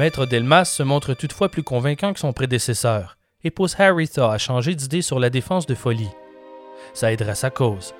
Maître 0.00 0.24
Delmas 0.24 0.64
se 0.64 0.82
montre 0.82 1.12
toutefois 1.12 1.50
plus 1.50 1.62
convaincant 1.62 2.14
que 2.14 2.20
son 2.20 2.32
prédécesseur 2.32 3.18
et 3.44 3.50
pousse 3.50 3.78
Harry 3.78 4.08
Thaw 4.08 4.30
à 4.30 4.38
changer 4.38 4.74
d'idée 4.74 5.02
sur 5.02 5.20
la 5.20 5.28
défense 5.28 5.66
de 5.66 5.74
folie. 5.74 6.08
Ça 6.94 7.12
aidera 7.12 7.34
sa 7.34 7.50
cause 7.50 7.92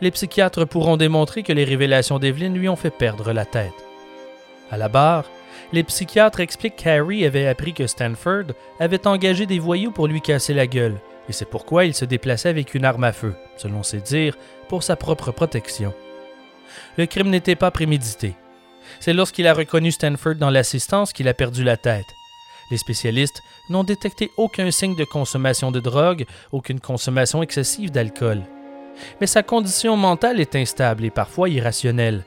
les 0.00 0.10
psychiatres 0.10 0.64
pourront 0.64 0.96
démontrer 0.96 1.42
que 1.42 1.52
les 1.52 1.64
révélations 1.64 2.18
d'Evelyn 2.18 2.54
lui 2.54 2.70
ont 2.70 2.76
fait 2.76 2.88
perdre 2.88 3.30
la 3.32 3.44
tête. 3.44 3.74
À 4.70 4.78
la 4.78 4.88
barre, 4.88 5.26
les 5.74 5.82
psychiatres 5.82 6.40
expliquent 6.40 6.76
qu'Harry 6.76 7.26
avait 7.26 7.46
appris 7.46 7.74
que 7.74 7.86
Stanford 7.86 8.54
avait 8.80 9.06
engagé 9.06 9.44
des 9.44 9.58
voyous 9.58 9.90
pour 9.90 10.06
lui 10.06 10.22
casser 10.22 10.54
la 10.54 10.66
gueule, 10.66 10.98
et 11.28 11.34
c'est 11.34 11.44
pourquoi 11.44 11.84
il 11.84 11.92
se 11.92 12.06
déplaçait 12.06 12.48
avec 12.48 12.74
une 12.74 12.86
arme 12.86 13.04
à 13.04 13.12
feu, 13.12 13.34
selon 13.58 13.82
ses 13.82 14.00
dires, 14.00 14.38
pour 14.70 14.82
sa 14.82 14.96
propre 14.96 15.30
protection. 15.30 15.92
Le 16.96 17.04
crime 17.04 17.28
n'était 17.28 17.54
pas 17.54 17.70
prémédité. 17.70 18.34
C'est 19.04 19.12
lorsqu'il 19.12 19.46
a 19.46 19.52
reconnu 19.52 19.92
Stanford 19.92 20.36
dans 20.36 20.48
l'assistance 20.48 21.12
qu'il 21.12 21.28
a 21.28 21.34
perdu 21.34 21.62
la 21.62 21.76
tête. 21.76 22.06
Les 22.70 22.78
spécialistes 22.78 23.42
n'ont 23.68 23.84
détecté 23.84 24.30
aucun 24.38 24.70
signe 24.70 24.96
de 24.96 25.04
consommation 25.04 25.70
de 25.70 25.78
drogue, 25.78 26.24
aucune 26.52 26.80
consommation 26.80 27.42
excessive 27.42 27.90
d'alcool. 27.90 28.40
Mais 29.20 29.26
sa 29.26 29.42
condition 29.42 29.98
mentale 29.98 30.40
est 30.40 30.56
instable 30.56 31.04
et 31.04 31.10
parfois 31.10 31.50
irrationnelle. 31.50 32.24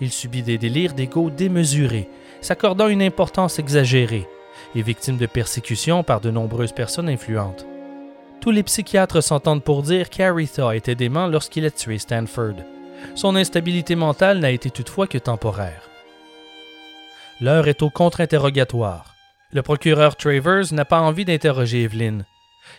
Il 0.00 0.12
subit 0.12 0.44
des 0.44 0.56
délires 0.56 0.94
d'ego 0.94 1.30
démesurés, 1.30 2.08
s'accordant 2.40 2.86
une 2.86 3.02
importance 3.02 3.58
exagérée, 3.58 4.28
et 4.76 4.82
victime 4.82 5.16
de 5.16 5.26
persécutions 5.26 6.04
par 6.04 6.20
de 6.20 6.30
nombreuses 6.30 6.70
personnes 6.70 7.08
influentes. 7.08 7.66
Tous 8.40 8.52
les 8.52 8.62
psychiatres 8.62 9.20
s'entendent 9.20 9.64
pour 9.64 9.82
dire 9.82 10.10
qu'Aretha 10.10 10.76
était 10.76 10.94
dément 10.94 11.26
lorsqu'il 11.26 11.64
a 11.64 11.72
tué 11.72 11.98
Stanford. 11.98 12.62
Son 13.16 13.34
instabilité 13.34 13.96
mentale 13.96 14.38
n'a 14.38 14.52
été 14.52 14.70
toutefois 14.70 15.08
que 15.08 15.18
temporaire. 15.18 15.90
L'heure 17.44 17.68
est 17.68 17.82
au 17.82 17.90
contre-interrogatoire. 17.90 19.16
Le 19.52 19.60
procureur 19.60 20.16
Travers 20.16 20.72
n'a 20.72 20.86
pas 20.86 21.00
envie 21.00 21.26
d'interroger 21.26 21.82
Evelyn. 21.82 22.20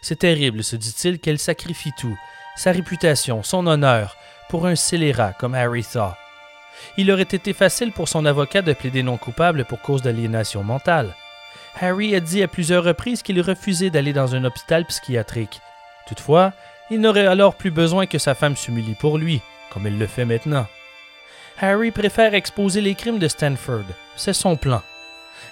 C'est 0.01 0.17
terrible, 0.17 0.63
se 0.63 0.75
dit-il, 0.75 1.19
qu'elle 1.19 1.37
sacrifie 1.37 1.91
tout, 1.99 2.17
sa 2.55 2.71
réputation, 2.71 3.43
son 3.43 3.67
honneur, 3.67 4.17
pour 4.49 4.65
un 4.65 4.75
scélérat 4.75 5.33
comme 5.33 5.53
Aretha. 5.53 6.17
Il 6.97 7.11
aurait 7.11 7.21
été 7.21 7.53
facile 7.53 7.91
pour 7.91 8.07
son 8.07 8.25
avocat 8.25 8.63
de 8.63 8.73
plaider 8.73 9.03
non 9.03 9.17
coupable 9.17 9.65
pour 9.65 9.81
cause 9.81 10.01
d'aliénation 10.01 10.63
mentale. 10.63 11.13
Harry 11.79 12.15
a 12.15 12.19
dit 12.19 12.41
à 12.41 12.47
plusieurs 12.47 12.85
reprises 12.85 13.21
qu'il 13.21 13.39
refusait 13.41 13.91
d'aller 13.91 14.13
dans 14.13 14.33
un 14.33 14.45
hôpital 14.45 14.83
psychiatrique. 14.85 15.61
Toutefois, 16.07 16.53
il 16.89 17.01
n'aurait 17.01 17.27
alors 17.27 17.53
plus 17.53 17.69
besoin 17.69 18.07
que 18.07 18.17
sa 18.17 18.33
femme 18.33 18.55
s'humilie 18.55 18.95
pour 18.95 19.19
lui, 19.19 19.41
comme 19.71 19.85
elle 19.85 19.99
le 19.99 20.07
fait 20.07 20.25
maintenant. 20.25 20.65
Harry 21.59 21.91
préfère 21.91 22.33
exposer 22.33 22.81
les 22.81 22.95
crimes 22.95 23.19
de 23.19 23.27
Stanford. 23.27 23.85
C'est 24.17 24.33
son 24.33 24.57
plan. 24.57 24.81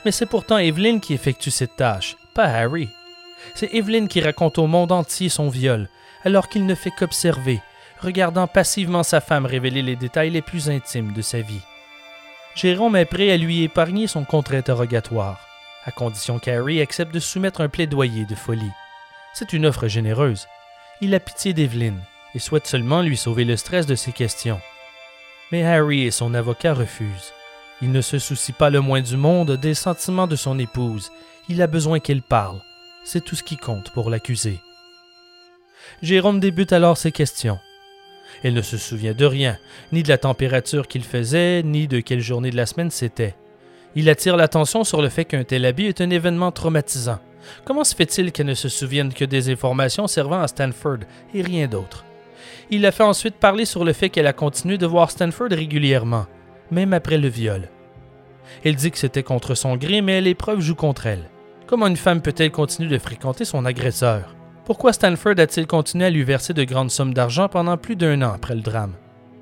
Mais 0.03 0.11
c'est 0.11 0.25
pourtant 0.25 0.57
Evelyn 0.57 0.99
qui 0.99 1.13
effectue 1.13 1.51
cette 1.51 1.77
tâche, 1.77 2.17
pas 2.33 2.45
Harry. 2.45 2.89
C'est 3.55 3.73
Evelyn 3.73 4.07
qui 4.07 4.21
raconte 4.21 4.57
au 4.57 4.67
monde 4.67 4.91
entier 4.91 5.29
son 5.29 5.49
viol, 5.49 5.87
alors 6.25 6.49
qu'il 6.49 6.65
ne 6.65 6.75
fait 6.75 6.91
qu'observer, 6.91 7.61
regardant 7.99 8.47
passivement 8.47 9.03
sa 9.03 9.21
femme 9.21 9.45
révéler 9.45 9.81
les 9.81 9.95
détails 9.95 10.29
les 10.29 10.41
plus 10.41 10.69
intimes 10.69 11.13
de 11.13 11.21
sa 11.21 11.39
vie. 11.39 11.61
Jérôme 12.55 12.97
est 12.97 13.05
prêt 13.05 13.31
à 13.31 13.37
lui 13.37 13.63
épargner 13.63 14.07
son 14.07 14.25
contre-interrogatoire, 14.25 15.39
à 15.85 15.91
condition 15.91 16.37
qu'Harry 16.37 16.81
accepte 16.81 17.13
de 17.13 17.19
soumettre 17.19 17.61
un 17.61 17.69
plaidoyer 17.69 18.25
de 18.25 18.35
folie. 18.35 18.71
C'est 19.33 19.53
une 19.53 19.65
offre 19.65 19.87
généreuse. 19.87 20.47
Il 21.01 21.15
a 21.15 21.19
pitié 21.19 21.53
d'Evelyn 21.53 21.95
et 22.35 22.39
souhaite 22.39 22.67
seulement 22.67 23.01
lui 23.01 23.17
sauver 23.17 23.45
le 23.45 23.57
stress 23.57 23.85
de 23.85 23.95
ses 23.95 24.11
questions. 24.11 24.61
Mais 25.53 25.63
Harry 25.63 26.01
et 26.01 26.09
son 26.09 26.33
avocat 26.33 26.73
refusent. 26.73 27.31
Il 27.83 27.91
ne 27.91 28.01
se 28.01 28.17
soucie 28.17 28.53
pas 28.53 28.71
le 28.71 28.81
moins 28.81 29.01
du 29.01 29.17
monde 29.17 29.51
des 29.51 29.75
sentiments 29.75 30.25
de 30.25 30.35
son 30.35 30.57
épouse. 30.57 31.11
Il 31.47 31.61
a 31.61 31.67
besoin 31.67 31.99
qu'elle 31.99 32.23
parle. 32.23 32.59
C'est 33.03 33.23
tout 33.23 33.35
ce 33.35 33.43
qui 33.43 33.55
compte 33.55 33.91
pour 33.91 34.09
l'accuser. 34.09 34.59
Jérôme 36.01 36.39
débute 36.39 36.73
alors 36.73 36.97
ses 36.97 37.11
questions. 37.11 37.59
Elle 38.43 38.55
ne 38.55 38.63
se 38.63 38.79
souvient 38.79 39.13
de 39.13 39.25
rien, 39.25 39.59
ni 39.91 40.01
de 40.01 40.09
la 40.09 40.17
température 40.17 40.87
qu'il 40.87 41.03
faisait, 41.03 41.61
ni 41.61 41.87
de 41.87 41.99
quelle 41.99 42.19
journée 42.19 42.49
de 42.49 42.57
la 42.57 42.65
semaine 42.65 42.89
c'était. 42.89 43.35
Il 43.93 44.09
attire 44.09 44.37
l'attention 44.37 44.83
sur 44.83 45.03
le 45.03 45.09
fait 45.09 45.25
qu'un 45.25 45.43
tel 45.43 45.65
habit 45.65 45.85
est 45.85 46.01
un 46.01 46.09
événement 46.09 46.51
traumatisant. 46.51 47.19
Comment 47.63 47.83
se 47.83 47.93
fait-il 47.93 48.31
qu'elle 48.31 48.47
ne 48.47 48.55
se 48.55 48.69
souvienne 48.69 49.13
que 49.13 49.23
des 49.23 49.51
informations 49.51 50.07
servant 50.07 50.41
à 50.41 50.47
Stanford 50.47 51.01
et 51.35 51.43
rien 51.43 51.67
d'autre? 51.67 52.05
Il 52.69 52.81
la 52.81 52.91
fait 52.91 53.03
ensuite 53.03 53.35
parler 53.35 53.65
sur 53.65 53.83
le 53.83 53.93
fait 53.93 54.09
qu'elle 54.09 54.27
a 54.27 54.33
continué 54.33 54.77
de 54.77 54.85
voir 54.85 55.11
Stanford 55.11 55.49
régulièrement, 55.51 56.25
même 56.71 56.93
après 56.93 57.17
le 57.17 57.27
viol. 57.27 57.69
Elle 58.63 58.75
dit 58.75 58.91
que 58.91 58.97
c'était 58.97 59.23
contre 59.23 59.55
son 59.55 59.75
gré, 59.75 60.01
mais 60.01 60.21
l'épreuve 60.21 60.59
joue 60.59 60.75
contre 60.75 61.07
elle. 61.07 61.29
Comment 61.67 61.87
une 61.87 61.97
femme 61.97 62.21
peut-elle 62.21 62.51
continuer 62.51 62.89
de 62.89 62.97
fréquenter 62.97 63.45
son 63.45 63.65
agresseur? 63.65 64.35
Pourquoi 64.65 64.93
Stanford 64.93 65.39
a-t-il 65.39 65.67
continué 65.67 66.05
à 66.05 66.09
lui 66.09 66.23
verser 66.23 66.53
de 66.53 66.63
grandes 66.63 66.91
sommes 66.91 67.13
d'argent 67.13 67.49
pendant 67.49 67.77
plus 67.77 67.95
d'un 67.95 68.21
an 68.21 68.31
après 68.33 68.55
le 68.55 68.61
drame? 68.61 68.93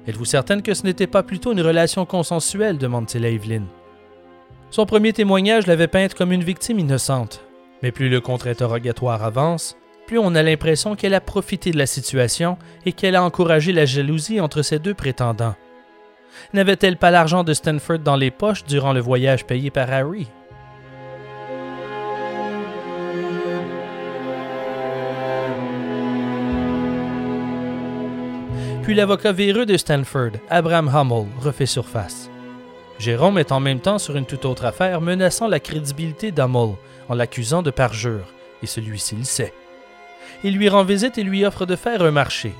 Êtes-vous 0.07 0.25
certaine 0.25 0.63
que 0.63 0.73
ce 0.73 0.83
n'était 0.83 1.07
pas 1.07 1.21
plutôt 1.21 1.51
une 1.51 1.61
relation 1.61 2.05
consensuelle? 2.05 2.79
demande-t-il 2.79 3.25
à 3.25 3.29
Evelyn. 3.29 3.63
Son 4.71 4.85
premier 4.85 5.13
témoignage 5.13 5.67
l'avait 5.67 5.87
peinte 5.87 6.15
comme 6.15 6.31
une 6.31 6.43
victime 6.43 6.79
innocente. 6.79 7.45
Mais 7.83 7.91
plus 7.91 8.09
le 8.09 8.21
contre-interrogatoire 8.21 9.23
avance, 9.23 9.77
plus 10.11 10.19
on 10.19 10.35
a 10.35 10.43
l'impression 10.43 10.97
qu'elle 10.97 11.13
a 11.13 11.21
profité 11.21 11.71
de 11.71 11.77
la 11.77 11.85
situation 11.85 12.57
et 12.85 12.91
qu'elle 12.91 13.15
a 13.15 13.23
encouragé 13.23 13.71
la 13.71 13.85
jalousie 13.85 14.41
entre 14.41 14.61
ces 14.61 14.77
deux 14.77 14.93
prétendants. 14.93 15.55
N'avait-elle 16.51 16.97
pas 16.97 17.11
l'argent 17.11 17.45
de 17.45 17.53
Stanford 17.53 17.99
dans 17.99 18.17
les 18.17 18.29
poches 18.29 18.65
durant 18.65 18.91
le 18.91 18.99
voyage 18.99 19.45
payé 19.45 19.71
par 19.71 19.89
Harry? 19.89 20.27
Puis 28.83 28.93
l'avocat 28.93 29.31
véreux 29.31 29.65
de 29.65 29.77
Stanford, 29.77 30.31
Abraham 30.49 30.89
Hummel, 30.93 31.27
refait 31.39 31.65
surface. 31.65 32.29
Jérôme 32.99 33.37
est 33.37 33.53
en 33.53 33.61
même 33.61 33.79
temps 33.79 33.97
sur 33.97 34.17
une 34.17 34.25
toute 34.25 34.43
autre 34.43 34.65
affaire 34.65 34.99
menaçant 34.99 35.47
la 35.47 35.61
crédibilité 35.61 36.33
d'Hummel 36.33 36.75
en 37.07 37.15
l'accusant 37.15 37.61
de 37.61 37.71
parjure, 37.71 38.27
et 38.61 38.67
celui-ci 38.67 39.15
le 39.15 39.23
sait. 39.23 39.53
Il 40.43 40.55
lui 40.55 40.69
rend 40.69 40.83
visite 40.83 41.17
et 41.17 41.23
lui 41.23 41.45
offre 41.45 41.65
de 41.65 41.75
faire 41.75 42.01
un 42.01 42.11
marché. 42.11 42.53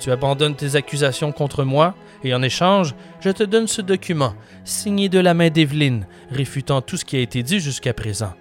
Tu 0.00 0.10
abandonnes 0.10 0.56
tes 0.56 0.76
accusations 0.76 1.30
contre 1.30 1.64
moi, 1.64 1.94
et 2.24 2.34
en 2.34 2.42
échange, 2.42 2.94
je 3.20 3.30
te 3.30 3.42
donne 3.42 3.68
ce 3.68 3.82
document, 3.82 4.34
signé 4.64 5.08
de 5.08 5.18
la 5.18 5.34
main 5.34 5.50
d'Evelyne, 5.50 6.06
réfutant 6.30 6.80
tout 6.80 6.96
ce 6.96 7.04
qui 7.04 7.16
a 7.16 7.20
été 7.20 7.42
dit 7.42 7.60
jusqu'à 7.60 7.92
présent. 7.92 8.34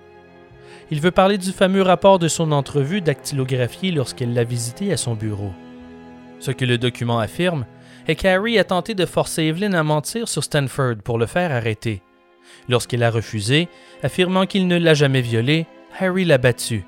Il 0.91 1.02
veut 1.02 1.11
parler 1.11 1.38
du 1.38 1.52
fameux 1.52 1.84
rapport 1.84 2.18
de 2.18 2.28
son 2.28 2.52
entrevue 2.52 3.02
dactylographiée 3.02 3.91
lorsqu'elle 3.91 4.34
l'a 4.34 4.44
visité 4.44 4.91
à 4.91 4.98
son 4.98 5.14
bureau. 5.14 5.52
Ce 6.40 6.52
que 6.52 6.66
le 6.66 6.78
document 6.78 7.20
affirme 7.20 7.66
est 8.07 8.16
qu'Harry 8.16 8.57
a 8.57 8.64
tenté 8.64 8.95
de 8.95 9.06
forcer 9.06 9.44
Evelyn 9.44 9.74
à 9.74 9.84
mentir 9.84 10.28
sur 10.28 10.44
Stanford 10.44 10.95
pour 11.03 11.20
le 11.20 11.28
faire 11.28 11.52
arrêter. 11.52 12.02
Lorsqu'il 12.70 13.03
a 13.03 13.11
refusé, 13.11 13.68
affirmant 14.02 14.48
qu'il 14.48 14.68
ne 14.68 14.78
l'a 14.78 14.95
jamais 14.95 15.22
violée, 15.22 15.68
Harry 15.99 16.26
l'a 16.26 16.40
battue. 16.40 16.86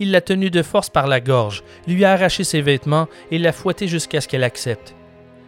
Il 0.00 0.10
l'a 0.10 0.20
tenue 0.20 0.50
de 0.50 0.62
force 0.62 0.90
par 0.90 1.06
la 1.06 1.20
gorge, 1.20 1.62
lui 1.86 2.04
a 2.04 2.12
arraché 2.12 2.44
ses 2.44 2.60
vêtements 2.60 3.08
et 3.30 3.38
l'a 3.38 3.52
fouettée 3.52 3.88
jusqu'à 3.88 4.20
ce 4.20 4.28
qu'elle 4.28 4.44
accepte. 4.44 4.94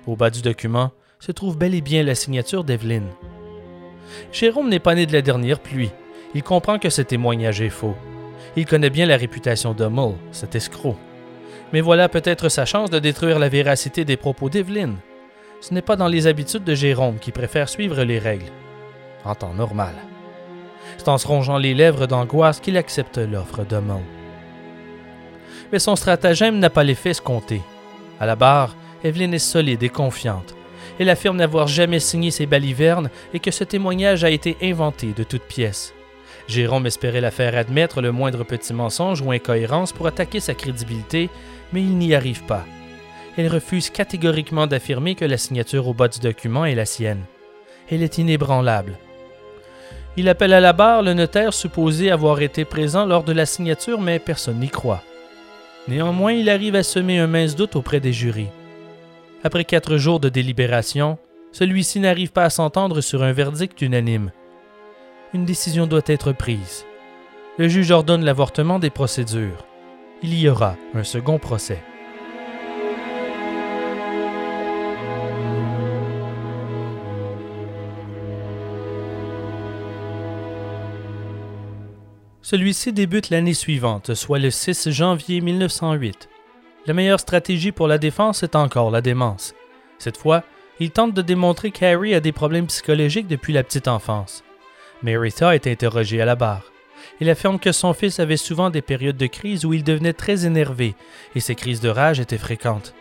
Au 0.07 0.17
bas 0.17 0.31
du 0.31 0.43
document 0.43 0.93
se 1.19 1.33
trouve 1.33 1.57
bel 1.57 1.75
et 1.75 1.81
bien 1.81 2.03
la 2.03 2.15
signature 2.15 2.65
d'Evelyn. 2.65 3.05
Jérôme 4.33 4.69
n'est 4.69 4.79
pas 4.79 4.95
né 4.95 5.07
de 5.07 5.13
la 5.13 5.23
dernière 5.23 5.61
pluie. 5.61 5.91
Il 6.35 6.43
comprend 6.43 6.79
que 6.79 6.91
ce 6.91 7.03
témoignage 7.03 7.61
est 7.61 7.71
faux. 7.71 7.97
Il 8.57 8.67
connaît 8.67 8.91
bien 8.91 9.07
la 9.07 9.17
réputation 9.17 9.75
d'Hummel, 9.75 10.15
cet 10.33 10.55
escroc. 10.55 10.97
Mais 11.73 11.81
voilà 11.81 12.09
peut-être 12.09 12.49
sa 12.49 12.65
chance 12.65 12.91
de 12.91 12.99
détruire 12.99 13.39
la 13.39 13.49
véracité 13.49 14.05
des 14.05 14.17
propos 14.17 14.49
d'Evelyn. 14.49 14.95
Ce 15.61 15.75
n'est 15.75 15.83
pas 15.83 15.97
dans 15.97 16.09
les 16.09 16.27
habitudes 16.27 16.65
de 16.65 16.75
Jérôme 16.75 17.19
qui 17.19 17.33
préfère 17.33 17.69
suivre 17.69 18.03
les 18.05 18.19
règles. 18.19 18.53
En 19.25 19.35
temps 19.35 19.55
normal. 19.55 19.95
C'est 20.99 21.09
en 21.09 21.19
se 21.19 21.27
rongeant 21.27 21.59
les 21.59 21.75
lèvres 21.75 22.07
d'angoisse 22.07 22.61
qu'il 22.61 22.77
accepte 22.77 23.19
l'offre 23.19 23.65
de 23.65 23.77
Mais 25.73 25.79
son 25.79 25.97
stratagème 25.97 26.59
n'a 26.59 26.71
pas 26.71 26.85
l'effet 26.85 27.11
escompté. 27.11 27.61
À 28.21 28.27
la 28.27 28.37
barre, 28.37 28.77
Evelyn 29.05 29.33
est 29.33 29.39
solide 29.39 29.83
et 29.83 29.89
confiante. 29.89 30.55
Elle 30.99 31.11
affirme 31.11 31.37
n'avoir 31.37 31.69
jamais 31.69 32.01
signé 32.01 32.31
ses 32.31 32.47
balivernes 32.47 33.11
et 33.35 33.41
que 33.41 33.51
ce 33.51 33.65
témoignage 33.65 34.25
a 34.25 34.31
été 34.31 34.57
inventé 34.63 35.13
de 35.13 35.25
toutes 35.25 35.43
pièces. 35.43 35.93
Jérôme 36.49 36.87
espérait 36.87 37.21
la 37.21 37.31
faire 37.31 37.57
admettre 37.57 38.01
le 38.01 38.13
moindre 38.13 38.45
petit 38.45 38.73
mensonge 38.73 39.21
ou 39.21 39.33
incohérence 39.33 39.93
pour 39.93 40.07
attaquer 40.07 40.41
sa 40.41 40.55
crédibilité, 40.55 41.29
mais 41.73 41.83
il 41.83 41.99
n'y 41.99 42.15
arrive 42.15 42.45
pas. 42.45 42.65
Elle 43.37 43.49
refuse 43.49 43.91
catégoriquement 43.91 44.67
d'affirmer 44.67 45.15
que 45.15 45.25
la 45.25 45.37
signature 45.37 45.89
au 45.89 45.95
bas 45.95 46.09
du 46.09 46.21
document 46.21 46.65
est 46.65 46.75
la 46.75 46.87
sienne. 46.87 47.25
Elle 47.91 48.03
est 48.03 48.19
inébranlable. 48.19 48.97
Il 50.17 50.29
appelle 50.31 50.55
à 50.55 50.61
la 50.61 50.73
barre 50.73 51.03
le 51.03 51.13
notaire 51.13 51.53
supposé 51.53 52.11
avoir 52.11 52.41
été 52.41 52.65
présent 52.65 53.05
lors 53.05 53.23
de 53.23 53.33
la 53.33 53.45
signature, 53.45 54.01
mais 54.01 54.19
personne 54.19 54.61
n'y 54.61 54.71
croit. 54.71 55.03
Néanmoins, 55.89 56.33
il 56.33 56.51
arrive 56.51 56.75
à 56.75 56.83
semer 56.83 57.19
un 57.19 57.27
mince 57.27 57.57
doute 57.57 57.77
auprès 57.77 58.01
des 58.01 58.13
jurys. 58.13 58.49
Après 59.45 59.65
quatre 59.65 59.97
jours 59.97 60.21
de 60.21 60.29
délibération, 60.29 61.19
celui-ci 61.53 62.01
n'arrive 62.01 62.33
pas 62.33 62.45
à 62.45 62.51
s'entendre 62.51 63.01
sur 63.01 63.23
un 63.23 63.33
verdict 63.33 63.81
unanime. 63.83 64.33
Une 65.35 65.45
décision 65.45 65.87
doit 65.87 66.03
être 66.07 66.33
prise. 66.33 66.85
Le 67.59 67.69
juge 67.69 67.91
ordonne 67.91 68.25
l'avortement 68.25 68.79
des 68.79 68.91
procédures 68.91 69.67
il 70.23 70.39
y 70.39 70.49
aura 70.49 70.77
un 70.95 71.05
second 71.05 71.39
procès. 71.39 71.83
Celui-ci 82.49 82.93
débute 82.93 83.31
l'année 83.31 83.55
suivante, 83.55 84.15
soit 84.15 84.39
le 84.39 84.53
6 84.53 84.91
janvier 84.93 85.41
1908. 85.41 86.29
La 86.87 86.95
meilleure 86.95 87.19
stratégie 87.19 87.73
pour 87.73 87.89
la 87.89 87.99
défense 87.99 88.45
est 88.45 88.55
encore 88.55 88.93
la 88.93 89.01
démence. 89.01 89.53
Cette 89.99 90.17
fois, 90.17 90.45
il 90.79 90.93
tente 90.93 91.13
de 91.13 91.23
démontrer 91.23 91.73
qu'Harry 91.73 92.15
a 92.15 92.21
des 92.21 92.31
problèmes 92.31 92.69
psychologiques 92.69 93.27
depuis 93.27 93.53
la 93.53 93.65
petite 93.65 93.89
enfance. 93.89 94.45
Rita 95.03 95.57
est 95.57 95.67
interrogée 95.67 96.23
à 96.23 96.25
la 96.25 96.37
barre. 96.37 96.71
Il 97.19 97.29
affirme 97.31 97.59
que 97.59 97.73
son 97.73 97.93
fils 97.95 98.21
avait 98.21 98.37
souvent 98.37 98.71
des 98.71 98.81
périodes 98.81 99.17
de 99.17 99.27
crise 99.27 99.65
où 99.65 99.73
il 99.73 99.83
devenait 99.83 100.13
très 100.13 100.47
énervé 100.47 100.95
et 101.35 101.41
ses 101.41 101.57
crises 101.57 101.81
de 101.81 101.89
rage 101.89 102.21
étaient 102.21 102.39
fréquentes. 102.39 102.95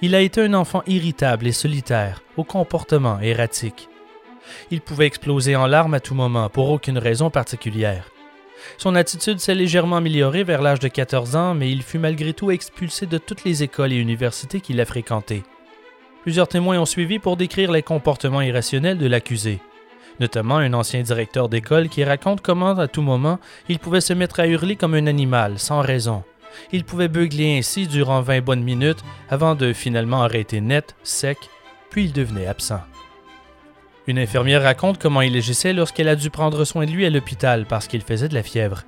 Il 0.00 0.14
a 0.14 0.22
été 0.22 0.40
un 0.40 0.54
enfant 0.54 0.82
irritable 0.86 1.46
et 1.46 1.52
solitaire, 1.52 2.22
au 2.38 2.44
comportement 2.44 3.20
erratique. 3.20 3.90
Il 4.70 4.80
pouvait 4.80 5.08
exploser 5.08 5.56
en 5.56 5.66
larmes 5.66 5.92
à 5.92 6.00
tout 6.00 6.14
moment 6.14 6.48
pour 6.48 6.70
aucune 6.70 6.96
raison 6.96 7.28
particulière. 7.28 8.08
Son 8.78 8.94
attitude 8.94 9.40
s'est 9.40 9.54
légèrement 9.54 9.96
améliorée 9.96 10.44
vers 10.44 10.62
l'âge 10.62 10.80
de 10.80 10.88
14 10.88 11.36
ans, 11.36 11.54
mais 11.54 11.70
il 11.70 11.82
fut 11.82 11.98
malgré 11.98 12.32
tout 12.32 12.50
expulsé 12.50 13.06
de 13.06 13.18
toutes 13.18 13.44
les 13.44 13.62
écoles 13.62 13.92
et 13.92 13.96
universités 13.96 14.60
qu'il 14.60 14.80
a 14.80 14.84
fréquentées. 14.84 15.42
Plusieurs 16.22 16.48
témoins 16.48 16.78
ont 16.78 16.86
suivi 16.86 17.18
pour 17.18 17.36
décrire 17.36 17.72
les 17.72 17.82
comportements 17.82 18.40
irrationnels 18.40 18.98
de 18.98 19.06
l'accusé, 19.06 19.60
notamment 20.20 20.58
un 20.58 20.72
ancien 20.72 21.02
directeur 21.02 21.48
d'école 21.48 21.88
qui 21.88 22.04
raconte 22.04 22.40
comment, 22.40 22.78
à 22.78 22.88
tout 22.88 23.02
moment, 23.02 23.40
il 23.68 23.78
pouvait 23.78 24.00
se 24.00 24.12
mettre 24.12 24.38
à 24.38 24.46
hurler 24.46 24.76
comme 24.76 24.94
un 24.94 25.06
animal, 25.06 25.58
sans 25.58 25.80
raison. 25.80 26.22
Il 26.70 26.84
pouvait 26.84 27.08
beugler 27.08 27.58
ainsi 27.58 27.86
durant 27.86 28.20
20 28.20 28.40
bonnes 28.42 28.62
minutes 28.62 29.02
avant 29.30 29.54
de 29.54 29.72
finalement 29.72 30.22
arrêter 30.22 30.60
net, 30.60 30.94
sec, 31.02 31.38
puis 31.90 32.04
il 32.04 32.12
devenait 32.12 32.46
absent. 32.46 32.80
Une 34.08 34.18
infirmière 34.18 34.62
raconte 34.62 34.98
comment 34.98 35.20
il 35.20 35.36
agissait 35.36 35.72
lorsqu'elle 35.72 36.08
a 36.08 36.16
dû 36.16 36.28
prendre 36.28 36.64
soin 36.64 36.86
de 36.86 36.90
lui 36.90 37.06
à 37.06 37.10
l'hôpital 37.10 37.66
parce 37.66 37.86
qu'il 37.86 38.02
faisait 38.02 38.28
de 38.28 38.34
la 38.34 38.42
fièvre. 38.42 38.82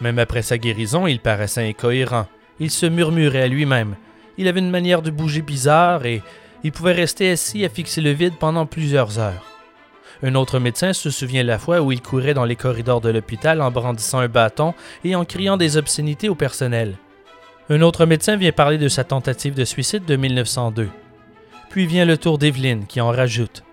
Même 0.00 0.18
après 0.18 0.42
sa 0.42 0.58
guérison, 0.58 1.06
il 1.06 1.18
paraissait 1.18 1.68
incohérent. 1.68 2.26
Il 2.60 2.70
se 2.70 2.86
murmurait 2.86 3.42
à 3.42 3.48
lui-même. 3.48 3.96
Il 4.38 4.46
avait 4.46 4.60
une 4.60 4.70
manière 4.70 5.02
de 5.02 5.10
bouger 5.10 5.42
bizarre 5.42 6.06
et 6.06 6.22
il 6.62 6.72
pouvait 6.72 6.92
rester 6.92 7.30
assis 7.30 7.64
à 7.64 7.68
fixer 7.68 8.00
le 8.00 8.10
vide 8.10 8.34
pendant 8.38 8.66
plusieurs 8.66 9.18
heures. 9.18 9.44
Un 10.22 10.36
autre 10.36 10.60
médecin 10.60 10.92
se 10.92 11.10
souvient 11.10 11.42
la 11.42 11.58
fois 11.58 11.80
où 11.80 11.90
il 11.90 12.00
courait 12.00 12.34
dans 12.34 12.44
les 12.44 12.56
corridors 12.56 13.00
de 13.00 13.10
l'hôpital 13.10 13.60
en 13.60 13.70
brandissant 13.70 14.20
un 14.20 14.28
bâton 14.28 14.72
et 15.04 15.16
en 15.16 15.24
criant 15.24 15.56
des 15.56 15.76
obscénités 15.76 16.28
au 16.28 16.34
personnel. 16.34 16.94
Un 17.70 17.82
autre 17.82 18.06
médecin 18.06 18.36
vient 18.36 18.52
parler 18.52 18.78
de 18.78 18.88
sa 18.88 19.04
tentative 19.04 19.54
de 19.54 19.64
suicide 19.64 20.04
de 20.04 20.16
1902. 20.16 20.88
Puis 21.70 21.86
vient 21.86 22.04
le 22.04 22.16
tour 22.16 22.38
d'Evelyn 22.38 22.82
qui 22.86 23.00
en 23.00 23.10
rajoute. 23.10 23.64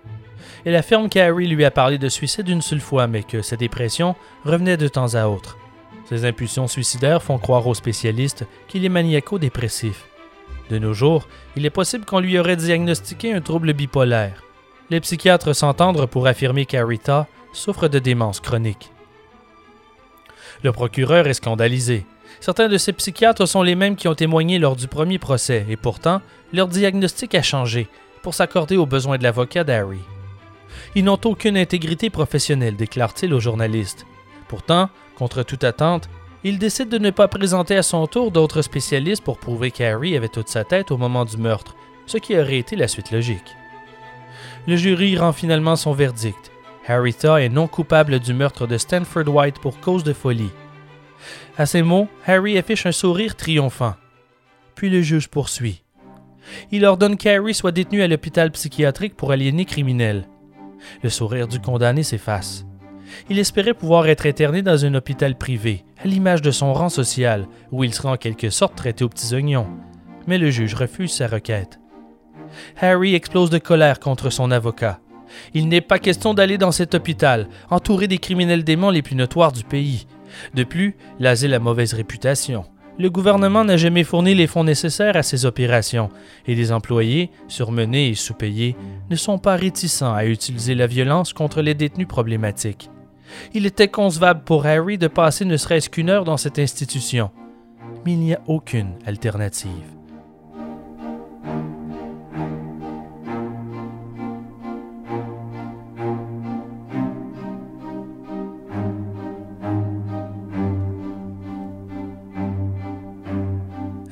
Elle 0.64 0.76
affirme 0.76 1.08
qu'Harry 1.08 1.48
lui 1.48 1.64
a 1.64 1.70
parlé 1.70 1.98
de 1.98 2.08
suicide 2.08 2.48
une 2.48 2.62
seule 2.62 2.80
fois, 2.80 3.06
mais 3.06 3.22
que 3.22 3.42
sa 3.42 3.56
dépression 3.56 4.14
revenait 4.44 4.76
de 4.76 4.88
temps 4.88 5.14
à 5.14 5.26
autre. 5.26 5.58
Ses 6.08 6.24
impulsions 6.24 6.68
suicidaires 6.68 7.22
font 7.22 7.38
croire 7.38 7.66
aux 7.66 7.74
spécialistes 7.74 8.46
qu'il 8.68 8.84
est 8.84 8.90
maniaco-dépressif. 8.90 10.06
De 10.70 10.78
nos 10.78 10.92
jours, 10.92 11.26
il 11.56 11.66
est 11.66 11.70
possible 11.70 12.04
qu'on 12.04 12.20
lui 12.20 12.38
aurait 12.38 12.56
diagnostiqué 12.56 13.32
un 13.32 13.40
trouble 13.40 13.72
bipolaire. 13.72 14.42
Les 14.90 15.00
psychiatres 15.00 15.54
s'entendent 15.54 16.06
pour 16.06 16.26
affirmer 16.26 16.66
qu'Arita 16.66 17.26
souffre 17.52 17.88
de 17.88 17.98
démence 17.98 18.40
chronique. 18.40 18.90
Le 20.62 20.70
procureur 20.70 21.26
est 21.26 21.34
scandalisé. 21.34 22.06
Certains 22.40 22.68
de 22.68 22.78
ces 22.78 22.92
psychiatres 22.92 23.46
sont 23.46 23.62
les 23.62 23.74
mêmes 23.74 23.96
qui 23.96 24.08
ont 24.08 24.14
témoigné 24.14 24.58
lors 24.58 24.76
du 24.76 24.88
premier 24.88 25.18
procès, 25.18 25.66
et 25.68 25.76
pourtant, 25.76 26.20
leur 26.52 26.68
diagnostic 26.68 27.34
a 27.34 27.42
changé 27.42 27.88
pour 28.22 28.34
s'accorder 28.34 28.76
aux 28.76 28.86
besoins 28.86 29.18
de 29.18 29.22
l'avocat 29.22 29.64
d'Harry. 29.64 30.00
Ils 30.94 31.04
n'ont 31.04 31.20
aucune 31.24 31.56
intégrité 31.56 32.10
professionnelle, 32.10 32.76
déclare-t-il 32.76 33.32
aux 33.32 33.40
journalistes. 33.40 34.06
Pourtant, 34.48 34.90
contre 35.16 35.42
toute 35.42 35.64
attente, 35.64 36.08
il 36.44 36.58
décide 36.58 36.88
de 36.88 36.98
ne 36.98 37.10
pas 37.10 37.28
présenter 37.28 37.76
à 37.76 37.82
son 37.82 38.06
tour 38.06 38.30
d'autres 38.30 38.62
spécialistes 38.62 39.22
pour 39.22 39.38
prouver 39.38 39.70
qu'Harry 39.70 40.16
avait 40.16 40.28
toute 40.28 40.48
sa 40.48 40.64
tête 40.64 40.90
au 40.90 40.96
moment 40.96 41.24
du 41.24 41.36
meurtre, 41.36 41.76
ce 42.06 42.18
qui 42.18 42.36
aurait 42.36 42.58
été 42.58 42.74
la 42.74 42.88
suite 42.88 43.12
logique. 43.12 43.56
Le 44.66 44.76
jury 44.76 45.16
rend 45.16 45.32
finalement 45.32 45.76
son 45.76 45.92
verdict. 45.92 46.50
Harryta 46.86 47.40
est 47.40 47.48
non 47.48 47.68
coupable 47.68 48.18
du 48.18 48.34
meurtre 48.34 48.66
de 48.66 48.76
Stanford 48.76 49.28
White 49.28 49.60
pour 49.60 49.78
cause 49.78 50.02
de 50.02 50.12
folie. 50.12 50.50
À 51.56 51.66
ces 51.66 51.82
mots, 51.82 52.08
Harry 52.26 52.58
affiche 52.58 52.86
un 52.86 52.92
sourire 52.92 53.36
triomphant. 53.36 53.94
Puis 54.74 54.90
le 54.90 55.00
juge 55.00 55.28
poursuit. 55.28 55.82
Il 56.72 56.84
ordonne 56.84 57.16
qu'Harry 57.16 57.54
soit 57.54 57.70
détenu 57.70 58.02
à 58.02 58.08
l'hôpital 58.08 58.50
psychiatrique 58.50 59.16
pour 59.16 59.30
aliéné 59.30 59.64
criminel. 59.64 60.26
Le 61.02 61.08
sourire 61.08 61.48
du 61.48 61.60
condamné 61.60 62.02
s'efface. 62.02 62.66
Il 63.28 63.38
espérait 63.38 63.74
pouvoir 63.74 64.06
être 64.08 64.26
interné 64.26 64.62
dans 64.62 64.84
un 64.84 64.94
hôpital 64.94 65.36
privé, 65.36 65.84
à 66.02 66.06
l'image 66.06 66.42
de 66.42 66.50
son 66.50 66.72
rang 66.72 66.88
social, 66.88 67.46
où 67.70 67.84
il 67.84 67.92
sera 67.92 68.12
en 68.12 68.16
quelque 68.16 68.50
sorte 68.50 68.74
traité 68.74 69.04
aux 69.04 69.08
petits 69.08 69.34
oignons. 69.34 69.66
Mais 70.26 70.38
le 70.38 70.50
juge 70.50 70.74
refuse 70.74 71.12
sa 71.12 71.26
requête. 71.26 71.78
Harry 72.80 73.14
explose 73.14 73.50
de 73.50 73.58
colère 73.58 74.00
contre 74.00 74.30
son 74.30 74.50
avocat. 74.50 75.00
Il 75.54 75.68
n'est 75.68 75.80
pas 75.80 75.98
question 75.98 76.34
d'aller 76.34 76.58
dans 76.58 76.72
cet 76.72 76.94
hôpital, 76.94 77.48
entouré 77.70 78.06
des 78.06 78.18
criminels 78.18 78.64
démons 78.64 78.90
les 78.90 79.02
plus 79.02 79.16
notoires 79.16 79.52
du 79.52 79.64
pays. 79.64 80.06
De 80.54 80.64
plus, 80.64 80.96
l'asile 81.18 81.54
a 81.54 81.58
mauvaise 81.58 81.94
réputation. 81.94 82.64
Le 82.98 83.08
gouvernement 83.08 83.64
n'a 83.64 83.76
jamais 83.76 84.04
fourni 84.04 84.34
les 84.34 84.46
fonds 84.46 84.64
nécessaires 84.64 85.16
à 85.16 85.22
ces 85.22 85.46
opérations, 85.46 86.10
et 86.46 86.54
les 86.54 86.72
employés, 86.72 87.30
surmenés 87.48 88.08
et 88.08 88.14
sous-payés, 88.14 88.76
ne 89.10 89.16
sont 89.16 89.38
pas 89.38 89.56
réticents 89.56 90.14
à 90.14 90.26
utiliser 90.26 90.74
la 90.74 90.86
violence 90.86 91.32
contre 91.32 91.62
les 91.62 91.74
détenus 91.74 92.08
problématiques. 92.08 92.90
Il 93.54 93.64
était 93.64 93.88
concevable 93.88 94.42
pour 94.44 94.66
Harry 94.66 94.98
de 94.98 95.08
passer 95.08 95.44
ne 95.44 95.56
serait-ce 95.56 95.88
qu'une 95.88 96.10
heure 96.10 96.24
dans 96.24 96.36
cette 96.36 96.58
institution, 96.58 97.30
mais 98.04 98.12
il 98.12 98.18
n'y 98.18 98.34
a 98.34 98.42
aucune 98.46 98.92
alternative. 99.06 99.70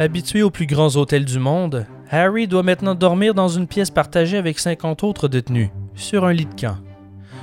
Habitué 0.01 0.43
aux 0.43 0.51
plus 0.51 0.65
grands 0.65 0.97
hôtels 0.97 1.27
du 1.27 1.39
monde, 1.39 1.85
Harry 2.09 2.49
doit 2.49 2.63
maintenant 2.63 2.95
dormir 2.95 3.35
dans 3.35 3.49
une 3.49 3.67
pièce 3.67 3.91
partagée 3.91 4.39
avec 4.39 4.59
50 4.59 5.05
autres 5.05 5.29
détenus, 5.29 5.69
sur 5.95 6.25
un 6.25 6.33
lit 6.33 6.47
de 6.47 6.59
camp. 6.59 6.79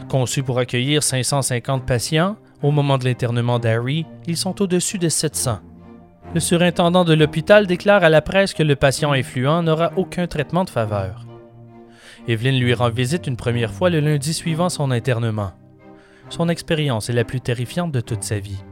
Conçu 0.10 0.42
pour 0.42 0.58
accueillir 0.58 1.04
550 1.04 1.86
patients, 1.86 2.36
au 2.64 2.72
moment 2.72 2.98
de 2.98 3.06
l'internement 3.06 3.60
d'Harry, 3.60 4.08
ils 4.26 4.38
sont 4.38 4.60
au-dessus 4.60 4.98
de 4.98 5.08
700. 5.08 5.60
Le 6.34 6.40
surintendant 6.40 7.06
de 7.06 7.14
l'hôpital 7.14 7.68
déclare 7.68 8.04
à 8.04 8.10
la 8.10 8.24
presse 8.24 8.56
que 8.56 8.64
le 8.64 8.76
patient 8.76 9.12
influent 9.12 9.62
n'aura 9.62 9.92
aucun 9.96 10.26
traitement 10.26 10.64
de 10.64 10.72
faveur. 10.72 11.28
Evelyn 12.28 12.58
lui 12.58 12.74
rend 12.74 12.90
visite 12.90 13.28
une 13.28 13.38
première 13.38 13.72
fois 13.72 13.92
le 13.92 14.00
lundi 14.00 14.34
suivant 14.34 14.70
son 14.70 14.90
internement. 14.90 15.52
Son 16.30 16.50
expérience 16.50 17.12
est 17.12 17.14
la 17.14 17.24
plus 17.24 17.40
terrifiante 17.40 17.92
de 17.92 18.02
toute 18.02 18.24
sa 18.24 18.40
vie 18.40 18.64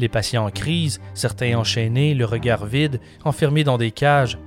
les 0.00 0.08
patients 0.08 0.46
en 0.46 0.50
crise, 0.50 1.00
certains 1.14 1.56
enchaînés, 1.56 2.14
le 2.14 2.24
regard 2.24 2.66
vide, 2.66 3.00
enfermés 3.24 3.64
dans 3.64 3.78
des 3.78 3.90
cages, 3.90 4.38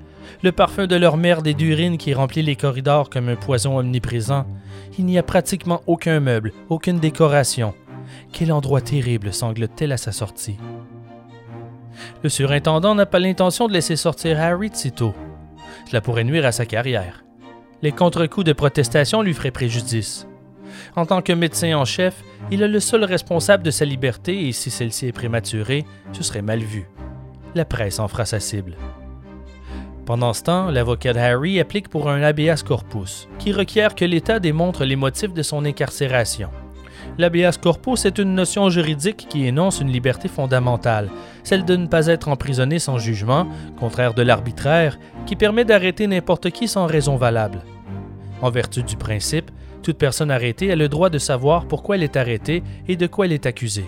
le 0.41 0.51
parfum 0.51 0.87
de 0.87 0.95
leur 0.95 1.15
merde 1.15 1.47
et 1.47 1.53
d'urine 1.53 1.97
qui 1.97 2.13
remplit 2.13 2.41
les 2.41 2.55
corridors 2.55 3.09
comme 3.09 3.29
un 3.29 3.35
poison 3.35 3.77
omniprésent. 3.77 4.45
Il 4.97 5.05
n'y 5.05 5.17
a 5.17 5.23
pratiquement 5.23 5.81
aucun 5.87 6.19
meuble, 6.19 6.51
aucune 6.69 6.99
décoration. 6.99 7.73
Quel 8.31 8.51
endroit 8.51 8.81
terrible 8.81 9.33
sanglote-t-elle 9.33 9.91
à 9.91 9.97
sa 9.97 10.11
sortie. 10.11 10.57
Le 12.23 12.29
surintendant 12.29 12.95
n'a 12.95 13.05
pas 13.05 13.19
l'intention 13.19 13.67
de 13.67 13.73
laisser 13.73 13.95
sortir 13.95 14.39
Harry 14.39 14.69
de. 14.69 15.13
Cela 15.87 16.01
pourrait 16.01 16.23
nuire 16.23 16.45
à 16.45 16.51
sa 16.51 16.65
carrière. 16.65 17.23
Les 17.81 17.91
contre-coups 17.91 18.45
de 18.45 18.53
protestation 18.53 19.21
lui 19.21 19.33
feraient 19.33 19.51
préjudice. 19.51 20.27
En 20.95 21.05
tant 21.05 21.21
que 21.21 21.33
médecin 21.33 21.75
en 21.75 21.85
chef, 21.85 22.23
il 22.51 22.61
est 22.61 22.67
le 22.67 22.79
seul 22.79 23.03
responsable 23.03 23.63
de 23.63 23.71
sa 23.71 23.85
liberté 23.85 24.47
et 24.47 24.51
si 24.51 24.69
celle-ci 24.69 25.07
est 25.07 25.11
prématurée, 25.11 25.85
ce 26.11 26.23
serait 26.23 26.43
mal 26.43 26.59
vu. 26.59 26.87
La 27.55 27.65
presse 27.65 27.99
en 27.99 28.07
fera 28.07 28.25
sa 28.25 28.39
cible. 28.39 28.75
Pendant 30.05 30.33
ce 30.33 30.43
temps, 30.43 30.69
l'avocat 30.69 31.13
Harry 31.15 31.59
applique 31.59 31.87
pour 31.87 32.09
un 32.09 32.21
habeas 32.21 32.61
corpus, 32.63 33.27
qui 33.39 33.53
requiert 33.53 33.95
que 33.95 34.05
l'État 34.05 34.39
démontre 34.39 34.83
les 34.83 34.97
motifs 34.97 35.33
de 35.33 35.41
son 35.41 35.65
incarcération. 35.65 36.49
L'habeas 37.17 37.57
corpus 37.61 38.05
est 38.05 38.17
une 38.17 38.35
notion 38.35 38.69
juridique 38.69 39.27
qui 39.29 39.47
énonce 39.47 39.79
une 39.79 39.91
liberté 39.91 40.27
fondamentale, 40.27 41.09
celle 41.43 41.63
de 41.63 41.75
ne 41.75 41.87
pas 41.87 42.07
être 42.07 42.27
emprisonné 42.27 42.79
sans 42.79 42.97
jugement, 42.97 43.47
contraire 43.79 44.13
de 44.13 44.23
l'arbitraire, 44.23 44.99
qui 45.25 45.35
permet 45.35 45.65
d'arrêter 45.65 46.05
n'importe 46.05 46.49
qui 46.49 46.67
sans 46.67 46.85
raison 46.85 47.15
valable. 47.15 47.61
En 48.41 48.49
vertu 48.49 48.83
du 48.83 48.97
principe, 48.97 49.51
toute 49.83 49.97
personne 49.97 50.31
arrêtée 50.31 50.71
a 50.71 50.75
le 50.75 50.89
droit 50.89 51.11
de 51.11 51.19
savoir 51.19 51.67
pourquoi 51.67 51.95
elle 51.95 52.03
est 52.03 52.17
arrêtée 52.17 52.63
et 52.87 52.95
de 52.95 53.05
quoi 53.05 53.25
elle 53.25 53.33
est 53.33 53.45
accusée. 53.45 53.85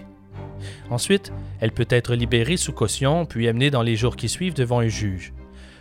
Ensuite, 0.89 1.31
elle 1.59 1.71
peut 1.71 1.87
être 1.89 2.13
libérée 2.13 2.57
sous 2.57 2.73
caution 2.73 3.25
puis 3.25 3.47
amenée 3.47 3.71
dans 3.71 3.81
les 3.81 3.95
jours 3.95 4.15
qui 4.15 4.29
suivent 4.29 4.53
devant 4.53 4.79
un 4.79 4.87
juge. 4.87 5.33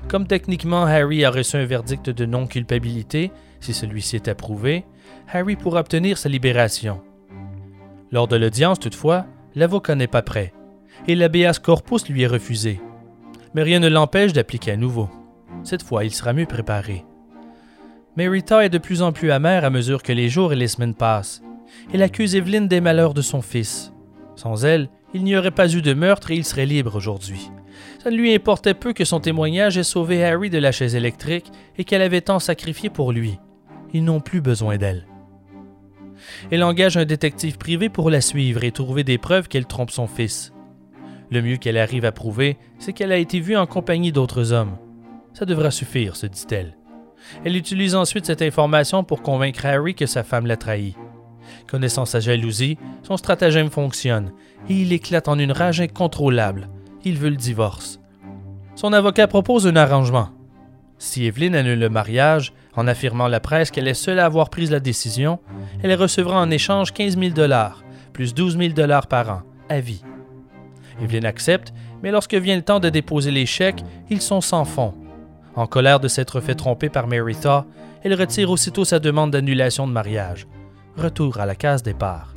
Comme 0.08 0.26
techniquement 0.26 0.84
Harry 0.84 1.24
a 1.24 1.30
reçu 1.30 1.56
un 1.56 1.64
verdict 1.64 2.10
de 2.10 2.26
non-culpabilité, 2.26 3.30
si 3.60 3.72
celui-ci 3.72 4.16
est 4.16 4.28
approuvé, 4.28 4.84
Harry 5.32 5.56
pourra 5.56 5.80
obtenir 5.80 6.18
sa 6.18 6.28
libération. 6.28 7.00
Lors 8.12 8.28
de 8.28 8.36
l'audience, 8.36 8.78
toutefois, 8.78 9.26
l'avocat 9.54 9.94
n'est 9.94 10.06
pas 10.06 10.22
prêt, 10.22 10.52
et 11.08 11.14
l'habeas 11.14 11.58
corpus 11.62 12.08
lui 12.08 12.22
est 12.22 12.28
refusé. 12.28 12.80
Mais 13.54 13.62
rien 13.62 13.80
ne 13.80 13.88
l'empêche 13.88 14.32
d'appliquer 14.32 14.72
à 14.72 14.76
nouveau. 14.76 15.08
Cette 15.62 15.82
fois, 15.82 16.04
il 16.04 16.12
sera 16.12 16.32
mieux 16.32 16.46
préparé. 16.46 17.04
Mais 18.16 18.28
Rita 18.28 18.64
est 18.64 18.70
de 18.70 18.78
plus 18.78 19.02
en 19.02 19.12
plus 19.12 19.30
amère 19.30 19.64
à 19.64 19.70
mesure 19.70 20.02
que 20.02 20.12
les 20.12 20.28
jours 20.28 20.52
et 20.52 20.56
les 20.56 20.68
semaines 20.68 20.94
passent. 20.94 21.42
Elle 21.92 22.02
accuse 22.02 22.36
Evelyn 22.36 22.62
des 22.62 22.80
malheurs 22.80 23.14
de 23.14 23.22
son 23.22 23.42
fils. 23.42 23.92
Sans 24.36 24.64
elle, 24.64 24.88
il 25.12 25.24
n'y 25.24 25.36
aurait 25.36 25.50
pas 25.50 25.72
eu 25.72 25.82
de 25.82 25.94
meurtre 25.94 26.30
et 26.30 26.36
il 26.36 26.44
serait 26.44 26.66
libre 26.66 26.96
aujourd'hui. 26.96 27.50
Ça 28.02 28.10
ne 28.10 28.16
lui 28.16 28.34
importait 28.34 28.74
peu 28.74 28.92
que 28.92 29.04
son 29.04 29.20
témoignage 29.20 29.78
ait 29.78 29.82
sauvé 29.82 30.24
Harry 30.24 30.50
de 30.50 30.58
la 30.58 30.72
chaise 30.72 30.94
électrique 30.94 31.50
et 31.76 31.84
qu'elle 31.84 32.02
avait 32.02 32.20
tant 32.20 32.38
sacrifié 32.38 32.90
pour 32.90 33.12
lui. 33.12 33.38
Ils 33.92 34.04
n'ont 34.04 34.20
plus 34.20 34.40
besoin 34.40 34.76
d'elle. 34.76 35.06
Elle 36.50 36.62
engage 36.62 36.96
un 36.96 37.04
détective 37.04 37.58
privé 37.58 37.88
pour 37.88 38.10
la 38.10 38.20
suivre 38.20 38.64
et 38.64 38.72
trouver 38.72 39.04
des 39.04 39.18
preuves 39.18 39.48
qu'elle 39.48 39.66
trompe 39.66 39.90
son 39.90 40.06
fils. 40.06 40.52
Le 41.30 41.42
mieux 41.42 41.56
qu'elle 41.56 41.78
arrive 41.78 42.04
à 42.04 42.12
prouver, 42.12 42.58
c'est 42.78 42.92
qu'elle 42.92 43.12
a 43.12 43.16
été 43.16 43.40
vue 43.40 43.56
en 43.56 43.66
compagnie 43.66 44.12
d'autres 44.12 44.52
hommes. 44.52 44.76
Ça 45.32 45.44
devra 45.44 45.70
suffire, 45.70 46.16
se 46.16 46.26
dit-elle. 46.26 46.76
Elle 47.44 47.56
utilise 47.56 47.94
ensuite 47.94 48.26
cette 48.26 48.42
information 48.42 49.04
pour 49.04 49.22
convaincre 49.22 49.66
Harry 49.66 49.94
que 49.94 50.06
sa 50.06 50.22
femme 50.22 50.46
l'a 50.46 50.56
trahi. 50.56 50.94
Connaissant 51.66 52.04
sa 52.04 52.20
jalousie, 52.20 52.78
son 53.02 53.16
stratagème 53.16 53.70
fonctionne 53.70 54.32
et 54.68 54.74
il 54.74 54.92
éclate 54.92 55.28
en 55.28 55.38
une 55.38 55.52
rage 55.52 55.80
incontrôlable. 55.80 56.68
Il 57.04 57.18
veut 57.18 57.30
le 57.30 57.36
divorce. 57.36 58.00
Son 58.74 58.92
avocat 58.92 59.26
propose 59.26 59.66
un 59.66 59.76
arrangement. 59.76 60.30
Si 60.98 61.26
Evelyn 61.26 61.54
annule 61.54 61.78
le 61.78 61.88
mariage, 61.90 62.52
en 62.76 62.86
affirmant 62.86 63.26
à 63.26 63.28
la 63.28 63.40
presse 63.40 63.70
qu'elle 63.70 63.88
est 63.88 63.94
seule 63.94 64.18
à 64.18 64.24
avoir 64.24 64.50
pris 64.50 64.66
la 64.66 64.80
décision, 64.80 65.38
elle 65.82 65.94
recevra 65.94 66.40
en 66.40 66.50
échange 66.50 66.92
15 66.92 67.18
000 67.18 67.34
dollars, 67.34 67.84
plus 68.12 68.34
12 68.34 68.58
000 68.58 68.72
dollars 68.72 69.06
par 69.06 69.30
an, 69.30 69.42
à 69.68 69.80
vie. 69.80 70.02
Evelyn 71.02 71.24
accepte, 71.24 71.72
mais 72.02 72.10
lorsque 72.10 72.34
vient 72.34 72.56
le 72.56 72.62
temps 72.62 72.80
de 72.80 72.88
déposer 72.88 73.30
les 73.30 73.46
chèques, 73.46 73.82
ils 74.10 74.20
sont 74.20 74.40
sans 74.40 74.64
fond. 74.64 74.94
En 75.56 75.66
colère 75.66 76.00
de 76.00 76.08
s'être 76.08 76.40
fait 76.40 76.54
tromper 76.54 76.88
par 76.88 77.06
Mary 77.06 77.36
Thaw, 77.36 77.64
elle 78.02 78.14
retire 78.14 78.50
aussitôt 78.50 78.84
sa 78.84 78.98
demande 78.98 79.30
d'annulation 79.30 79.86
de 79.86 79.92
mariage. 79.92 80.46
Retour 80.96 81.38
à 81.38 81.46
la 81.46 81.54
case 81.54 81.82
départ. 81.82 82.34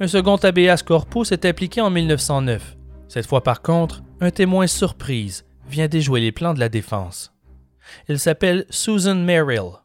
Un 0.00 0.08
second 0.08 0.36
habeas 0.36 0.82
corpus 0.82 1.32
est 1.32 1.44
appliqué 1.44 1.80
en 1.80 1.90
1909. 1.90 2.76
Cette 3.08 3.26
fois 3.26 3.42
par 3.42 3.62
contre, 3.62 4.02
un 4.20 4.30
témoin 4.30 4.66
surprise 4.66 5.44
vient 5.68 5.88
déjouer 5.88 6.20
les 6.20 6.32
plans 6.32 6.54
de 6.54 6.60
la 6.60 6.68
défense. 6.68 7.32
Elle 8.08 8.18
s'appelle 8.18 8.64
Susan 8.70 9.14
Merrill. 9.14 9.78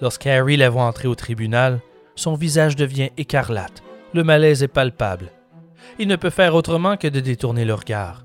Lorsqu'Harry 0.00 0.56
la 0.56 0.70
voit 0.70 0.84
entrer 0.84 1.08
au 1.08 1.14
tribunal, 1.14 1.80
son 2.14 2.34
visage 2.34 2.76
devient 2.76 3.10
écarlate. 3.16 3.82
Le 4.14 4.24
malaise 4.24 4.62
est 4.62 4.68
palpable. 4.68 5.30
Il 5.98 6.08
ne 6.08 6.16
peut 6.16 6.30
faire 6.30 6.54
autrement 6.54 6.96
que 6.96 7.08
de 7.08 7.20
détourner 7.20 7.64
le 7.64 7.74
regard. 7.74 8.24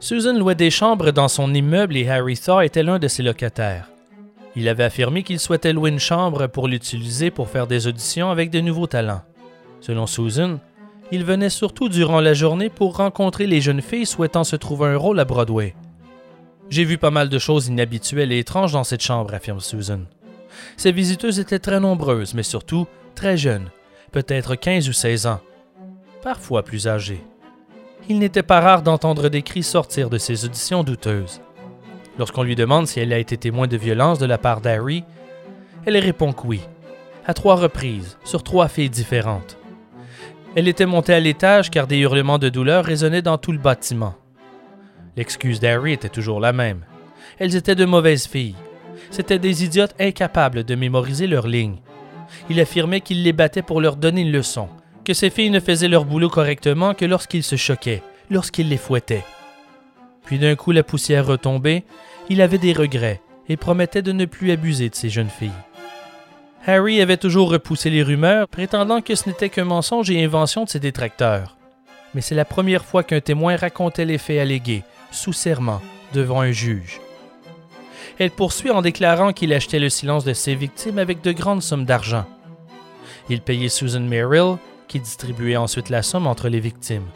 Susan 0.00 0.38
louait 0.38 0.54
des 0.54 0.70
chambres 0.70 1.10
dans 1.10 1.26
son 1.26 1.52
immeuble 1.52 1.96
et 1.96 2.08
Harry 2.08 2.38
Thaw 2.38 2.60
était 2.60 2.84
l'un 2.84 3.00
de 3.00 3.08
ses 3.08 3.24
locataires. 3.24 3.90
Il 4.54 4.68
avait 4.68 4.84
affirmé 4.84 5.24
qu'il 5.24 5.40
souhaitait 5.40 5.72
louer 5.72 5.90
une 5.90 5.98
chambre 5.98 6.46
pour 6.46 6.68
l'utiliser 6.68 7.32
pour 7.32 7.48
faire 7.48 7.66
des 7.66 7.88
auditions 7.88 8.30
avec 8.30 8.50
de 8.50 8.60
nouveaux 8.60 8.86
talents. 8.86 9.22
Selon 9.80 10.06
Susan, 10.06 10.58
il 11.10 11.24
venait 11.24 11.50
surtout 11.50 11.88
durant 11.88 12.20
la 12.20 12.32
journée 12.32 12.70
pour 12.70 12.96
rencontrer 12.96 13.46
les 13.46 13.60
jeunes 13.60 13.82
filles 13.82 14.06
souhaitant 14.06 14.44
se 14.44 14.56
trouver 14.56 14.88
un 14.88 14.96
rôle 14.96 15.18
à 15.18 15.24
Broadway. 15.24 15.74
J'ai 16.70 16.84
vu 16.84 16.96
pas 16.96 17.10
mal 17.10 17.28
de 17.28 17.38
choses 17.38 17.66
inhabituelles 17.66 18.30
et 18.30 18.38
étranges 18.38 18.72
dans 18.72 18.84
cette 18.84 19.02
chambre, 19.02 19.34
affirme 19.34 19.60
Susan. 19.60 20.00
Ses 20.76 20.92
visiteuses 20.92 21.40
étaient 21.40 21.58
très 21.58 21.80
nombreuses, 21.80 22.34
mais 22.34 22.42
surtout 22.42 22.86
très 23.14 23.36
jeunes, 23.36 23.68
peut-être 24.12 24.54
15 24.54 24.88
ou 24.88 24.92
16 24.92 25.26
ans, 25.26 25.40
parfois 26.22 26.62
plus 26.62 26.86
âgées. 26.86 27.22
Il 28.10 28.18
n'était 28.18 28.42
pas 28.42 28.60
rare 28.60 28.80
d'entendre 28.80 29.28
des 29.28 29.42
cris 29.42 29.62
sortir 29.62 30.08
de 30.08 30.16
ces 30.16 30.46
auditions 30.46 30.82
douteuses. 30.82 31.42
Lorsqu'on 32.18 32.42
lui 32.42 32.56
demande 32.56 32.86
si 32.86 33.00
elle 33.00 33.12
a 33.12 33.18
été 33.18 33.36
témoin 33.36 33.66
de 33.66 33.76
violence 33.76 34.18
de 34.18 34.24
la 34.24 34.38
part 34.38 34.62
d'Harry, 34.62 35.04
elle 35.84 35.98
répond 35.98 36.32
que 36.32 36.46
oui, 36.46 36.62
à 37.26 37.34
trois 37.34 37.56
reprises, 37.56 38.16
sur 38.24 38.42
trois 38.42 38.68
filles 38.68 38.88
différentes. 38.88 39.58
Elle 40.56 40.68
était 40.68 40.86
montée 40.86 41.12
à 41.12 41.20
l'étage 41.20 41.70
car 41.70 41.86
des 41.86 41.98
hurlements 41.98 42.38
de 42.38 42.48
douleur 42.48 42.86
résonnaient 42.86 43.20
dans 43.20 43.36
tout 43.36 43.52
le 43.52 43.58
bâtiment. 43.58 44.14
L'excuse 45.14 45.60
d'Harry 45.60 45.92
était 45.92 46.08
toujours 46.08 46.40
la 46.40 46.54
même. 46.54 46.86
Elles 47.38 47.56
étaient 47.56 47.74
de 47.74 47.84
mauvaises 47.84 48.26
filles. 48.26 48.56
C'étaient 49.10 49.38
des 49.38 49.64
idiotes 49.64 49.94
incapables 50.00 50.64
de 50.64 50.74
mémoriser 50.74 51.26
leurs 51.26 51.46
lignes. 51.46 51.80
Il 52.48 52.58
affirmait 52.58 53.02
qu'il 53.02 53.22
les 53.22 53.34
battait 53.34 53.62
pour 53.62 53.82
leur 53.82 53.96
donner 53.96 54.22
une 54.22 54.32
leçon, 54.32 54.68
que 55.08 55.14
ces 55.14 55.30
filles 55.30 55.48
ne 55.48 55.58
faisaient 55.58 55.88
leur 55.88 56.04
boulot 56.04 56.28
correctement 56.28 56.92
que 56.92 57.06
lorsqu'ils 57.06 57.42
se 57.42 57.56
choquaient, 57.56 58.02
lorsqu'ils 58.28 58.68
les 58.68 58.76
fouettaient. 58.76 59.24
Puis 60.26 60.38
d'un 60.38 60.54
coup 60.54 60.70
la 60.70 60.82
poussière 60.82 61.24
retombait, 61.24 61.84
il 62.28 62.42
avait 62.42 62.58
des 62.58 62.74
regrets 62.74 63.22
et 63.48 63.56
promettait 63.56 64.02
de 64.02 64.12
ne 64.12 64.26
plus 64.26 64.50
abuser 64.50 64.90
de 64.90 64.94
ces 64.94 65.08
jeunes 65.08 65.30
filles. 65.30 65.50
Harry 66.66 67.00
avait 67.00 67.16
toujours 67.16 67.50
repoussé 67.50 67.88
les 67.88 68.02
rumeurs, 68.02 68.48
prétendant 68.48 69.00
que 69.00 69.14
ce 69.14 69.30
n'était 69.30 69.48
qu'un 69.48 69.64
mensonge 69.64 70.10
et 70.10 70.22
invention 70.22 70.64
de 70.64 70.68
ses 70.68 70.78
détracteurs. 70.78 71.56
Mais 72.12 72.20
c'est 72.20 72.34
la 72.34 72.44
première 72.44 72.84
fois 72.84 73.02
qu'un 73.02 73.22
témoin 73.22 73.56
racontait 73.56 74.04
les 74.04 74.18
faits 74.18 74.40
allégués, 74.40 74.82
sous 75.10 75.32
serment, 75.32 75.80
devant 76.12 76.42
un 76.42 76.52
juge. 76.52 77.00
Elle 78.18 78.30
poursuit 78.30 78.70
en 78.70 78.82
déclarant 78.82 79.32
qu'il 79.32 79.54
achetait 79.54 79.78
le 79.78 79.88
silence 79.88 80.24
de 80.24 80.34
ses 80.34 80.54
victimes 80.54 80.98
avec 80.98 81.22
de 81.22 81.32
grandes 81.32 81.62
sommes 81.62 81.86
d'argent. 81.86 82.26
Il 83.30 83.40
payait 83.40 83.70
Susan 83.70 84.00
Merrill, 84.00 84.58
qui 84.88 85.00
distribuait 85.00 85.56
ensuite 85.56 85.90
la 85.90 86.02
somme 86.02 86.26
entre 86.26 86.48
les 86.48 86.60
victimes. 86.60 87.06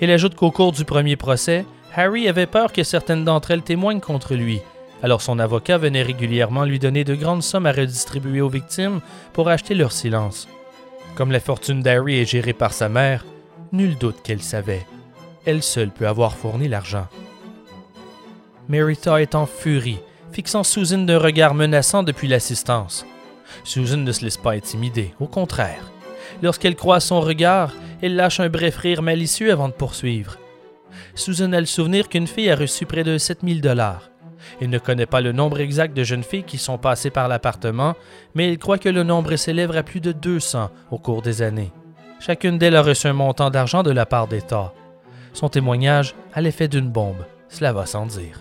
Elle 0.00 0.10
ajoute 0.10 0.34
qu'au 0.34 0.50
cours 0.50 0.72
du 0.72 0.84
premier 0.84 1.16
procès, 1.16 1.66
Harry 1.94 2.28
avait 2.28 2.46
peur 2.46 2.72
que 2.72 2.82
certaines 2.82 3.24
d'entre 3.24 3.50
elles 3.50 3.62
témoignent 3.62 4.00
contre 4.00 4.34
lui, 4.34 4.60
alors 5.02 5.22
son 5.22 5.38
avocat 5.38 5.78
venait 5.78 6.02
régulièrement 6.02 6.64
lui 6.64 6.78
donner 6.78 7.04
de 7.04 7.14
grandes 7.14 7.42
sommes 7.42 7.66
à 7.66 7.72
redistribuer 7.72 8.40
aux 8.40 8.48
victimes 8.48 9.00
pour 9.32 9.48
acheter 9.48 9.74
leur 9.74 9.92
silence. 9.92 10.48
Comme 11.14 11.32
la 11.32 11.40
fortune 11.40 11.82
d'Harry 11.82 12.18
est 12.18 12.30
gérée 12.30 12.52
par 12.52 12.72
sa 12.72 12.88
mère, 12.88 13.24
nul 13.72 13.96
doute 13.96 14.22
qu'elle 14.22 14.42
savait. 14.42 14.86
Elle 15.46 15.62
seule 15.62 15.90
peut 15.90 16.06
avoir 16.06 16.36
fourni 16.36 16.68
l'argent. 16.68 17.06
Merita 18.68 19.20
est 19.20 19.34
en 19.34 19.46
furie, 19.46 20.00
fixant 20.32 20.62
Susan 20.62 20.98
d'un 20.98 21.18
regard 21.18 21.54
menaçant 21.54 22.02
depuis 22.02 22.28
l'assistance. 22.28 23.06
Susan 23.64 23.96
ne 23.96 24.12
se 24.12 24.24
laisse 24.24 24.36
pas 24.36 24.52
intimider, 24.52 25.14
au 25.18 25.26
contraire. 25.26 25.90
Lorsqu'elle 26.42 26.76
croise 26.76 27.04
son 27.04 27.20
regard, 27.20 27.74
elle 28.02 28.16
lâche 28.16 28.40
un 28.40 28.48
bref 28.48 28.76
rire 28.78 29.02
malicieux 29.02 29.52
avant 29.52 29.68
de 29.68 29.74
poursuivre. 29.74 30.38
Susan 31.14 31.52
a 31.52 31.60
le 31.60 31.66
souvenir 31.66 32.08
qu'une 32.08 32.26
fille 32.26 32.50
a 32.50 32.56
reçu 32.56 32.86
près 32.86 33.04
de 33.04 33.18
7000 33.18 33.60
dollars. 33.60 34.10
Il 34.60 34.70
ne 34.70 34.78
connaît 34.78 35.06
pas 35.06 35.20
le 35.20 35.32
nombre 35.32 35.60
exact 35.60 35.94
de 35.94 36.02
jeunes 36.02 36.24
filles 36.24 36.44
qui 36.44 36.58
sont 36.58 36.78
passées 36.78 37.10
par 37.10 37.28
l'appartement, 37.28 37.94
mais 38.34 38.50
il 38.50 38.58
croit 38.58 38.78
que 38.78 38.88
le 38.88 39.02
nombre 39.02 39.36
s'élève 39.36 39.76
à 39.76 39.82
plus 39.82 40.00
de 40.00 40.12
200 40.12 40.70
au 40.90 40.98
cours 40.98 41.22
des 41.22 41.42
années. 41.42 41.72
Chacune 42.20 42.58
d'elles 42.58 42.76
a 42.76 42.82
reçu 42.82 43.06
un 43.06 43.12
montant 43.12 43.50
d'argent 43.50 43.82
de 43.82 43.90
la 43.90 44.06
part 44.06 44.28
d'État. 44.28 44.72
Son 45.32 45.48
témoignage 45.48 46.14
a 46.34 46.40
l'effet 46.40 46.68
d'une 46.68 46.90
bombe, 46.90 47.24
cela 47.48 47.72
va 47.72 47.86
sans 47.86 48.06
dire. 48.06 48.40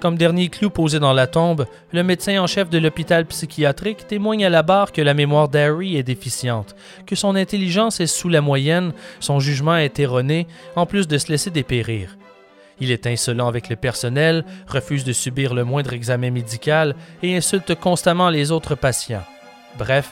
Comme 0.00 0.16
dernier 0.16 0.48
clou 0.48 0.70
posé 0.70 0.98
dans 0.98 1.12
la 1.12 1.26
tombe, 1.26 1.66
le 1.92 2.02
médecin 2.02 2.40
en 2.40 2.46
chef 2.46 2.70
de 2.70 2.78
l'hôpital 2.78 3.26
psychiatrique 3.26 4.06
témoigne 4.06 4.44
à 4.44 4.50
la 4.50 4.62
barre 4.62 4.92
que 4.92 5.02
la 5.02 5.14
mémoire 5.14 5.48
d'Harry 5.48 5.96
est 5.96 6.02
déficiente, 6.02 6.74
que 7.06 7.16
son 7.16 7.36
intelligence 7.36 8.00
est 8.00 8.06
sous 8.06 8.28
la 8.28 8.40
moyenne, 8.40 8.92
son 9.20 9.40
jugement 9.40 9.76
est 9.76 9.98
erroné, 9.98 10.46
en 10.76 10.86
plus 10.86 11.08
de 11.08 11.18
se 11.18 11.28
laisser 11.28 11.50
dépérir. 11.50 12.16
Il 12.80 12.90
est 12.90 13.06
insolent 13.06 13.46
avec 13.46 13.68
le 13.68 13.76
personnel, 13.76 14.44
refuse 14.66 15.04
de 15.04 15.12
subir 15.12 15.54
le 15.54 15.64
moindre 15.64 15.92
examen 15.92 16.30
médical 16.30 16.96
et 17.22 17.36
insulte 17.36 17.74
constamment 17.74 18.28
les 18.28 18.50
autres 18.50 18.74
patients. 18.74 19.22
Bref, 19.78 20.10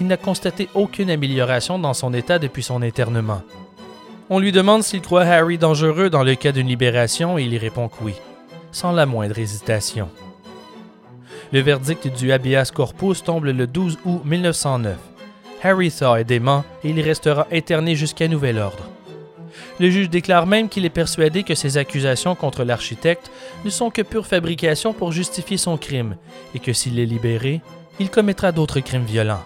il 0.00 0.06
n'a 0.06 0.16
constaté 0.16 0.68
aucune 0.74 1.10
amélioration 1.10 1.78
dans 1.78 1.94
son 1.94 2.12
état 2.14 2.38
depuis 2.38 2.62
son 2.62 2.82
internement. 2.82 3.42
On 4.28 4.38
lui 4.38 4.52
demande 4.52 4.82
s'il 4.82 5.00
croit 5.00 5.24
Harry 5.24 5.58
dangereux 5.58 6.08
dans 6.08 6.22
le 6.22 6.34
cas 6.34 6.52
d'une 6.52 6.68
libération 6.68 7.38
et 7.38 7.42
il 7.42 7.56
répond 7.58 7.88
que 7.88 8.02
oui, 8.02 8.14
sans 8.72 8.92
la 8.92 9.06
moindre 9.06 9.38
hésitation. 9.38 10.08
Le 11.52 11.60
verdict 11.60 12.06
du 12.06 12.32
habeas 12.32 12.70
corpus 12.72 13.24
tombe 13.24 13.44
le 13.44 13.66
12 13.66 13.98
août 14.04 14.22
1909. 14.24 14.96
Harry 15.62 15.90
Thaw 15.90 16.16
est 16.16 16.24
dément 16.24 16.64
et 16.84 16.90
il 16.90 17.00
restera 17.00 17.46
interné 17.52 17.96
jusqu'à 17.96 18.28
nouvel 18.28 18.58
ordre. 18.58 18.88
Le 19.78 19.90
juge 19.90 20.10
déclare 20.10 20.46
même 20.46 20.68
qu'il 20.68 20.84
est 20.84 20.90
persuadé 20.90 21.42
que 21.42 21.54
ses 21.54 21.76
accusations 21.76 22.34
contre 22.34 22.64
l'architecte 22.64 23.30
ne 23.64 23.70
sont 23.70 23.90
que 23.90 24.02
pure 24.02 24.26
fabrication 24.26 24.92
pour 24.92 25.12
justifier 25.12 25.56
son 25.56 25.76
crime 25.76 26.16
et 26.54 26.58
que 26.58 26.72
s'il 26.72 26.98
est 26.98 27.06
libéré, 27.06 27.60
il 27.98 28.10
commettra 28.10 28.52
d'autres 28.52 28.80
crimes 28.80 29.04
violents. 29.04 29.44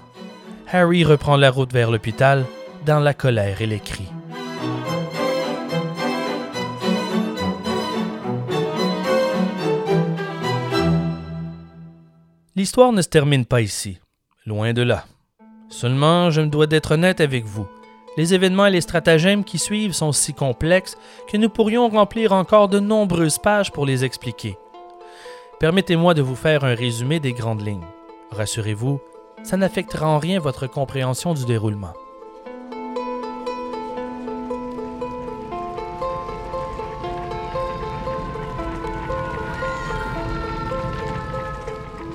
Harry 0.70 1.04
reprend 1.04 1.36
la 1.36 1.50
route 1.50 1.72
vers 1.72 1.90
l'hôpital 1.90 2.44
dans 2.84 3.00
la 3.00 3.14
colère 3.14 3.62
et 3.62 3.66
les 3.66 3.80
cris. 3.80 4.10
L'histoire 12.56 12.92
ne 12.92 13.02
se 13.02 13.08
termine 13.08 13.44
pas 13.44 13.62
ici, 13.62 13.98
loin 14.46 14.72
de 14.72 14.82
là. 14.82 15.06
Seulement, 15.70 16.30
je 16.30 16.40
me 16.40 16.46
dois 16.46 16.68
d'être 16.68 16.92
honnête 16.92 17.20
avec 17.20 17.44
vous. 17.44 17.66
Les 18.16 18.32
événements 18.32 18.66
et 18.66 18.70
les 18.70 18.80
stratagèmes 18.80 19.42
qui 19.42 19.58
suivent 19.58 19.92
sont 19.92 20.12
si 20.12 20.34
complexes 20.34 20.96
que 21.26 21.36
nous 21.36 21.48
pourrions 21.48 21.88
remplir 21.88 22.30
encore 22.30 22.68
de 22.68 22.78
nombreuses 22.78 23.38
pages 23.38 23.72
pour 23.72 23.86
les 23.86 24.04
expliquer. 24.04 24.56
Permettez-moi 25.58 26.14
de 26.14 26.22
vous 26.22 26.36
faire 26.36 26.62
un 26.62 26.76
résumé 26.76 27.18
des 27.18 27.32
grandes 27.32 27.66
lignes. 27.66 27.86
Rassurez-vous, 28.30 29.00
ça 29.42 29.56
n'affectera 29.56 30.06
en 30.06 30.18
rien 30.18 30.38
votre 30.38 30.68
compréhension 30.68 31.34
du 31.34 31.44
déroulement. 31.46 31.94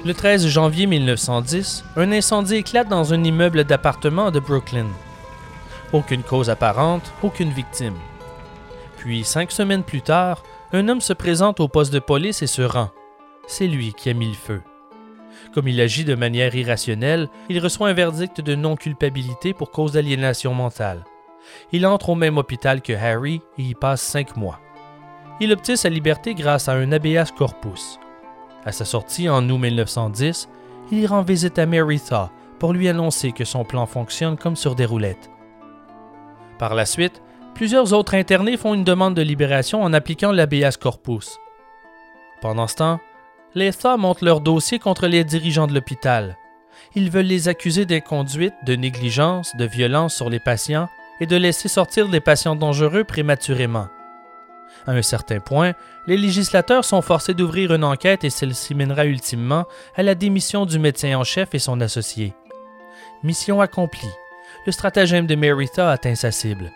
Le 0.05 0.13
13 0.13 0.47
janvier 0.47 0.85
1910, 0.85 1.83
un 1.97 2.13
incendie 2.13 2.55
éclate 2.55 2.87
dans 2.87 3.13
un 3.13 3.21
immeuble 3.21 3.65
d'appartements 3.65 4.31
de 4.31 4.39
Brooklyn. 4.39 4.87
Aucune 5.91 6.23
cause 6.23 6.49
apparente, 6.49 7.11
aucune 7.21 7.49
victime. 7.49 7.97
Puis, 8.95 9.25
cinq 9.25 9.51
semaines 9.51 9.83
plus 9.83 10.01
tard, 10.01 10.43
un 10.71 10.87
homme 10.87 11.01
se 11.01 11.11
présente 11.11 11.59
au 11.59 11.67
poste 11.67 11.91
de 11.91 11.99
police 11.99 12.41
et 12.41 12.47
se 12.47 12.61
rend. 12.61 12.91
C'est 13.45 13.67
lui 13.67 13.93
qui 13.93 14.09
a 14.09 14.13
mis 14.13 14.29
le 14.29 14.35
feu. 14.35 14.61
Comme 15.53 15.67
il 15.67 15.81
agit 15.81 16.05
de 16.05 16.15
manière 16.15 16.55
irrationnelle, 16.55 17.27
il 17.49 17.59
reçoit 17.59 17.89
un 17.89 17.93
verdict 17.93 18.39
de 18.39 18.55
non-culpabilité 18.55 19.53
pour 19.53 19.69
cause 19.69 19.91
d'aliénation 19.91 20.53
mentale. 20.53 21.03
Il 21.73 21.85
entre 21.85 22.11
au 22.11 22.15
même 22.15 22.37
hôpital 22.37 22.81
que 22.81 22.93
Harry 22.93 23.41
et 23.57 23.63
y 23.63 23.75
passe 23.75 24.01
cinq 24.01 24.37
mois. 24.37 24.61
Il 25.41 25.51
obtient 25.51 25.75
sa 25.75 25.89
liberté 25.89 26.35
grâce 26.35 26.69
à 26.69 26.73
un 26.73 26.93
habeas 26.93 27.31
corpus. 27.37 27.99
À 28.65 28.71
sa 28.71 28.85
sortie 28.85 29.29
en 29.29 29.47
août 29.49 29.57
1910, 29.57 30.49
il 30.91 31.07
rend 31.07 31.21
visite 31.21 31.59
à 31.59 31.65
Mary 31.65 31.99
Thaw 31.99 32.29
pour 32.59 32.73
lui 32.73 32.89
annoncer 32.89 33.31
que 33.31 33.45
son 33.45 33.63
plan 33.63 33.85
fonctionne 33.85 34.37
comme 34.37 34.55
sur 34.55 34.75
des 34.75 34.85
roulettes. 34.85 35.29
Par 36.57 36.75
la 36.75 36.85
suite, 36.85 37.21
plusieurs 37.55 37.93
autres 37.93 38.15
internés 38.15 38.57
font 38.57 38.73
une 38.73 38.83
demande 38.83 39.15
de 39.15 39.21
libération 39.21 39.81
en 39.81 39.93
appliquant 39.93 40.31
l'habeas 40.31 40.77
corpus. 40.77 41.37
Pendant 42.41 42.67
ce 42.67 42.75
temps, 42.75 42.99
les 43.55 43.71
Thaw 43.71 43.97
montent 43.97 44.21
leur 44.21 44.41
dossier 44.41 44.77
contre 44.77 45.07
les 45.07 45.23
dirigeants 45.23 45.67
de 45.67 45.73
l'hôpital. 45.73 46.37
Ils 46.95 47.09
veulent 47.09 47.25
les 47.25 47.47
accuser 47.47 47.85
d'inconduite, 47.85 48.53
de 48.65 48.75
négligence, 48.75 49.55
de 49.55 49.65
violence 49.65 50.15
sur 50.15 50.29
les 50.29 50.39
patients 50.39 50.89
et 51.19 51.25
de 51.25 51.35
laisser 51.35 51.67
sortir 51.67 52.09
des 52.09 52.19
patients 52.19 52.55
dangereux 52.55 53.03
prématurément. 53.03 53.87
À 54.89 54.93
un 54.93 55.03
certain 55.03 55.39
point, 55.39 55.73
les 56.07 56.17
législateurs 56.17 56.83
sont 56.83 57.03
forcés 57.03 57.35
d'ouvrir 57.35 57.71
une 57.75 57.83
enquête 57.83 58.23
et 58.23 58.31
celle-ci 58.31 58.73
mènera 58.73 59.05
ultimement 59.05 59.65
à 59.95 60.01
la 60.01 60.15
démission 60.15 60.65
du 60.65 60.79
médecin 60.79 61.15
en 61.15 61.23
chef 61.23 61.53
et 61.53 61.59
son 61.59 61.79
associé. 61.79 62.33
Mission 63.21 63.61
accomplie. 63.61 64.09
Le 64.65 64.71
stratagème 64.71 65.27
de 65.27 65.35
Merita 65.35 65.91
atteint 65.91 66.15
sa 66.15 66.31
cible. 66.31 66.71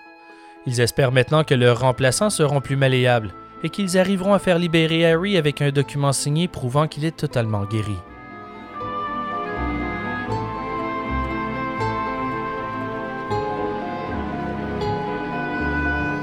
Ils 0.67 0.79
espèrent 0.79 1.11
maintenant 1.11 1.43
que 1.43 1.55
leurs 1.55 1.79
remplaçants 1.79 2.29
seront 2.29 2.61
plus 2.61 2.75
malléables 2.75 3.33
et 3.63 3.71
qu'ils 3.71 3.97
arriveront 3.97 4.35
à 4.35 4.39
faire 4.39 4.59
libérer 4.59 5.11
Harry 5.11 5.35
avec 5.35 5.63
un 5.63 5.71
document 5.71 6.13
signé 6.13 6.47
prouvant 6.47 6.87
qu'il 6.87 7.05
est 7.05 7.17
totalement 7.17 7.65
guéri. 7.65 7.97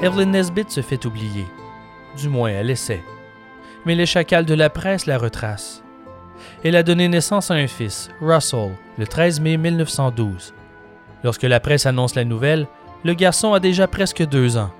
Evelyn 0.04 0.26
Nesbit 0.26 0.66
se 0.68 0.82
fait 0.82 1.04
oublier. 1.04 1.46
Du 2.20 2.28
moins, 2.28 2.50
elle 2.50 2.70
essaie. 2.70 3.02
Mais 3.86 3.94
les 3.94 4.04
chacals 4.04 4.44
de 4.44 4.52
la 4.52 4.68
presse 4.68 5.06
la 5.06 5.16
retracent. 5.16 5.82
Elle 6.62 6.76
a 6.76 6.82
donné 6.82 7.08
naissance 7.08 7.50
à 7.50 7.54
un 7.54 7.66
fils, 7.66 8.10
Russell, 8.20 8.72
le 8.98 9.06
13 9.06 9.40
mai 9.40 9.56
1912. 9.56 10.52
Lorsque 11.24 11.44
la 11.44 11.60
presse 11.60 11.86
annonce 11.86 12.14
la 12.14 12.24
nouvelle, 12.24 12.66
le 13.04 13.14
garçon 13.14 13.54
a 13.54 13.60
déjà 13.60 13.86
presque 13.86 14.26
deux 14.26 14.58
ans. 14.58 14.70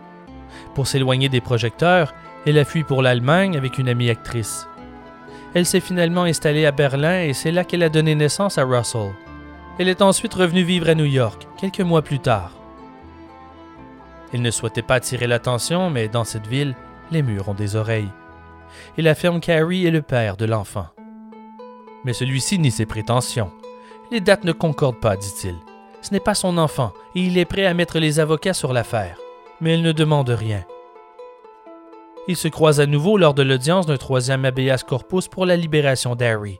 Pour 0.75 0.87
s'éloigner 0.87 1.31
des 1.31 1.41
projecteurs, 1.41 2.15
elle 2.45 2.59
a 2.59 2.67
fui 2.67 2.85
pour 2.85 3.01
l'Allemagne 3.01 3.57
avec 3.57 3.79
une 3.79 3.89
amie 3.89 4.11
actrice. 4.11 4.67
Elle 5.55 5.65
s'est 5.67 5.81
finalement 5.81 6.25
installée 6.25 6.67
à 6.67 6.73
Berlin 6.73 7.23
et 7.23 7.33
c'est 7.33 7.53
là 7.53 7.65
qu'elle 7.65 7.83
a 7.83 7.89
donné 7.89 8.15
naissance 8.15 8.59
à 8.59 8.65
Russell. 8.65 9.12
Elle 9.79 9.89
est 9.89 10.03
ensuite 10.03 10.35
revenue 10.35 10.62
vivre 10.62 10.91
à 10.91 10.95
New 10.95 11.07
York, 11.07 11.47
quelques 11.57 11.81
mois 11.81 12.03
plus 12.03 12.21
tard. 12.21 12.53
Elle 14.35 14.43
ne 14.43 14.51
souhaitait 14.51 14.83
pas 14.83 14.97
attirer 14.97 15.27
l'attention, 15.27 15.89
mais 15.89 16.09
dans 16.09 16.25
cette 16.25 16.47
ville, 16.47 16.77
les 17.11 17.23
murs 17.23 17.49
ont 17.49 17.55
des 17.55 17.77
oreilles. 17.77 18.11
Il 18.97 19.09
affirme 19.09 19.41
qu'Harry 19.41 19.87
est 19.87 19.91
le 19.91 20.03
père 20.03 20.37
de 20.37 20.45
l'enfant. 20.45 20.87
Mais 22.05 22.12
celui-ci 22.12 22.59
nie 22.59 22.70
ses 22.70 22.87
prétentions. 22.87 23.53
Les 24.11 24.20
dates 24.20 24.45
ne 24.45 24.53
concordent 24.53 25.01
pas, 25.01 25.16
dit-il. 25.16 25.57
Ce 26.03 26.12
n'est 26.12 26.20
pas 26.20 26.35
son 26.35 26.57
enfant 26.57 26.93
et 27.15 27.20
il 27.20 27.37
est 27.37 27.45
prêt 27.45 27.66
à 27.66 27.74
mettre 27.74 27.99
les 27.99 28.20
avocats 28.20 28.55
sur 28.55 28.73
l'affaire. 28.73 29.19
Mais 29.61 29.74
elle 29.74 29.82
ne 29.82 29.93
demande 29.93 30.31
rien. 30.31 30.65
Il 32.28 32.37
se 32.37 32.49
croise 32.49 32.81
à 32.81 32.87
nouveau 32.87 33.19
lors 33.19 33.35
de 33.35 33.43
l'audience 33.43 33.87
d'un 33.87 33.97
troisième 33.97 34.45
habeas 34.45 34.85
corpus 34.87 35.28
pour 35.28 35.47
la 35.47 35.57
libération 35.57 36.15
d'Harry. 36.15 36.59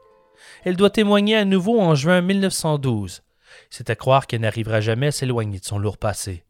Elle 0.65 0.77
doit 0.77 0.91
témoigner 0.91 1.37
à 1.37 1.45
nouveau 1.45 1.81
en 1.81 1.95
juin 1.95 2.21
1912. 2.21 3.23
C'est 3.71 3.91
à 3.91 3.95
croire 3.95 4.27
qu'elle 4.27 4.41
n'arrivera 4.43 4.81
jamais 4.81 5.09
à 5.09 5.13
s'éloigner 5.13 5.59
de 5.59 5.65
son 5.65 5.79
lourd 5.79 5.99
passé. 5.99 6.45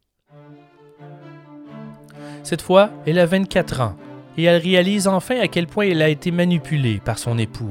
Cette 2.42 2.62
fois, 2.62 2.90
elle 3.06 3.18
a 3.18 3.26
24 3.26 3.80
ans 3.80 3.96
et 4.36 4.44
elle 4.44 4.62
réalise 4.62 5.08
enfin 5.08 5.38
à 5.40 5.48
quel 5.48 5.66
point 5.66 5.86
elle 5.86 6.02
a 6.02 6.08
été 6.08 6.30
manipulée 6.30 7.00
par 7.04 7.18
son 7.18 7.38
époux. 7.38 7.70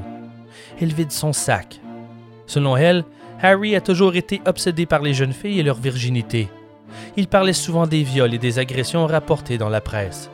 Elle 0.80 0.92
vide 0.92 1.12
son 1.12 1.32
sac. 1.32 1.80
Selon 2.46 2.76
elle, 2.76 3.04
Harry 3.42 3.74
a 3.74 3.80
toujours 3.80 4.16
été 4.16 4.40
obsédé 4.46 4.86
par 4.86 5.02
les 5.02 5.14
jeunes 5.14 5.32
filles 5.32 5.60
et 5.60 5.62
leur 5.62 5.76
virginité. 5.76 6.48
Il 7.16 7.28
parlait 7.28 7.52
souvent 7.52 7.86
des 7.86 8.02
viols 8.02 8.34
et 8.34 8.38
des 8.38 8.58
agressions 8.58 9.06
rapportées 9.06 9.58
dans 9.58 9.68
la 9.68 9.80
presse. 9.80 10.30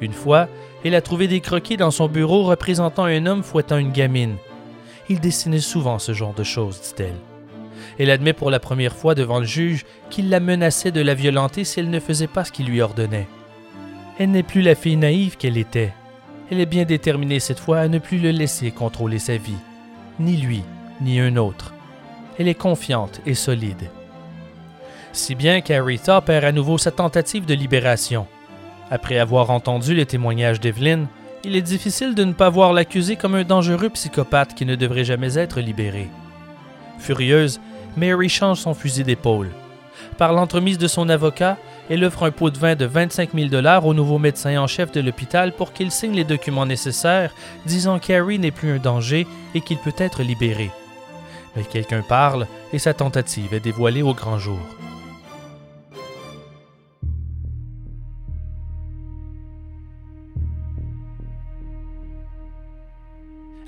Une 0.00 0.12
fois, 0.12 0.48
elle 0.84 0.94
a 0.94 1.00
trouvé 1.00 1.26
des 1.26 1.40
croquis 1.40 1.76
dans 1.76 1.90
son 1.90 2.08
bureau 2.08 2.44
représentant 2.44 3.04
un 3.04 3.26
homme 3.26 3.42
fouettant 3.42 3.78
une 3.78 3.92
gamine. 3.92 4.36
Il 5.08 5.20
dessinait 5.20 5.58
souvent 5.58 5.98
ce 5.98 6.12
genre 6.12 6.34
de 6.34 6.44
choses, 6.44 6.80
dit-elle. 6.80 7.16
Elle 7.98 8.10
admet 8.10 8.32
pour 8.32 8.50
la 8.50 8.60
première 8.60 8.94
fois 8.94 9.14
devant 9.14 9.38
le 9.38 9.46
juge 9.46 9.84
qu'il 10.10 10.28
la 10.28 10.40
menaçait 10.40 10.92
de 10.92 11.00
la 11.00 11.14
violenter 11.14 11.64
si 11.64 11.80
elle 11.80 11.90
ne 11.90 12.00
faisait 12.00 12.26
pas 12.26 12.44
ce 12.44 12.52
qu'il 12.52 12.66
lui 12.66 12.80
ordonnait. 12.80 13.26
Elle 14.18 14.30
n'est 14.30 14.42
plus 14.42 14.62
la 14.62 14.74
fille 14.74 14.96
naïve 14.96 15.36
qu'elle 15.36 15.58
était. 15.58 15.92
Elle 16.50 16.60
est 16.60 16.66
bien 16.66 16.84
déterminée 16.84 17.40
cette 17.40 17.58
fois 17.58 17.80
à 17.80 17.88
ne 17.88 17.98
plus 17.98 18.18
le 18.18 18.30
laisser 18.30 18.70
contrôler 18.70 19.18
sa 19.18 19.36
vie, 19.36 19.58
ni 20.18 20.36
lui, 20.36 20.62
ni 21.00 21.20
un 21.20 21.36
autre. 21.36 21.74
Elle 22.38 22.48
est 22.48 22.54
confiante 22.54 23.20
et 23.26 23.34
solide. 23.34 23.90
Si 25.12 25.34
bien 25.34 25.60
qu'Arita 25.60 26.20
perd 26.20 26.44
à 26.44 26.52
nouveau 26.52 26.78
sa 26.78 26.90
tentative 26.90 27.46
de 27.46 27.54
libération. 27.54 28.26
Après 28.90 29.18
avoir 29.18 29.50
entendu 29.50 29.94
les 29.94 30.06
témoignages 30.06 30.60
d'Evelyn, 30.60 31.06
il 31.44 31.56
est 31.56 31.62
difficile 31.62 32.14
de 32.14 32.24
ne 32.24 32.32
pas 32.32 32.48
voir 32.48 32.72
l'accusé 32.72 33.16
comme 33.16 33.34
un 33.34 33.44
dangereux 33.44 33.90
psychopathe 33.90 34.54
qui 34.54 34.64
ne 34.64 34.76
devrait 34.76 35.04
jamais 35.04 35.38
être 35.38 35.60
libéré. 35.60 36.08
Furieuse, 36.98 37.60
Mary 37.96 38.28
change 38.28 38.60
son 38.60 38.74
fusil 38.74 39.04
d'épaule. 39.04 39.50
Par 40.18 40.32
l'entremise 40.32 40.78
de 40.78 40.86
son 40.86 41.08
avocat, 41.08 41.56
elle 41.88 42.04
offre 42.04 42.24
un 42.24 42.30
pot 42.30 42.50
de 42.50 42.58
vin 42.58 42.74
de 42.74 42.84
25 42.84 43.30
000 43.34 43.48
dollars 43.48 43.86
au 43.86 43.94
nouveau 43.94 44.18
médecin 44.18 44.58
en 44.58 44.66
chef 44.66 44.92
de 44.92 45.00
l'hôpital 45.00 45.52
pour 45.52 45.72
qu'il 45.72 45.90
signe 45.90 46.14
les 46.14 46.24
documents 46.24 46.66
nécessaires, 46.66 47.34
disant 47.64 47.98
qu'Harry 47.98 48.38
n'est 48.38 48.50
plus 48.50 48.72
un 48.72 48.78
danger 48.78 49.26
et 49.54 49.60
qu'il 49.60 49.78
peut 49.78 49.94
être 49.98 50.22
libéré. 50.22 50.70
Mais 51.54 51.62
quelqu'un 51.62 52.02
parle 52.02 52.46
et 52.72 52.78
sa 52.78 52.92
tentative 52.92 53.54
est 53.54 53.60
dévoilée 53.60 54.02
au 54.02 54.14
grand 54.14 54.38
jour. 54.38 54.60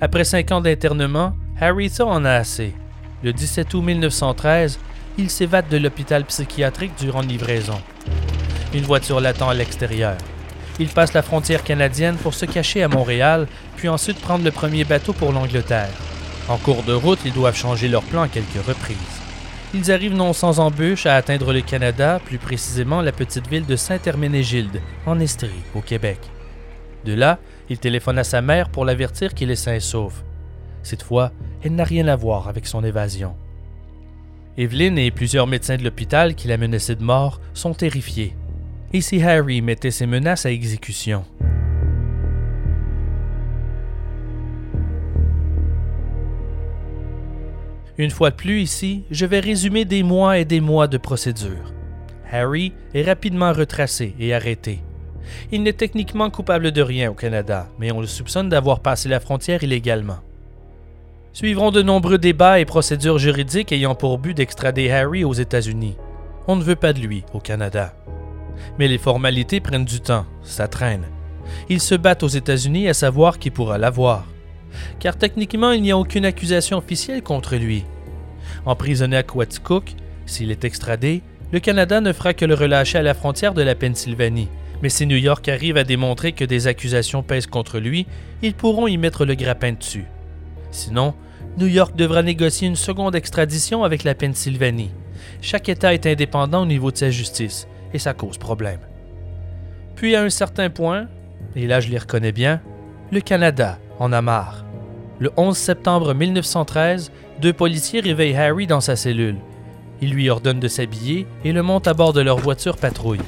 Après 0.01 0.25
cinq 0.25 0.53
ans 0.53 0.61
d'internement, 0.61 1.35
Harry 1.61 1.91
en 2.01 2.25
a 2.25 2.31
assez. 2.33 2.73
Le 3.25 3.33
17 3.33 3.75
août 3.75 3.83
1913, 3.83 4.79
il 5.19 5.31
s'évade 5.31 5.69
de 5.69 5.77
l'hôpital 5.77 6.25
psychiatrique 6.25 6.93
durant 6.97 7.23
livraison. 7.23 7.81
Une 8.73 8.85
voiture 8.85 9.21
l'attend 9.21 9.49
à 9.49 9.55
l'extérieur. 9.55 10.17
Il 10.79 10.89
passe 10.89 11.13
la 11.13 11.23
frontière 11.23 11.65
canadienne 11.65 12.17
pour 12.17 12.35
se 12.35 12.47
cacher 12.47 12.85
à 12.85 12.89
Montréal, 12.89 13.49
puis 13.77 13.89
ensuite 13.89 14.21
prendre 14.21 14.45
le 14.45 14.53
premier 14.53 14.85
bateau 14.85 15.13
pour 15.13 15.33
l'Angleterre. 15.33 15.91
En 16.49 16.57
cours 16.57 16.85
de 16.85 16.93
route, 16.93 17.19
ils 17.25 17.33
doivent 17.33 17.57
changer 17.57 17.89
leur 17.89 18.05
plan 18.05 18.23
à 18.23 18.29
quelques 18.29 18.65
reprises. 18.65 18.97
Ils 19.75 19.91
arrivent 19.91 20.15
non 20.15 20.33
sans 20.33 20.61
embûche 20.61 21.05
à 21.05 21.17
atteindre 21.17 21.53
le 21.53 21.63
Canada, 21.63 22.21
plus 22.25 22.39
précisément 22.39 23.03
la 23.03 23.13
petite 23.13 23.49
ville 23.49 23.67
de 23.67 23.77
Saint-Herménégilde, 23.77 24.81
en 25.05 25.19
Estrie, 25.19 25.51
au 25.75 25.81
Québec. 25.81 26.19
De 27.05 27.13
là, 27.13 27.39
il 27.69 27.79
téléphone 27.79 28.19
à 28.19 28.25
sa 28.25 28.41
mère 28.41 28.71
pour 28.71 28.85
l'avertir 28.85 29.35
qu'il 29.35 29.51
est 29.51 29.57
sain 29.57 29.75
et 29.75 29.81
sauf. 29.81 30.23
Cette 30.85 31.03
fois, 31.03 31.33
elle 31.63 31.75
n'a 31.75 31.85
rien 31.85 32.07
à 32.07 32.17
voir 32.17 32.49
avec 32.49 32.67
son 32.67 32.85
évasion. 32.85 33.35
Evelyn 34.61 34.97
et 34.97 35.13
plusieurs 35.13 35.47
médecins 35.47 35.77
de 35.77 35.85
l'hôpital 35.85 36.35
qui 36.35 36.49
la 36.49 36.57
menaçaient 36.57 36.97
de 36.97 37.05
mort 37.05 37.41
sont 37.55 37.75
terrifiés. 37.75 38.35
Et 38.93 39.01
si 39.01 39.23
Harry 39.23 39.63
mettait 39.63 39.93
ses 39.93 40.05
menaces 40.05 40.47
à 40.47 40.51
exécution? 40.51 41.25
Une 47.99 48.11
fois 48.11 48.31
de 48.31 48.35
plus 48.35 48.61
ici, 48.61 49.05
je 49.13 49.27
vais 49.27 49.39
résumer 49.39 49.85
des 49.85 50.03
mois 50.03 50.39
et 50.39 50.45
des 50.45 50.61
mois 50.61 50.89
de 50.89 50.99
procédure. 50.99 51.73
Harry 52.29 52.73
est 52.95 53.05
rapidement 53.05 53.53
retracé 53.53 54.17
et 54.19 54.35
arrêté. 54.35 54.81
Il 55.53 55.63
n'est 55.63 55.73
techniquement 55.73 56.31
coupable 56.31 56.73
de 56.73 56.83
rien 56.83 57.13
au 57.13 57.15
Canada, 57.15 57.69
mais 57.79 57.93
on 57.93 58.01
le 58.01 58.09
soupçonne 58.09 58.49
d'avoir 58.49 58.81
passé 58.81 59.09
la 59.09 59.21
frontière 59.21 59.63
illégalement. 59.63 60.19
Suivront 61.39 61.71
de 61.71 61.83
nombreux 61.83 62.19
débats 62.19 62.59
et 62.59 62.65
procédures 62.65 63.21
juridiques 63.21 63.71
ayant 63.71 63.95
pour 63.95 64.19
but 64.19 64.37
d'extrader 64.37 64.91
Harry 64.91 65.23
aux 65.23 65.35
États-Unis. 65.35 65.97
On 66.49 66.57
ne 66.57 66.65
veut 66.65 66.75
pas 66.75 66.93
de 66.93 66.99
lui 66.99 67.23
au 67.33 67.39
Canada. 67.39 67.95
Mais 68.77 68.89
les 68.89 68.99
formalités 68.99 69.61
prennent 69.61 69.85
du 69.85 70.01
temps, 70.01 70.27
ça 70.43 70.67
traîne. 70.67 71.05
Ils 71.69 71.81
se 71.81 71.95
battent 71.95 72.25
aux 72.25 72.27
États-Unis 72.27 72.89
à 72.89 72.93
savoir 72.93 73.39
qui 73.39 73.51
pourra 73.51 73.79
l'avoir. 73.79 74.25
car 74.99 75.17
techniquement 75.17 75.71
il 75.71 75.83
n'y 75.83 75.93
a 75.93 75.97
aucune 75.97 76.25
accusation 76.25 76.77
officielle 76.77 77.23
contre 77.23 77.55
lui. 77.55 77.85
Emprisonné 78.67 79.17
à 79.17 79.23
Quaticook, 79.23 79.95
s'il 80.27 80.51
est 80.51 80.65
extradé, 80.65 81.23
le 81.53 81.61
Canada 81.61 82.01
ne 82.01 82.13
fera 82.13 82.35
que 82.35 82.47
le 82.47 82.55
relâcher 82.55 82.99
à 82.99 83.03
la 83.03 83.15
frontière 83.15 83.55
de 83.55 83.63
la 83.63 83.77
Pennsylvanie. 83.77 84.49
Mais 84.83 84.89
si 84.89 85.07
New 85.07 85.17
York 85.17 85.49
arrive 85.49 85.77
à 85.77 85.85
démontrer 85.85 86.33
que 86.33 86.45
des 86.45 86.67
accusations 86.67 87.23
pèsent 87.23 87.47
contre 87.47 87.79
lui, 87.79 88.09
ils 88.43 88.55
pourront 88.55 88.89
y 88.89 88.97
mettre 88.97 89.25
le 89.25 89.37
grappin 89.37 89.75
dessus. 89.75 90.07
Sinon, 90.73 91.15
New 91.59 91.67
York 91.67 91.97
devra 91.97 92.23
négocier 92.23 92.69
une 92.69 92.77
seconde 92.77 93.17
extradition 93.17 93.83
avec 93.83 94.05
la 94.05 94.15
Pennsylvanie. 94.15 94.93
Chaque 95.43 95.69
État 95.69 95.93
est 95.93 96.07
indépendant 96.07 96.63
au 96.63 96.67
niveau 96.67 96.93
de 96.93 96.97
sa 96.97 97.11
justice, 97.11 97.67
et 97.93 97.99
ça 97.99 98.15
cause 98.15 98.39
problème. 98.39 98.79
Puis 99.97 100.15
à 100.15 100.23
un 100.23 100.31
certain 100.31 100.71
point, 100.71 101.09
et 101.57 101.67
là 101.67 101.81
je 101.81 101.89
les 101.89 101.99
reconnais 101.99 102.31
bien, 102.31 102.61
le 103.11 103.21
Canada 103.21 103.77
en 103.99 104.13
a 104.13 104.23
marre. 104.23 104.65
Le 105.19 105.33
11 105.37 105.57
septembre 105.57 106.15
1913, 106.15 107.11
deux 107.41 107.53
policiers 107.53 108.03
réveillent 108.03 108.37
Harry 108.37 108.69
dans 108.69 108.81
sa 108.81 108.95
cellule. 108.95 109.39
Ils 110.01 110.11
lui 110.11 110.31
ordonnent 110.31 110.61
de 110.61 110.69
s'habiller 110.69 111.27
et 111.45 111.51
le 111.51 111.65
montent 111.65 111.89
à 111.89 111.95
bord 111.95 112.13
de 112.13 112.21
leur 112.21 112.39
voiture 112.39 112.77
patrouille. 112.77 113.19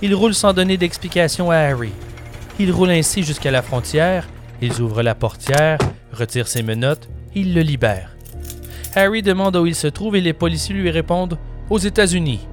Ils 0.00 0.14
roulent 0.14 0.32
sans 0.32 0.52
donner 0.52 0.76
d'explication 0.76 1.50
à 1.50 1.56
Harry. 1.56 1.90
Ils 2.60 2.70
roulent 2.70 2.90
ainsi 2.90 3.24
jusqu'à 3.24 3.50
la 3.50 3.62
frontière, 3.62 4.28
ils 4.62 4.80
ouvrent 4.80 5.02
la 5.02 5.16
portière, 5.16 5.78
retirent 6.12 6.46
ses 6.46 6.62
menottes, 6.62 7.08
ils 7.36 7.54
le 7.54 7.60
libèrent. 7.60 8.16
Harry 8.94 9.22
demande 9.22 9.56
où 9.56 9.66
il 9.66 9.74
se 9.74 9.86
trouve 9.86 10.16
et 10.16 10.22
les 10.22 10.32
policiers 10.32 10.74
lui 10.74 10.90
répondent 10.90 11.38
Aux 11.68 11.78
États-Unis. 11.78 12.48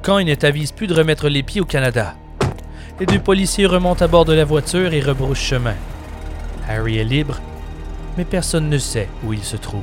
Camp 0.00 0.18
et 0.18 0.24
ne 0.24 0.34
t'avise 0.36 0.70
plus 0.70 0.86
de 0.86 0.94
remettre 0.94 1.28
les 1.28 1.42
pieds 1.42 1.60
au 1.60 1.64
Canada. 1.64 2.14
Les 3.00 3.06
deux 3.06 3.18
policiers 3.18 3.66
remontent 3.66 4.04
à 4.04 4.06
bord 4.06 4.24
de 4.24 4.32
la 4.32 4.44
voiture 4.44 4.94
et 4.94 5.00
rebroussent 5.00 5.40
chemin. 5.40 5.74
Harry 6.68 6.98
est 6.98 7.04
libre, 7.04 7.40
mais 8.16 8.24
personne 8.24 8.68
ne 8.70 8.78
sait 8.78 9.08
où 9.24 9.32
il 9.32 9.42
se 9.42 9.56
trouve. 9.56 9.82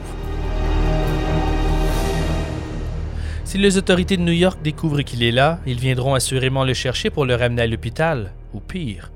Si 3.43 3.57
les 3.57 3.77
autorités 3.77 4.15
de 4.15 4.21
New 4.21 4.31
York 4.31 4.59
découvrent 4.63 5.01
qu'il 5.01 5.21
est 5.21 5.31
là, 5.31 5.59
ils 5.65 5.79
viendront 5.79 6.13
assurément 6.13 6.63
le 6.63 6.73
chercher 6.73 7.09
pour 7.09 7.25
le 7.25 7.35
ramener 7.35 7.63
à 7.63 7.67
l'hôpital, 7.67 8.31
ou 8.53 8.61
pire. 8.61 9.11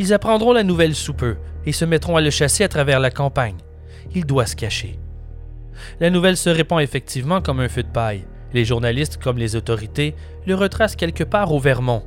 Ils 0.00 0.12
apprendront 0.12 0.52
la 0.52 0.64
nouvelle 0.64 0.96
sous 0.96 1.14
peu 1.14 1.36
et 1.66 1.72
se 1.72 1.84
mettront 1.84 2.16
à 2.16 2.20
le 2.20 2.30
chasser 2.30 2.64
à 2.64 2.68
travers 2.68 2.98
la 2.98 3.12
campagne. 3.12 3.58
Il 4.14 4.26
doit 4.26 4.46
se 4.46 4.56
cacher. 4.56 4.98
La 6.00 6.10
nouvelle 6.10 6.36
se 6.36 6.50
répand 6.50 6.80
effectivement 6.80 7.40
comme 7.40 7.60
un 7.60 7.68
feu 7.68 7.82
de 7.82 7.88
paille. 7.88 8.24
Les 8.52 8.64
journalistes, 8.64 9.18
comme 9.18 9.38
les 9.38 9.54
autorités, 9.56 10.14
le 10.46 10.54
retracent 10.54 10.96
quelque 10.96 11.24
part 11.24 11.52
au 11.52 11.60
Vermont. 11.60 12.02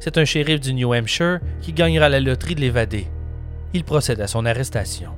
C'est 0.00 0.18
un 0.18 0.24
shérif 0.24 0.60
du 0.60 0.74
New 0.74 0.92
Hampshire 0.92 1.40
qui 1.60 1.72
gagnera 1.72 2.08
la 2.08 2.20
loterie 2.20 2.54
de 2.54 2.60
l'évader. 2.60 3.06
Il 3.72 3.84
procède 3.84 4.20
à 4.20 4.26
son 4.26 4.46
arrestation. 4.46 5.10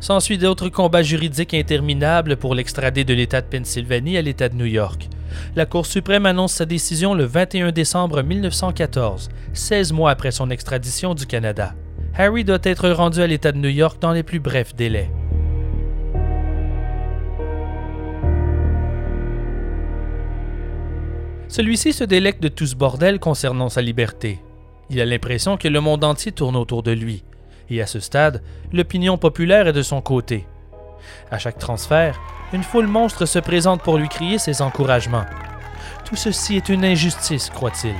S'ensuit 0.00 0.38
d'autres 0.38 0.68
combats 0.68 1.02
juridiques 1.02 1.54
interminables 1.54 2.36
pour 2.36 2.54
l'extrader 2.54 3.04
de 3.04 3.14
l'État 3.14 3.40
de 3.40 3.46
Pennsylvanie 3.46 4.18
à 4.18 4.22
l'État 4.22 4.48
de 4.48 4.56
New 4.56 4.66
York. 4.66 5.08
La 5.56 5.66
Cour 5.66 5.86
suprême 5.86 6.26
annonce 6.26 6.52
sa 6.52 6.66
décision 6.66 7.14
le 7.14 7.24
21 7.24 7.72
décembre 7.72 8.22
1914, 8.22 9.30
16 9.52 9.92
mois 9.92 10.10
après 10.10 10.30
son 10.30 10.50
extradition 10.50 11.14
du 11.14 11.26
Canada. 11.26 11.74
Harry 12.16 12.44
doit 12.44 12.58
être 12.62 12.90
rendu 12.90 13.20
à 13.20 13.26
l'État 13.26 13.50
de 13.50 13.58
New 13.58 13.68
York 13.68 14.00
dans 14.00 14.12
les 14.12 14.22
plus 14.22 14.38
brefs 14.38 14.76
délais. 14.76 15.10
Celui-ci 21.48 21.92
se 21.92 22.04
délecte 22.04 22.42
de 22.42 22.48
tout 22.48 22.66
ce 22.66 22.76
bordel 22.76 23.18
concernant 23.18 23.68
sa 23.68 23.82
liberté. 23.82 24.40
Il 24.90 25.00
a 25.00 25.04
l'impression 25.04 25.56
que 25.56 25.66
le 25.66 25.80
monde 25.80 26.04
entier 26.04 26.30
tourne 26.30 26.56
autour 26.56 26.84
de 26.84 26.92
lui, 26.92 27.24
et 27.68 27.82
à 27.82 27.86
ce 27.86 27.98
stade, 27.98 28.42
l'opinion 28.72 29.18
populaire 29.18 29.66
est 29.66 29.72
de 29.72 29.82
son 29.82 30.00
côté. 30.00 30.46
À 31.32 31.38
chaque 31.38 31.58
transfert, 31.58 32.20
une 32.52 32.62
foule 32.62 32.86
monstre 32.86 33.26
se 33.26 33.40
présente 33.40 33.82
pour 33.82 33.98
lui 33.98 34.08
crier 34.08 34.38
ses 34.38 34.62
encouragements. 34.62 35.26
Tout 36.04 36.16
ceci 36.16 36.56
est 36.56 36.68
une 36.68 36.84
injustice, 36.84 37.50
croit-il. 37.50 37.94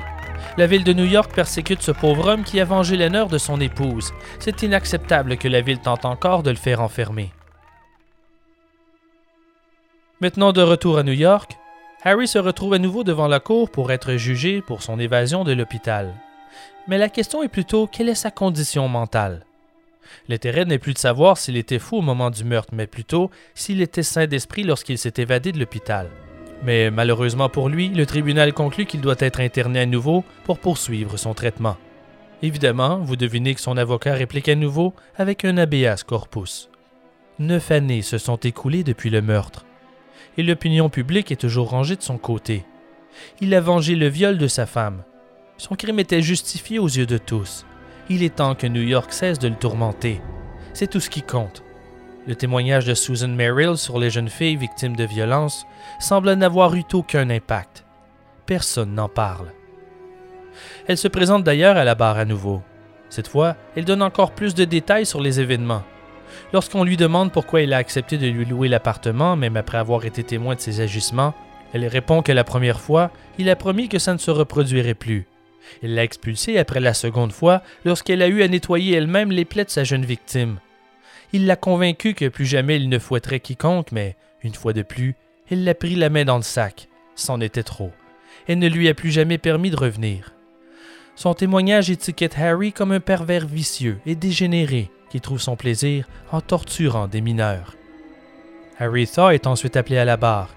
La 0.56 0.68
ville 0.68 0.84
de 0.84 0.92
New 0.92 1.04
York 1.04 1.32
persécute 1.34 1.82
ce 1.82 1.90
pauvre 1.90 2.28
homme 2.28 2.44
qui 2.44 2.60
a 2.60 2.64
vengé 2.64 2.96
l'honneur 2.96 3.26
de 3.26 3.38
son 3.38 3.60
épouse. 3.60 4.12
C'est 4.38 4.62
inacceptable 4.62 5.36
que 5.36 5.48
la 5.48 5.60
ville 5.60 5.80
tente 5.80 6.04
encore 6.04 6.44
de 6.44 6.50
le 6.50 6.56
faire 6.56 6.80
enfermer. 6.80 7.32
Maintenant 10.20 10.52
de 10.52 10.62
retour 10.62 10.98
à 10.98 11.02
New 11.02 11.12
York, 11.12 11.58
Harry 12.04 12.28
se 12.28 12.38
retrouve 12.38 12.74
à 12.74 12.78
nouveau 12.78 13.02
devant 13.02 13.26
la 13.26 13.40
cour 13.40 13.68
pour 13.68 13.90
être 13.90 14.14
jugé 14.14 14.62
pour 14.62 14.82
son 14.82 15.00
évasion 15.00 15.42
de 15.42 15.52
l'hôpital. 15.52 16.14
Mais 16.86 16.98
la 16.98 17.08
question 17.08 17.42
est 17.42 17.48
plutôt 17.48 17.88
quelle 17.88 18.08
est 18.08 18.14
sa 18.14 18.30
condition 18.30 18.86
mentale? 18.86 19.44
L'intérêt 20.28 20.66
n'est 20.66 20.78
plus 20.78 20.94
de 20.94 20.98
savoir 20.98 21.36
s'il 21.36 21.56
était 21.56 21.80
fou 21.80 21.96
au 21.96 22.02
moment 22.02 22.30
du 22.30 22.44
meurtre, 22.44 22.74
mais 22.74 22.86
plutôt 22.86 23.30
s'il 23.54 23.82
était 23.82 24.04
sain 24.04 24.26
d'esprit 24.28 24.62
lorsqu'il 24.62 24.98
s'est 24.98 25.14
évadé 25.16 25.50
de 25.50 25.58
l'hôpital. 25.58 26.08
Mais 26.64 26.90
malheureusement 26.90 27.48
pour 27.48 27.68
lui, 27.68 27.88
le 27.88 28.06
tribunal 28.06 28.54
conclut 28.54 28.86
qu'il 28.86 29.02
doit 29.02 29.16
être 29.18 29.40
interné 29.40 29.80
à 29.80 29.86
nouveau 29.86 30.24
pour 30.44 30.58
poursuivre 30.58 31.16
son 31.18 31.34
traitement. 31.34 31.76
Évidemment, 32.42 32.98
vous 32.98 33.16
devinez 33.16 33.54
que 33.54 33.60
son 33.60 33.76
avocat 33.76 34.14
réplique 34.14 34.48
à 34.48 34.54
nouveau 34.54 34.94
avec 35.16 35.44
un 35.44 35.58
habeas 35.58 36.04
corpus. 36.06 36.70
Neuf 37.38 37.70
années 37.70 38.02
se 38.02 38.16
sont 38.18 38.36
écoulées 38.36 38.84
depuis 38.84 39.10
le 39.10 39.20
meurtre, 39.20 39.66
et 40.38 40.42
l'opinion 40.42 40.88
publique 40.88 41.32
est 41.32 41.40
toujours 41.40 41.70
rangée 41.70 41.96
de 41.96 42.02
son 42.02 42.16
côté. 42.16 42.64
Il 43.40 43.54
a 43.54 43.60
vengé 43.60 43.96
le 43.96 44.08
viol 44.08 44.38
de 44.38 44.46
sa 44.46 44.66
femme. 44.66 45.02
Son 45.58 45.74
crime 45.74 45.98
était 45.98 46.22
justifié 46.22 46.78
aux 46.78 46.86
yeux 46.86 47.06
de 47.06 47.18
tous. 47.18 47.66
Il 48.08 48.22
est 48.22 48.36
temps 48.36 48.54
que 48.54 48.66
New 48.66 48.82
York 48.82 49.12
cesse 49.12 49.38
de 49.38 49.48
le 49.48 49.56
tourmenter. 49.56 50.20
C'est 50.74 50.88
tout 50.88 51.00
ce 51.00 51.10
qui 51.10 51.22
compte. 51.22 51.63
Le 52.26 52.34
témoignage 52.34 52.86
de 52.86 52.94
Susan 52.94 53.28
Merrill 53.28 53.76
sur 53.76 53.98
les 53.98 54.08
jeunes 54.08 54.30
filles 54.30 54.56
victimes 54.56 54.96
de 54.96 55.04
violences 55.04 55.66
semble 56.00 56.32
n'avoir 56.32 56.74
eu 56.74 56.82
aucun 56.94 57.28
impact. 57.28 57.84
Personne 58.46 58.94
n'en 58.94 59.10
parle. 59.10 59.52
Elle 60.86 60.96
se 60.96 61.08
présente 61.08 61.44
d'ailleurs 61.44 61.76
à 61.76 61.84
la 61.84 61.94
barre 61.94 62.16
à 62.16 62.24
nouveau. 62.24 62.62
Cette 63.10 63.28
fois, 63.28 63.56
elle 63.76 63.84
donne 63.84 64.00
encore 64.02 64.32
plus 64.32 64.54
de 64.54 64.64
détails 64.64 65.04
sur 65.04 65.20
les 65.20 65.38
événements. 65.38 65.82
Lorsqu'on 66.54 66.82
lui 66.82 66.96
demande 66.96 67.30
pourquoi 67.30 67.60
il 67.60 67.74
a 67.74 67.76
accepté 67.76 68.16
de 68.16 68.26
lui 68.26 68.46
louer 68.46 68.68
l'appartement, 68.68 69.36
même 69.36 69.58
après 69.58 69.78
avoir 69.78 70.06
été 70.06 70.24
témoin 70.24 70.54
de 70.54 70.60
ses 70.60 70.80
agissements, 70.80 71.34
elle 71.74 71.86
répond 71.86 72.22
que 72.22 72.32
la 72.32 72.44
première 72.44 72.80
fois, 72.80 73.10
il 73.38 73.50
a 73.50 73.56
promis 73.56 73.88
que 73.90 73.98
ça 73.98 74.14
ne 74.14 74.18
se 74.18 74.30
reproduirait 74.30 74.94
plus. 74.94 75.26
Il 75.82 75.94
l'a 75.94 76.04
expulsée 76.04 76.56
après 76.58 76.80
la 76.80 76.94
seconde 76.94 77.32
fois 77.32 77.62
lorsqu'elle 77.84 78.22
a 78.22 78.28
eu 78.28 78.42
à 78.42 78.48
nettoyer 78.48 78.96
elle-même 78.96 79.30
les 79.30 79.44
plaies 79.44 79.64
de 79.64 79.70
sa 79.70 79.84
jeune 79.84 80.04
victime. 80.04 80.58
Il 81.32 81.46
l'a 81.46 81.56
convaincu 81.56 82.14
que 82.14 82.28
plus 82.28 82.46
jamais 82.46 82.76
il 82.76 82.88
ne 82.88 82.98
fouetterait 82.98 83.40
quiconque, 83.40 83.92
mais, 83.92 84.16
une 84.42 84.54
fois 84.54 84.72
de 84.72 84.82
plus, 84.82 85.16
il 85.50 85.64
l'a 85.64 85.74
pris 85.74 85.94
la 85.94 86.10
main 86.10 86.24
dans 86.24 86.36
le 86.36 86.42
sac. 86.42 86.88
C'en 87.14 87.40
était 87.40 87.62
trop. 87.62 87.92
Elle 88.46 88.58
ne 88.58 88.68
lui 88.68 88.88
a 88.88 88.94
plus 88.94 89.10
jamais 89.10 89.38
permis 89.38 89.70
de 89.70 89.76
revenir. 89.76 90.32
Son 91.16 91.34
témoignage 91.34 91.90
étiquette 91.90 92.36
Harry 92.38 92.72
comme 92.72 92.92
un 92.92 93.00
pervers 93.00 93.46
vicieux 93.46 94.00
et 94.04 94.16
dégénéré 94.16 94.90
qui 95.10 95.20
trouve 95.20 95.40
son 95.40 95.54
plaisir 95.54 96.08
en 96.32 96.40
torturant 96.40 97.06
des 97.06 97.20
mineurs. 97.20 97.76
Harry 98.78 99.06
Thaw 99.06 99.30
est 99.30 99.46
ensuite 99.46 99.76
appelé 99.76 99.98
à 99.98 100.04
la 100.04 100.16
barre. 100.16 100.54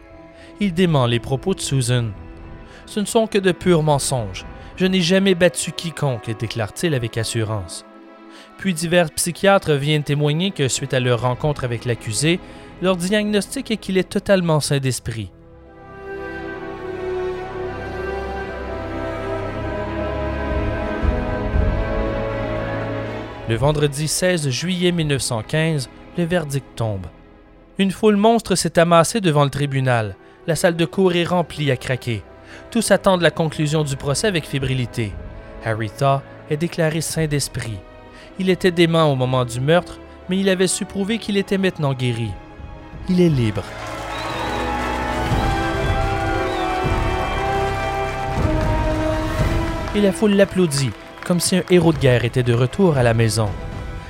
Il 0.60 0.73
dément 0.73 1.06
les 1.06 1.19
propos 1.19 1.53
de 1.53 1.60
Susan. 1.60 2.06
Ce 2.88 2.99
ne 2.99 3.06
sont 3.06 3.27
que 3.27 3.38
de 3.38 3.52
purs 3.52 3.84
mensonges, 3.84 4.45
je 4.77 4.85
n'ai 4.85 5.02
jamais 5.02 5.34
battu 5.34 5.72
quiconque, 5.72 6.30
déclare-t-il 6.38 6.94
avec 6.94 7.18
assurance. 7.18 7.84
Puis 8.57 8.73
divers 8.73 9.11
psychiatres 9.11 9.73
viennent 9.73 10.03
témoigner 10.03 10.51
que 10.51 10.67
suite 10.67 10.93
à 10.93 10.99
leur 10.99 11.21
rencontre 11.21 11.63
avec 11.63 11.85
l'accusé, 11.85 12.39
leur 12.81 12.97
diagnostic 12.97 13.71
est 13.71 13.77
qu'il 13.77 13.97
est 13.97 14.09
totalement 14.09 14.59
sain 14.59 14.79
d'esprit. 14.79 15.31
Le 23.49 23.55
vendredi 23.55 24.09
16 24.09 24.49
juillet 24.49 24.91
1915, 24.91 25.89
le 26.17 26.25
verdict 26.25 26.65
tombe. 26.75 27.07
Une 27.77 27.91
foule 27.91 28.17
monstre 28.17 28.55
s'est 28.55 28.77
amassée 28.77 29.21
devant 29.21 29.45
le 29.45 29.49
tribunal. 29.49 30.17
La 30.47 30.55
salle 30.55 30.75
de 30.75 30.85
cour 30.85 31.13
est 31.13 31.23
remplie 31.23 31.71
à 31.71 31.77
craquer. 31.77 32.23
Tous 32.71 32.91
attendent 32.91 33.21
la 33.21 33.31
conclusion 33.31 33.84
du 33.84 33.95
procès 33.95 34.27
avec 34.27 34.45
fébrilité. 34.45 35.13
Harry 35.63 35.89
Thaw 35.89 36.19
est 36.49 36.57
déclaré 36.57 37.01
saint 37.01 37.27
d'esprit. 37.27 37.77
Il 38.39 38.51
était 38.51 38.72
dément 38.72 39.11
au 39.11 39.15
moment 39.15 39.45
du 39.45 39.59
meurtre, 39.59 39.99
mais 40.30 40.38
il 40.38 40.49
avait 40.49 40.68
su 40.68 40.85
prouver 40.85 41.18
qu'il 41.18 41.38
était 41.38 41.57
maintenant 41.57 41.93
guéri. 41.93 42.30
Il 43.09 43.19
est 43.19 43.30
libre. 43.30 43.64
Et 49.95 50.01
la 50.01 50.11
foule 50.11 50.34
l'applaudit, 50.34 50.91
comme 51.26 51.39
si 51.39 51.55
un 51.55 51.64
héros 51.72 51.93
de 51.93 51.97
guerre 51.97 52.26
était 52.26 52.43
de 52.43 52.53
retour 52.53 52.97
à 52.97 53.03
la 53.03 53.15
maison. 53.15 53.49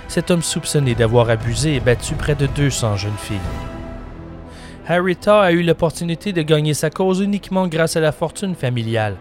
Cet 0.10 0.30
homme 0.32 0.41
soupçonné 0.41 0.95
d'avoir 0.95 1.30
abusé 1.30 1.76
et 1.76 1.80
battu 1.80 2.16
près 2.16 2.36
de 2.36 2.48
200 2.48 2.98
jeunes 2.98 3.18
filles. 3.18 3.38
Harry 4.90 5.16
Thaw 5.16 5.40
a 5.40 5.52
eu 5.54 5.64
l'opportunité 5.64 6.34
de 6.34 6.41
gagner 6.41 6.74
sa 6.74 6.90
cause 6.90 7.22
uniquement 7.22 7.68
grâce 7.68 7.95
à 7.95 8.02
la 8.02 8.12
fortune 8.12 8.56
familiale. 8.56 9.16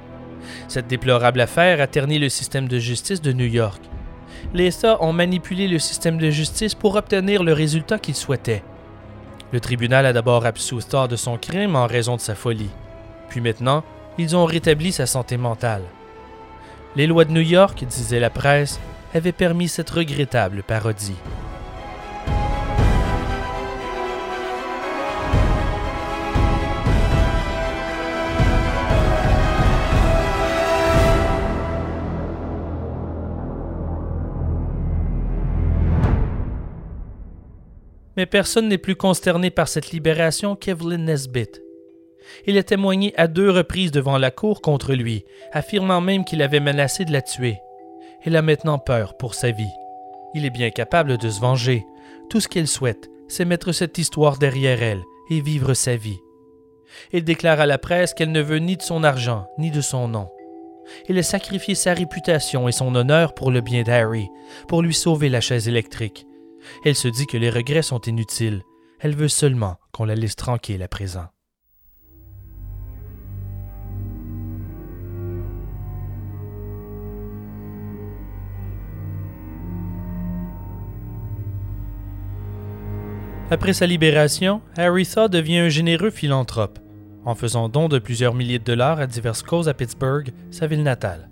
Cette 0.66 0.88
déplorable 0.88 1.40
affaire 1.40 1.80
a 1.80 1.86
terni 1.86 2.18
le 2.18 2.28
système 2.28 2.66
de 2.66 2.78
justice 2.78 3.22
de 3.22 3.32
New 3.32 3.46
York. 3.46 3.80
Les 4.54 4.72
Thaw 4.72 4.96
ont 5.00 5.12
manipulé 5.12 5.68
le 5.68 5.78
système 5.78 6.18
de 6.18 6.30
justice 6.30 6.74
pour 6.74 6.94
obtenir 6.94 7.42
le 7.42 7.52
résultat 7.52 7.98
qu'ils 7.98 8.14
souhaitaient. 8.14 8.62
Le 9.52 9.60
tribunal 9.60 10.06
a 10.06 10.12
d'abord 10.12 10.46
absous 10.46 10.82
Thaw 10.82 11.08
de 11.08 11.16
son 11.16 11.36
crime 11.36 11.76
en 11.76 11.86
raison 11.86 12.16
de 12.16 12.20
sa 12.20 12.34
folie. 12.34 12.70
Puis 13.28 13.40
maintenant, 13.40 13.84
ils 14.18 14.36
ont 14.36 14.44
rétabli 14.44 14.92
sa 14.92 15.06
santé 15.06 15.36
mentale. 15.36 15.82
Les 16.94 17.06
lois 17.06 17.24
de 17.24 17.32
New 17.32 17.40
York, 17.40 17.84
disait 17.84 18.20
la 18.20 18.30
presse, 18.30 18.80
avaient 19.14 19.32
permis 19.32 19.68
cette 19.68 19.90
regrettable 19.90 20.62
parodie. 20.62 21.16
Mais 38.16 38.26
personne 38.26 38.68
n'est 38.68 38.78
plus 38.78 38.96
consterné 38.96 39.50
par 39.50 39.68
cette 39.68 39.90
libération 39.90 40.56
qu'Evelyn 40.56 40.98
Nesbit. 40.98 41.60
Il 42.46 42.58
a 42.58 42.62
témoigné 42.62 43.14
à 43.16 43.28
deux 43.28 43.50
reprises 43.50 43.92
devant 43.92 44.18
la 44.18 44.30
cour 44.30 44.60
contre 44.60 44.94
lui, 44.94 45.24
affirmant 45.52 46.00
même 46.00 46.24
qu'il 46.24 46.42
avait 46.42 46.60
menacé 46.60 47.04
de 47.04 47.12
la 47.12 47.22
tuer. 47.22 47.58
Elle 48.24 48.36
a 48.36 48.42
maintenant 48.42 48.78
peur 48.78 49.16
pour 49.16 49.34
sa 49.34 49.50
vie. 49.50 49.72
Il 50.34 50.44
est 50.44 50.50
bien 50.50 50.70
capable 50.70 51.18
de 51.18 51.28
se 51.28 51.40
venger. 51.40 51.86
Tout 52.28 52.40
ce 52.40 52.48
qu'elle 52.48 52.66
souhaite, 52.66 53.08
c'est 53.28 53.44
mettre 53.44 53.72
cette 53.72 53.98
histoire 53.98 54.38
derrière 54.38 54.82
elle 54.82 55.02
et 55.30 55.40
vivre 55.40 55.74
sa 55.74 55.96
vie. 55.96 56.18
Il 57.12 57.24
déclare 57.24 57.60
à 57.60 57.66
la 57.66 57.78
presse 57.78 58.14
qu'elle 58.14 58.32
ne 58.32 58.40
veut 58.40 58.58
ni 58.58 58.76
de 58.76 58.82
son 58.82 59.04
argent, 59.04 59.46
ni 59.58 59.70
de 59.70 59.80
son 59.80 60.08
nom. 60.08 60.28
Il 61.08 61.18
a 61.18 61.22
sacrifié 61.22 61.74
sa 61.74 61.94
réputation 61.94 62.68
et 62.68 62.72
son 62.72 62.94
honneur 62.94 63.34
pour 63.34 63.50
le 63.50 63.60
bien 63.60 63.82
d'Harry, 63.82 64.28
pour 64.68 64.82
lui 64.82 64.94
sauver 64.94 65.28
la 65.28 65.40
chaise 65.40 65.68
électrique, 65.68 66.26
elle 66.84 66.94
se 66.94 67.08
dit 67.08 67.26
que 67.26 67.36
les 67.36 67.50
regrets 67.50 67.82
sont 67.82 68.00
inutiles. 68.00 68.62
Elle 69.00 69.14
veut 69.14 69.28
seulement 69.28 69.76
qu'on 69.92 70.04
la 70.04 70.14
laisse 70.14 70.36
tranquille 70.36 70.82
à 70.82 70.88
présent. 70.88 71.26
Après 83.48 83.72
sa 83.72 83.86
libération, 83.86 84.60
Harry 84.76 85.06
Thaw 85.06 85.28
devient 85.28 85.58
un 85.58 85.68
généreux 85.68 86.10
philanthrope, 86.10 86.80
en 87.24 87.36
faisant 87.36 87.68
don 87.68 87.88
de 87.88 88.00
plusieurs 88.00 88.34
milliers 88.34 88.58
de 88.58 88.64
dollars 88.64 88.98
à 88.98 89.06
diverses 89.06 89.44
causes 89.44 89.68
à 89.68 89.74
Pittsburgh, 89.74 90.32
sa 90.50 90.66
ville 90.66 90.82
natale. 90.82 91.30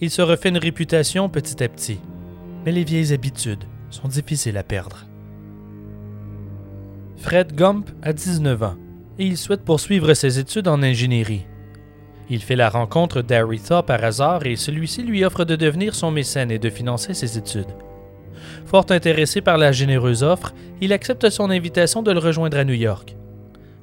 Il 0.00 0.10
se 0.10 0.22
refait 0.22 0.48
une 0.48 0.58
réputation 0.58 1.28
petit 1.28 1.62
à 1.62 1.68
petit, 1.68 2.00
mais 2.64 2.72
les 2.72 2.82
vieilles 2.82 3.12
habitudes, 3.12 3.62
sont 3.90 4.08
difficiles 4.08 4.56
à 4.56 4.62
perdre. 4.62 5.06
Fred 7.16 7.54
Gump 7.54 7.90
a 8.02 8.12
19 8.12 8.62
ans 8.62 8.76
et 9.18 9.26
il 9.26 9.36
souhaite 9.36 9.64
poursuivre 9.64 10.14
ses 10.14 10.38
études 10.38 10.68
en 10.68 10.82
ingénierie. 10.82 11.46
Il 12.30 12.42
fait 12.42 12.56
la 12.56 12.70
rencontre 12.70 13.22
d'Aretha 13.22 13.82
par 13.82 14.02
hasard 14.02 14.46
et 14.46 14.56
celui-ci 14.56 15.02
lui 15.02 15.24
offre 15.24 15.44
de 15.44 15.56
devenir 15.56 15.94
son 15.94 16.10
mécène 16.10 16.50
et 16.50 16.58
de 16.58 16.70
financer 16.70 17.12
ses 17.12 17.36
études. 17.36 17.74
Fort 18.64 18.86
intéressé 18.90 19.40
par 19.40 19.58
la 19.58 19.72
généreuse 19.72 20.22
offre, 20.22 20.54
il 20.80 20.92
accepte 20.92 21.28
son 21.28 21.50
invitation 21.50 22.02
de 22.02 22.12
le 22.12 22.20
rejoindre 22.20 22.56
à 22.56 22.64
New 22.64 22.74
York. 22.74 23.16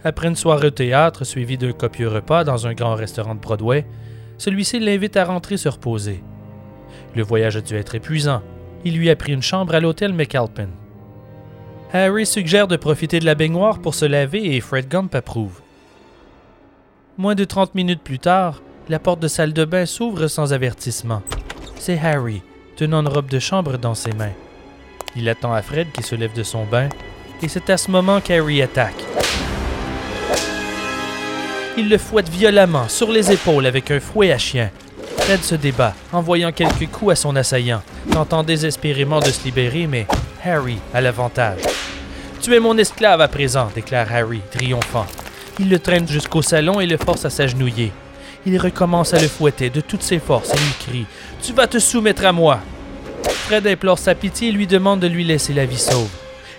Après 0.04 0.28
une 0.28 0.36
soirée 0.36 0.68
au 0.68 0.72
théâtre 0.72 1.26
suivie 1.26 1.58
d'un 1.58 1.74
copieux 1.74 2.08
repas 2.08 2.44
dans 2.44 2.68
un 2.68 2.74
grand 2.74 2.96
restaurant 2.96 3.36
de 3.36 3.40
Broadway, 3.42 3.86
celui-ci 4.38 4.80
l'invite 4.80 5.18
à 5.18 5.26
rentrer 5.26 5.58
se 5.58 5.68
reposer. 5.70 6.24
Le 7.16 7.24
voyage 7.24 7.58
a 7.58 7.62
dû 7.62 7.76
être 7.76 7.96
épuisant, 7.96 8.42
il 8.86 8.98
lui 8.98 9.10
a 9.10 9.16
pris 9.16 9.34
une 9.34 9.42
chambre 9.42 9.76
à 9.76 9.80
l'hôtel 9.80 10.14
McAlpin. 10.14 10.70
Harry 11.94 12.26
suggère 12.26 12.68
de 12.68 12.76
profiter 12.76 13.20
de 13.20 13.26
la 13.26 13.36
baignoire 13.36 13.80
pour 13.80 13.96
se 13.96 14.06
laver 14.06 14.56
et 14.56 14.62
Fred 14.62 14.88
Gump 14.88 15.16
approuve. 15.16 15.62
Moins 17.18 17.36
de 17.36 17.46
30 17.46 17.76
minutes 17.76 18.02
plus 18.04 18.20
tard, 18.20 18.62
la 18.90 19.00
porte 19.00 19.20
de 19.20 19.28
salle 19.28 19.54
de 19.54 19.66
bain 19.66 19.86
s'ouvre 19.86 20.28
sans 20.28 20.54
avertissement. 20.54 21.22
C'est 21.76 21.98
Harry, 21.98 22.42
tenant 22.76 23.02
une 23.02 23.08
robe 23.08 23.30
de 23.30 23.40
chambre 23.40 23.78
dans 23.78 23.96
ses 23.96 24.14
mains. 24.14 24.34
Il 25.16 25.30
attend 25.30 25.54
à 25.54 25.62
Fred 25.62 25.88
qui 25.94 26.04
se 26.04 26.16
lève 26.16 26.34
de 26.34 26.44
son 26.44 26.66
bain, 26.66 26.90
et 27.42 27.48
c'est 27.48 27.70
à 27.70 27.78
ce 27.78 27.90
moment 27.90 28.22
qu'Harry 28.22 28.62
attaque. 28.62 29.04
Il 31.78 31.90
le 31.90 31.98
fouette 31.98 32.30
violemment 32.30 32.90
sur 32.90 33.12
les 33.12 33.32
épaules 33.32 33.66
avec 33.66 33.92
un 33.92 34.00
fouet 34.00 34.32
à 34.32 34.38
chien, 34.38 34.72
Fred 35.20 35.44
se 35.44 35.56
débat, 35.56 35.94
envoyant 36.14 36.52
quelques 36.52 36.88
coups 36.88 37.12
à 37.12 37.16
son 37.16 37.36
assaillant, 37.36 37.82
tentant 38.12 38.44
désespérément 38.44 39.20
de 39.20 39.30
se 39.30 39.44
libérer, 39.44 39.88
mais 39.88 40.08
Harry 40.44 40.78
a 40.94 41.02
l'avantage. 41.02 41.60
Tu 42.42 42.56
es 42.56 42.60
mon 42.60 42.78
esclave 42.78 43.20
à 43.20 43.28
présent, 43.28 43.70
déclare 43.76 44.12
Harry, 44.12 44.42
triomphant. 44.52 45.06
Il 45.60 45.70
le 45.70 45.80
traîne 45.80 46.08
jusqu'au 46.08 46.42
salon 46.42 46.80
et 46.80 46.86
le 46.86 46.98
force 46.98 47.26
à 47.26 47.30
s'agenouiller. 47.30 47.92
Il 48.46 48.58
recommence 48.58 49.14
à 49.14 49.20
le 49.20 49.28
fouetter 49.28 49.70
de 49.70 49.82
toutes 49.82 50.04
ses 50.04 50.20
forces 50.20 50.54
et 50.54 50.58
lui 50.58 50.74
crie 50.80 51.06
Tu 51.42 51.52
vas 51.52 51.68
te 51.68 51.80
soumettre 51.80 52.26
à 52.26 52.32
moi 52.32 52.60
Fred 53.24 53.68
implore 53.68 54.00
sa 54.00 54.16
pitié 54.16 54.50
et 54.50 54.52
lui 54.52 54.68
demande 54.68 55.00
de 55.00 55.08
lui 55.08 55.24
laisser 55.24 55.54
la 55.54 55.66
vie 55.66 55.78
sauve. 55.78 56.10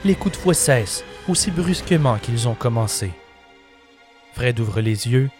Les 0.05 0.15
coups 0.15 0.37
de 0.37 0.41
fouet 0.43 0.55
cessent, 0.55 1.05
aussi 1.29 1.51
brusquement 1.51 2.19
qu'ils 2.19 2.49
ont 2.49 2.55
commencé. 2.55 3.11
Fred 4.35 4.61
ouvre 4.61 4.81
les 4.81 5.09
yeux. 5.09 5.31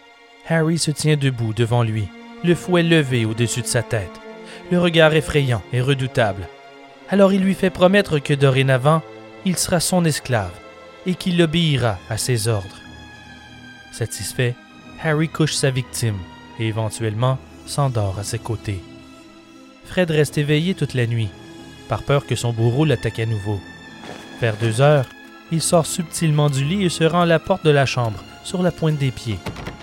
Harry 0.47 0.79
se 0.79 0.91
tient 0.91 1.15
debout 1.15 1.53
devant 1.53 1.83
lui 1.83 2.09
le 2.43 2.55
fouet 2.55 2.83
levé 2.83 3.25
au-dessus 3.25 3.61
de 3.61 3.67
sa 3.67 3.83
tête, 3.83 4.21
le 4.71 4.79
regard 4.79 5.13
effrayant 5.13 5.61
et 5.73 5.81
redoutable. 5.81 6.47
Alors 7.09 7.33
il 7.33 7.41
lui 7.41 7.53
fait 7.53 7.69
promettre 7.69 8.19
que 8.19 8.33
dorénavant, 8.33 9.01
il 9.45 9.57
sera 9.57 9.79
son 9.79 10.05
esclave 10.05 10.51
et 11.05 11.15
qu'il 11.15 11.41
obéira 11.41 11.97
à 12.09 12.17
ses 12.17 12.47
ordres. 12.47 12.79
Satisfait, 13.91 14.55
Harry 15.01 15.29
couche 15.29 15.53
sa 15.53 15.71
victime 15.71 16.17
et 16.59 16.67
éventuellement 16.67 17.37
s'endort 17.65 18.19
à 18.19 18.23
ses 18.23 18.39
côtés. 18.39 18.79
Fred 19.85 20.11
reste 20.11 20.37
éveillé 20.37 20.75
toute 20.75 20.93
la 20.93 21.07
nuit, 21.07 21.29
par 21.87 22.03
peur 22.03 22.25
que 22.25 22.35
son 22.35 22.53
bourreau 22.53 22.85
l'attaque 22.85 23.19
à 23.19 23.25
nouveau. 23.25 23.59
Vers 24.39 24.55
deux 24.57 24.81
heures, 24.81 25.07
il 25.51 25.61
sort 25.61 25.87
subtilement 25.87 26.49
du 26.49 26.63
lit 26.63 26.85
et 26.85 26.89
se 26.89 27.03
rend 27.03 27.21
à 27.21 27.25
la 27.25 27.39
porte 27.39 27.65
de 27.65 27.71
la 27.71 27.85
chambre, 27.85 28.23
sur 28.43 28.61
la 28.61 28.71
pointe 28.71 28.97
des 28.97 29.11
pieds, 29.11 29.39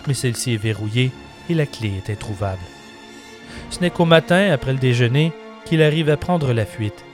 mais 0.07 0.15
celle-ci 0.15 0.55
est 0.55 0.59
verrouillée 0.59 1.11
et 1.49 1.55
la 1.55 1.67
clé 1.67 1.93
est 1.97 2.11
introuvable. 2.11 2.63
Ce 3.71 3.81
n'est 3.81 3.91
qu'au 3.91 4.05
matin, 4.05 4.51
après 4.53 4.73
le 4.73 4.79
déjeuner, 4.79 5.33
qu'il 5.65 5.83
arrive 5.83 6.11
à 6.11 6.17
prendre 6.17 6.53
la 6.53 6.65
fuite. 6.65 7.05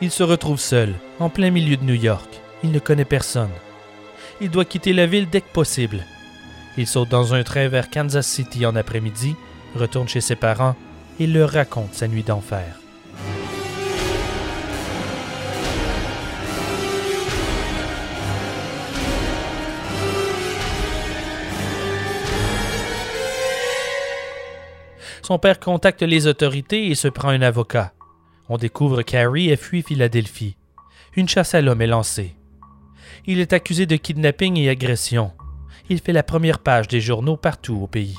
Il 0.00 0.10
se 0.10 0.22
retrouve 0.22 0.58
seul, 0.58 0.94
en 1.20 1.28
plein 1.28 1.50
milieu 1.50 1.76
de 1.76 1.84
New 1.84 1.94
York. 1.94 2.40
Il 2.62 2.72
ne 2.72 2.78
connaît 2.78 3.04
personne. 3.04 3.50
Il 4.40 4.50
doit 4.50 4.64
quitter 4.64 4.92
la 4.92 5.06
ville 5.06 5.28
dès 5.28 5.40
que 5.40 5.52
possible. 5.52 6.04
Il 6.76 6.86
saute 6.86 7.08
dans 7.08 7.34
un 7.34 7.42
train 7.42 7.68
vers 7.68 7.90
Kansas 7.90 8.26
City 8.26 8.66
en 8.66 8.74
après-midi, 8.74 9.36
retourne 9.76 10.08
chez 10.08 10.20
ses 10.20 10.36
parents 10.36 10.74
et 11.20 11.26
leur 11.26 11.50
raconte 11.50 11.94
sa 11.94 12.08
nuit 12.08 12.24
d'enfer. 12.24 12.80
Son 25.24 25.38
père 25.38 25.58
contacte 25.58 26.02
les 26.02 26.26
autorités 26.26 26.88
et 26.88 26.94
se 26.94 27.08
prend 27.08 27.30
un 27.30 27.40
avocat. 27.40 27.94
On 28.50 28.58
découvre 28.58 29.00
qu'Harry 29.00 29.50
a 29.50 29.56
fui 29.56 29.80
Philadelphie. 29.80 30.58
Une 31.16 31.30
chasse 31.30 31.54
à 31.54 31.62
l'homme 31.62 31.80
est 31.80 31.86
lancée. 31.86 32.36
Il 33.24 33.40
est 33.40 33.54
accusé 33.54 33.86
de 33.86 33.96
kidnapping 33.96 34.58
et 34.58 34.68
agression. 34.68 35.32
Il 35.88 36.00
fait 36.00 36.12
la 36.12 36.22
première 36.22 36.58
page 36.58 36.88
des 36.88 37.00
journaux 37.00 37.38
partout 37.38 37.76
au 37.76 37.86
pays. 37.86 38.18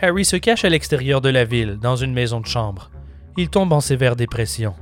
Harry 0.00 0.24
se 0.24 0.36
cache 0.36 0.64
à 0.64 0.68
l'extérieur 0.68 1.20
de 1.20 1.30
la 1.30 1.44
ville, 1.44 1.78
dans 1.82 1.96
une 1.96 2.12
maison 2.12 2.40
de 2.40 2.46
chambre. 2.46 2.92
Il 3.36 3.48
tombe 3.48 3.72
en 3.72 3.80
sévère 3.80 4.14
dépression. 4.14 4.74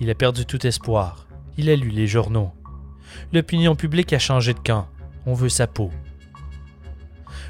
Il 0.00 0.10
a 0.10 0.16
perdu 0.16 0.46
tout 0.46 0.66
espoir. 0.66 1.28
Il 1.58 1.70
a 1.70 1.76
lu 1.76 1.90
les 1.90 2.08
journaux. 2.08 2.50
L'opinion 3.32 3.76
publique 3.76 4.12
a 4.12 4.18
changé 4.18 4.52
de 4.52 4.58
camp. 4.58 4.88
On 5.26 5.34
veut 5.34 5.48
sa 5.48 5.68
peau. 5.68 5.92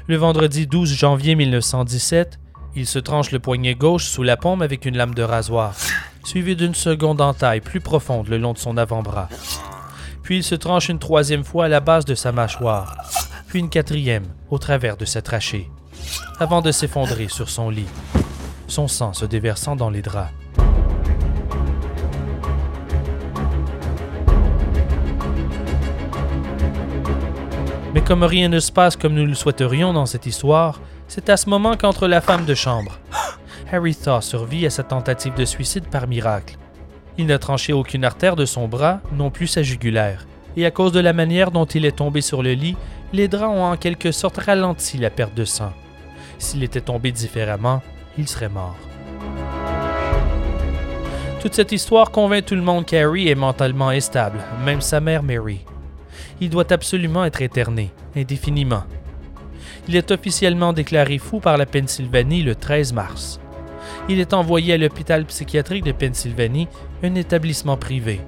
Le 0.05 0.17
vendredi 0.17 0.67
12 0.67 0.93
janvier 0.93 1.33
1917, 1.33 2.37
il 2.75 2.87
se 2.87 2.99
tranche 2.99 3.31
le 3.31 3.39
poignet 3.39 3.75
gauche 3.75 4.05
sous 4.05 4.23
la 4.23 4.37
paume 4.37 4.61
avec 4.61 4.85
une 4.85 4.97
lame 4.97 5.13
de 5.13 5.23
rasoir, 5.23 5.75
suivie 6.23 6.55
d'une 6.55 6.75
seconde 6.75 7.21
entaille 7.21 7.61
plus 7.61 7.81
profonde 7.81 8.29
le 8.29 8.37
long 8.37 8.53
de 8.53 8.57
son 8.57 8.77
avant-bras. 8.77 9.29
Puis 10.23 10.37
il 10.37 10.43
se 10.43 10.55
tranche 10.55 10.89
une 10.89 10.99
troisième 10.99 11.43
fois 11.43 11.65
à 11.65 11.69
la 11.69 11.79
base 11.79 12.05
de 12.05 12.15
sa 12.15 12.31
mâchoire, 12.31 12.95
puis 13.47 13.59
une 13.59 13.69
quatrième 13.69 14.25
au 14.49 14.57
travers 14.57 14.95
de 14.95 15.05
sa 15.05 15.21
trachée, 15.21 15.69
avant 16.39 16.61
de 16.61 16.71
s'effondrer 16.71 17.27
sur 17.27 17.49
son 17.49 17.69
lit, 17.69 17.89
son 18.67 18.87
sang 18.87 19.13
se 19.13 19.25
déversant 19.25 19.75
dans 19.75 19.89
les 19.89 20.01
draps. 20.01 20.31
Mais 27.93 28.01
comme 28.01 28.23
rien 28.23 28.47
ne 28.47 28.59
se 28.59 28.71
passe 28.71 28.95
comme 28.95 29.13
nous 29.13 29.25
le 29.25 29.33
souhaiterions 29.33 29.91
dans 29.91 30.05
cette 30.05 30.25
histoire, 30.25 30.79
c'est 31.13 31.29
à 31.29 31.35
ce 31.35 31.49
moment 31.49 31.75
qu'entre 31.75 32.07
la 32.07 32.21
femme 32.21 32.45
de 32.45 32.55
chambre. 32.55 32.97
Harry 33.69 33.93
Thaw 33.93 34.21
survit 34.21 34.65
à 34.65 34.69
sa 34.69 34.83
tentative 34.83 35.33
de 35.33 35.43
suicide 35.43 35.83
par 35.91 36.07
miracle. 36.07 36.55
Il 37.17 37.25
n'a 37.25 37.37
tranché 37.37 37.73
aucune 37.73 38.05
artère 38.05 38.37
de 38.37 38.45
son 38.45 38.69
bras, 38.69 39.01
non 39.11 39.29
plus 39.29 39.47
sa 39.47 39.61
jugulaire, 39.61 40.25
et 40.55 40.65
à 40.65 40.71
cause 40.71 40.93
de 40.93 41.01
la 41.01 41.11
manière 41.11 41.51
dont 41.51 41.65
il 41.65 41.83
est 41.83 41.97
tombé 41.97 42.21
sur 42.21 42.41
le 42.41 42.53
lit, 42.53 42.77
les 43.11 43.27
draps 43.27 43.53
ont 43.53 43.65
en 43.65 43.75
quelque 43.75 44.13
sorte 44.13 44.37
ralenti 44.37 44.97
la 44.99 45.09
perte 45.09 45.33
de 45.33 45.43
sang. 45.43 45.73
S'il 46.39 46.63
était 46.63 46.79
tombé 46.79 47.11
différemment, 47.11 47.81
il 48.17 48.29
serait 48.29 48.47
mort. 48.47 48.77
Toute 51.41 51.55
cette 51.55 51.73
histoire 51.73 52.11
convainc 52.11 52.45
tout 52.45 52.55
le 52.55 52.61
monde 52.61 52.85
qu'Harry 52.85 53.27
est 53.27 53.35
mentalement 53.35 53.89
instable, 53.89 54.39
même 54.63 54.79
sa 54.79 55.01
mère 55.01 55.23
Mary. 55.23 55.59
Il 56.39 56.49
doit 56.49 56.71
absolument 56.71 57.25
être 57.25 57.41
éterné, 57.41 57.91
indéfiniment. 58.15 58.85
Il 59.87 59.95
est 59.95 60.11
officiellement 60.11 60.73
déclaré 60.73 61.17
fou 61.17 61.39
par 61.39 61.57
la 61.57 61.65
Pennsylvanie 61.65 62.43
le 62.43 62.55
13 62.55 62.93
mars. 62.93 63.39
Il 64.09 64.19
est 64.19 64.33
envoyé 64.33 64.73
à 64.73 64.77
l'hôpital 64.77 65.25
psychiatrique 65.25 65.83
de 65.83 65.91
Pennsylvanie, 65.91 66.67
un 67.03 67.15
établissement 67.15 67.77
privé. 67.77 68.21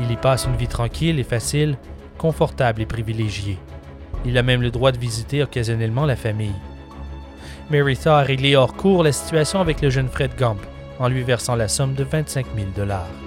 Il 0.00 0.10
y 0.10 0.16
passe 0.16 0.46
une 0.46 0.56
vie 0.56 0.68
tranquille 0.68 1.18
et 1.20 1.24
facile, 1.24 1.76
confortable 2.18 2.82
et 2.82 2.86
privilégiée. 2.86 3.58
Il 4.24 4.38
a 4.38 4.42
même 4.42 4.62
le 4.62 4.70
droit 4.70 4.92
de 4.92 4.98
visiter 4.98 5.42
occasionnellement 5.42 6.06
la 6.06 6.16
famille. 6.16 6.54
Mary 7.70 7.96
Thaw 7.96 8.10
a 8.10 8.22
réglé 8.22 8.56
hors 8.56 8.74
cours 8.74 9.02
la 9.02 9.12
situation 9.12 9.60
avec 9.60 9.80
le 9.80 9.90
jeune 9.90 10.08
Fred 10.08 10.32
Gump, 10.36 10.60
en 10.98 11.08
lui 11.08 11.22
versant 11.22 11.56
la 11.56 11.68
somme 11.68 11.94
de 11.94 12.04
25 12.04 12.46
000 12.56 12.68
dollars. 12.76 13.23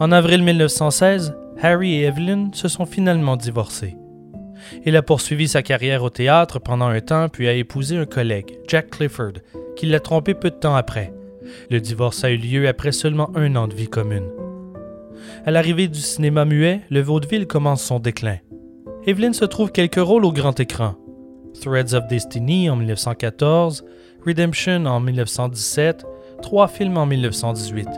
En 0.00 0.12
avril 0.12 0.44
1916, 0.44 1.34
Harry 1.60 1.94
et 1.94 2.04
Evelyn 2.04 2.50
se 2.52 2.68
sont 2.68 2.86
finalement 2.86 3.36
divorcés. 3.36 3.96
Il 4.86 4.96
a 4.96 5.02
poursuivi 5.02 5.48
sa 5.48 5.62
carrière 5.62 6.04
au 6.04 6.10
théâtre 6.10 6.60
pendant 6.60 6.86
un 6.86 7.00
temps 7.00 7.28
puis 7.28 7.48
a 7.48 7.52
épousé 7.52 7.96
un 7.96 8.06
collègue, 8.06 8.60
Jack 8.68 8.90
Clifford, 8.90 9.32
qui 9.76 9.86
l'a 9.86 9.98
trompé 9.98 10.34
peu 10.34 10.50
de 10.50 10.54
temps 10.54 10.76
après. 10.76 11.12
Le 11.68 11.80
divorce 11.80 12.22
a 12.22 12.30
eu 12.30 12.36
lieu 12.36 12.68
après 12.68 12.92
seulement 12.92 13.30
un 13.34 13.56
an 13.56 13.66
de 13.66 13.74
vie 13.74 13.88
commune. 13.88 14.30
À 15.44 15.50
l'arrivée 15.50 15.88
du 15.88 16.00
cinéma 16.00 16.44
muet, 16.44 16.82
le 16.90 17.00
vaudeville 17.00 17.48
commence 17.48 17.82
son 17.82 17.98
déclin. 17.98 18.38
Evelyn 19.04 19.32
se 19.32 19.46
trouve 19.46 19.72
quelques 19.72 19.96
rôles 19.96 20.24
au 20.24 20.32
grand 20.32 20.60
écran. 20.60 20.94
Threads 21.60 21.94
of 21.94 22.06
Destiny 22.06 22.70
en 22.70 22.76
1914, 22.76 23.84
Redemption 24.24 24.86
en 24.86 25.00
1917, 25.00 26.06
trois 26.40 26.68
films 26.68 26.98
en 26.98 27.06
1918. 27.06 27.88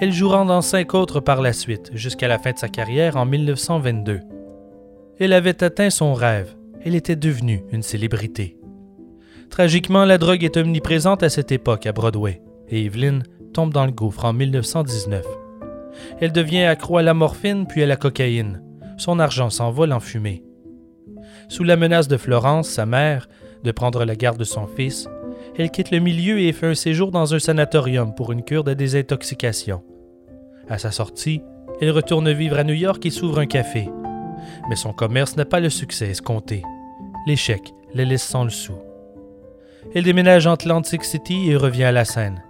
Elle 0.00 0.12
jouera 0.12 0.44
dans 0.44 0.62
cinq 0.62 0.94
autres 0.94 1.20
par 1.20 1.40
la 1.40 1.52
suite, 1.52 1.90
jusqu'à 1.94 2.28
la 2.28 2.38
fin 2.38 2.52
de 2.52 2.58
sa 2.58 2.68
carrière 2.68 3.16
en 3.16 3.24
1922. 3.24 4.20
Elle 5.18 5.32
avait 5.32 5.64
atteint 5.64 5.90
son 5.90 6.12
rêve. 6.12 6.54
Elle 6.84 6.94
était 6.94 7.16
devenue 7.16 7.64
une 7.72 7.82
célébrité. 7.82 8.58
Tragiquement, 9.50 10.04
la 10.04 10.18
drogue 10.18 10.44
est 10.44 10.56
omniprésente 10.56 11.22
à 11.22 11.30
cette 11.30 11.52
époque 11.52 11.86
à 11.86 11.92
Broadway, 11.92 12.42
et 12.68 12.84
Evelyn 12.84 13.20
tombe 13.54 13.72
dans 13.72 13.86
le 13.86 13.92
gouffre 13.92 14.24
en 14.24 14.32
1919. 14.32 15.24
Elle 16.20 16.32
devient 16.32 16.64
accro 16.64 16.98
à 16.98 17.02
la 17.02 17.14
morphine 17.14 17.66
puis 17.66 17.82
à 17.82 17.86
la 17.86 17.96
cocaïne. 17.96 18.62
Son 18.98 19.18
argent 19.18 19.50
s'envole 19.50 19.92
en 19.92 20.00
fumée. 20.00 20.44
Sous 21.48 21.64
la 21.64 21.76
menace 21.76 22.08
de 22.08 22.16
Florence, 22.16 22.68
sa 22.68 22.86
mère, 22.86 23.28
de 23.64 23.72
prendre 23.72 24.04
la 24.04 24.16
garde 24.16 24.38
de 24.38 24.44
son 24.44 24.66
fils, 24.66 25.08
elle 25.58 25.70
quitte 25.70 25.90
le 25.90 26.00
milieu 26.00 26.40
et 26.40 26.52
fait 26.52 26.66
un 26.66 26.74
séjour 26.74 27.10
dans 27.10 27.34
un 27.34 27.38
sanatorium 27.38 28.14
pour 28.14 28.32
une 28.32 28.42
cure 28.42 28.64
de 28.64 28.74
désintoxication. 28.74 29.82
À 30.68 30.78
sa 30.78 30.90
sortie, 30.90 31.42
elle 31.80 31.90
retourne 31.90 32.30
vivre 32.32 32.58
à 32.58 32.64
New 32.64 32.74
York 32.74 33.04
et 33.06 33.10
s'ouvre 33.10 33.38
un 33.38 33.46
café. 33.46 33.88
Mais 34.68 34.76
son 34.76 34.92
commerce 34.92 35.36
n'a 35.36 35.44
pas 35.44 35.60
le 35.60 35.70
succès 35.70 36.08
escompté. 36.08 36.62
L'échec 37.26 37.72
la 37.94 38.04
laisse 38.04 38.22
sans 38.22 38.44
le 38.44 38.50
sou. 38.50 38.74
Elle 39.94 40.04
déménage 40.04 40.46
en 40.46 40.52
Atlantic 40.52 41.04
City 41.04 41.50
et 41.50 41.56
revient 41.56 41.84
à 41.84 41.92
la 41.92 42.04
scène. 42.04 42.42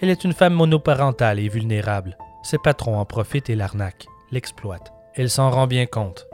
Elle 0.00 0.10
est 0.10 0.24
une 0.24 0.32
femme 0.32 0.54
monoparentale 0.54 1.40
et 1.40 1.48
vulnérable. 1.48 2.16
Ses 2.42 2.58
patrons 2.58 2.98
en 2.98 3.04
profitent 3.04 3.50
et 3.50 3.56
l'arnaquent, 3.56 4.06
l'exploitent. 4.30 4.92
Elle 5.14 5.30
s'en 5.30 5.50
rend 5.50 5.66
bien 5.66 5.86
compte. 5.86 6.26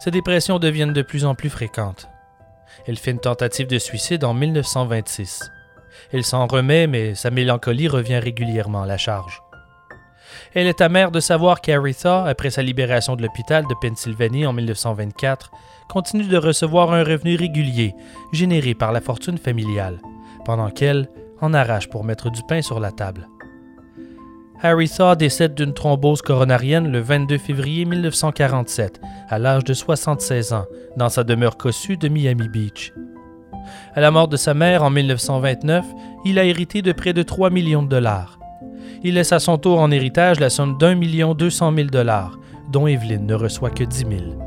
Ses 0.00 0.10
dépressions 0.10 0.58
deviennent 0.58 0.92
de 0.92 1.02
plus 1.02 1.24
en 1.24 1.34
plus 1.34 1.50
fréquentes. 1.50 2.08
Elle 2.86 2.98
fait 2.98 3.12
une 3.12 3.18
tentative 3.18 3.66
de 3.66 3.78
suicide 3.78 4.24
en 4.24 4.34
1926. 4.34 5.50
Elle 6.12 6.24
s'en 6.24 6.46
remet, 6.46 6.86
mais 6.86 7.14
sa 7.14 7.30
mélancolie 7.30 7.88
revient 7.88 8.18
régulièrement 8.18 8.82
à 8.82 8.86
la 8.86 8.98
charge. 8.98 9.42
Elle 10.54 10.66
est 10.66 10.80
amère 10.80 11.10
de 11.10 11.20
savoir 11.20 11.60
qu'Aretha, 11.60 12.24
après 12.24 12.50
sa 12.50 12.62
libération 12.62 13.16
de 13.16 13.22
l'hôpital 13.22 13.64
de 13.66 13.74
Pennsylvanie 13.80 14.46
en 14.46 14.52
1924, 14.52 15.50
continue 15.88 16.24
de 16.24 16.36
recevoir 16.36 16.92
un 16.92 17.04
revenu 17.04 17.36
régulier 17.36 17.94
généré 18.32 18.74
par 18.74 18.92
la 18.92 19.00
fortune 19.00 19.38
familiale, 19.38 20.00
pendant 20.44 20.70
qu'elle 20.70 21.08
en 21.40 21.54
arrache 21.54 21.88
pour 21.88 22.04
mettre 22.04 22.30
du 22.30 22.42
pain 22.48 22.62
sur 22.62 22.80
la 22.80 22.92
table. 22.92 23.28
Aretha 24.64 25.16
décède 25.16 25.54
d'une 25.54 25.74
thrombose 25.74 26.22
coronarienne 26.22 26.92
le 26.92 27.00
22 27.00 27.36
février 27.38 27.84
1947, 27.84 29.00
à 29.28 29.40
l'âge 29.40 29.64
de 29.64 29.74
76 29.74 30.52
ans, 30.52 30.66
dans 30.96 31.08
sa 31.08 31.24
demeure 31.24 31.56
cossue 31.56 31.96
de 31.96 32.06
Miami 32.06 32.48
Beach. 32.48 32.92
À 33.96 34.00
la 34.00 34.12
mort 34.12 34.28
de 34.28 34.36
sa 34.36 34.54
mère 34.54 34.84
en 34.84 34.90
1929, 34.90 35.84
il 36.24 36.38
a 36.38 36.44
hérité 36.44 36.80
de 36.80 36.92
près 36.92 37.12
de 37.12 37.24
3 37.24 37.50
millions 37.50 37.82
de 37.82 37.88
dollars. 37.88 38.38
Il 39.02 39.14
laisse 39.14 39.32
à 39.32 39.40
son 39.40 39.58
tour 39.58 39.80
en 39.80 39.90
héritage 39.90 40.38
la 40.38 40.48
somme 40.48 40.78
d'un 40.78 40.94
million 40.94 41.34
deux 41.34 41.50
cent 41.50 41.72
mille 41.72 41.90
dollars, 41.90 42.38
dont 42.70 42.86
Evelyn 42.86 43.22
ne 43.22 43.34
reçoit 43.34 43.70
que 43.70 43.82
dix 43.82 44.04
mille. 44.04 44.38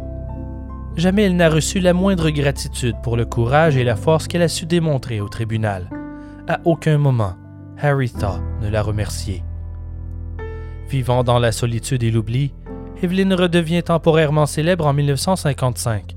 Jamais 0.95 1.23
elle 1.23 1.35
n'a 1.35 1.49
reçu 1.49 1.81
la 1.81 1.91
moindre 1.91 2.29
gratitude 2.29 2.95
pour 3.03 3.17
le 3.17 3.25
courage 3.25 3.75
et 3.75 3.83
la 3.83 3.97
force 3.97 4.29
qu'elle 4.29 4.43
a 4.43 4.47
su 4.47 4.65
démontrer 4.65 5.19
au 5.19 5.27
tribunal. 5.27 5.89
À 6.47 6.61
aucun 6.63 6.97
moment, 6.97 7.33
Harry 7.81 8.09
Thaw 8.09 8.39
ne 8.61 8.69
l'a 8.69 8.81
remercié. 8.81 9.43
Vivant 10.89 11.23
dans 11.23 11.39
la 11.39 11.51
solitude 11.51 12.03
et 12.03 12.11
l'oubli, 12.11 12.53
Evelyn 13.01 13.35
redevient 13.35 13.83
temporairement 13.83 14.45
célèbre 14.45 14.85
en 14.85 14.93
1955. 14.93 16.15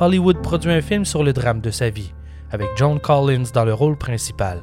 Hollywood 0.00 0.40
produit 0.42 0.72
un 0.72 0.80
film 0.80 1.04
sur 1.04 1.22
le 1.22 1.32
drame 1.32 1.60
de 1.60 1.70
sa 1.70 1.90
vie, 1.90 2.12
avec 2.50 2.68
John 2.76 2.98
Collins 2.98 3.50
dans 3.52 3.64
le 3.64 3.74
rôle 3.74 3.98
principal. 3.98 4.62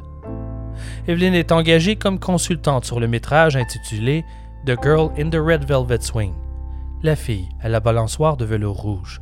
Evelyn 1.08 1.34
est 1.34 1.52
engagée 1.52 1.96
comme 1.96 2.20
consultante 2.20 2.86
sur 2.86 3.00
le 3.00 3.08
métrage 3.08 3.56
intitulé 3.56 4.26
The 4.66 4.76
Girl 4.82 5.12
in 5.18 5.30
the 5.30 5.40
Red 5.40 5.66
Velvet 5.66 6.02
Swing, 6.02 6.34
la 7.04 7.16
fille 7.16 7.48
à 7.62 7.70
la 7.70 7.80
balançoire 7.80 8.38
de 8.38 8.46
velours 8.46 8.82
rouge. 8.82 9.22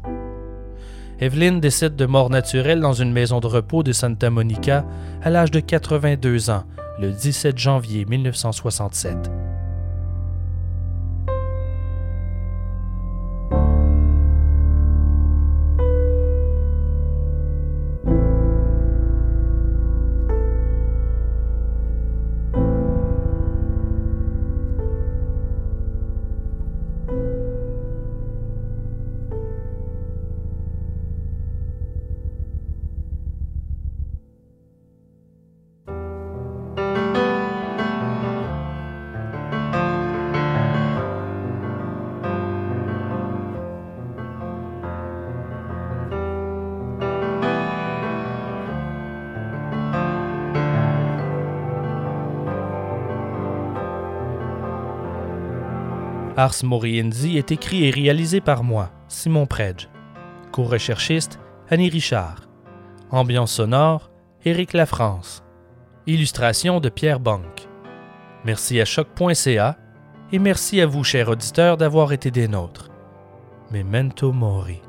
Evelyn 1.20 1.58
décède 1.60 1.95
de 1.95 2.06
mort 2.06 2.30
naturelle 2.30 2.80
dans 2.80 2.94
une 2.94 3.12
maison 3.12 3.40
de 3.40 3.48
repos 3.48 3.84
de 3.84 3.91
Santa 3.91 4.30
Monica 4.30 4.86
à 5.22 5.30
l'âge 5.30 5.52
de 5.52 5.60
82 5.60 6.50
ans, 6.50 6.64
le 7.00 7.12
17 7.12 7.58
janvier 7.58 8.06
1967. 8.06 9.43
Ars 56.44 56.61
Moriendi 56.65 57.38
est 57.38 57.53
écrit 57.53 57.86
et 57.86 57.90
réalisé 57.90 58.41
par 58.41 58.65
moi, 58.65 58.91
Simon 59.07 59.45
Predge. 59.45 59.88
Co-recherchiste, 60.52 61.40
Annie 61.70 61.88
Richard. 61.88 62.49
Ambiance 63.11 63.53
sonore, 63.53 64.11
Éric 64.44 64.74
Lafrance. 64.74 65.41
Illustration 66.06 66.82
de 66.82 66.90
Pierre 66.90 67.22
Banque. 67.22 67.70
Merci 68.44 68.82
à 68.82 68.84
choc.ca 68.84 69.78
et 70.34 70.40
merci 70.40 70.82
à 70.82 70.86
vous, 70.86 71.06
chers 71.06 71.30
auditeurs, 71.30 71.78
d'avoir 71.78 72.11
été 72.11 72.30
des 72.30 72.49
nôtres. 72.49 72.90
Memento 73.72 74.34
Mori. 74.34 74.82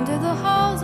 I 0.00 0.02
wander 0.02 0.18
the 0.18 0.34
halls 0.34 0.82